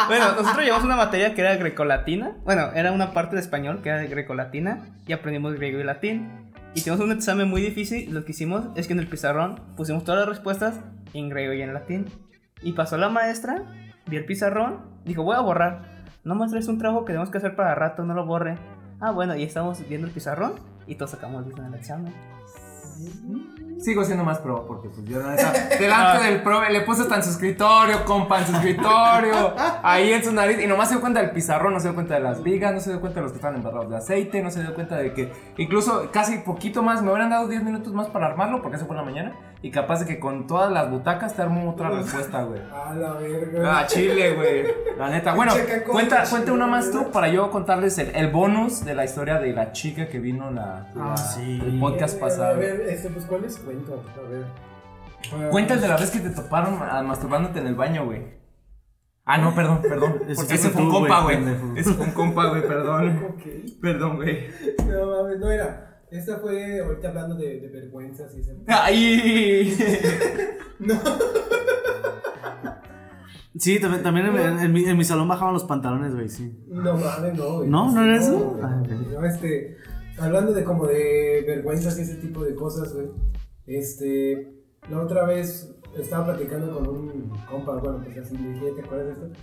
Bueno, 0.09 0.33
nosotros 0.33 0.65
llevamos 0.65 0.85
una 0.85 0.97
materia 0.97 1.35
que 1.35 1.41
era 1.41 1.55
grecolatina. 1.57 2.33
Bueno, 2.45 2.71
era 2.75 2.93
una 2.93 3.13
parte 3.13 3.37
de 3.37 3.43
español 3.43 3.81
que 3.83 3.89
era 3.89 3.99
de 3.99 4.09
grecolatina 4.09 4.87
y 5.07 5.13
aprendimos 5.13 5.55
griego 5.55 5.81
y 5.81 5.85
latín. 5.85 6.42
Y 6.75 6.81
tuvimos 6.81 7.01
un 7.01 7.13
examen 7.13 7.49
muy 7.49 7.61
difícil 7.61 8.13
lo 8.13 8.25
que 8.25 8.33
hicimos 8.33 8.65
es 8.77 8.87
que 8.87 8.95
en 8.95 8.99
el 8.99 9.07
pizarrón 9.07 9.61
pusimos 9.77 10.05
todas 10.05 10.21
las 10.21 10.29
respuestas 10.29 10.81
en 11.13 11.29
griego 11.29 11.53
y 11.53 11.63
en 11.63 11.75
latín. 11.75 12.07
Y 12.63 12.73
pasó 12.73 12.97
la 12.97 13.09
maestra, 13.09 13.63
vio 14.07 14.19
el 14.19 14.25
pizarrón, 14.25 14.81
dijo, 15.05 15.23
voy 15.23 15.37
a 15.37 15.41
borrar. 15.41 16.05
No 16.25 16.35
maestra, 16.35 16.61
es 16.61 16.69
un 16.69 16.79
trabajo 16.79 17.05
que 17.05 17.13
tenemos 17.13 17.31
que 17.31 17.39
hacer 17.39 17.57
para 17.57 17.75
rato, 17.75 18.05
no 18.05 18.15
lo 18.15 18.25
borre. 18.25 18.57
Ah, 19.01 19.11
bueno, 19.11 19.37
y 19.37 19.43
estamos 19.43 19.87
viendo 19.89 20.07
el 20.07 20.13
pizarrón 20.13 20.55
y 20.87 20.95
todos 20.95 21.11
sacamos 21.11 21.45
10 21.45 21.59
en 21.59 21.65
el 21.67 21.75
examen. 21.75 22.15
Sigo 23.83 24.05
siendo 24.05 24.23
más 24.23 24.39
pro, 24.39 24.65
porque 24.65 24.89
pues 24.89 25.05
yo 25.09 25.19
la 25.19 25.31
neta, 25.31 25.53
delante 25.77 26.25
del 26.29 26.41
pro 26.41 26.63
le 26.69 26.83
puse 26.83 27.03
hasta 27.03 27.17
en 27.17 27.25
su 27.25 27.31
escritorio, 27.31 28.05
compa, 28.05 28.39
en 28.39 28.47
su 28.47 28.53
escritorio, 28.53 29.55
ahí 29.83 30.13
en 30.13 30.23
su 30.23 30.33
nariz, 30.33 30.63
y 30.63 30.69
nomás 30.69 30.87
se 30.87 30.95
dio 30.95 31.01
cuenta 31.01 31.21
del 31.21 31.33
pizarrón, 31.33 31.73
no 31.73 31.81
se 31.81 31.89
dio 31.89 31.95
cuenta 31.97 32.15
de 32.15 32.21
las 32.21 32.45
vigas, 32.45 32.73
no 32.73 32.79
se 32.79 32.91
dio 32.91 33.01
cuenta 33.01 33.19
de 33.19 33.23
los 33.25 33.33
que 33.33 33.39
estaban 33.39 33.57
embarrados 33.57 33.91
de 33.91 33.97
aceite, 33.97 34.41
no 34.41 34.53
se 34.53 34.63
dio 34.63 34.73
cuenta 34.77 34.97
de 34.99 35.13
que 35.13 35.33
incluso 35.57 36.11
casi 36.13 36.39
poquito 36.39 36.85
más, 36.85 37.03
me 37.03 37.11
hubieran 37.11 37.31
dado 37.31 37.49
10 37.49 37.65
minutos 37.65 37.93
más 37.93 38.07
para 38.07 38.27
armarlo, 38.27 38.63
porque 38.63 38.77
eso 38.77 38.87
fue 38.87 38.95
en 38.95 39.05
la 39.05 39.05
mañana, 39.05 39.37
y 39.63 39.71
capaz 39.71 40.01
de 40.01 40.07
que 40.07 40.19
con 40.19 40.47
todas 40.49 40.71
las 40.73 40.91
butacas 40.91 41.35
te 41.35 41.43
armo 41.43 41.71
otra 41.71 41.89
respuesta, 41.91 42.43
güey. 42.43 42.61
A 42.73 42.95
la 42.95 43.13
verga. 43.15 43.79
Ah, 43.81 43.87
chile, 43.87 44.35
güey. 44.35 44.65
La 44.99 45.09
neta. 45.09 45.35
Bueno, 45.35 45.53
cuenta, 45.91 46.17
chile, 46.25 46.31
cuenta 46.31 46.53
una 46.53 46.67
más 46.67 46.91
tú 46.91 47.11
para 47.13 47.29
yo 47.29 47.51
contarles 47.51 47.97
el, 47.99 48.15
el 48.15 48.29
bonus 48.31 48.85
de 48.85 48.95
la 48.95 49.05
historia 49.05 49.39
de 49.39 49.53
la 49.53 49.73
chica 49.73 50.09
que 50.09 50.19
vino 50.19 50.51
la, 50.51 50.91
la- 50.95 51.15
el 51.39 51.79
podcast 51.79 52.17
Eh, 52.17 52.21
pasado. 52.21 52.55
A 52.55 52.59
ver, 52.59 52.81
este, 52.89 53.09
pues, 53.11 53.25
¿cuál 53.27 53.45
es? 53.45 53.57
Cuenta, 53.59 53.93
a 53.93 54.29
ver. 54.29 54.45
Ah, 55.33 55.49
Cuenta 55.51 55.75
el 55.75 55.81
de 55.81 55.89
la 55.89 55.97
vez 55.97 56.11
que 56.11 56.19
te 56.19 56.31
toparon 56.31 56.79
ah, 56.83 57.01
masturbándote 57.03 57.61
en 57.61 57.69
el 57.69 57.75
baño, 57.77 58.05
güey. 58.05 58.43
Ah, 59.25 59.39
no, 59.39 59.55
perdón, 59.55 59.81
perdón. 59.83 60.15
Ese 60.29 60.35
Porque 60.35 60.47
fue 60.47 60.55
ese 60.57 60.71
fue 60.71 60.83
un 60.83 60.91
compa, 60.91 61.23
güey. 61.23 61.39
Ese 61.77 61.93
fue 61.95 62.07
un 62.07 62.11
compa, 62.13 62.47
güey, 62.49 62.63
perdón. 62.67 63.37
Perdón, 63.81 64.17
güey. 64.17 64.49
No 64.89 65.07
mames, 65.23 65.39
no 65.39 65.51
era. 65.53 65.92
Esta 66.13 66.39
fue 66.39 66.81
ahorita 66.81 67.09
hablando 67.09 67.35
de, 67.37 67.59
de 67.61 67.69
vergüenzas 67.69 68.35
y 68.37 68.41
ese. 68.41 68.57
¡Ay! 68.67 69.77
No. 70.79 70.95
Sí, 73.57 73.79
también, 73.79 74.03
también 74.03 74.27
en, 74.27 74.73
mi, 74.73 74.85
en 74.85 74.97
mi 74.97 75.05
salón 75.05 75.29
bajaban 75.29 75.55
los 75.55 75.63
pantalones, 75.65 76.15
güey, 76.15 76.29
sí. 76.29 76.59
No 76.67 76.97
mames, 76.97 77.35
no, 77.35 77.59
güey. 77.59 77.69
¿No? 77.69 77.93
¿No 77.93 78.03
era 78.03 78.17
eso? 78.17 78.37
güey. 78.37 78.63
Ah, 78.65 78.83
ok. 78.83 78.89
No, 79.13 79.25
este. 79.25 79.77
Hablando 80.19 80.53
de 80.53 80.65
como 80.65 80.87
de 80.87 81.45
vergüenzas 81.47 81.97
y 81.99 82.03
ese 82.03 82.17
tipo 82.17 82.43
de 82.45 82.55
cosas, 82.57 82.93
güey. 82.95 83.09
Este. 83.67 84.53
La 84.91 85.01
otra 85.01 85.25
vez 85.27 85.73
estaba 85.97 86.27
platicando 86.35 86.75
con 86.75 86.89
un 86.89 87.31
compa, 87.49 87.77
bueno, 87.77 88.01
pues 88.03 88.19
así 88.19 88.37
le 88.37 88.55
dije, 88.55 88.73
¿te 88.73 88.81
acuerdas 88.83 89.07
de 89.07 89.13
esto? 89.13 89.41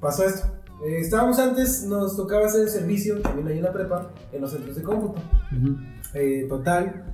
Pasó 0.00 0.24
esto. 0.24 0.46
Eh, 0.84 0.98
estábamos 1.00 1.38
antes, 1.38 1.84
nos 1.84 2.16
tocaba 2.16 2.46
hacer 2.46 2.68
servicio, 2.68 3.20
también 3.22 3.48
ahí 3.48 3.58
en 3.58 3.64
la 3.64 3.72
prepa, 3.72 4.10
en 4.32 4.40
los 4.40 4.50
centros 4.50 4.76
de 4.76 4.82
cómputo. 4.82 5.20
Ujú. 5.56 5.76
Eh, 6.14 6.46
total, 6.48 7.04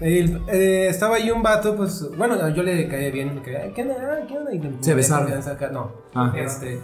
El- 0.00 0.40
eh, 0.48 0.86
estaba 0.88 1.16
ahí 1.16 1.30
un 1.30 1.42
vato, 1.42 1.76
pues, 1.76 2.08
bueno, 2.16 2.48
yo 2.50 2.62
le 2.62 2.88
caía 2.88 3.10
bien, 3.10 3.34
me 3.34 3.42
caía, 3.42 3.72
¿qué 3.74 3.82
onda? 3.82 3.96
Ah, 4.00 4.26
¿Qué 4.26 4.38
onda? 4.38 4.54
Y 4.54 4.58
le- 4.60 4.82
Se 4.82 4.90
me 4.90 4.96
besaron. 4.96 5.30
No, 5.72 5.92
Ah. 6.14 6.32
este, 6.36 6.80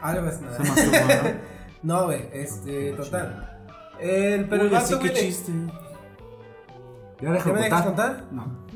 algo 0.00 0.26
así, 0.28 0.42
nada. 0.42 0.58
¿no? 0.58 1.56
No, 1.82 2.04
güey, 2.06 2.28
este, 2.32 2.92
total. 2.92 3.58
El, 4.00 4.48
pero 4.48 4.62
el 4.64 4.70
Uy, 4.70 4.74
así 4.76 4.94
vato, 4.94 5.04
que 5.04 5.10
güey, 5.10 5.22
le- 5.22 5.28
chiste. 5.28 5.52
Ya 7.20 7.22
¿Ya 7.22 7.28
me 7.28 7.58
de 7.58 7.64
dejas 7.64 7.82
contar. 7.84 8.16
contar? 8.16 8.24
No. 8.32 8.66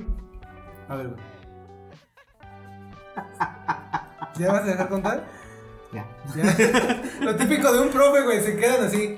A 0.88 0.96
ver, 0.96 1.08
güey. 1.08 1.20
¿Ya 4.38 4.52
vas 4.52 4.62
a 4.62 4.66
dejar 4.66 4.88
contar? 4.88 5.24
Ya. 5.92 6.06
Ya. 6.36 7.02
Lo 7.20 7.36
típico 7.36 7.72
de 7.72 7.80
un 7.80 7.88
profe, 7.88 8.22
güey, 8.22 8.40
se 8.42 8.56
quedan 8.56 8.84
así. 8.84 9.16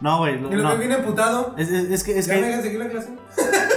No, 0.00 0.18
güey. 0.18 0.38
lo- 0.40 0.50
Y 0.52 0.56
lo 0.56 0.62
no. 0.62 0.70
que 0.72 0.76
viene 0.78 0.94
emputado. 0.94 1.54
Es, 1.58 1.68
es, 1.70 1.90
es 1.90 2.04
que, 2.04 2.18
es, 2.18 2.26
¿Ya 2.26 2.34
me 2.34 2.40
que, 2.40 2.46
dejan 2.46 2.62
seguir 2.62 2.78
la 2.78 2.88
clase? 2.88 3.08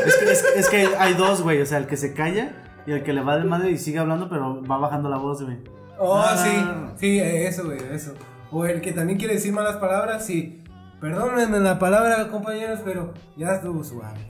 es, 0.05 0.15
que, 0.15 0.31
es, 0.31 0.43
que- 0.43 0.53
es 0.59 0.69
que 0.69 0.89
hay 0.97 1.13
dos, 1.15 1.41
güey. 1.41 1.61
O 1.61 1.65
sea, 1.65 1.79
el 1.79 1.87
que 1.87 1.97
se 1.97 2.13
calla 2.13 2.53
y 2.85 2.91
el 2.91 3.03
que 3.03 3.13
le 3.13 3.21
va 3.21 3.37
de 3.37 3.43
madre 3.45 3.71
y 3.71 3.77
sigue 3.77 3.99
hablando, 3.99 4.29
pero 4.29 4.63
va 4.65 4.77
bajando 4.77 5.09
la 5.09 5.17
voz, 5.17 5.43
güey. 5.43 5.57
Oh, 5.99 6.17
No, 6.17 6.31
no, 6.35 6.37
sí. 6.43 6.49
no, 6.55 6.75
no. 6.75 6.97
Sí, 6.97 7.19
eso, 7.19 7.65
güey, 7.65 7.79
eso. 7.91 8.13
O 8.51 8.65
el 8.65 8.79
que 8.81 8.91
también 8.93 9.17
quiere 9.19 9.33
decir 9.35 9.51
malas 9.51 9.77
palabras, 9.77 10.25
sí. 10.25 10.63
Perdónenme 11.01 11.59
la 11.59 11.77
palabra, 11.79 12.29
compañeros, 12.29 12.79
pero 12.85 13.13
ya 13.35 13.55
estuvo 13.55 13.83
suave. 13.83 14.19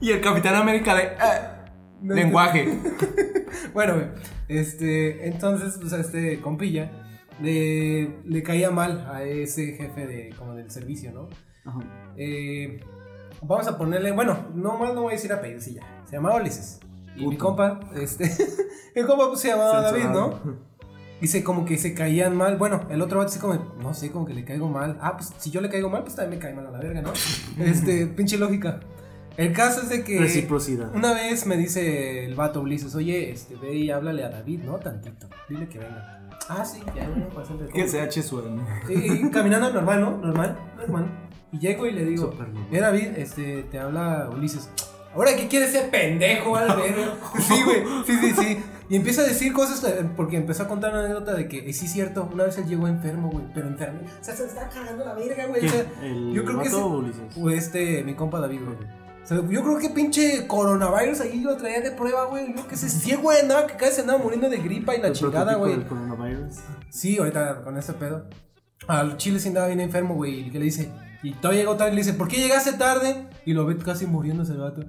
Y 0.00 0.10
el 0.12 0.20
Capitán 0.20 0.54
América 0.54 0.94
de. 0.94 1.02
eh, 1.04 1.16
No 2.02 2.14
lenguaje. 2.14 2.78
Bueno, 3.74 3.94
este, 4.48 5.26
entonces, 5.26 5.76
pues 5.80 5.92
a 5.92 6.00
este 6.00 6.40
compilla 6.40 6.90
le, 7.42 8.20
le 8.24 8.42
caía 8.42 8.70
mal 8.70 9.06
a 9.12 9.24
ese 9.24 9.72
jefe 9.72 10.06
de, 10.06 10.34
como 10.38 10.54
del 10.54 10.70
servicio, 10.70 11.12
¿no? 11.12 11.28
Ajá. 11.64 11.80
Eh, 12.16 12.80
vamos 13.42 13.66
a 13.66 13.76
ponerle, 13.76 14.12
bueno, 14.12 14.46
no 14.54 14.78
mal 14.78 14.94
no 14.94 15.02
voy 15.02 15.12
a 15.12 15.16
decir 15.16 15.32
apellido, 15.32 15.60
sí 15.60 15.74
ya. 15.74 15.82
Se 16.06 16.16
llamaba 16.16 16.36
Ulises. 16.36 16.80
Y 17.16 17.26
mi 17.26 17.36
compa, 17.36 17.80
este, 17.96 18.30
el 18.94 19.06
compa 19.06 19.28
pues, 19.28 19.40
se 19.40 19.48
llamaba 19.48 19.80
David. 19.80 20.04
¿no? 20.06 20.40
Dice 21.20 21.42
como 21.42 21.64
que 21.64 21.78
se 21.78 21.94
caían 21.94 22.36
mal. 22.36 22.56
Bueno, 22.56 22.86
el 22.90 23.00
otro 23.00 23.18
vato 23.18 23.30
dice 23.30 23.40
como, 23.40 23.54
no 23.80 23.94
sé, 23.94 24.10
como 24.10 24.26
que 24.26 24.34
le 24.34 24.44
caigo 24.44 24.68
mal. 24.68 24.98
Ah, 25.00 25.16
pues 25.16 25.32
si 25.38 25.50
yo 25.50 25.60
le 25.60 25.68
caigo 25.68 25.88
mal, 25.88 26.02
pues 26.02 26.16
también 26.16 26.38
me 26.38 26.42
cae 26.44 26.54
mal 26.54 26.66
a 26.66 26.70
la 26.70 26.78
verga, 26.78 27.02
¿no? 27.02 27.12
Este, 27.64 28.06
pinche 28.06 28.36
lógica. 28.36 28.80
El 29.36 29.52
caso 29.52 29.82
es 29.82 29.88
de 29.88 30.04
que. 30.04 30.18
Reciprocidad. 30.18 30.94
Una 30.94 31.12
vez 31.12 31.46
me 31.46 31.56
dice 31.56 32.24
el 32.24 32.34
vato 32.34 32.60
Ulises, 32.60 32.94
oye, 32.94 33.30
este, 33.30 33.56
ve 33.56 33.74
y 33.74 33.90
háblale 33.90 34.24
a 34.24 34.28
David, 34.28 34.60
¿no? 34.64 34.78
Tantito. 34.78 35.28
Dile 35.48 35.68
que 35.68 35.78
venga. 35.78 36.20
Ah, 36.48 36.64
sí, 36.64 36.80
ya, 36.94 37.08
bastante. 37.34 37.66
Que 37.72 37.88
se 37.88 38.02
eche 38.02 38.22
su. 38.22 38.42
Y, 38.88 39.26
y 39.26 39.30
caminando 39.30 39.72
normal, 39.72 40.00
¿no? 40.00 40.16
Normal, 40.18 40.56
normal. 40.78 41.06
Y 41.52 41.58
llego 41.58 41.86
y 41.86 41.92
le 41.92 42.04
digo, 42.04 42.34
eh, 42.72 42.80
David, 42.80 43.16
este, 43.16 43.62
te 43.64 43.78
habla 43.78 44.28
Ulises. 44.32 44.68
¿Ahora 45.14 45.36
qué 45.36 45.46
quiere 45.46 45.66
ese 45.66 45.82
pendejo, 45.82 46.56
al 46.56 46.76
verga? 46.76 47.14
Sí, 47.38 47.54
güey, 47.64 47.84
sí, 48.04 48.18
sí, 48.20 48.32
sí. 48.32 48.58
Y 48.88 48.96
empieza 48.96 49.22
a 49.22 49.24
decir 49.24 49.52
cosas, 49.52 49.82
eh, 49.84 50.04
porque 50.16 50.36
empezó 50.36 50.64
a 50.64 50.68
contar 50.68 50.90
una 50.90 51.04
anécdota 51.04 51.34
de 51.34 51.48
que, 51.48 51.70
eh, 51.70 51.72
sí, 51.72 51.86
cierto, 51.86 52.28
una 52.32 52.44
vez 52.44 52.58
él 52.58 52.66
llegó 52.66 52.88
enfermo, 52.88 53.30
güey, 53.30 53.44
pero 53.54 53.68
enfermo. 53.68 54.00
O 54.20 54.24
sea, 54.24 54.34
se 54.34 54.46
está 54.46 54.68
cagando 54.68 55.04
la 55.04 55.14
verga, 55.14 55.46
güey. 55.46 55.64
O 55.64 55.68
sea, 55.68 55.84
¿Quién? 56.00 56.12
¿El 56.12 56.32
yo 56.34 56.44
creo 56.44 56.60
que 56.60 56.74
Ulises? 56.74 57.22
o 57.36 57.50
este, 57.50 58.02
mi 58.02 58.14
compa 58.14 58.40
David, 58.40 58.60
güey. 58.64 59.03
O 59.24 59.26
sea, 59.26 59.38
yo 59.38 59.62
creo 59.62 59.78
que 59.78 59.88
pinche 59.88 60.46
coronavirus 60.46 61.22
ahí 61.22 61.40
lo 61.40 61.56
traía 61.56 61.80
de 61.80 61.92
prueba, 61.92 62.26
güey. 62.26 62.54
Yo 62.54 62.68
que 62.68 62.76
sé, 62.76 62.90
sí, 62.90 63.14
güey, 63.14 63.40
andaba 63.40 63.66
que 63.66 63.74
casi 63.76 64.02
andaba 64.02 64.18
muriendo 64.22 64.50
de 64.50 64.58
gripa 64.58 64.94
y 64.94 65.00
la 65.00 65.08
El 65.08 65.14
chingada, 65.14 65.54
güey. 65.54 65.72
del 65.72 65.86
coronavirus. 65.86 66.56
Sí, 66.90 67.16
ahorita 67.16 67.62
con 67.62 67.76
ese 67.78 67.94
pedo. 67.94 68.28
Al 68.86 69.16
chile 69.16 69.38
sí 69.40 69.48
andaba 69.48 69.68
bien 69.68 69.80
enfermo, 69.80 70.14
güey. 70.14 70.40
Y 70.40 70.50
que 70.50 70.58
le 70.58 70.66
dice, 70.66 70.92
y 71.22 71.32
todavía 71.32 71.62
llegó 71.62 71.76
tarde 71.76 71.92
y 71.92 71.96
le 71.96 72.02
dice, 72.02 72.12
¿por 72.12 72.28
qué 72.28 72.36
llegaste 72.36 72.74
tarde? 72.74 73.26
Y 73.46 73.54
lo 73.54 73.64
ve 73.64 73.78
casi 73.78 74.06
muriendo 74.06 74.42
ese 74.42 74.54
vato. 74.56 74.82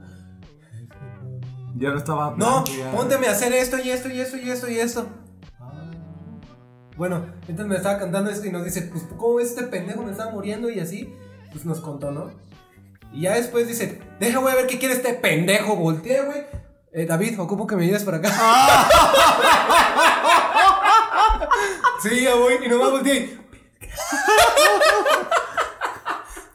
Ya 1.78 1.92
no 1.92 1.98
estaba. 1.98 2.36
No, 2.38 2.66
pónteme 2.94 3.28
a 3.28 3.32
hacer 3.32 3.54
esto 3.54 3.78
y 3.80 3.90
esto 3.90 4.10
y 4.10 4.20
esto 4.20 4.38
y 4.38 4.50
esto 4.50 4.70
y 4.70 4.80
esto. 4.80 5.08
Bueno, 6.98 7.26
entonces 7.42 7.68
me 7.68 7.76
estaba 7.76 8.00
cantando 8.00 8.32
esto 8.32 8.48
y 8.48 8.52
nos 8.52 8.64
dice, 8.64 8.84
pues, 8.84 9.04
¿cómo 9.18 9.36
ves 9.36 9.50
este 9.50 9.64
pendejo? 9.64 10.04
Me 10.04 10.12
estaba 10.12 10.32
muriendo 10.32 10.70
y 10.70 10.80
así. 10.80 11.14
Pues 11.52 11.66
nos 11.66 11.80
contó, 11.82 12.12
¿no? 12.12 12.32
Y 13.16 13.22
ya 13.22 13.34
después 13.36 13.68
dice, 13.68 14.02
deja, 14.20 14.40
voy 14.40 14.52
a 14.52 14.56
ver 14.56 14.68
qué 14.68 14.78
quiere 14.78 14.94
este 14.94 15.14
pendejo. 15.14 15.78
Voltea, 15.78 16.24
güey. 16.24 16.44
Eh, 16.92 17.06
David, 17.06 17.40
ocupo 17.40 17.66
que 17.66 17.78
me 17.78 17.86
ayudes 17.86 18.04
por 18.04 18.14
acá. 18.16 18.30
sí, 22.04 22.24
ya 22.24 22.36
voy. 22.36 22.56
Y 22.64 22.68
nomás 22.68 22.92
volteé. 22.92 23.16
y, 23.18 23.38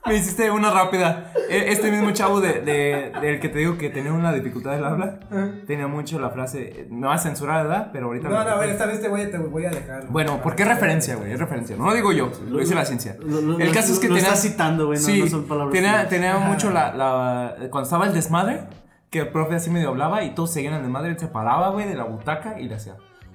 Me 0.07 0.17
hiciste 0.17 0.51
una 0.51 0.71
rápida. 0.71 1.33
E- 1.49 1.71
Este 1.73 1.91
mismo 1.91 2.11
chavo 2.13 2.41
de, 2.41 2.61
de- 2.63 3.13
del 3.21 3.39
que 3.39 3.49
te 3.51 3.59
digo 3.59 3.77
que 3.77 3.91
tenía 3.91 4.13
una 4.13 4.33
dificultad 4.33 4.73
del 4.73 4.85
habla, 4.85 5.21
tenía 5.67 5.87
mucho 5.89 6.19
la 6.19 6.31
frase. 6.31 6.87
Me 6.91 7.07
va 7.07 7.15
a 7.15 7.19
censurar, 7.19 7.65
¿verdad? 7.67 7.91
Pero 7.93 8.07
ahorita. 8.07 8.29
No, 8.29 8.43
no, 8.43 8.51
a 8.51 8.57
ver, 8.57 8.71
esta 8.71 8.87
vez 8.87 9.01
te 9.03 9.09
voy 9.09 9.23
a, 9.23 9.31
te 9.31 9.37
voy 9.39 9.67
a 9.67 9.71
dejar. 9.71 10.07
Bueno, 10.09 10.41
porque 10.43 10.63
es 10.63 10.69
referencia, 10.69 11.17
güey, 11.17 11.33
es 11.33 11.39
referencia. 11.39 11.77
No 11.77 11.87
lo 11.87 11.95
digo 11.95 12.13
yo, 12.13 12.31
lo 12.49 12.59
dice 12.59 12.75
la 12.75 12.85
ciencia. 12.87 13.17
Lo- 13.21 13.41
lo- 13.43 13.59
el 13.59 13.67
lo- 13.69 13.75
caso 13.75 13.93
es 13.93 13.99
que 13.99 14.09
lo 14.09 14.15
tenía. 14.15 14.31
está 14.33 14.41
citando, 14.41 14.87
güey, 14.87 14.99
no- 14.99 15.05
sí, 15.05 15.21
no 15.21 15.27
son 15.29 15.45
palabras 15.47 15.73
tenía, 15.75 16.09
tenía 16.09 16.39
mucho 16.39 16.71
la, 16.71 16.95
la- 16.95 17.55
Cuando 17.71 17.83
estaba 17.85 18.07
el 18.07 18.15
desmadre, 18.15 18.63
que 19.11 19.21
el 19.21 19.29
profe 19.29 19.57
así 19.57 19.71
medio 19.71 19.91
hablaba 19.91 20.23
y 20.25 20.35
todos 20.35 20.53
seguían 20.53 20.75
el 20.75 20.83
desmadre, 20.83 21.11
él 21.11 21.19
se 21.19 21.27
paraba, 21.27 21.69
güey, 21.71 21.87
de 21.89 21.95
la 21.95 22.05
butaca 22.05 22.59
y 22.59 22.69
le 22.69 22.77
hacía. 22.77 22.95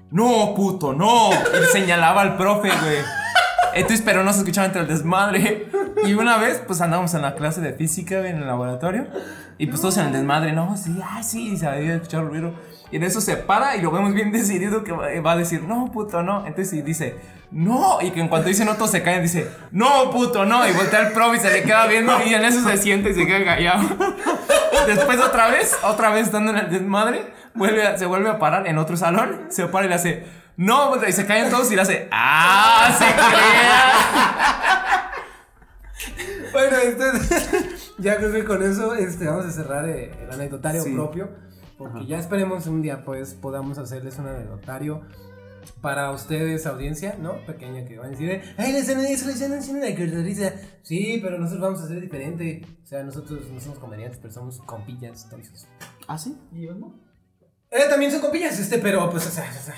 ¡No, 0.10 0.54
puto, 0.56 0.94
no! 0.94 1.30
Y 1.32 1.66
señalaba 1.72 2.22
al 2.22 2.38
profe, 2.38 2.70
güey. 2.70 2.98
Entonces, 3.74 4.02
pero 4.06 4.24
no 4.24 4.32
se 4.32 4.40
escuchaba 4.40 4.68
entre 4.68 4.82
el 4.82 4.88
desmadre. 4.88 5.68
Y 6.04 6.14
una 6.14 6.38
vez, 6.38 6.62
pues 6.66 6.82
andábamos 6.82 7.14
en 7.14 7.22
la 7.22 7.36
clase 7.36 7.62
de 7.62 7.74
física, 7.74 8.28
en 8.28 8.38
el 8.38 8.48
laboratorio. 8.48 9.08
Y 9.58 9.68
pues 9.68 9.80
todos 9.80 9.98
en 9.98 10.08
el 10.08 10.14
desmadre, 10.14 10.52
no, 10.52 10.76
sí, 10.76 11.00
ay, 11.04 11.24
sí, 11.24 11.54
y 11.54 11.58
se 11.58 11.68
había 11.68 11.96
escuchado 11.96 12.24
el 12.24 12.30
ruido. 12.30 12.54
Y 12.92 12.98
en 12.98 13.04
eso 13.04 13.22
se 13.22 13.38
para 13.38 13.78
y 13.78 13.82
lo 13.82 13.90
vemos 13.92 14.14
bien 14.14 14.32
decidido 14.32 14.84
que 14.84 14.92
va 14.92 15.32
a 15.32 15.38
decir, 15.38 15.64
no, 15.64 15.92
puto, 15.92 16.22
no. 16.24 16.46
Entonces 16.46 16.84
dice, 16.84 17.16
no. 17.52 18.02
Y 18.02 18.12
que 18.12 18.20
en 18.20 18.28
cuanto 18.28 18.50
dice 18.50 18.66
no, 18.66 18.76
todos 18.76 18.92
se 18.92 19.02
caen, 19.02 19.22
dice, 19.22 19.50
no, 19.72 20.12
puto, 20.12 20.46
no. 20.46 20.68
Y 20.68 20.74
voltea 20.74 21.08
el 21.08 21.14
profe 21.14 21.38
y 21.38 21.40
se 21.40 21.52
le 21.52 21.64
queda 21.64 21.88
viendo 21.88 22.14
y 22.26 22.34
en 22.34 22.44
eso 22.44 22.68
se 22.68 22.76
siente 22.78 23.12
y 23.12 23.14
se 23.14 23.26
queda 23.26 23.46
callado. 23.46 23.84
Después 24.88 25.20
otra 25.20 25.50
vez, 25.50 25.78
otra 25.84 26.10
vez 26.12 26.26
estando 26.28 26.52
en 26.52 26.58
el 26.58 26.70
desmadre, 26.70 27.32
vuelve 27.54 27.98
se 27.98 28.06
vuelve 28.06 28.30
a 28.30 28.38
parar 28.38 28.68
en 28.68 28.78
otro 28.78 28.98
salón, 28.98 29.48
se 29.50 29.66
para 29.68 29.86
y 29.86 29.90
le 29.90 29.96
hace, 29.96 30.26
no, 30.58 30.92
puto", 30.92 31.08
y 31.08 31.12
se 31.12 31.26
caen 31.26 31.50
todos 31.50 31.72
y 31.72 31.76
le 31.76 31.82
hace, 31.82 32.08
ah, 32.12 32.94
se 32.98 33.06
crea. 33.06 35.12
Bueno, 36.52 36.78
entonces, 36.84 37.94
ya 37.98 38.18
creo 38.18 38.32
que 38.32 38.46
con 38.46 38.64
eso 38.64 38.96
este, 38.96 39.26
vamos 39.26 39.46
a 39.46 39.52
cerrar 39.52 39.90
eh, 39.90 40.12
el 40.24 40.32
anecdotario 40.32 40.82
Sí. 40.84 40.94
propio. 40.94 41.30
Porque 41.78 42.06
ya 42.06 42.18
esperemos 42.20 42.66
un 42.68 42.82
día, 42.82 43.04
pues, 43.04 43.34
podamos 43.34 43.78
hacerles 43.78 44.18
un 44.18 44.28
anecdotario 44.28 45.02
para 45.82 46.12
ustedes, 46.12 46.66
audiencia, 46.66 47.18
¿no? 47.20 47.46
Pequeña 47.46 47.84
que 47.84 47.98
van 47.98 48.08
a 48.08 48.10
decir, 48.12 48.42
ay, 48.58 48.72
les 48.72 48.88
están 48.88 49.04
eso, 49.06 49.30
haciendo 49.30 49.58
una 49.86 49.94
caracteriza. 49.94 50.54
Sí, 50.84 51.20
pero 51.22 51.38
nosotros 51.38 51.62
vamos 51.62 51.82
a 51.82 51.86
hacer 51.86 52.00
diferente. 52.00 52.62
O 52.84 52.88
sea, 52.88 53.04
nosotros 53.04 53.50
no 53.52 53.60
somos 53.60 53.80
comediantes, 53.80 54.20
pero 54.22 54.34
somos 54.34 54.60
compillas, 54.60 55.26
entonces. 55.26 55.68
¿Ah, 56.08 56.18
sí? 56.18 56.38
Eh, 57.72 57.90
también 57.90 58.12
son 58.12 58.22
compillas, 58.22 58.58
este, 58.58 58.78
pero 58.78 59.10
pues, 59.10 59.28
o 59.28 59.32
sea, 59.32 59.50
o 59.50 59.62
sea. 59.62 59.76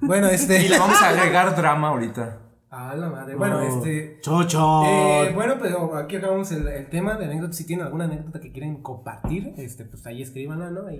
Bueno, 0.00 0.28
este. 0.28 0.62
Y 0.64 0.68
le 0.68 0.78
vamos 0.78 1.02
a 1.02 1.08
agregar 1.08 1.56
drama 1.56 1.88
ahorita. 1.88 2.38
A 2.74 2.94
la 2.96 3.10
madre. 3.10 3.34
Bueno, 3.36 3.58
Oh. 3.58 3.60
este. 3.78 4.18
Chocho. 4.22 4.82
Eh, 4.86 5.30
bueno, 5.34 5.56
pero 5.60 5.94
aquí 5.94 6.16
acabamos 6.16 6.50
el, 6.52 6.66
el 6.66 6.88
tema 6.88 7.16
de 7.18 7.26
anécdotas. 7.26 7.56
Si 7.56 7.64
tienen 7.66 7.84
alguna 7.84 8.04
anécdota 8.06 8.40
que 8.40 8.50
quieren 8.50 8.82
compartir, 8.82 9.52
este, 9.58 9.84
pues 9.84 10.06
ahí 10.06 10.22
escríbanla, 10.22 10.70
¿no? 10.70 10.86
Ahí. 10.86 10.96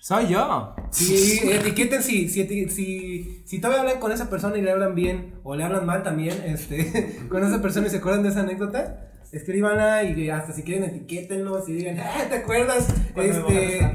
Soy 0.00 0.28
yo. 0.28 0.74
Sí, 0.90 1.40
etiqueten 1.44 2.02
si, 2.02 2.28
si, 2.28 2.68
si, 2.68 3.42
si 3.46 3.60
todavía 3.60 3.82
hablan 3.82 4.00
con 4.00 4.12
esa 4.12 4.28
persona 4.28 4.58
y 4.58 4.60
le 4.62 4.70
hablan 4.70 4.94
bien 4.94 5.36
o 5.44 5.54
le 5.56 5.64
hablan 5.64 5.86
mal 5.86 6.02
también, 6.02 6.36
este, 6.44 7.20
con 7.30 7.42
esa 7.42 7.62
persona 7.62 7.86
y 7.86 7.90
se 7.90 7.96
acuerdan 7.98 8.22
de 8.24 8.28
esa 8.28 8.40
anécdota, 8.40 9.12
escríbanla 9.32 10.02
y 10.04 10.28
hasta 10.28 10.52
si 10.52 10.62
quieren 10.62 10.84
etiquétenlos 10.90 11.68
y 11.70 11.72
digan, 11.74 12.00
ah, 12.00 12.24
¿te 12.28 12.34
acuerdas? 12.36 12.88
Este, 13.16 13.80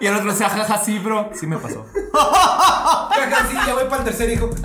Y 0.00 0.06
el 0.06 0.14
otro 0.14 0.32
se 0.32 0.44
jaja, 0.44 0.78
sí, 0.78 0.98
bro. 0.98 1.30
Sí 1.34 1.46
me 1.46 1.56
pasó. 1.58 1.84
jaja, 2.12 3.46
sí, 3.48 3.56
ya 3.66 3.74
voy 3.74 3.84
para 3.84 3.98
el 3.98 4.04
tercer 4.04 4.30
hijo. 4.30 4.50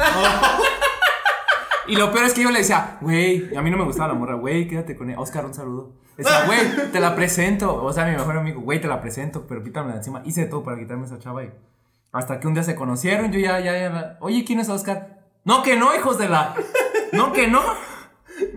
Y 1.86 1.98
lo 1.98 2.14
peor 2.14 2.24
es 2.24 2.34
que 2.34 2.42
yo 2.42 2.50
le 2.50 2.60
decía, 2.60 2.98
güey, 3.02 3.54
a 3.58 3.62
mí 3.62 3.70
no 3.70 3.76
me 3.76 3.84
gustaba 3.84 4.08
la 4.08 4.14
morra, 4.14 4.36
güey, 4.36 4.70
quédate 4.70 4.96
con 4.96 5.10
él. 5.10 5.18
Oscar, 5.20 5.46
un 5.46 5.54
saludo. 5.54 5.92
Decía, 6.16 6.46
güey, 6.46 6.92
te 6.94 7.00
la 7.02 7.14
presento. 7.14 7.84
O 7.84 7.92
sea, 7.92 8.06
mi 8.06 8.12
mejor 8.14 8.38
amigo, 8.38 8.62
güey, 8.62 8.80
te 8.80 8.88
la 8.88 9.02
presento, 9.02 9.46
pero 9.48 9.62
quítamela 9.66 9.96
de 9.96 9.98
encima. 10.00 10.22
Hice 10.24 10.46
todo 10.46 10.64
para 10.64 10.78
quitarme 10.80 11.06
esa 11.06 11.20
chava 11.20 11.44
y 11.44 11.52
hasta 12.14 12.40
que 12.40 12.48
un 12.48 12.54
día 12.54 12.64
se 12.64 12.76
conocieron, 12.76 13.34
yo 13.34 13.40
ya, 13.40 13.60
ya, 13.60 13.78
ya. 13.78 13.90
la- 13.90 14.18
Oye, 14.22 14.46
¿quién 14.46 14.62
es 14.62 14.70
Oscar? 14.70 15.24
No, 15.44 15.62
que 15.62 15.76
no, 15.76 15.94
hijos 15.94 16.18
de 16.18 16.30
la. 16.30 16.54
No, 17.12 17.34
que 17.34 17.48
no. 17.50 17.62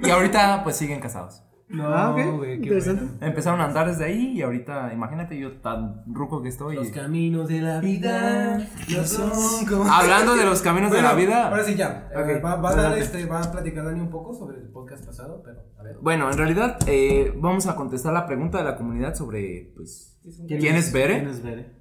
Y 0.05 0.09
ahorita, 0.09 0.63
pues 0.63 0.77
siguen 0.77 1.01
casados. 1.01 1.43
No, 1.69 1.89
Ah, 1.89 2.13
güey, 2.13 2.59
qué 2.61 2.63
interesante. 2.69 3.03
bueno. 3.05 3.27
Empezaron 3.27 3.61
a 3.61 3.65
andar 3.65 3.89
desde 3.89 4.05
ahí 4.05 4.33
y 4.37 4.43
ahorita, 4.43 4.93
imagínate 4.93 5.37
yo 5.37 5.57
tan 5.59 6.05
ruco 6.07 6.41
que 6.41 6.49
estoy. 6.49 6.77
Los 6.77 6.91
caminos 6.91 7.49
de 7.49 7.61
la 7.61 7.81
vida 7.81 8.59
no 8.89 9.05
son 9.05 9.67
como... 9.67 9.85
Hablando 9.93 10.37
de 10.37 10.45
los 10.45 10.63
caminos 10.63 10.93
de 10.93 11.03
la 11.03 11.15
Bueno, 11.15 11.27
vida. 11.29 11.49
Ahora 11.49 11.65
sí 11.65 11.75
ya. 11.75 12.09
Ok, 12.15 12.29
Eh, 12.29 12.39
va, 12.41 12.55
va 12.57 12.71
a 12.71 12.75
dar 12.77 12.99
este, 12.99 13.27
va 13.27 13.43
a 13.43 13.51
platicar 13.51 13.85
Dani 13.85 14.01
un 14.01 14.11
poco 14.11 14.33
sobre 14.33 14.59
el 14.59 14.69
podcast 14.69 15.05
pasado, 15.05 15.43
pero 15.45 15.59
a 15.79 15.83
ver. 15.83 15.97
Bueno, 16.01 16.31
en 16.31 16.39
realidad 16.39 16.79
eh, 16.87 17.33
vamos 17.37 17.67
a 17.67 17.75
contestar 17.75 18.13
la 18.13 18.27
pregunta 18.27 18.59
de 18.59 18.65
la 18.65 18.77
comunidad 18.77 19.17
sobre, 19.17 19.73
pues, 19.75 20.21
¿quién 20.47 20.77
es 20.77 20.93
Bere? 20.93 21.15
¿Quién 21.17 21.29
es 21.31 21.43
Bere? 21.43 21.73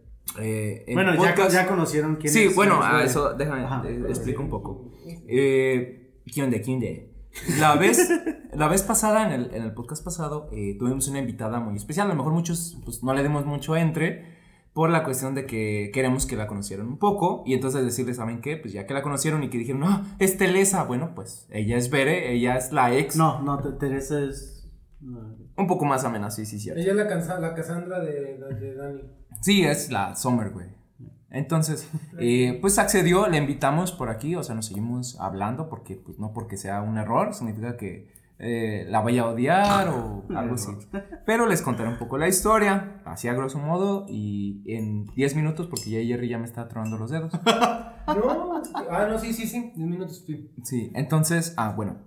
Eh, 0.42 0.84
en 0.88 0.96
Bueno, 0.96 1.14
ya, 1.14 1.36
podcast- 1.36 1.52
ya 1.52 1.68
conocieron 1.68 2.16
quién 2.16 2.34
Sí, 2.34 2.46
es. 2.46 2.56
bueno, 2.56 2.80
quién 2.80 2.88
es 2.88 2.90
a 2.90 2.98
Bere. 2.98 3.06
eso 3.10 3.34
déjame 3.36 3.64
Ajá. 3.66 3.84
eh, 3.88 4.04
explico 4.10 4.42
un 4.42 4.50
poco. 4.50 4.92
Eh, 5.28 6.22
¿Quién 6.34 6.50
de 6.50 6.60
quién 6.62 6.80
de? 6.80 7.15
La 7.60 7.76
vez, 7.80 8.10
la 8.54 8.68
vez 8.68 8.84
pasada, 8.84 9.26
en 9.26 9.32
el, 9.34 9.54
en 9.54 9.64
el 9.64 9.74
podcast 9.74 10.04
pasado, 10.04 10.50
eh, 10.52 10.76
tuvimos 10.80 11.08
una 11.08 11.20
invitada 11.20 11.60
muy 11.60 11.76
especial. 11.76 12.08
A 12.08 12.10
lo 12.12 12.16
mejor 12.16 12.34
muchos 12.34 12.78
pues, 12.86 13.04
no 13.04 13.14
le 13.14 13.24
demos 13.24 13.46
mucho 13.46 13.76
entre 13.76 14.36
por 14.74 14.90
la 14.90 15.04
cuestión 15.06 15.36
de 15.36 15.46
que 15.46 15.90
queremos 15.94 16.26
que 16.26 16.36
la 16.36 16.48
conocieran 16.48 16.88
un 16.88 16.98
poco. 16.98 17.44
Y 17.46 17.54
entonces 17.54 17.84
decirles, 17.84 18.18
¿saben 18.18 18.42
qué? 18.42 18.58
Pues 18.58 18.74
ya 18.74 18.86
que 18.86 18.94
la 18.94 19.02
conocieron 19.02 19.44
y 19.44 19.50
que 19.50 19.58
dijeron, 19.58 19.82
no, 19.82 20.04
es 20.20 20.38
Telesa. 20.38 20.84
Bueno, 20.84 21.14
pues 21.16 21.48
ella 21.52 21.78
es 21.78 21.90
Bere, 21.90 22.34
ella 22.34 22.58
es 22.58 22.72
la 22.72 22.94
ex. 22.96 23.16
No, 23.16 23.42
no, 23.42 23.60
Te- 23.62 23.72
Teresa 23.74 24.20
es. 24.22 24.70
no. 25.00 25.36
Un 25.58 25.68
poco 25.68 25.86
más 25.86 26.04
amena, 26.04 26.30
sí, 26.32 26.46
sí, 26.46 26.60
cierto. 26.60 26.82
Ella 26.82 26.92
es 26.92 27.28
la, 27.28 27.40
la 27.40 27.54
Cassandra 27.56 28.00
de, 28.02 28.12
de, 28.38 28.56
de 28.60 28.76
Dani. 28.76 29.02
Sí, 29.42 29.64
es 29.64 29.90
la 29.92 30.14
Summer, 30.16 30.50
güey. 30.52 30.68
Entonces, 31.36 31.90
eh, 32.20 32.58
pues 32.62 32.80
accedió, 32.80 33.28
le 33.28 33.38
invitamos 33.38 33.92
por 33.92 34.10
aquí, 34.10 34.36
o 34.36 34.44
sea, 34.44 34.56
nos 34.56 34.68
seguimos 34.68 35.20
hablando 35.20 35.70
porque, 35.70 35.96
pues 35.98 36.18
no 36.18 36.32
porque 36.34 36.56
sea 36.56 36.82
un 36.82 36.98
error, 36.98 37.34
significa 37.34 37.76
que 37.76 38.16
eh, 38.40 38.86
la 38.90 39.02
vaya 39.02 39.24
a 39.24 39.28
odiar 39.28 39.90
o 39.90 40.24
algo 40.36 40.56
así. 40.56 40.72
Pero 41.26 41.46
les 41.46 41.62
contaré 41.62 41.90
un 41.90 41.98
poco 41.98 42.18
la 42.18 42.30
historia, 42.30 43.02
así 43.04 43.28
a 43.28 43.34
grosso 43.34 43.60
modo, 43.60 44.06
y 44.08 44.64
en 44.66 45.06
10 45.08 45.36
minutos, 45.36 45.68
porque 45.68 45.90
ya 45.90 46.00
Jerry 46.00 46.30
ya 46.30 46.38
me 46.40 46.46
está 46.46 46.70
tronando 46.70 46.98
los 46.98 47.12
dedos. 47.12 47.34
No, 47.34 48.62
ah, 48.90 49.08
no, 49.10 49.20
sí, 49.20 49.34
sí, 49.34 49.46
sí. 49.46 49.74
10 49.76 49.90
minutos, 49.90 50.24
sí. 50.26 50.52
Sí, 50.64 50.92
entonces, 50.96 51.54
ah, 51.58 51.74
bueno. 51.76 51.98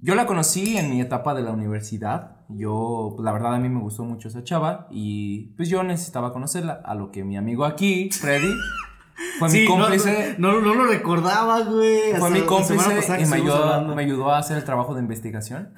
Yo 0.00 0.14
la 0.14 0.26
conocí 0.26 0.76
en 0.76 0.90
mi 0.90 1.00
etapa 1.00 1.34
de 1.34 1.42
la 1.42 1.50
universidad. 1.50 2.37
Yo, 2.48 3.12
pues 3.14 3.24
la 3.24 3.32
verdad 3.32 3.54
a 3.54 3.58
mí 3.58 3.68
me 3.68 3.80
gustó 3.80 4.04
mucho 4.04 4.28
esa 4.28 4.42
chava 4.42 4.86
y 4.90 5.48
pues 5.56 5.68
yo 5.68 5.82
necesitaba 5.82 6.32
conocerla. 6.32 6.80
A 6.84 6.94
lo 6.94 7.10
que 7.10 7.22
mi 7.24 7.36
amigo 7.36 7.64
aquí, 7.66 8.08
Freddy, 8.10 8.52
fue 9.38 9.50
Sí, 9.50 9.60
mi 9.60 9.68
no, 9.68 9.74
cómplice. 9.82 10.34
No, 10.38 10.60
no, 10.60 10.74
lo 10.74 10.84
recordaba, 10.86 11.60
güey. 11.64 12.14
fue 12.18 12.30
mi 12.30 12.40
cómplice 12.42 12.84
y 13.20 13.26
me 13.26 13.36
ayudó, 13.36 13.84
me 13.94 14.02
ayudó 14.02 14.30
a 14.30 14.38
hacer 14.38 14.56
el 14.56 14.64
trabajo 14.64 14.94
de 14.94 15.00
investigación 15.00 15.74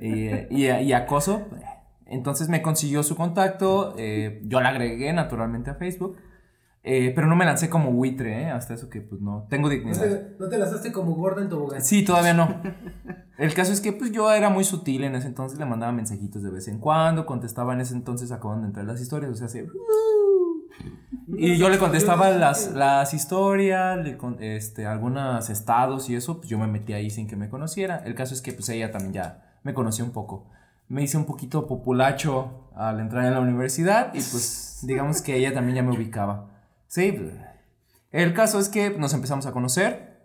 y, 0.00 0.28
y- 0.50 0.70
y 0.70 0.92
acoso. 0.92 1.42
Entonces 2.06 2.48
me 2.48 2.62
consiguió 2.62 3.02
su 3.02 3.14
contacto. 3.14 3.94
eh, 3.98 4.40
yo 4.46 4.60
la 4.62 4.70
agregué 4.70 5.12
naturalmente 5.12 5.68
a 5.70 5.74
Facebook. 5.74 6.16
Eh, 6.84 7.12
pero 7.14 7.26
no 7.26 7.36
me 7.36 7.44
lancé 7.44 7.68
como 7.68 7.90
buitre, 7.92 8.42
¿eh? 8.42 8.50
Hasta 8.50 8.74
eso 8.74 8.88
que 8.88 9.00
pues 9.00 9.20
no 9.20 9.46
tengo 9.50 9.68
¿No 9.68 9.74
dignidad. 9.74 10.00
te, 10.00 10.36
no 10.38 10.48
te 10.48 10.58
lanzaste 10.58 10.92
como 10.92 11.14
gorda 11.14 11.42
en 11.42 11.48
tobogán? 11.48 11.82
Sí, 11.82 12.04
todavía 12.04 12.34
no. 12.34 12.48
El 13.38 13.54
caso 13.54 13.72
es 13.72 13.80
que 13.80 13.92
pues 13.92 14.10
yo 14.10 14.32
era 14.32 14.50
muy 14.50 14.64
sutil 14.64 15.04
en 15.04 15.14
ese 15.14 15.28
entonces, 15.28 15.58
le 15.58 15.64
mandaba 15.66 15.92
mensajitos 15.92 16.42
de 16.42 16.50
vez 16.50 16.66
en 16.68 16.78
cuando, 16.78 17.24
contestaba 17.26 17.72
en 17.74 17.80
ese 17.82 17.94
entonces, 17.94 18.32
acaban 18.32 18.62
de 18.62 18.66
entrar 18.68 18.84
las 18.86 19.00
historias, 19.00 19.30
o 19.30 19.34
sea, 19.36 19.46
así, 19.46 19.60
y 21.28 21.56
yo 21.56 21.68
le 21.68 21.78
contestaba 21.78 22.30
las, 22.30 22.72
las 22.74 23.14
historias, 23.14 23.98
le 23.98 24.16
con- 24.16 24.42
este, 24.42 24.86
algunos 24.86 25.50
estados 25.50 26.08
y 26.10 26.16
eso, 26.16 26.38
pues 26.38 26.48
yo 26.48 26.58
me 26.58 26.66
metí 26.66 26.92
ahí 26.94 27.10
sin 27.10 27.28
que 27.28 27.36
me 27.36 27.48
conociera. 27.48 27.98
El 28.04 28.14
caso 28.14 28.34
es 28.34 28.42
que 28.42 28.52
pues 28.52 28.68
ella 28.70 28.90
también 28.90 29.12
ya 29.12 29.58
me 29.62 29.74
conoció 29.74 30.04
un 30.04 30.12
poco. 30.12 30.46
Me 30.88 31.02
hice 31.02 31.16
un 31.16 31.26
poquito 31.26 31.66
populacho 31.66 32.70
al 32.74 32.98
entrar 33.00 33.24
en 33.26 33.34
la 33.34 33.40
universidad 33.40 34.08
y 34.14 34.20
pues 34.20 34.80
digamos 34.82 35.20
que 35.22 35.36
ella 35.36 35.52
también 35.52 35.76
ya 35.76 35.82
me 35.82 35.94
ubicaba. 35.94 36.57
Sí, 36.88 37.14
el 38.10 38.34
caso 38.34 38.58
es 38.58 38.68
que 38.68 38.90
nos 38.90 39.14
empezamos 39.14 39.46
a 39.46 39.52
conocer, 39.52 40.18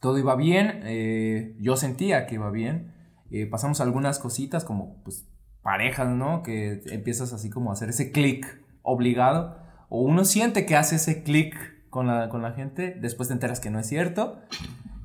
todo 0.00 0.18
iba 0.18 0.36
bien, 0.36 0.82
eh, 0.84 1.56
yo 1.58 1.76
sentía 1.76 2.26
que 2.26 2.36
iba 2.36 2.50
bien, 2.50 2.94
eh, 3.30 3.46
pasamos 3.46 3.80
algunas 3.80 4.18
cositas 4.18 4.64
como 4.64 5.02
pues 5.02 5.26
parejas, 5.62 6.08
¿no? 6.08 6.42
Que 6.42 6.82
empiezas 6.90 7.32
así 7.32 7.50
como 7.50 7.70
a 7.70 7.72
hacer 7.72 7.88
ese 7.88 8.12
clic 8.12 8.62
obligado, 8.82 9.56
o 9.88 10.02
uno 10.02 10.24
siente 10.24 10.66
que 10.66 10.76
hace 10.76 10.96
ese 10.96 11.22
clic 11.22 11.56
con 11.88 12.06
la, 12.06 12.28
con 12.28 12.42
la 12.42 12.52
gente, 12.52 12.96
después 13.00 13.28
te 13.28 13.34
enteras 13.34 13.58
que 13.58 13.70
no 13.70 13.80
es 13.80 13.86
cierto. 13.86 14.40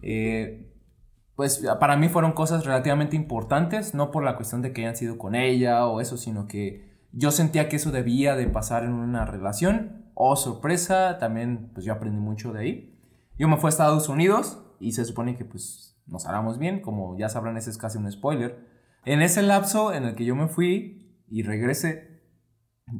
Eh, 0.01 0.71
pues 1.35 1.65
para 1.79 1.97
mí 1.97 2.07
fueron 2.09 2.33
cosas 2.33 2.65
relativamente 2.65 3.15
importantes, 3.15 3.93
no 3.93 4.11
por 4.11 4.23
la 4.23 4.35
cuestión 4.35 4.61
de 4.61 4.71
que 4.71 4.81
hayan 4.81 4.95
sido 4.95 5.17
con 5.17 5.35
ella 5.35 5.85
o 5.87 5.99
eso, 5.99 6.17
sino 6.17 6.47
que 6.47 6.93
yo 7.11 7.31
sentía 7.31 7.67
que 7.67 7.77
eso 7.77 7.91
debía 7.91 8.35
de 8.35 8.47
pasar 8.47 8.83
en 8.83 8.93
una 8.93 9.25
relación. 9.25 10.04
Oh, 10.15 10.35
sorpresa, 10.35 11.17
también 11.19 11.69
pues 11.73 11.85
yo 11.85 11.93
aprendí 11.93 12.17
mucho 12.17 12.53
de 12.53 12.59
ahí. 12.61 12.99
Yo 13.37 13.47
me 13.47 13.57
fui 13.57 13.67
a 13.67 13.69
Estados 13.69 14.09
Unidos 14.09 14.57
y 14.79 14.93
se 14.93 15.05
supone 15.05 15.35
que 15.35 15.45
pues 15.45 16.01
nos 16.07 16.25
hablamos 16.25 16.57
bien, 16.57 16.81
como 16.81 17.17
ya 17.17 17.29
sabrán, 17.29 17.57
ese 17.57 17.69
es 17.69 17.77
casi 17.77 17.97
un 17.97 18.11
spoiler. 18.11 18.65
En 19.03 19.21
ese 19.21 19.41
lapso 19.41 19.93
en 19.93 20.05
el 20.05 20.15
que 20.15 20.25
yo 20.25 20.35
me 20.35 20.47
fui 20.47 21.21
y 21.27 21.43
regresé, 21.43 22.21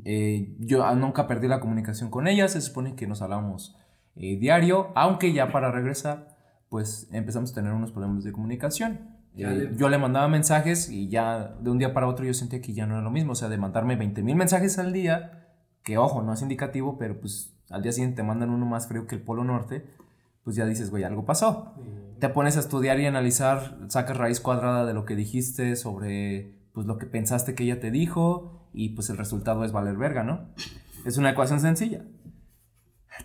eh, 0.03 0.55
yo 0.59 0.93
nunca 0.95 1.27
perdí 1.27 1.47
la 1.47 1.59
comunicación 1.59 2.09
con 2.09 2.27
ella, 2.27 2.47
se 2.47 2.61
supone 2.61 2.95
que 2.95 3.07
nos 3.07 3.21
hablábamos 3.21 3.77
eh, 4.15 4.37
diario, 4.37 4.91
aunque 4.95 5.33
ya 5.33 5.51
para 5.51 5.71
regresar, 5.71 6.35
pues 6.69 7.07
empezamos 7.11 7.51
a 7.51 7.55
tener 7.55 7.71
unos 7.71 7.91
problemas 7.91 8.23
de 8.23 8.31
comunicación. 8.31 9.15
Eh, 9.37 9.73
yo 9.75 9.89
le 9.89 9.97
mandaba 9.97 10.27
mensajes 10.27 10.89
y 10.89 11.09
ya 11.09 11.55
de 11.59 11.69
un 11.69 11.77
día 11.77 11.93
para 11.93 12.07
otro 12.07 12.25
yo 12.25 12.33
sentía 12.33 12.61
que 12.61 12.73
ya 12.73 12.85
no 12.85 12.95
era 12.95 13.03
lo 13.03 13.11
mismo, 13.11 13.33
o 13.33 13.35
sea, 13.35 13.49
de 13.49 13.57
mandarme 13.57 13.95
20 13.95 14.23
mil 14.23 14.35
mensajes 14.35 14.79
al 14.79 14.93
día, 14.93 15.44
que 15.85 15.97
ojo, 15.97 16.21
no 16.21 16.33
es 16.33 16.41
indicativo, 16.41 16.97
pero 16.97 17.17
pues 17.17 17.53
al 17.69 17.83
día 17.83 17.93
siguiente 17.93 18.17
te 18.17 18.23
mandan 18.23 18.49
uno 18.49 18.65
más 18.65 18.87
frío 18.87 19.07
que 19.07 19.15
el 19.15 19.21
Polo 19.21 19.45
Norte, 19.45 19.85
pues 20.43 20.55
ya 20.55 20.65
dices, 20.65 20.89
güey, 20.89 21.03
algo 21.03 21.25
pasó. 21.25 21.73
Te 22.19 22.27
pones 22.27 22.57
a 22.57 22.59
estudiar 22.59 22.99
y 22.99 23.05
analizar, 23.05 23.77
sacas 23.87 24.17
raíz 24.17 24.41
cuadrada 24.41 24.85
de 24.85 24.93
lo 24.93 25.05
que 25.05 25.15
dijiste 25.15 25.75
sobre 25.75 26.55
pues 26.73 26.87
lo 26.87 26.97
que 26.97 27.05
pensaste 27.05 27.55
que 27.55 27.63
ella 27.63 27.79
te 27.79 27.89
dijo 27.89 28.67
y 28.73 28.89
pues 28.89 29.09
el 29.09 29.17
resultado 29.17 29.63
es 29.63 29.71
valer 29.71 29.95
verga, 29.95 30.23
¿no? 30.23 30.41
Es 31.05 31.17
una 31.17 31.29
ecuación 31.29 31.61
sencilla. 31.61 32.03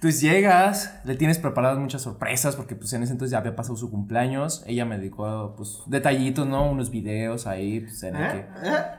Entonces 0.01 0.23
llegas, 0.23 0.99
le 1.05 1.15
tienes 1.15 1.39
preparadas 1.39 1.79
muchas 1.79 2.01
sorpresas 2.01 2.57
porque 2.57 2.75
pues 2.75 2.91
en 2.95 3.03
ese 3.03 3.13
entonces 3.13 3.33
ya 3.33 3.37
había 3.37 3.55
pasado 3.55 3.77
su 3.77 3.91
cumpleaños. 3.91 4.65
Ella 4.67 4.87
me 4.87 4.97
dedicó 4.97 5.53
pues 5.59 5.83
detallitos, 5.89 6.47
¿no? 6.47 6.71
Unos 6.71 6.91
videos 6.91 7.47
ahí 7.47 7.81
pues, 7.81 8.03
en, 8.05 8.17
el 8.17 8.33
que, 8.33 8.47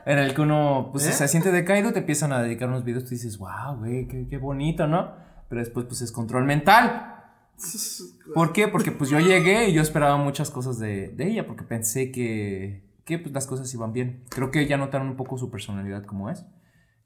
en 0.06 0.18
el 0.20 0.32
que 0.32 0.40
uno 0.40 0.90
pues 0.92 1.02
se 1.02 1.26
siente 1.26 1.50
decaído, 1.50 1.92
te 1.92 1.98
empiezan 1.98 2.32
a 2.32 2.40
dedicar 2.40 2.68
unos 2.68 2.84
videos, 2.84 3.02
tú 3.02 3.10
dices, 3.10 3.36
wow, 3.36 3.78
güey, 3.80 4.06
qué, 4.06 4.28
qué 4.28 4.38
bonito, 4.38 4.86
¿no? 4.86 5.10
Pero 5.48 5.60
después 5.60 5.86
pues 5.86 6.02
es 6.02 6.12
control 6.12 6.44
mental. 6.44 7.16
¿Por 8.34 8.52
qué? 8.52 8.68
Porque 8.68 8.92
pues 8.92 9.10
yo 9.10 9.18
llegué 9.18 9.70
y 9.70 9.72
yo 9.72 9.82
esperaba 9.82 10.18
muchas 10.18 10.50
cosas 10.50 10.78
de, 10.78 11.08
de 11.08 11.26
ella 11.26 11.48
porque 11.48 11.64
pensé 11.64 12.12
que, 12.12 12.84
que 13.04 13.18
pues, 13.18 13.34
las 13.34 13.48
cosas 13.48 13.74
iban 13.74 13.92
bien. 13.92 14.22
Creo 14.28 14.52
que 14.52 14.68
ya 14.68 14.76
notaron 14.76 15.08
un 15.08 15.16
poco 15.16 15.36
su 15.36 15.50
personalidad 15.50 16.04
como 16.04 16.30
es. 16.30 16.44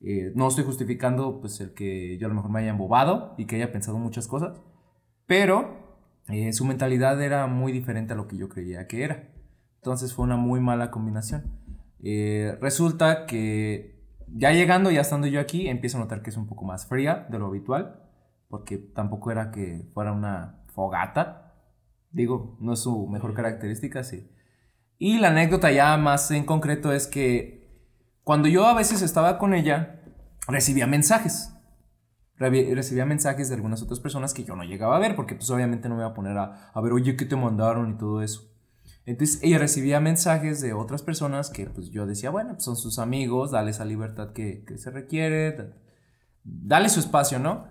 Eh, 0.00 0.32
no 0.34 0.48
estoy 0.48 0.64
justificando 0.64 1.40
pues 1.40 1.60
el 1.60 1.72
que 1.72 2.18
yo 2.18 2.26
a 2.26 2.28
lo 2.28 2.34
mejor 2.34 2.50
me 2.50 2.60
haya 2.60 2.70
embobado 2.70 3.34
y 3.38 3.46
que 3.46 3.56
haya 3.56 3.72
pensado 3.72 3.98
muchas 3.98 4.28
cosas, 4.28 4.60
pero 5.26 5.86
eh, 6.28 6.52
su 6.52 6.64
mentalidad 6.64 7.20
era 7.22 7.46
muy 7.46 7.72
diferente 7.72 8.12
a 8.12 8.16
lo 8.16 8.28
que 8.28 8.36
yo 8.36 8.48
creía 8.48 8.86
que 8.86 9.04
era. 9.04 9.32
Entonces 9.76 10.12
fue 10.12 10.24
una 10.24 10.36
muy 10.36 10.60
mala 10.60 10.90
combinación. 10.90 11.60
Eh, 12.02 12.56
resulta 12.60 13.26
que 13.26 13.96
ya 14.28 14.52
llegando, 14.52 14.90
ya 14.90 15.00
estando 15.00 15.26
yo 15.26 15.40
aquí, 15.40 15.68
empiezo 15.68 15.98
a 15.98 16.00
notar 16.00 16.22
que 16.22 16.30
es 16.30 16.36
un 16.36 16.46
poco 16.46 16.64
más 16.64 16.86
fría 16.86 17.26
de 17.30 17.38
lo 17.38 17.46
habitual, 17.46 18.02
porque 18.48 18.78
tampoco 18.78 19.30
era 19.30 19.50
que 19.50 19.88
fuera 19.94 20.12
una 20.12 20.62
fogata. 20.74 21.54
Digo, 22.10 22.56
no 22.60 22.72
es 22.72 22.80
su 22.80 23.06
mejor 23.08 23.34
característica, 23.34 24.04
sí. 24.04 24.30
Y 24.98 25.18
la 25.18 25.28
anécdota 25.28 25.70
ya 25.70 25.96
más 25.96 26.30
en 26.30 26.44
concreto 26.44 26.92
es 26.92 27.06
que 27.06 27.65
cuando 28.26 28.48
yo 28.48 28.66
a 28.66 28.74
veces 28.74 29.02
estaba 29.02 29.38
con 29.38 29.54
ella, 29.54 30.00
recibía 30.48 30.88
mensajes. 30.88 31.52
Recibía 32.38 33.06
mensajes 33.06 33.48
de 33.48 33.54
algunas 33.54 33.82
otras 33.82 34.00
personas 34.00 34.34
que 34.34 34.42
yo 34.42 34.56
no 34.56 34.64
llegaba 34.64 34.96
a 34.96 34.98
ver, 34.98 35.14
porque 35.14 35.36
pues 35.36 35.48
obviamente 35.50 35.88
no 35.88 35.94
me 35.94 36.00
iba 36.00 36.10
a 36.10 36.14
poner 36.14 36.36
a, 36.36 36.70
a 36.74 36.80
ver, 36.80 36.92
oye, 36.92 37.14
¿qué 37.16 37.24
te 37.24 37.36
mandaron? 37.36 37.92
y 37.92 37.98
todo 37.98 38.20
eso. 38.22 38.52
Entonces 39.04 39.38
ella 39.44 39.58
recibía 39.58 40.00
mensajes 40.00 40.60
de 40.60 40.72
otras 40.72 41.02
personas 41.02 41.50
que 41.50 41.66
pues 41.66 41.90
yo 41.90 42.04
decía, 42.04 42.30
bueno, 42.30 42.54
pues 42.54 42.64
son 42.64 42.74
sus 42.76 42.98
amigos, 42.98 43.52
dale 43.52 43.70
esa 43.70 43.84
libertad 43.84 44.32
que, 44.32 44.64
que 44.66 44.76
se 44.76 44.90
requiere, 44.90 45.52
da- 45.52 45.68
dale 46.42 46.88
su 46.88 46.98
espacio, 46.98 47.38
¿no? 47.38 47.68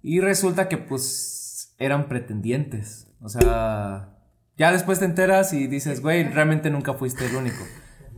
Y 0.00 0.20
resulta 0.20 0.66
que 0.68 0.78
pues 0.78 1.74
eran 1.78 2.08
pretendientes. 2.08 3.12
O 3.20 3.28
sea, 3.28 4.16
ya 4.56 4.72
después 4.72 4.98
te 4.98 5.04
enteras 5.04 5.52
y 5.52 5.66
dices, 5.66 6.00
güey, 6.00 6.24
realmente 6.24 6.70
nunca 6.70 6.94
fuiste 6.94 7.26
el 7.26 7.36
único. 7.36 7.62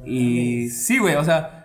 Y 0.06 0.70
sí, 0.70 0.98
güey, 1.00 1.16
o 1.16 1.24
sea, 1.24 1.58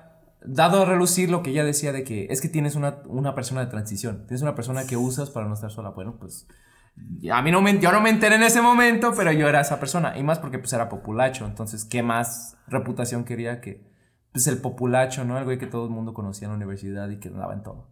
dado 0.47 0.81
a 0.81 0.85
relucir 0.85 1.29
lo 1.29 1.43
que 1.43 1.51
ella 1.51 1.63
decía 1.63 1.91
de 1.91 2.03
que 2.03 2.27
es 2.29 2.41
que 2.41 2.49
tienes 2.49 2.75
una, 2.75 3.01
una 3.05 3.35
persona 3.35 3.61
de 3.61 3.67
transición, 3.67 4.25
tienes 4.27 4.41
una 4.41 4.55
persona 4.55 4.85
que 4.85 4.97
usas 4.97 5.29
para 5.29 5.47
no 5.47 5.53
estar 5.53 5.71
sola. 5.71 5.89
Bueno, 5.89 6.17
pues 6.19 6.47
a 7.31 7.41
mí 7.41 7.51
no 7.51 7.61
me, 7.61 7.79
yo 7.79 7.91
no 7.91 8.01
me 8.01 8.09
enteré 8.09 8.35
en 8.35 8.43
ese 8.43 8.61
momento, 8.61 9.13
pero 9.15 9.31
yo 9.31 9.47
era 9.47 9.61
esa 9.61 9.79
persona. 9.79 10.17
Y 10.17 10.23
más 10.23 10.39
porque 10.39 10.59
pues 10.59 10.73
era 10.73 10.89
populacho. 10.89 11.45
Entonces, 11.45 11.85
¿qué 11.85 12.03
más 12.03 12.57
reputación 12.67 13.23
quería 13.23 13.61
que 13.61 13.85
pues 14.31 14.47
el 14.47 14.59
populacho, 14.59 15.25
¿no? 15.25 15.37
El 15.37 15.45
güey 15.45 15.57
que 15.57 15.67
todo 15.67 15.85
el 15.85 15.91
mundo 15.91 16.13
conocía 16.13 16.45
en 16.45 16.51
la 16.51 16.57
universidad 16.57 17.09
y 17.09 17.19
que 17.19 17.29
andaba 17.29 17.53
en 17.53 17.63
todo. 17.63 17.87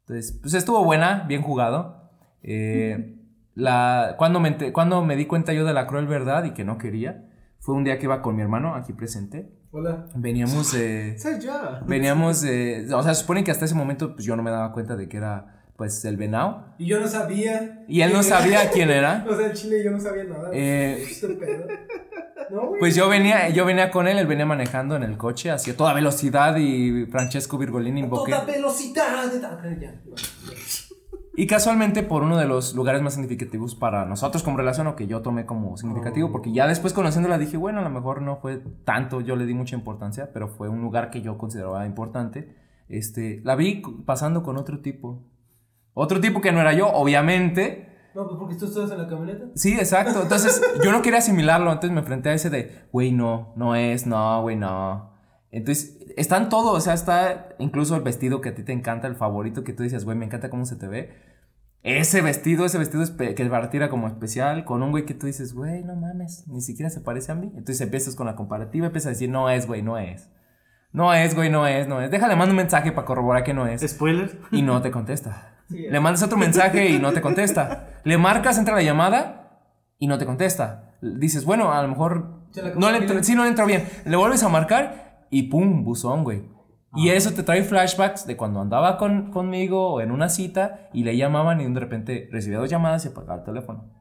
Entonces, 0.00 0.38
pues 0.40 0.54
estuvo 0.54 0.84
buena, 0.84 1.24
bien 1.26 1.42
jugado. 1.42 2.10
Eh, 2.42 3.16
la, 3.54 4.14
cuando, 4.18 4.38
me, 4.40 4.72
cuando 4.72 5.04
me 5.04 5.16
di 5.16 5.26
cuenta 5.26 5.52
yo 5.52 5.64
de 5.64 5.74
la 5.74 5.86
cruel 5.86 6.06
verdad 6.06 6.44
y 6.44 6.52
que 6.52 6.64
no 6.64 6.78
quería, 6.78 7.28
fue 7.58 7.74
un 7.74 7.84
día 7.84 7.98
que 7.98 8.04
iba 8.04 8.22
con 8.22 8.36
mi 8.36 8.42
hermano 8.42 8.74
aquí 8.74 8.92
presente. 8.92 9.55
Hola. 9.70 10.06
Veníamos 10.14 10.72
de... 10.72 11.18
Soy 11.22 11.40
yo. 11.40 11.52
Veníamos 11.86 12.40
de... 12.42 12.86
O 12.92 13.02
sea, 13.02 13.14
se 13.14 13.20
supone 13.20 13.44
que 13.44 13.50
hasta 13.50 13.64
ese 13.64 13.74
momento 13.74 14.14
pues 14.14 14.24
yo 14.24 14.36
no 14.36 14.42
me 14.42 14.50
daba 14.50 14.72
cuenta 14.72 14.96
de 14.96 15.08
que 15.08 15.16
era 15.16 15.56
pues 15.76 16.04
el 16.04 16.16
venado. 16.16 16.74
Y 16.78 16.86
yo 16.86 17.00
no 17.00 17.06
sabía. 17.06 17.84
Y 17.86 18.00
él 18.00 18.12
no 18.12 18.22
sabía 18.22 18.70
quién 18.70 18.90
era. 18.90 19.24
O 19.30 19.36
sea, 19.36 19.48
en 19.48 19.52
Chile 19.52 19.84
yo 19.84 19.90
no 19.90 20.00
sabía 20.00 20.24
nada. 20.24 20.50
Eh. 20.52 21.06
No. 22.48 22.74
Pues 22.78 22.94
yo 22.94 23.08
venía, 23.08 23.48
yo 23.48 23.64
venía 23.64 23.90
con 23.90 24.06
él, 24.06 24.18
él 24.18 24.26
venía 24.28 24.46
manejando 24.46 24.94
en 24.94 25.02
el 25.02 25.16
coche 25.16 25.50
hacia 25.50 25.76
toda 25.76 25.92
velocidad 25.94 26.56
y 26.56 27.06
Francesco 27.06 27.58
Virgolini 27.58 28.02
invoqué. 28.02 28.30
Toda 28.30 28.44
velocidad. 28.44 29.32
ya. 29.80 30.00
Y 31.38 31.46
casualmente 31.46 32.02
por 32.02 32.22
uno 32.22 32.38
de 32.38 32.46
los 32.46 32.74
lugares 32.74 33.02
más 33.02 33.12
significativos 33.12 33.74
para 33.74 34.06
nosotros 34.06 34.42
como 34.42 34.56
relación 34.56 34.86
o 34.86 34.96
que 34.96 35.06
yo 35.06 35.20
tomé 35.20 35.44
como 35.44 35.76
significativo, 35.76 36.32
porque 36.32 36.50
ya 36.50 36.66
después 36.66 36.94
conociéndola 36.94 37.36
dije, 37.36 37.58
bueno, 37.58 37.80
a 37.80 37.82
lo 37.82 37.90
mejor 37.90 38.22
no 38.22 38.38
fue 38.38 38.62
tanto, 38.84 39.20
yo 39.20 39.36
le 39.36 39.44
di 39.44 39.52
mucha 39.52 39.76
importancia, 39.76 40.30
pero 40.32 40.48
fue 40.48 40.70
un 40.70 40.80
lugar 40.80 41.10
que 41.10 41.20
yo 41.20 41.36
consideraba 41.36 41.84
importante. 41.84 42.56
Este, 42.88 43.42
la 43.44 43.54
vi 43.54 43.82
pasando 44.06 44.42
con 44.42 44.56
otro 44.56 44.80
tipo. 44.80 45.24
Otro 45.92 46.20
tipo 46.22 46.40
que 46.40 46.52
no 46.52 46.60
era 46.60 46.72
yo, 46.72 46.88
obviamente. 46.88 48.10
No, 48.14 48.26
pues 48.26 48.38
porque 48.38 48.54
tú 48.54 48.64
estabas 48.64 48.90
en 48.92 48.98
la 48.98 49.06
camioneta. 49.06 49.44
Sí, 49.56 49.74
exacto. 49.74 50.22
Entonces, 50.22 50.62
yo 50.82 50.90
no 50.90 51.02
quería 51.02 51.18
asimilarlo. 51.18 51.70
Entonces 51.70 51.92
me 51.92 52.00
enfrenté 52.00 52.30
a 52.30 52.34
ese 52.34 52.48
de, 52.48 52.86
güey, 52.92 53.12
no, 53.12 53.52
no 53.56 53.74
es, 53.74 54.06
no, 54.06 54.40
güey, 54.40 54.56
no. 54.56 55.10
Entonces, 55.50 55.95
están 56.16 56.48
todos, 56.48 56.76
o 56.76 56.80
sea, 56.80 56.94
está 56.94 57.50
incluso 57.58 57.94
el 57.94 58.02
vestido 58.02 58.40
que 58.40 58.48
a 58.48 58.54
ti 58.54 58.62
te 58.62 58.72
encanta, 58.72 59.06
el 59.06 59.16
favorito 59.16 59.62
que 59.64 59.72
tú 59.72 59.82
dices, 59.82 60.04
güey, 60.04 60.16
me 60.16 60.24
encanta 60.24 60.50
cómo 60.50 60.64
se 60.64 60.76
te 60.76 60.88
ve. 60.88 61.36
Ese 61.82 62.20
vestido, 62.20 62.64
ese 62.64 62.78
vestido 62.78 63.04
que 63.16 63.46
para 63.46 63.70
ti 63.70 63.76
era 63.76 63.90
como 63.90 64.08
especial, 64.08 64.64
con 64.64 64.82
un 64.82 64.90
güey 64.90 65.04
que 65.04 65.14
tú 65.14 65.26
dices, 65.26 65.54
güey, 65.54 65.84
no 65.84 65.94
mames, 65.94 66.48
ni 66.48 66.60
siquiera 66.62 66.90
se 66.90 67.00
parece 67.00 67.30
a 67.30 67.36
mí. 67.36 67.52
Entonces 67.54 67.80
empiezas 67.80 68.16
con 68.16 68.26
la 68.26 68.34
comparativa, 68.34 68.86
empiezas 68.86 69.06
a 69.06 69.10
decir, 69.10 69.30
no 69.30 69.50
es, 69.50 69.66
güey, 69.66 69.82
no 69.82 69.98
es. 69.98 70.28
No 70.92 71.12
es, 71.12 71.34
güey, 71.34 71.50
no 71.50 71.66
es, 71.66 71.86
no 71.86 72.00
es. 72.00 72.10
Déjale, 72.10 72.34
mando 72.34 72.52
un 72.52 72.56
mensaje 72.56 72.90
para 72.90 73.06
corroborar 73.06 73.44
que 73.44 73.52
no 73.52 73.66
es. 73.66 73.82
Spoiler. 73.82 74.40
Y 74.50 74.62
no 74.62 74.80
te 74.80 74.90
contesta. 74.90 75.58
Le 75.68 76.00
mandas 76.00 76.22
otro 76.22 76.38
mensaje 76.38 76.88
y 76.88 76.98
no 76.98 77.12
te 77.12 77.20
contesta. 77.20 78.00
Le 78.04 78.16
marcas, 78.18 78.56
entra 78.56 78.74
la 78.74 78.82
llamada 78.82 79.60
y 79.98 80.06
no 80.06 80.16
te 80.16 80.24
contesta. 80.24 80.94
Dices, 81.02 81.44
bueno, 81.44 81.72
a 81.72 81.82
lo 81.82 81.88
mejor 81.88 82.46
no 82.76 82.90
le 82.90 83.22
sí, 83.22 83.34
no 83.34 83.42
le 83.42 83.50
entró 83.50 83.66
bien. 83.66 83.86
Le 84.04 84.16
vuelves 84.16 84.42
a 84.42 84.48
marcar 84.48 85.05
y 85.30 85.44
pum, 85.44 85.84
buzón, 85.84 86.24
güey. 86.24 86.48
Y 86.94 87.10
eso 87.10 87.34
te 87.34 87.42
trae 87.42 87.62
flashbacks 87.62 88.26
de 88.26 88.36
cuando 88.36 88.60
andaba 88.60 88.96
con, 88.96 89.30
conmigo 89.30 89.92
o 89.92 90.00
en 90.00 90.10
una 90.10 90.28
cita 90.28 90.88
y 90.94 91.04
le 91.04 91.16
llamaban 91.16 91.60
y 91.60 91.70
de 91.70 91.80
repente 91.80 92.28
recibía 92.32 92.58
dos 92.58 92.70
llamadas 92.70 93.04
y 93.04 93.08
apagaba 93.08 93.40
el 93.40 93.44
teléfono. 93.44 93.92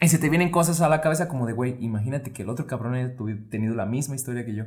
Y 0.00 0.08
se 0.08 0.18
te 0.18 0.28
vienen 0.28 0.50
cosas 0.50 0.80
a 0.80 0.88
la 0.88 1.00
cabeza 1.00 1.28
como 1.28 1.46
de, 1.46 1.52
güey, 1.52 1.76
imagínate 1.80 2.32
que 2.32 2.42
el 2.42 2.50
otro 2.50 2.66
cabrón 2.66 2.94
haya 2.94 3.14
tenido 3.50 3.74
la 3.74 3.86
misma 3.86 4.16
historia 4.16 4.44
que 4.44 4.54
yo. 4.54 4.64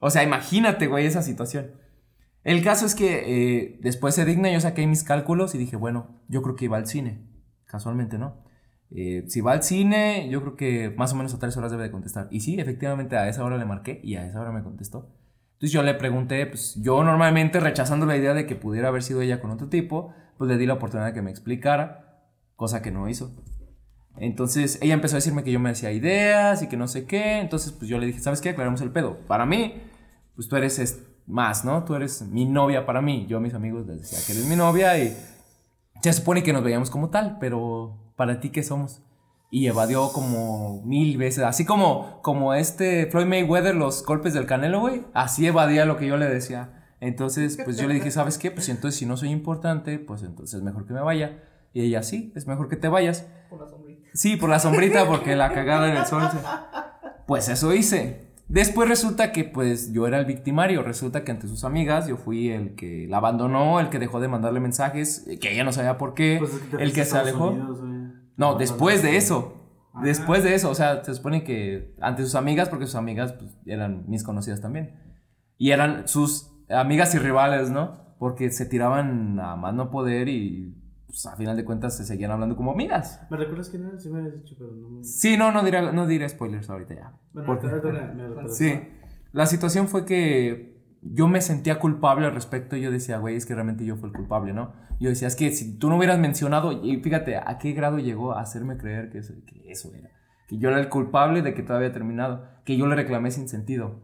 O 0.00 0.10
sea, 0.10 0.22
imagínate, 0.22 0.86
güey, 0.86 1.06
esa 1.06 1.22
situación. 1.22 1.80
El 2.42 2.62
caso 2.62 2.84
es 2.84 2.94
que 2.94 3.22
eh, 3.24 3.78
después 3.80 4.14
se 4.14 4.26
digna, 4.26 4.52
yo 4.52 4.60
saqué 4.60 4.86
mis 4.86 5.02
cálculos 5.02 5.54
y 5.54 5.58
dije, 5.58 5.76
bueno, 5.76 6.20
yo 6.28 6.42
creo 6.42 6.56
que 6.56 6.66
iba 6.66 6.76
al 6.76 6.86
cine. 6.86 7.26
Casualmente, 7.64 8.18
¿no? 8.18 8.43
Eh, 8.96 9.24
si 9.26 9.40
va 9.40 9.52
al 9.52 9.62
cine, 9.62 10.28
yo 10.30 10.40
creo 10.40 10.56
que 10.56 10.90
más 10.96 11.12
o 11.12 11.16
menos 11.16 11.34
a 11.34 11.38
tres 11.38 11.56
horas 11.56 11.70
debe 11.72 11.82
de 11.82 11.90
contestar. 11.90 12.28
Y 12.30 12.40
sí, 12.40 12.58
efectivamente 12.60 13.16
a 13.16 13.28
esa 13.28 13.44
hora 13.44 13.56
le 13.58 13.64
marqué 13.64 14.00
y 14.04 14.14
a 14.16 14.24
esa 14.26 14.40
hora 14.40 14.52
me 14.52 14.62
contestó. 14.62 15.10
Entonces 15.54 15.72
yo 15.72 15.82
le 15.82 15.94
pregunté, 15.94 16.46
pues 16.46 16.74
yo 16.80 17.02
normalmente 17.02 17.58
rechazando 17.60 18.06
la 18.06 18.16
idea 18.16 18.34
de 18.34 18.46
que 18.46 18.54
pudiera 18.56 18.88
haber 18.88 19.02
sido 19.02 19.20
ella 19.20 19.40
con 19.40 19.50
otro 19.50 19.68
tipo, 19.68 20.12
pues 20.38 20.48
le 20.48 20.56
di 20.58 20.66
la 20.66 20.74
oportunidad 20.74 21.06
de 21.08 21.12
que 21.14 21.22
me 21.22 21.30
explicara, 21.30 22.22
cosa 22.56 22.82
que 22.82 22.90
no 22.92 23.08
hizo. 23.08 23.32
Entonces 24.16 24.78
ella 24.80 24.94
empezó 24.94 25.16
a 25.16 25.18
decirme 25.18 25.42
que 25.42 25.50
yo 25.50 25.58
me 25.58 25.70
hacía 25.70 25.90
ideas 25.90 26.62
y 26.62 26.68
que 26.68 26.76
no 26.76 26.86
sé 26.86 27.04
qué. 27.06 27.40
Entonces 27.40 27.72
pues 27.72 27.88
yo 27.88 27.98
le 27.98 28.06
dije, 28.06 28.20
¿sabes 28.20 28.40
qué? 28.40 28.50
Aclaremos 28.50 28.80
el 28.80 28.90
pedo. 28.90 29.18
Para 29.26 29.44
mí, 29.46 29.74
pues 30.36 30.48
tú 30.48 30.56
eres 30.56 30.78
es- 30.78 31.02
más, 31.26 31.64
¿no? 31.64 31.84
Tú 31.84 31.94
eres 31.94 32.20
mi 32.28 32.44
novia 32.44 32.84
para 32.84 33.00
mí. 33.00 33.24
Yo 33.26 33.38
a 33.38 33.40
mis 33.40 33.54
amigos 33.54 33.86
les 33.86 33.98
decía 34.02 34.18
que 34.26 34.32
eres 34.32 34.46
mi 34.46 34.56
novia 34.56 34.98
y 35.02 35.16
se 36.02 36.12
supone 36.12 36.42
que 36.42 36.52
nos 36.52 36.62
veíamos 36.62 36.90
como 36.90 37.08
tal, 37.08 37.38
pero 37.40 38.03
para 38.16 38.40
ti, 38.40 38.50
¿qué 38.50 38.62
somos? 38.62 39.02
Y 39.50 39.66
evadió 39.68 40.10
como 40.12 40.82
mil 40.84 41.16
veces, 41.16 41.44
así 41.44 41.64
como, 41.64 42.20
como 42.22 42.54
este 42.54 43.06
Floyd 43.06 43.26
Mayweather, 43.26 43.74
los 43.74 44.04
golpes 44.04 44.34
del 44.34 44.46
canelo, 44.46 44.80
güey, 44.80 45.02
así 45.14 45.46
evadía 45.46 45.84
lo 45.84 45.96
que 45.96 46.06
yo 46.06 46.16
le 46.16 46.26
decía. 46.26 46.80
Entonces, 47.00 47.58
pues 47.64 47.76
yo 47.76 47.86
le 47.86 47.94
dije, 47.94 48.10
¿sabes 48.10 48.38
qué? 48.38 48.50
Pues 48.50 48.68
entonces 48.68 48.98
si 48.98 49.06
no 49.06 49.16
soy 49.16 49.28
importante, 49.30 49.98
pues 49.98 50.22
entonces 50.22 50.54
es 50.58 50.62
mejor 50.64 50.86
que 50.86 50.92
me 50.94 51.00
vaya. 51.02 51.42
Y 51.72 51.82
ella, 51.82 52.02
sí, 52.02 52.32
es 52.34 52.46
mejor 52.46 52.68
que 52.68 52.76
te 52.76 52.88
vayas. 52.88 53.26
Por 53.50 53.60
la 53.60 53.68
sombrita. 53.68 54.08
Sí, 54.14 54.36
por 54.36 54.48
la 54.50 54.58
sombrita, 54.58 55.06
porque 55.06 55.36
la 55.36 55.52
cagada 55.52 55.90
en 55.90 55.96
el 55.98 56.06
sol. 56.06 56.22
se- 56.32 56.38
Pues 57.26 57.48
eso 57.48 57.72
hice. 57.74 58.32
Después 58.48 58.88
resulta 58.88 59.32
que 59.32 59.44
pues 59.44 59.92
yo 59.92 60.06
era 60.06 60.18
el 60.18 60.26
victimario. 60.26 60.82
Resulta 60.82 61.24
que 61.24 61.30
ante 61.32 61.48
sus 61.48 61.64
amigas 61.64 62.06
yo 62.06 62.16
fui 62.16 62.50
el 62.50 62.74
que 62.74 63.06
la 63.08 63.16
abandonó, 63.16 63.80
el 63.80 63.88
que 63.88 63.98
dejó 63.98 64.20
de 64.20 64.28
mandarle 64.28 64.60
mensajes, 64.60 65.26
que 65.40 65.52
ella 65.52 65.64
no 65.64 65.72
sabía 65.72 65.96
por 65.96 66.12
qué, 66.14 66.36
Pues 66.38 66.52
es 66.54 66.60
que 66.60 66.76
te 66.76 66.82
el 66.82 66.92
que 66.92 67.04
se 67.04 67.16
alejó. 67.18 67.48
Unidos. 67.50 67.80
No, 68.36 68.56
después 68.56 69.02
de 69.02 69.16
eso. 69.16 69.60
Después 70.02 70.42
de 70.42 70.54
eso, 70.54 70.70
o 70.70 70.74
sea, 70.74 71.04
se 71.04 71.14
supone 71.14 71.44
que 71.44 71.94
ante 72.00 72.22
sus 72.24 72.34
amigas, 72.34 72.68
porque 72.68 72.86
sus 72.86 72.96
amigas 72.96 73.32
pues, 73.34 73.56
eran 73.64 74.04
mis 74.08 74.24
conocidas 74.24 74.60
también. 74.60 74.96
Y 75.56 75.70
eran 75.70 76.08
sus 76.08 76.50
amigas 76.68 77.14
y 77.14 77.18
rivales, 77.18 77.70
¿no? 77.70 78.16
Porque 78.18 78.50
se 78.50 78.66
tiraban 78.66 79.38
a 79.38 79.54
más 79.54 79.72
no 79.72 79.90
poder 79.92 80.28
y 80.28 80.74
pues, 81.06 81.24
a 81.26 81.36
final 81.36 81.56
de 81.56 81.64
cuentas 81.64 81.96
se 81.96 82.04
seguían 82.04 82.32
hablando 82.32 82.56
como 82.56 82.72
amigas. 82.72 83.20
¿Me 83.30 83.36
recuerdas 83.36 83.68
quién 83.70 83.84
era? 83.86 83.96
Sí 83.98 84.08
me 84.10 84.18
habías 84.18 84.34
dicho, 84.34 84.56
pero 84.58 84.72
no 84.72 84.88
me... 84.88 85.04
Sí, 85.04 85.36
no, 85.36 85.52
no 85.52 85.62
diré, 85.62 85.92
no 85.92 86.06
diré 86.08 86.28
spoilers 86.28 86.68
ahorita 86.68 86.94
ya. 86.94 87.12
Bueno, 87.32 87.46
Porque- 87.46 87.68
me- 87.68 88.28
me. 88.28 88.48
Sí. 88.48 88.80
La 89.30 89.46
situación 89.46 89.86
fue 89.86 90.04
que 90.04 90.73
yo 91.04 91.28
me 91.28 91.40
sentía 91.40 91.78
culpable 91.78 92.26
al 92.26 92.32
respecto. 92.34 92.76
Yo 92.76 92.90
decía, 92.90 93.18
güey, 93.18 93.36
es 93.36 93.46
que 93.46 93.54
realmente 93.54 93.84
yo 93.84 93.96
fui 93.96 94.08
el 94.08 94.14
culpable, 94.16 94.52
¿no? 94.52 94.72
Yo 95.00 95.10
decía, 95.10 95.28
es 95.28 95.36
que 95.36 95.50
si 95.50 95.78
tú 95.78 95.88
no 95.90 95.96
hubieras 95.98 96.18
mencionado, 96.18 96.72
y 96.72 96.96
fíjate 97.02 97.36
a 97.36 97.58
qué 97.58 97.72
grado 97.72 97.98
llegó 97.98 98.32
a 98.32 98.40
hacerme 98.40 98.76
creer 98.76 99.10
que 99.10 99.18
eso, 99.18 99.34
que 99.46 99.70
eso 99.70 99.92
era. 99.94 100.08
Que 100.48 100.58
yo 100.58 100.68
era 100.70 100.78
el 100.80 100.88
culpable 100.88 101.42
de 101.42 101.54
que 101.54 101.62
todo 101.62 101.76
había 101.76 101.92
terminado. 101.92 102.44
Que 102.64 102.76
yo 102.76 102.86
le 102.86 102.94
reclamé 102.96 103.30
sin 103.30 103.48
sentido. 103.48 104.00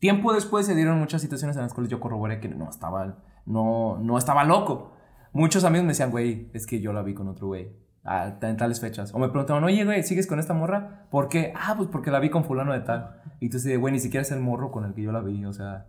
Tiempo 0.00 0.32
después 0.34 0.66
se 0.66 0.74
dieron 0.74 0.98
muchas 0.98 1.22
situaciones 1.22 1.56
en 1.56 1.62
las 1.62 1.72
cuales 1.72 1.90
yo 1.90 2.00
corroboré 2.00 2.40
que 2.40 2.48
no 2.48 2.68
estaba, 2.68 3.18
no, 3.46 3.98
no 3.98 4.18
estaba 4.18 4.44
loco. 4.44 4.92
Muchos 5.32 5.64
amigos 5.64 5.84
me 5.84 5.92
decían, 5.92 6.10
güey, 6.10 6.50
es 6.52 6.66
que 6.66 6.80
yo 6.80 6.92
la 6.92 7.02
vi 7.02 7.14
con 7.14 7.28
otro 7.28 7.46
güey. 7.48 7.72
a- 8.06 8.36
en 8.42 8.56
tales 8.58 8.80
fechas. 8.80 9.14
O 9.14 9.18
me 9.18 9.28
preguntaban, 9.30 9.64
oye, 9.64 9.82
güey, 9.84 10.02
¿sigues 10.02 10.26
con 10.26 10.38
esta 10.38 10.52
morra? 10.52 11.06
¿Por 11.10 11.28
qué? 11.28 11.54
Ah, 11.56 11.72
pues 11.74 11.88
porque 11.88 12.10
la 12.10 12.20
vi 12.20 12.28
con 12.28 12.44
fulano 12.44 12.74
de 12.74 12.80
tal. 12.80 13.22
Y 13.40 13.48
tú 13.48 13.56
dices, 13.56 13.80
güey, 13.80 13.94
ni 13.94 13.98
siquiera 13.98 14.20
es 14.20 14.30
el 14.30 14.40
morro 14.40 14.70
con 14.70 14.84
el 14.84 14.92
que 14.92 15.00
yo 15.00 15.10
la 15.10 15.20
vi. 15.22 15.42
O 15.46 15.54
sea, 15.54 15.86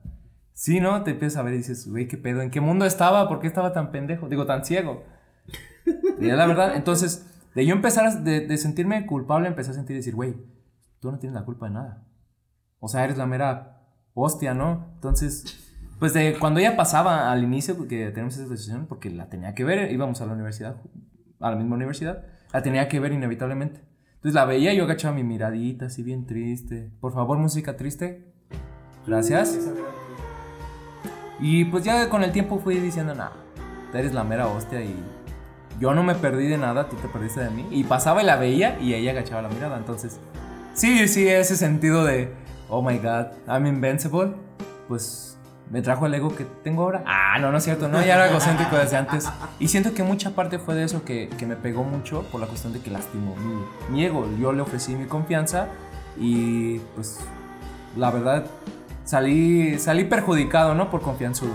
sí, 0.56 0.80
¿no? 0.80 1.03
Te 1.03 1.12
empiezas 1.12 1.38
a 1.38 1.43
ver 1.43 1.53
y 1.53 1.58
dices, 1.58 1.88
güey, 1.88 2.08
¿qué 2.08 2.18
pedo? 2.18 2.41
¿En 2.41 2.49
qué 2.49 2.62
mundo 2.62 2.86
estaba? 2.86 3.30
¿Por 3.30 3.39
qué 3.39 3.45
estaba 3.45 3.74
tan 3.74 3.91
pendejo? 3.91 4.28
Digo, 4.28 4.47
tan 4.47 4.66
ciego. 4.66 5.03
Y 6.20 6.26
la 6.26 6.47
verdad. 6.47 6.76
Entonces, 6.76 7.28
de 7.53 7.66
yo 7.66 7.76
empezar 7.76 8.08
a, 8.08 8.16
de, 8.16 8.47
de 8.47 8.58
sentirme 8.58 9.06
culpable, 9.06 9.47
empecé 9.47 9.72
a 9.72 9.74
sentir 9.76 9.95
y 9.95 9.99
decir, 9.99 10.16
güey, 10.16 10.34
tú 10.99 11.12
no 11.12 11.20
tienes 11.20 11.36
la 11.36 11.45
culpa 11.45 11.68
de 11.68 11.74
nada. 11.74 12.08
O 12.80 12.88
sea, 12.88 13.03
eres 13.03 13.18
la 13.18 13.28
mera 13.28 13.84
hostia, 14.14 14.53
¿no? 14.53 14.88
Entonces, 14.95 15.60
pues 15.99 16.14
de 16.14 16.38
cuando 16.39 16.60
ella 16.60 16.76
pasaba 16.76 17.32
al 17.32 17.43
inicio, 17.43 17.78
porque 17.78 18.10
tenemos 18.12 18.36
esa 18.38 18.47
decisión, 18.47 18.88
porque 18.88 19.10
la 19.10 19.30
tenía 19.30 19.53
que 19.53 19.64
ver, 19.64 19.91
íbamos 19.91 20.22
a 20.22 20.26
la 20.26 20.34
universidad, 20.34 20.78
a 21.39 21.51
la 21.51 21.56
misma 21.56 21.76
universidad, 21.76 22.24
la 22.51 22.64
tenía 22.64 22.88
que 22.88 22.99
ver 22.99 23.12
inevitablemente. 23.12 23.82
Entonces 24.16 24.34
la 24.34 24.46
veía 24.46 24.74
y 24.74 24.78
yo 24.78 24.86
agachaba 24.86 25.16
mi 25.16 25.24
miradita, 25.24 25.86
así 25.86 26.01
bien 26.01 26.25
triste. 26.25 26.92
Por 27.00 27.13
favor, 27.13 27.38
música 27.38 27.78
triste. 27.78 28.34
Gracias. 29.05 29.71
Y 31.39 31.66
pues 31.66 31.83
ya 31.83 32.09
con 32.09 32.24
el 32.24 32.32
tiempo 32.32 32.59
fui 32.59 32.79
diciendo, 32.79 33.13
nah, 33.13 33.29
tú 33.91 33.97
eres 33.97 34.13
la 34.13 34.24
mera 34.24 34.47
hostia 34.47 34.82
y 34.82 34.95
yo 35.79 35.93
no 35.93 36.03
me 36.03 36.16
perdí 36.16 36.47
de 36.47 36.57
nada, 36.57 36.87
tú 36.87 36.95
te 36.95 37.07
perdiste 37.07 37.41
de 37.41 37.49
mí. 37.49 37.67
Y 37.71 37.83
pasaba 37.83 38.21
y 38.24 38.25
la 38.25 38.37
veía 38.37 38.79
y 38.79 38.93
ella 38.93 39.12
agachaba 39.12 39.41
la 39.41 39.49
mirada. 39.49 39.78
Entonces, 39.78 40.20
sí, 40.74 41.07
sí, 41.07 41.28
ese 41.28 41.57
sentido 41.57 42.05
de, 42.05 42.33
oh 42.70 42.82
my 42.82 42.97
god, 42.97 43.28
I'm 43.47 43.66
invincible, 43.66 44.33
pues 44.87 45.37
me 45.70 45.82
trajo 45.82 46.05
el 46.05 46.13
ego 46.13 46.36
que 46.36 46.45
tengo 46.63 46.83
ahora. 46.83 47.03
Ah, 47.05 47.37
no, 47.39 47.51
no 47.51 47.57
es 47.57 47.63
cierto, 47.63 47.87
no, 47.87 47.99
ya 48.01 48.16
era 48.16 48.29
egocéntrico 48.29 48.78
desde 48.78 48.97
antes. 48.97 49.28
Y 49.59 49.67
siento 49.67 49.93
que 49.93 50.03
mucha 50.03 50.32
parte 50.32 50.59
fue 50.59 50.75
de 50.75 50.83
eso 50.83 51.03
que, 51.03 51.29
que 51.37 51.45
me 51.45 51.55
pegó 51.55 51.83
mucho 51.83 52.24
por 52.32 52.39
la 52.39 52.47
cuestión 52.47 52.71
de 52.71 52.79
que 52.79 52.91
lastimó 52.91 53.36
mi, 53.36 53.93
mi 53.93 54.05
ego. 54.05 54.28
Yo 54.39 54.53
le 54.53 54.62
ofrecí 54.62 54.95
mi 54.95 55.05
confianza 55.05 55.67
y 56.17 56.79
pues 56.95 57.20
la 57.97 58.12
verdad 58.12 58.45
salí, 59.05 59.79
salí 59.79 60.03
perjudicado, 60.03 60.75
¿no? 60.75 60.89
Por 60.91 61.01
confianzudo. 61.01 61.53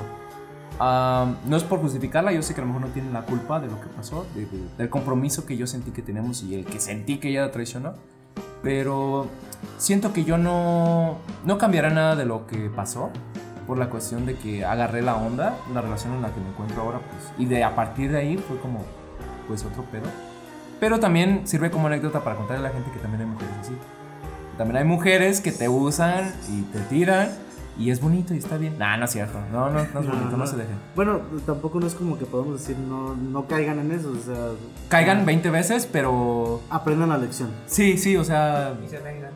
Ah, 0.78 1.34
no 1.46 1.56
es 1.58 1.62
por 1.62 1.78
justificarla, 1.80 2.32
yo 2.32 2.42
sé 2.42 2.54
que 2.54 2.62
a 2.62 2.64
lo 2.64 2.68
mejor 2.72 2.88
no 2.88 2.92
tiene 2.94 3.12
la 3.12 3.22
culpa 3.22 3.60
de 3.60 3.66
lo 3.66 3.78
que 3.80 3.86
pasó, 3.88 4.24
de- 4.34 4.46
de- 4.46 4.68
del 4.78 4.88
compromiso 4.88 5.44
que 5.44 5.56
yo 5.58 5.66
sentí 5.66 5.90
que 5.90 6.00
tenemos 6.00 6.42
y 6.42 6.54
el 6.54 6.64
que 6.64 6.80
sentí 6.80 7.18
que 7.18 7.28
ella 7.28 7.50
traicionó. 7.50 7.92
Pero 8.62 9.26
siento 9.78 10.12
que 10.12 10.24
yo 10.24 10.38
no, 10.38 11.18
no 11.44 11.58
cambiaré 11.58 11.90
nada 11.90 12.16
de 12.16 12.24
lo 12.24 12.46
que 12.46 12.70
pasó. 12.70 13.10
Por 13.66 13.78
la 13.78 13.88
cuestión 13.88 14.26
de 14.26 14.34
que 14.36 14.64
agarré 14.64 15.00
la 15.00 15.14
onda, 15.16 15.56
la 15.72 15.80
relación 15.80 16.14
en 16.14 16.22
la 16.22 16.32
que 16.34 16.40
me 16.40 16.48
encuentro 16.48 16.82
ahora, 16.82 16.98
pues. 16.98 17.32
Y 17.38 17.44
de 17.44 17.62
a 17.62 17.76
partir 17.76 18.10
de 18.10 18.18
ahí 18.18 18.36
fue 18.36 18.58
como, 18.58 18.80
pues 19.46 19.64
otro 19.64 19.84
pedo. 19.84 20.06
Pero 20.80 20.98
también 20.98 21.46
sirve 21.46 21.70
como 21.70 21.86
anécdota 21.86 22.24
para 22.24 22.34
contarle 22.36 22.66
a 22.66 22.70
la 22.70 22.74
gente 22.74 22.90
que 22.90 22.98
también 22.98 23.20
hay 23.22 23.28
mujeres 23.28 23.54
así. 23.60 23.72
También 24.60 24.76
hay 24.76 24.84
mujeres 24.84 25.40
que 25.40 25.52
te 25.52 25.70
usan 25.70 26.34
y 26.50 26.60
te 26.64 26.80
tiran. 26.80 27.30
Y 27.78 27.90
es 27.90 27.98
bonito 27.98 28.34
y 28.34 28.36
está 28.36 28.58
bien. 28.58 28.76
Nah, 28.76 28.98
no 28.98 29.06
es 29.06 29.10
cierto. 29.10 29.38
No, 29.50 29.70
no, 29.70 29.72
no 29.72 30.00
es 30.00 30.06
bonito, 30.06 30.36
no 30.36 30.46
se 30.46 30.58
dejen. 30.58 30.76
Bueno, 30.94 31.22
tampoco 31.46 31.80
no 31.80 31.86
es 31.86 31.94
como 31.94 32.18
que 32.18 32.26
podemos 32.26 32.60
decir 32.60 32.76
no, 32.76 33.16
no 33.16 33.46
caigan 33.46 33.78
en 33.78 33.90
eso, 33.90 34.10
o 34.10 34.22
sea, 34.22 34.48
Caigan 34.90 35.24
20 35.24 35.48
veces, 35.48 35.88
pero. 35.90 36.60
aprendan 36.68 37.08
la 37.08 37.16
lección. 37.16 37.48
Sí, 37.64 37.96
sí, 37.96 38.18
o 38.18 38.24
sea. 38.24 38.74
Y 38.84 38.90
se 38.90 38.98
vengan. 38.98 39.30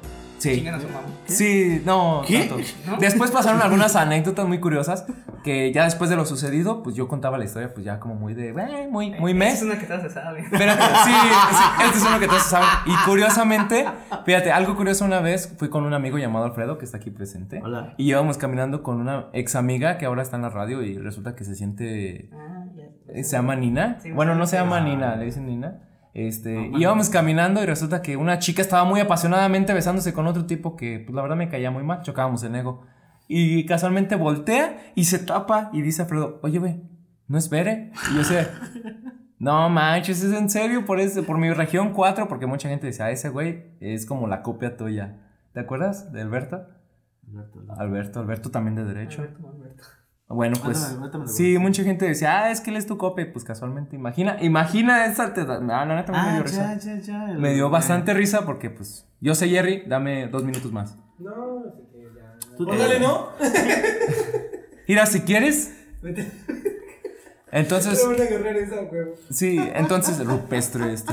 Sí. 0.44 0.54
Chingan 0.56 0.74
a 0.74 0.80
su 0.80 0.86
mamá. 0.88 1.00
Sí, 1.26 1.82
no. 1.84 2.22
¿Qué? 2.26 2.40
tanto. 2.44 3.00
Después 3.00 3.30
pasaron 3.30 3.60
algunas 3.62 3.96
anécdotas 3.96 4.46
muy 4.46 4.60
curiosas 4.60 5.06
que 5.42 5.72
ya 5.72 5.84
después 5.84 6.08
de 6.08 6.16
lo 6.16 6.24
sucedido, 6.24 6.82
pues 6.82 6.96
yo 6.96 7.06
contaba 7.06 7.36
la 7.36 7.44
historia, 7.44 7.72
pues 7.74 7.84
ya 7.84 8.00
como 8.00 8.14
muy 8.14 8.32
de, 8.32 8.48
eh, 8.50 8.88
muy, 8.90 9.10
muy 9.10 9.32
Esa 9.32 9.38
mes. 9.38 9.54
Es 9.56 9.62
una 9.62 9.78
que 9.78 9.84
todos 9.86 10.02
se 10.02 10.10
sabe. 10.10 10.40
Espérate, 10.40 10.82
sí, 11.04 11.10
sí, 11.10 11.64
este 11.84 11.98
es 11.98 12.04
uno 12.06 12.18
que 12.18 12.26
todos 12.28 12.42
saben. 12.42 12.68
Y 12.86 12.94
curiosamente, 13.04 13.84
fíjate, 14.24 14.52
algo 14.52 14.74
curioso 14.74 15.04
una 15.04 15.20
vez, 15.20 15.52
fui 15.58 15.68
con 15.68 15.84
un 15.84 15.92
amigo 15.92 16.16
llamado 16.18 16.46
Alfredo, 16.46 16.78
que 16.78 16.84
está 16.86 16.96
aquí 16.96 17.10
presente. 17.10 17.60
Hola. 17.62 17.94
Y 17.98 18.08
íbamos 18.08 18.38
caminando 18.38 18.82
con 18.82 19.00
una 19.00 19.26
ex 19.34 19.54
amiga 19.54 19.98
que 19.98 20.06
ahora 20.06 20.22
está 20.22 20.36
en 20.36 20.42
la 20.42 20.50
radio 20.50 20.82
y 20.82 20.96
resulta 20.98 21.34
que 21.34 21.44
se 21.44 21.54
siente 21.54 22.30
Ah, 22.32 22.64
ya. 22.74 22.84
eh, 23.12 23.22
se 23.24 23.32
llama 23.36 23.54
Nina. 23.54 23.98
Sí, 24.00 24.12
bueno, 24.12 24.34
no 24.34 24.46
se 24.46 24.56
llama 24.56 24.78
Ah. 24.78 24.80
Nina, 24.84 25.16
le 25.16 25.26
dicen 25.26 25.44
Nina. 25.46 25.78
Este, 26.14 26.70
íbamos 26.78 27.10
caminando 27.10 27.60
y 27.60 27.66
resulta 27.66 28.00
que 28.00 28.16
una 28.16 28.38
chica 28.38 28.62
estaba 28.62 28.84
muy 28.84 29.00
apasionadamente 29.00 29.74
besándose 29.74 30.12
con 30.12 30.28
otro 30.28 30.46
tipo 30.46 30.76
que, 30.76 31.00
pues 31.00 31.12
la 31.12 31.22
verdad 31.22 31.36
me 31.36 31.48
caía 31.48 31.72
muy 31.72 31.82
mal, 31.82 32.02
chocábamos 32.02 32.44
en 32.44 32.54
ego. 32.54 32.86
Y 33.26 33.66
casualmente 33.66 34.14
voltea 34.14 34.92
y 34.94 35.04
se 35.04 35.18
tapa 35.18 35.70
y 35.72 35.82
dice 35.82 36.02
a 36.02 36.04
Fredo, 36.06 36.38
oye, 36.42 36.60
güey, 36.60 36.82
¿no 37.26 37.36
es 37.36 37.50
Bere? 37.50 37.90
Y 38.12 38.16
yo 38.16 38.22
sé, 38.22 38.46
no 39.40 39.68
manches, 39.68 40.22
¿es 40.22 40.32
en 40.32 40.48
serio? 40.48 40.86
Por, 40.86 41.00
ese, 41.00 41.24
por 41.24 41.36
mi 41.36 41.52
región 41.52 41.92
4, 41.92 42.28
porque 42.28 42.46
mucha 42.46 42.68
gente 42.68 42.86
dice, 42.86 43.02
ah, 43.02 43.10
ese 43.10 43.30
güey 43.30 43.72
es 43.80 44.06
como 44.06 44.28
la 44.28 44.42
copia 44.42 44.76
tuya. 44.76 45.16
¿Te 45.52 45.60
acuerdas 45.60 46.12
de 46.12 46.22
Alberto? 46.22 46.64
Alberto, 47.76 48.20
Alberto 48.20 48.50
también 48.50 48.76
de 48.76 48.84
derecho. 48.84 49.22
Alberto, 49.22 49.48
Alberto. 49.48 49.63
Bueno, 50.26 50.56
pues 50.64 50.96
me- 50.98 51.18
me 51.18 51.28
sí, 51.28 51.58
mucha 51.58 51.84
gente 51.84 52.06
decía, 52.06 52.44
ah, 52.44 52.50
es 52.50 52.60
que 52.60 52.70
él 52.70 52.76
es 52.76 52.86
tu 52.86 52.96
copia, 52.96 53.24
y 53.26 53.30
pues 53.30 53.44
casualmente, 53.44 53.94
imagina, 53.94 54.38
imagina 54.40 55.04
esa, 55.06 55.34
te 55.34 55.44
da- 55.44 55.56
ah, 55.56 55.84
la 55.84 55.94
neta 55.96 56.12
me 56.12 56.18
dio 56.32 56.40
Ah, 56.40 56.42
risa. 56.42 56.74
ya, 56.76 56.96
ya, 56.96 56.98
ya. 57.00 57.30
el- 57.30 57.38
Me 57.38 57.52
dio 57.52 57.68
bastante 57.70 58.14
risa 58.14 58.44
porque 58.46 58.70
pues 58.70 59.06
yo 59.20 59.34
sé 59.34 59.48
Jerry, 59.48 59.84
dame 59.86 60.26
dos 60.28 60.42
minutos 60.44 60.72
más. 60.72 60.96
No, 61.18 61.62
así 61.68 61.82
que 61.92 62.04
ya. 62.16 62.56
Tú 62.56 62.66
te- 62.66 62.72
Órale, 62.72 63.00
¿no? 63.00 63.28
Mira, 64.88 65.06
si 65.06 65.20
quieres, 65.20 65.72
Vete. 66.02 66.30
entonces, 67.52 68.02
una 68.04 68.24
esa, 68.24 68.76
sí, 69.30 69.58
entonces 69.74 70.24
rupestre 70.24 70.92
este. 70.92 71.12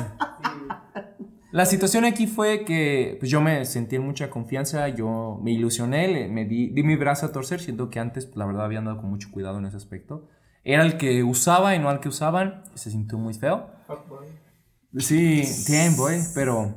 La 1.52 1.66
situación 1.66 2.06
aquí 2.06 2.28
fue 2.28 2.64
que 2.64 3.18
pues, 3.20 3.30
yo 3.30 3.42
me 3.42 3.66
sentí 3.66 3.98
en 3.98 4.04
mucha 4.04 4.30
confianza, 4.30 4.88
yo 4.88 5.40
me 5.44 5.52
ilusioné, 5.52 6.28
me 6.30 6.46
di, 6.46 6.70
di 6.70 6.84
mi 6.84 6.96
brazo 6.96 7.26
a 7.26 7.32
torcer, 7.32 7.60
siento 7.60 7.90
que 7.90 8.00
antes, 8.00 8.26
pues, 8.26 8.38
la 8.38 8.46
verdad, 8.46 8.66
había 8.66 8.80
andado 8.80 8.98
con 8.98 9.10
mucho 9.10 9.30
cuidado 9.32 9.60
en 9.60 9.66
ese 9.66 9.78
aspecto. 9.78 10.30
Era 10.64 10.84
el 10.84 10.98
que 10.98 11.24
usaba 11.24 11.76
y 11.76 11.80
no 11.80 11.90
al 11.90 12.00
que 12.00 12.08
usaban, 12.08 12.64
se 12.76 12.92
sintió 12.92 13.18
muy 13.18 13.34
feo. 13.34 13.70
Sí, 14.98 15.44
bien, 15.68 15.96
boy, 15.96 16.20
pero 16.36 16.76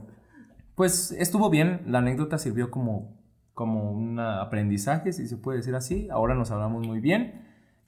pues 0.75 1.13
estuvo 1.13 1.51
bien. 1.51 1.83
La 1.87 1.99
anécdota 1.99 2.39
sirvió 2.39 2.71
como, 2.71 3.17
como 3.53 3.93
un 3.93 4.19
aprendizaje, 4.19 5.13
si 5.13 5.27
se 5.27 5.37
puede 5.37 5.59
decir 5.59 5.75
así. 5.75 6.09
Ahora 6.11 6.35
nos 6.35 6.51
hablamos 6.51 6.87
muy 6.87 7.01
bien. 7.01 7.43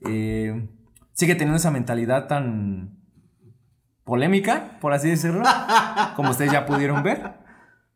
Eh, 0.06 0.68
sigue 1.12 1.34
teniendo 1.34 1.56
esa 1.56 1.70
mentalidad 1.70 2.26
tan 2.26 2.98
polémica, 4.06 4.78
por 4.80 4.94
así 4.94 5.10
decirlo, 5.10 5.42
como 6.16 6.30
ustedes 6.30 6.52
ya 6.52 6.64
pudieron 6.64 7.02
ver. 7.02 7.34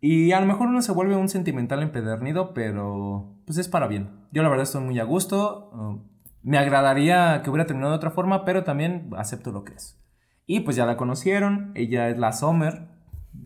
Y 0.03 0.33
a 0.33 0.41
lo 0.41 0.47
mejor 0.47 0.69
uno 0.69 0.83
se 0.83 0.93
vuelve 0.93 1.17
un 1.17 1.29
sentimental 1.29 1.83
empedernido, 1.83 2.53
pero 2.53 3.37
pues 3.47 3.57
es 3.59 3.69
para 3.69 3.87
bien. 3.87 4.11
Yo 4.33 4.43
la 4.43 4.49
verdad 4.49 4.65
estoy 4.65 4.83
muy 4.83 4.99
a 4.99 5.05
gusto. 5.05 5.71
uh, 5.73 6.03
me 6.43 6.59
agradaría 6.59 7.43
que 7.43 7.51
hubiera 7.51 7.67
terminado 7.67 7.93
de 7.93 7.97
otra 7.97 8.11
forma, 8.11 8.45
pero 8.45 8.65
también 8.65 9.11
acepto 9.17 9.53
lo 9.53 9.63
que 9.63 9.75
es. 9.75 10.03
Y 10.47 10.61
pues 10.61 10.77
ya 10.77 10.85
la 10.85 10.97
conocieron, 10.97 11.71
ella 11.75 12.09
es 12.09 12.19
la 12.19 12.33
Summer, 12.33 12.89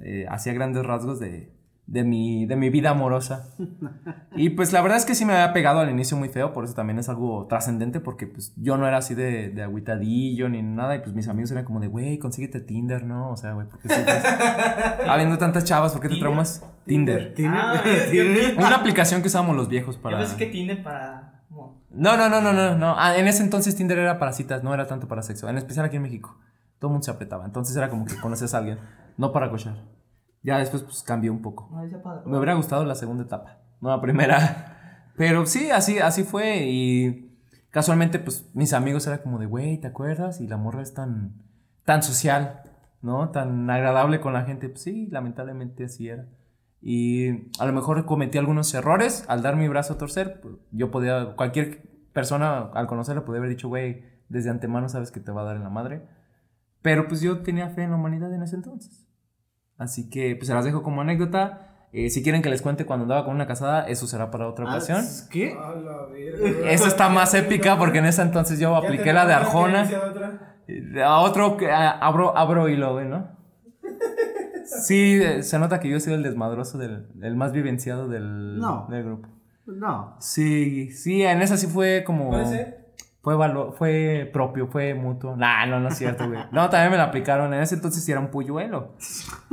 eh, 0.01 0.27
hacía 0.31 0.55
grandes 0.55 0.87
rasgos 0.87 1.21
de, 1.21 1.53
de, 1.87 2.03
mi, 2.05 2.47
de 2.47 2.57
mi 2.57 2.71
vida 2.71 2.91
amorosa. 2.91 3.49
Y 4.37 4.51
pues 4.51 4.73
la 4.73 4.83
verdad 4.83 4.99
es 4.99 5.05
que 5.05 5.15
sí 5.15 5.25
me 5.25 5.33
había 5.33 5.53
pegado 5.53 5.79
al 5.79 5.89
inicio 5.91 6.17
muy 6.17 6.29
feo, 6.29 6.53
por 6.53 6.65
eso 6.65 6.75
también 6.75 6.99
es 6.99 7.09
algo 7.09 7.47
trascendente, 7.47 8.01
porque 8.01 8.27
pues 8.27 8.53
yo 8.57 8.77
no 8.77 8.89
era 8.89 8.97
así 8.97 9.15
de, 9.15 9.51
de 9.51 9.63
agüitadillo 9.63 10.49
ni 10.49 10.61
nada, 10.61 10.97
y 10.97 10.99
pues 10.99 11.15
mis 11.15 11.29
amigos 11.29 11.53
eran 11.53 11.65
como 11.65 11.79
de, 11.79 11.87
güey, 11.87 12.19
consíguete 12.19 12.61
Tinder, 12.61 13.05
¿no? 13.05 13.31
O 13.31 13.37
sea, 13.37 13.53
güey, 13.53 13.69
¿por 13.69 13.79
qué 13.79 13.91
sufres? 13.91 14.25
Habiendo 15.09 15.39
tantas 15.39 15.63
chavas, 15.63 15.93
¿por 15.93 16.03
qué 16.03 16.09
te 16.09 16.17
traumas? 16.17 16.65
Tinder. 16.85 17.33
¿Tiene? 17.35 17.57
Ah, 17.57 17.81
¿Tiene? 18.11 18.55
Una 18.59 18.75
aplicación 18.75 19.23
que 19.23 19.29
usábamos 19.29 19.55
los 19.55 19.69
viejos 19.69 19.95
Yo 19.95 20.03
para... 20.03 20.19
pensé 20.19 20.37
que 20.37 20.47
Tinder 20.47 20.83
para. 20.83 21.43
No, 21.91 22.17
no, 22.17 22.29
no, 22.29 22.41
no, 22.41 22.53
no, 22.53 22.77
no. 22.77 22.97
Ah, 22.99 23.17
en 23.17 23.29
ese 23.29 23.45
entonces 23.45 23.77
Tinder 23.77 23.99
era 23.99 24.19
para 24.19 24.33
citas, 24.33 24.65
no 24.65 24.75
era 24.75 24.89
tanto 24.89 25.07
para 25.07 25.23
sexo. 25.23 25.49
En 25.49 25.59
especial 25.59 25.87
aquí 25.87 25.95
en 25.97 26.03
México. 26.03 26.37
Todo 26.81 26.89
el 26.89 26.95
mundo 26.95 27.05
se 27.05 27.13
apretaba. 27.13 27.45
Entonces 27.45 27.77
era 27.77 27.89
como 27.89 28.05
que 28.05 28.17
conoces 28.17 28.53
a 28.53 28.59
alguien, 28.59 28.79
no 29.17 29.31
para 29.33 29.49
cochar. 29.49 29.77
Ya 30.45 30.59
después 30.59 30.83
pues 30.83 31.03
cambió 31.03 31.33
un 31.33 31.41
poco. 31.41 31.71
Me 32.27 32.37
hubiera 32.37 32.55
gustado 32.55 32.85
la 32.85 32.95
segunda 32.95 33.25
etapa, 33.25 33.59
no 33.81 33.89
la 33.89 34.01
primera. 34.01 35.11
Pero 35.17 35.47
sí, 35.47 35.71
así, 35.71 35.99
así 35.99 36.23
fue. 36.23 36.67
Y 36.67 37.35
casualmente, 37.71 38.19
pues 38.19 38.51
mis 38.53 38.75
amigos 38.75 39.07
era 39.07 39.23
como 39.23 39.39
de, 39.39 39.47
güey, 39.47 39.79
¿te 39.79 39.87
acuerdas? 39.87 40.43
Y 40.43 40.47
la 40.47 40.59
morra 40.59 40.83
es 40.83 40.93
tan, 40.93 41.43
tan 41.85 42.03
social, 42.03 42.61
¿no? 43.01 43.31
Tan 43.31 43.71
agradable 43.71 44.21
con 44.21 44.35
la 44.35 44.45
gente. 44.45 44.69
Pues 44.69 44.83
sí, 44.83 45.09
lamentablemente 45.11 45.85
así 45.85 46.09
era. 46.09 46.29
Y 46.83 47.51
a 47.59 47.65
lo 47.65 47.73
mejor 47.73 48.05
cometí 48.05 48.37
algunos 48.37 48.75
errores 48.75 49.25
al 49.29 49.41
dar 49.41 49.57
mi 49.57 49.67
brazo 49.67 49.95
a 49.95 49.99
torcer. 49.99 50.43
Yo 50.73 50.91
podía, 50.91 51.37
cualquier 51.37 51.89
persona 52.13 52.71
al 52.75 52.87
conocerla 52.87 53.25
podía 53.25 53.39
haber 53.39 53.49
dicho, 53.49 53.69
güey, 53.69 54.05
desde 54.29 54.51
antemano 54.51 54.91
sabes 54.91 55.11
que 55.11 55.21
te 55.21 55.33
va 55.33 55.41
a 55.41 55.45
dar 55.45 55.57
en 55.57 55.63
la 55.63 55.71
madre. 55.71 56.03
Pero 56.83 57.09
pues 57.09 57.23
yo 57.23 57.41
tenía 57.41 57.71
fe 57.71 57.85
en 57.85 57.93
la 57.93 57.97
humanidad 57.97 58.35
en 58.35 58.43
ese 58.43 58.57
entonces. 58.57 59.04
Así 59.79 60.09
que 60.11 60.37
pues 60.37 60.47
se 60.49 60.55
las 60.55 60.65
dejo 60.65 60.83
como 60.83 61.01
anécdota. 61.01 61.71
Eh, 61.93 62.11
si 62.11 62.23
quieren 62.25 62.43
que 62.43 62.51
les 62.51 62.61
cuente 62.61 62.87
cuando 62.87 63.05
andaba 63.05 63.25
con 63.25 63.35
una 63.35 63.47
casada, 63.47 63.87
eso 63.87 64.07
será 64.09 64.31
para 64.31 64.49
otra 64.49 64.65
ocasión. 64.65 64.99
Ah, 65.05 65.29
¿Qué? 65.31 65.53
A 65.53 65.75
la 65.75 66.07
verga. 66.07 66.71
Esa 66.71 66.89
está 66.89 67.09
más 67.09 67.35
épica 67.35 67.79
porque 67.79 67.99
en 67.99 68.07
ese 68.07 68.23
entonces 68.23 68.59
yo 68.59 68.75
apliqué 68.75 69.13
la 69.13 69.27
de 69.27 69.35
Arjona. 69.35 69.89
otra. 70.11 70.57
A 71.07 71.21
otro 71.21 71.57
que 71.57 71.71
abro, 71.71 72.37
abro 72.37 72.69
hilo, 72.69 72.95
güey, 72.95 73.07
¿no? 73.07 73.29
Sí, 74.65 75.21
eh, 75.23 75.43
se 75.43 75.59
nota 75.59 75.79
que 75.79 75.89
yo 75.89 76.01
soy 76.01 76.15
el 76.15 76.23
desmadroso 76.23 76.79
del, 76.79 77.07
el 77.23 77.37
más 77.37 77.53
vivenciado 77.53 78.09
del, 78.09 78.59
No. 78.59 78.87
del 78.91 79.05
grupo. 79.05 79.29
No. 79.67 80.17
Sí, 80.21 80.91
sí, 80.91 81.23
en 81.23 81.43
esa 81.43 81.57
sí 81.57 81.67
fue 81.67 82.03
como. 82.05 82.31
¿Puede 82.31 82.47
ser? 82.47 82.84
Fue, 83.25 83.35
valo- 83.37 83.73
fue 83.73 84.29
propio, 84.33 84.69
fue 84.69 84.93
mutuo. 84.95 85.35
Nah, 85.35 85.65
no, 85.67 85.81
no 85.81 85.89
es 85.89 85.97
cierto, 85.97 86.29
güey. 86.29 86.41
No, 86.53 86.69
también 86.69 86.91
me 86.91 86.99
la 86.99 87.05
aplicaron. 87.05 87.55
En 87.55 87.63
ese 87.63 87.75
entonces 87.75 88.05
sí 88.05 88.13
era 88.13 88.21
un 88.21 88.29
polluelo. 88.31 88.95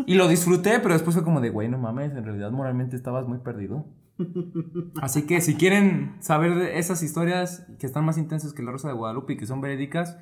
Y 0.06 0.16
lo 0.16 0.28
disfruté, 0.28 0.80
pero 0.82 0.94
después 0.94 1.16
fue 1.16 1.24
como 1.24 1.40
de, 1.40 1.50
güey, 1.52 1.70
no 1.70 1.78
mames, 1.78 2.12
en 2.12 2.26
realidad 2.26 2.52
moralmente 2.52 2.98
estabas 2.98 3.28
muy 3.28 3.38
perdido. 3.40 3.86
Así 5.02 5.26
que 5.26 5.40
si 5.42 5.56
quieren 5.56 6.18
saber 6.20 6.54
de 6.56 6.80
esas 6.80 7.02
historias 7.02 7.66
que 7.80 7.86
están 7.88 8.04
más 8.06 8.18
intensas 8.18 8.54
que 8.54 8.62
la 8.62 8.72
Rosa 8.72 8.90
de 8.90 8.94
Guadalupe 8.94 9.34
y 9.34 9.38
que 9.38 9.46
son 9.48 9.62
verídicas, 9.62 10.18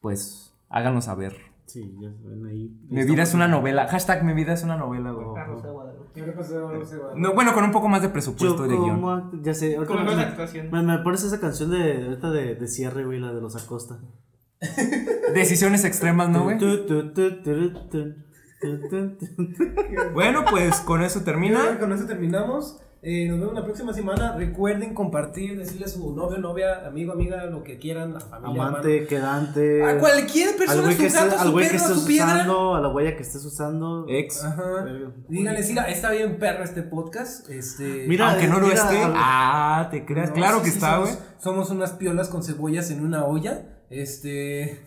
pues 0.00 0.54
háganos 0.70 1.04
saber. 1.04 1.36
Sí, 1.72 1.94
ya 2.00 2.12
saben 2.12 2.44
ahí. 2.46 2.76
Mi 2.88 3.04
vida 3.04 3.22
es 3.22 3.32
una 3.32 3.46
novela. 3.46 3.86
Hashtag 3.86 4.24
mi 4.24 4.34
vida 4.34 4.54
es 4.54 4.64
una 4.64 4.76
novela, 4.76 5.12
güey. 5.12 5.26
Carlos 5.36 5.62
de 5.62 5.70
Guadalupe. 5.70 6.10
¿Qué 6.14 6.26
le 6.26 6.32
pasó? 6.32 6.72
No 7.14 7.34
bueno, 7.34 7.54
con 7.54 7.62
un 7.62 7.70
poco 7.70 7.88
más 7.88 8.02
de 8.02 8.08
Yo 8.08 8.12
presupuesto 8.12 8.62
de 8.64 8.76
guion. 8.76 9.42
ya 9.42 9.54
sé, 9.54 9.76
ahorita 9.76 9.94
Con 9.94 10.04
me, 10.04 10.22
actuación. 10.22 10.70
me, 10.72 10.82
me 10.82 10.98
pones 10.98 11.22
esa 11.22 11.38
canción 11.38 11.70
de 11.70 12.06
ahorita 12.06 12.30
de, 12.32 12.56
de 12.56 12.66
cierre, 12.66 13.04
güey, 13.04 13.20
la 13.20 13.32
de 13.32 13.40
los 13.40 13.54
Acosta. 13.54 14.00
Decisiones 15.34 15.84
extremas, 15.84 16.28
¿no, 16.28 16.42
güey? 16.42 16.58
Bueno, 20.12 20.44
pues 20.50 20.80
con 20.80 21.02
eso 21.02 21.22
termina. 21.22 21.78
Con 21.78 21.92
eso 21.92 22.06
terminamos. 22.06 22.80
Eh, 23.02 23.26
nos 23.28 23.40
vemos 23.40 23.54
la 23.54 23.64
próxima 23.64 23.94
semana. 23.94 24.36
Recuerden 24.36 24.92
compartir, 24.92 25.56
decirle 25.58 25.86
a 25.86 25.88
su 25.88 26.14
novio, 26.14 26.36
novia, 26.36 26.86
amigo, 26.86 27.12
amiga, 27.12 27.46
lo 27.46 27.62
que 27.64 27.78
quieran, 27.78 28.12
la 28.12 28.20
familia. 28.20 28.66
Amante, 28.66 29.06
quedante. 29.06 29.82
A 29.82 29.98
cualquier 29.98 30.50
al 30.50 30.54
persona, 30.56 30.82
güey 30.82 30.94
su 30.96 31.02
que 31.02 31.08
gato, 31.08 31.24
estés, 31.26 31.40
al 31.40 31.46
su 31.46 31.52
güey 31.52 31.64
que 31.66 31.70
perro, 31.72 31.84
estés 31.86 32.00
su 32.02 32.06
piedra. 32.06 32.34
usando, 32.34 32.74
a 32.74 32.80
la 32.82 32.88
huella 32.88 33.16
que 33.16 33.22
estés 33.22 33.44
usando. 33.46 34.04
Ex. 34.06 34.44
Ajá. 34.44 34.84
Díganle, 35.28 35.62
sí, 35.62 35.74
está 35.88 36.10
bien 36.10 36.38
perro 36.38 36.62
este 36.62 36.82
podcast. 36.82 37.48
Este. 37.48 38.04
Mira, 38.06 38.32
Aunque 38.32 38.48
no 38.48 38.60
lo 38.60 38.66
mira, 38.66 38.82
esté. 38.82 39.02
al- 39.02 39.12
Ah, 39.16 39.88
te 39.90 40.04
creas. 40.04 40.28
No, 40.28 40.34
claro 40.36 40.58
sí, 40.58 40.64
que 40.64 40.70
sí, 40.70 40.76
está, 40.76 40.96
somos- 40.96 41.08
güey. 41.10 41.22
Somos 41.38 41.70
unas 41.70 41.92
piolas 41.92 42.28
con 42.28 42.42
cebollas 42.44 42.90
en 42.90 43.02
una 43.02 43.24
olla. 43.24 43.62
Este. 43.88 44.78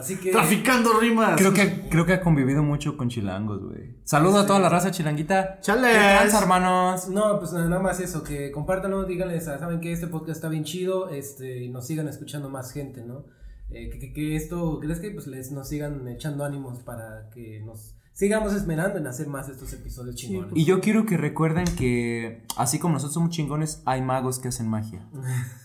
Así 0.00 0.16
que. 0.16 0.32
Traficando 0.32 0.98
rimas. 0.98 1.36
Creo 1.36 1.52
que, 1.52 1.88
creo 1.90 2.06
que 2.06 2.14
ha 2.14 2.20
convivido 2.22 2.62
mucho 2.62 2.96
con 2.96 3.10
chilangos, 3.10 3.62
güey. 3.62 3.96
Saludo 4.04 4.40
a 4.40 4.46
toda 4.46 4.58
la 4.58 4.70
raza 4.70 4.90
chilanguita. 4.90 5.60
Chales. 5.60 6.32
¿Qué 6.32 6.36
hermanos? 6.36 7.08
No, 7.08 7.38
pues 7.38 7.52
nada 7.52 7.78
más 7.78 8.00
eso, 8.00 8.24
que 8.24 8.50
compártanlo, 8.50 9.04
díganles, 9.04 9.46
ah, 9.48 9.58
saben 9.58 9.80
que 9.80 9.92
este 9.92 10.06
podcast 10.06 10.36
está 10.36 10.48
bien 10.48 10.64
chido, 10.64 11.10
este, 11.10 11.62
y 11.62 11.68
nos 11.68 11.86
sigan 11.86 12.08
escuchando 12.08 12.48
más 12.48 12.72
gente, 12.72 13.04
¿no? 13.04 13.26
Eh, 13.68 13.90
que, 13.90 13.98
que, 13.98 14.12
que 14.14 14.36
esto, 14.36 14.80
¿crees 14.80 15.00
que 15.00 15.10
pues 15.10 15.26
les 15.26 15.52
nos 15.52 15.68
sigan 15.68 16.08
echando 16.08 16.44
ánimos 16.44 16.80
para 16.80 17.28
que 17.30 17.60
nos 17.60 17.94
sigamos 18.14 18.54
esmerando 18.54 18.98
en 18.98 19.06
hacer 19.06 19.28
más 19.28 19.50
estos 19.50 19.72
episodios 19.74 20.16
chingones? 20.16 20.52
Y 20.54 20.64
yo 20.64 20.80
quiero 20.80 21.04
que 21.04 21.18
recuerden 21.18 21.66
que, 21.76 22.42
así 22.56 22.78
como 22.78 22.94
nosotros 22.94 23.14
somos 23.14 23.30
chingones, 23.30 23.82
hay 23.84 24.00
magos 24.00 24.38
que 24.38 24.48
hacen 24.48 24.66
magia. 24.66 25.06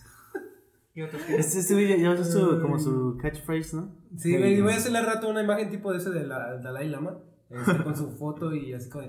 Y 0.95 1.01
otros 1.01 1.21
que- 1.23 1.35
Este, 1.35 1.59
este 1.59 1.73
güey 1.73 2.01
ya, 2.01 2.23
su, 2.23 2.59
como 2.61 2.79
su 2.79 3.17
catchphrase, 3.21 3.75
¿no? 3.75 3.89
Sí, 4.17 4.35
güey, 4.37 4.61
voy 4.61 4.71
a 4.73 4.77
hacerle 4.77 4.99
al 4.99 5.05
rato 5.05 5.29
una 5.29 5.43
imagen 5.43 5.69
tipo 5.69 5.91
de 5.91 5.97
ese 5.97 6.09
de 6.09 6.25
la 6.25 6.57
Dalai 6.57 6.87
Lama, 6.89 7.17
este, 7.49 7.83
con 7.83 7.95
su 7.95 8.11
foto 8.11 8.53
y 8.55 8.73
así 8.73 8.89
como, 8.89 9.05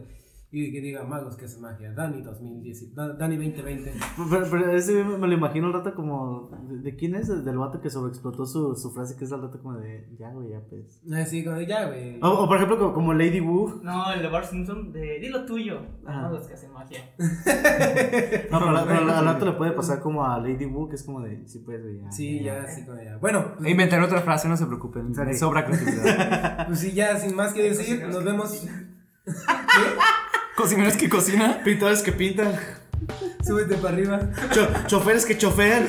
y 0.64 0.72
que 0.72 0.80
diga 0.80 1.04
magos 1.04 1.36
que 1.36 1.44
hacen 1.44 1.60
magia, 1.62 1.92
Dani 1.92 2.22
2010, 2.22 2.94
Da- 2.94 3.12
Dani 3.14 3.36
2020. 3.36 3.92
Pero, 4.30 4.46
pero 4.50 4.70
ese 4.72 5.04
me 5.04 5.26
lo 5.26 5.32
imagino 5.34 5.66
un 5.66 5.72
rato 5.74 5.94
como. 5.94 6.50
¿De, 6.68 6.78
de 6.78 6.96
quién 6.96 7.14
es? 7.14 7.28
Del 7.44 7.58
vato 7.58 7.80
que 7.80 7.90
sobreexplotó 7.90 8.46
su, 8.46 8.74
su 8.74 8.90
frase, 8.92 9.16
que 9.16 9.24
es 9.24 9.32
al 9.32 9.42
rato 9.42 9.60
como 9.60 9.76
de. 9.78 10.08
Ya, 10.18 10.30
güey, 10.32 10.50
ya, 10.50 10.60
pues. 10.68 11.02
Así 11.14 11.44
como, 11.44 11.56
de, 11.56 11.66
ya, 11.66 11.86
güey. 11.88 12.18
O, 12.22 12.28
o 12.28 12.46
por 12.48 12.56
ejemplo, 12.56 12.78
como, 12.78 12.92
como 12.94 13.12
Lady 13.14 13.40
Wu. 13.40 13.80
No, 13.82 14.12
el 14.12 14.22
de 14.22 14.28
Bart 14.28 14.46
Simpson, 14.48 14.92
de 14.92 15.18
dilo 15.20 15.44
tuyo. 15.44 15.80
Ajá. 16.06 16.22
Magos 16.22 16.46
que 16.46 16.54
hacen 16.54 16.72
magia. 16.72 17.00
No, 18.50 18.58
pero, 18.60 18.84
pero 18.86 19.12
al 19.12 19.24
rato 19.24 19.44
le 19.44 19.52
puede 19.52 19.72
pasar 19.72 20.00
como 20.00 20.24
a 20.24 20.38
Lady 20.38 20.64
Wu, 20.66 20.88
que 20.88 20.96
es 20.96 21.02
como 21.02 21.20
de. 21.20 21.46
Sí, 21.46 21.58
pues, 21.64 21.82
güey, 21.82 22.00
ya. 22.00 22.12
Sí, 22.12 22.42
ya, 22.42 22.62
así 22.62 22.84
como 22.84 23.02
ya. 23.02 23.16
Bueno, 23.18 23.52
E 23.64 23.70
inventaré 23.70 24.02
otra 24.04 24.20
frase, 24.22 24.48
no 24.48 24.56
se 24.56 24.66
preocupen. 24.66 25.14
Sobra 25.34 25.64
creatividad. 25.66 26.66
pues 26.66 26.78
sí, 26.80 26.92
ya, 26.92 27.16
sin 27.18 27.34
más 27.36 27.52
que 27.52 27.62
decir, 27.62 28.06
nos 28.08 28.24
vemos. 28.24 28.66
Cocineros 30.56 30.94
que 30.96 31.08
cocina. 31.08 31.60
Pintores 31.64 32.02
que 32.02 32.12
pintan. 32.12 32.58
Súbete 33.46 33.76
para 33.76 33.94
arriba. 33.94 34.20
Cho- 34.52 34.68
choferes 34.86 35.24
que 35.26 35.36
choferan. 35.36 35.88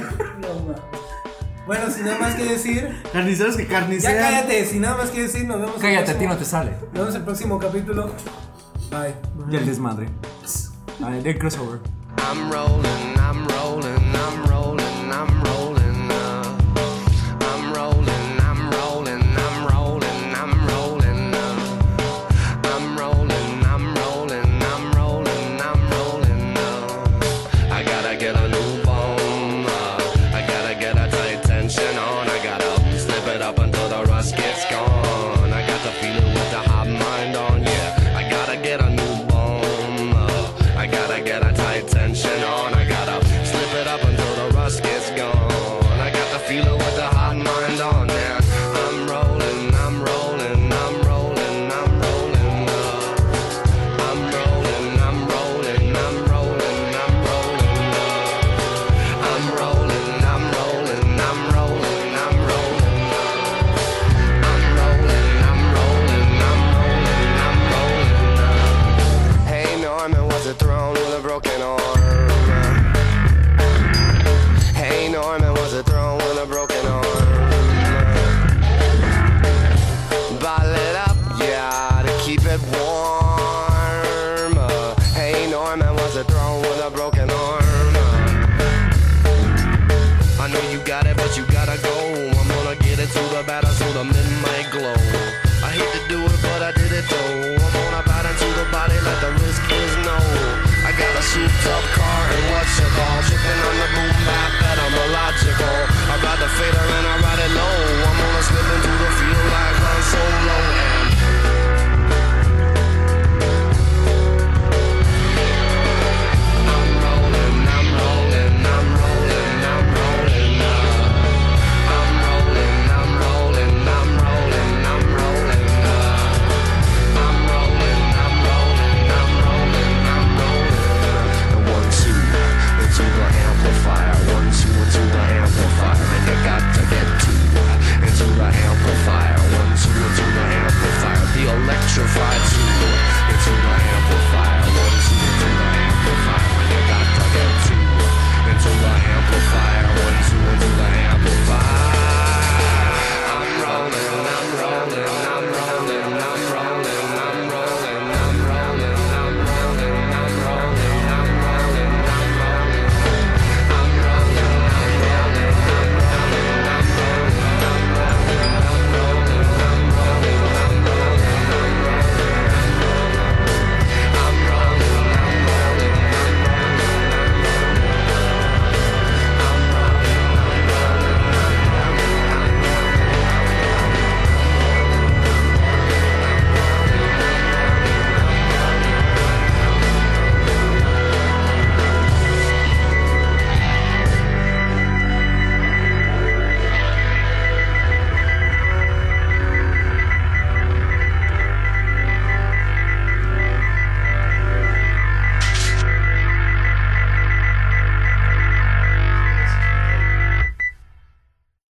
Bueno, 1.66 1.90
sin 1.92 2.06
nada 2.06 2.18
más 2.20 2.36
que 2.36 2.46
decir, 2.46 2.88
Carniceros 3.12 3.58
que 3.58 3.64
ya 3.64 3.70
carnicean. 3.70 4.16
cállate, 4.18 4.66
sin 4.66 4.82
nada 4.82 4.98
más 4.98 5.10
que 5.10 5.24
decir, 5.24 5.46
nos 5.46 5.60
vemos. 5.60 5.76
Cállate, 5.82 6.12
a 6.12 6.18
ti 6.18 6.26
no 6.26 6.38
te 6.38 6.46
sale. 6.46 6.72
Nos 6.72 6.94
vemos 6.94 7.16
el 7.16 7.24
próximo 7.24 7.60
capítulo. 7.60 8.14
Bye. 8.90 9.14
Y 9.52 9.56
el 9.58 9.66
desmadre. 9.66 10.08
Ay, 11.04 11.22
el 11.26 11.38
crossover. 11.38 11.80
I'm 12.20 12.50
rolling, 12.52 13.16
I'm 13.18 13.46
rolling, 13.50 13.97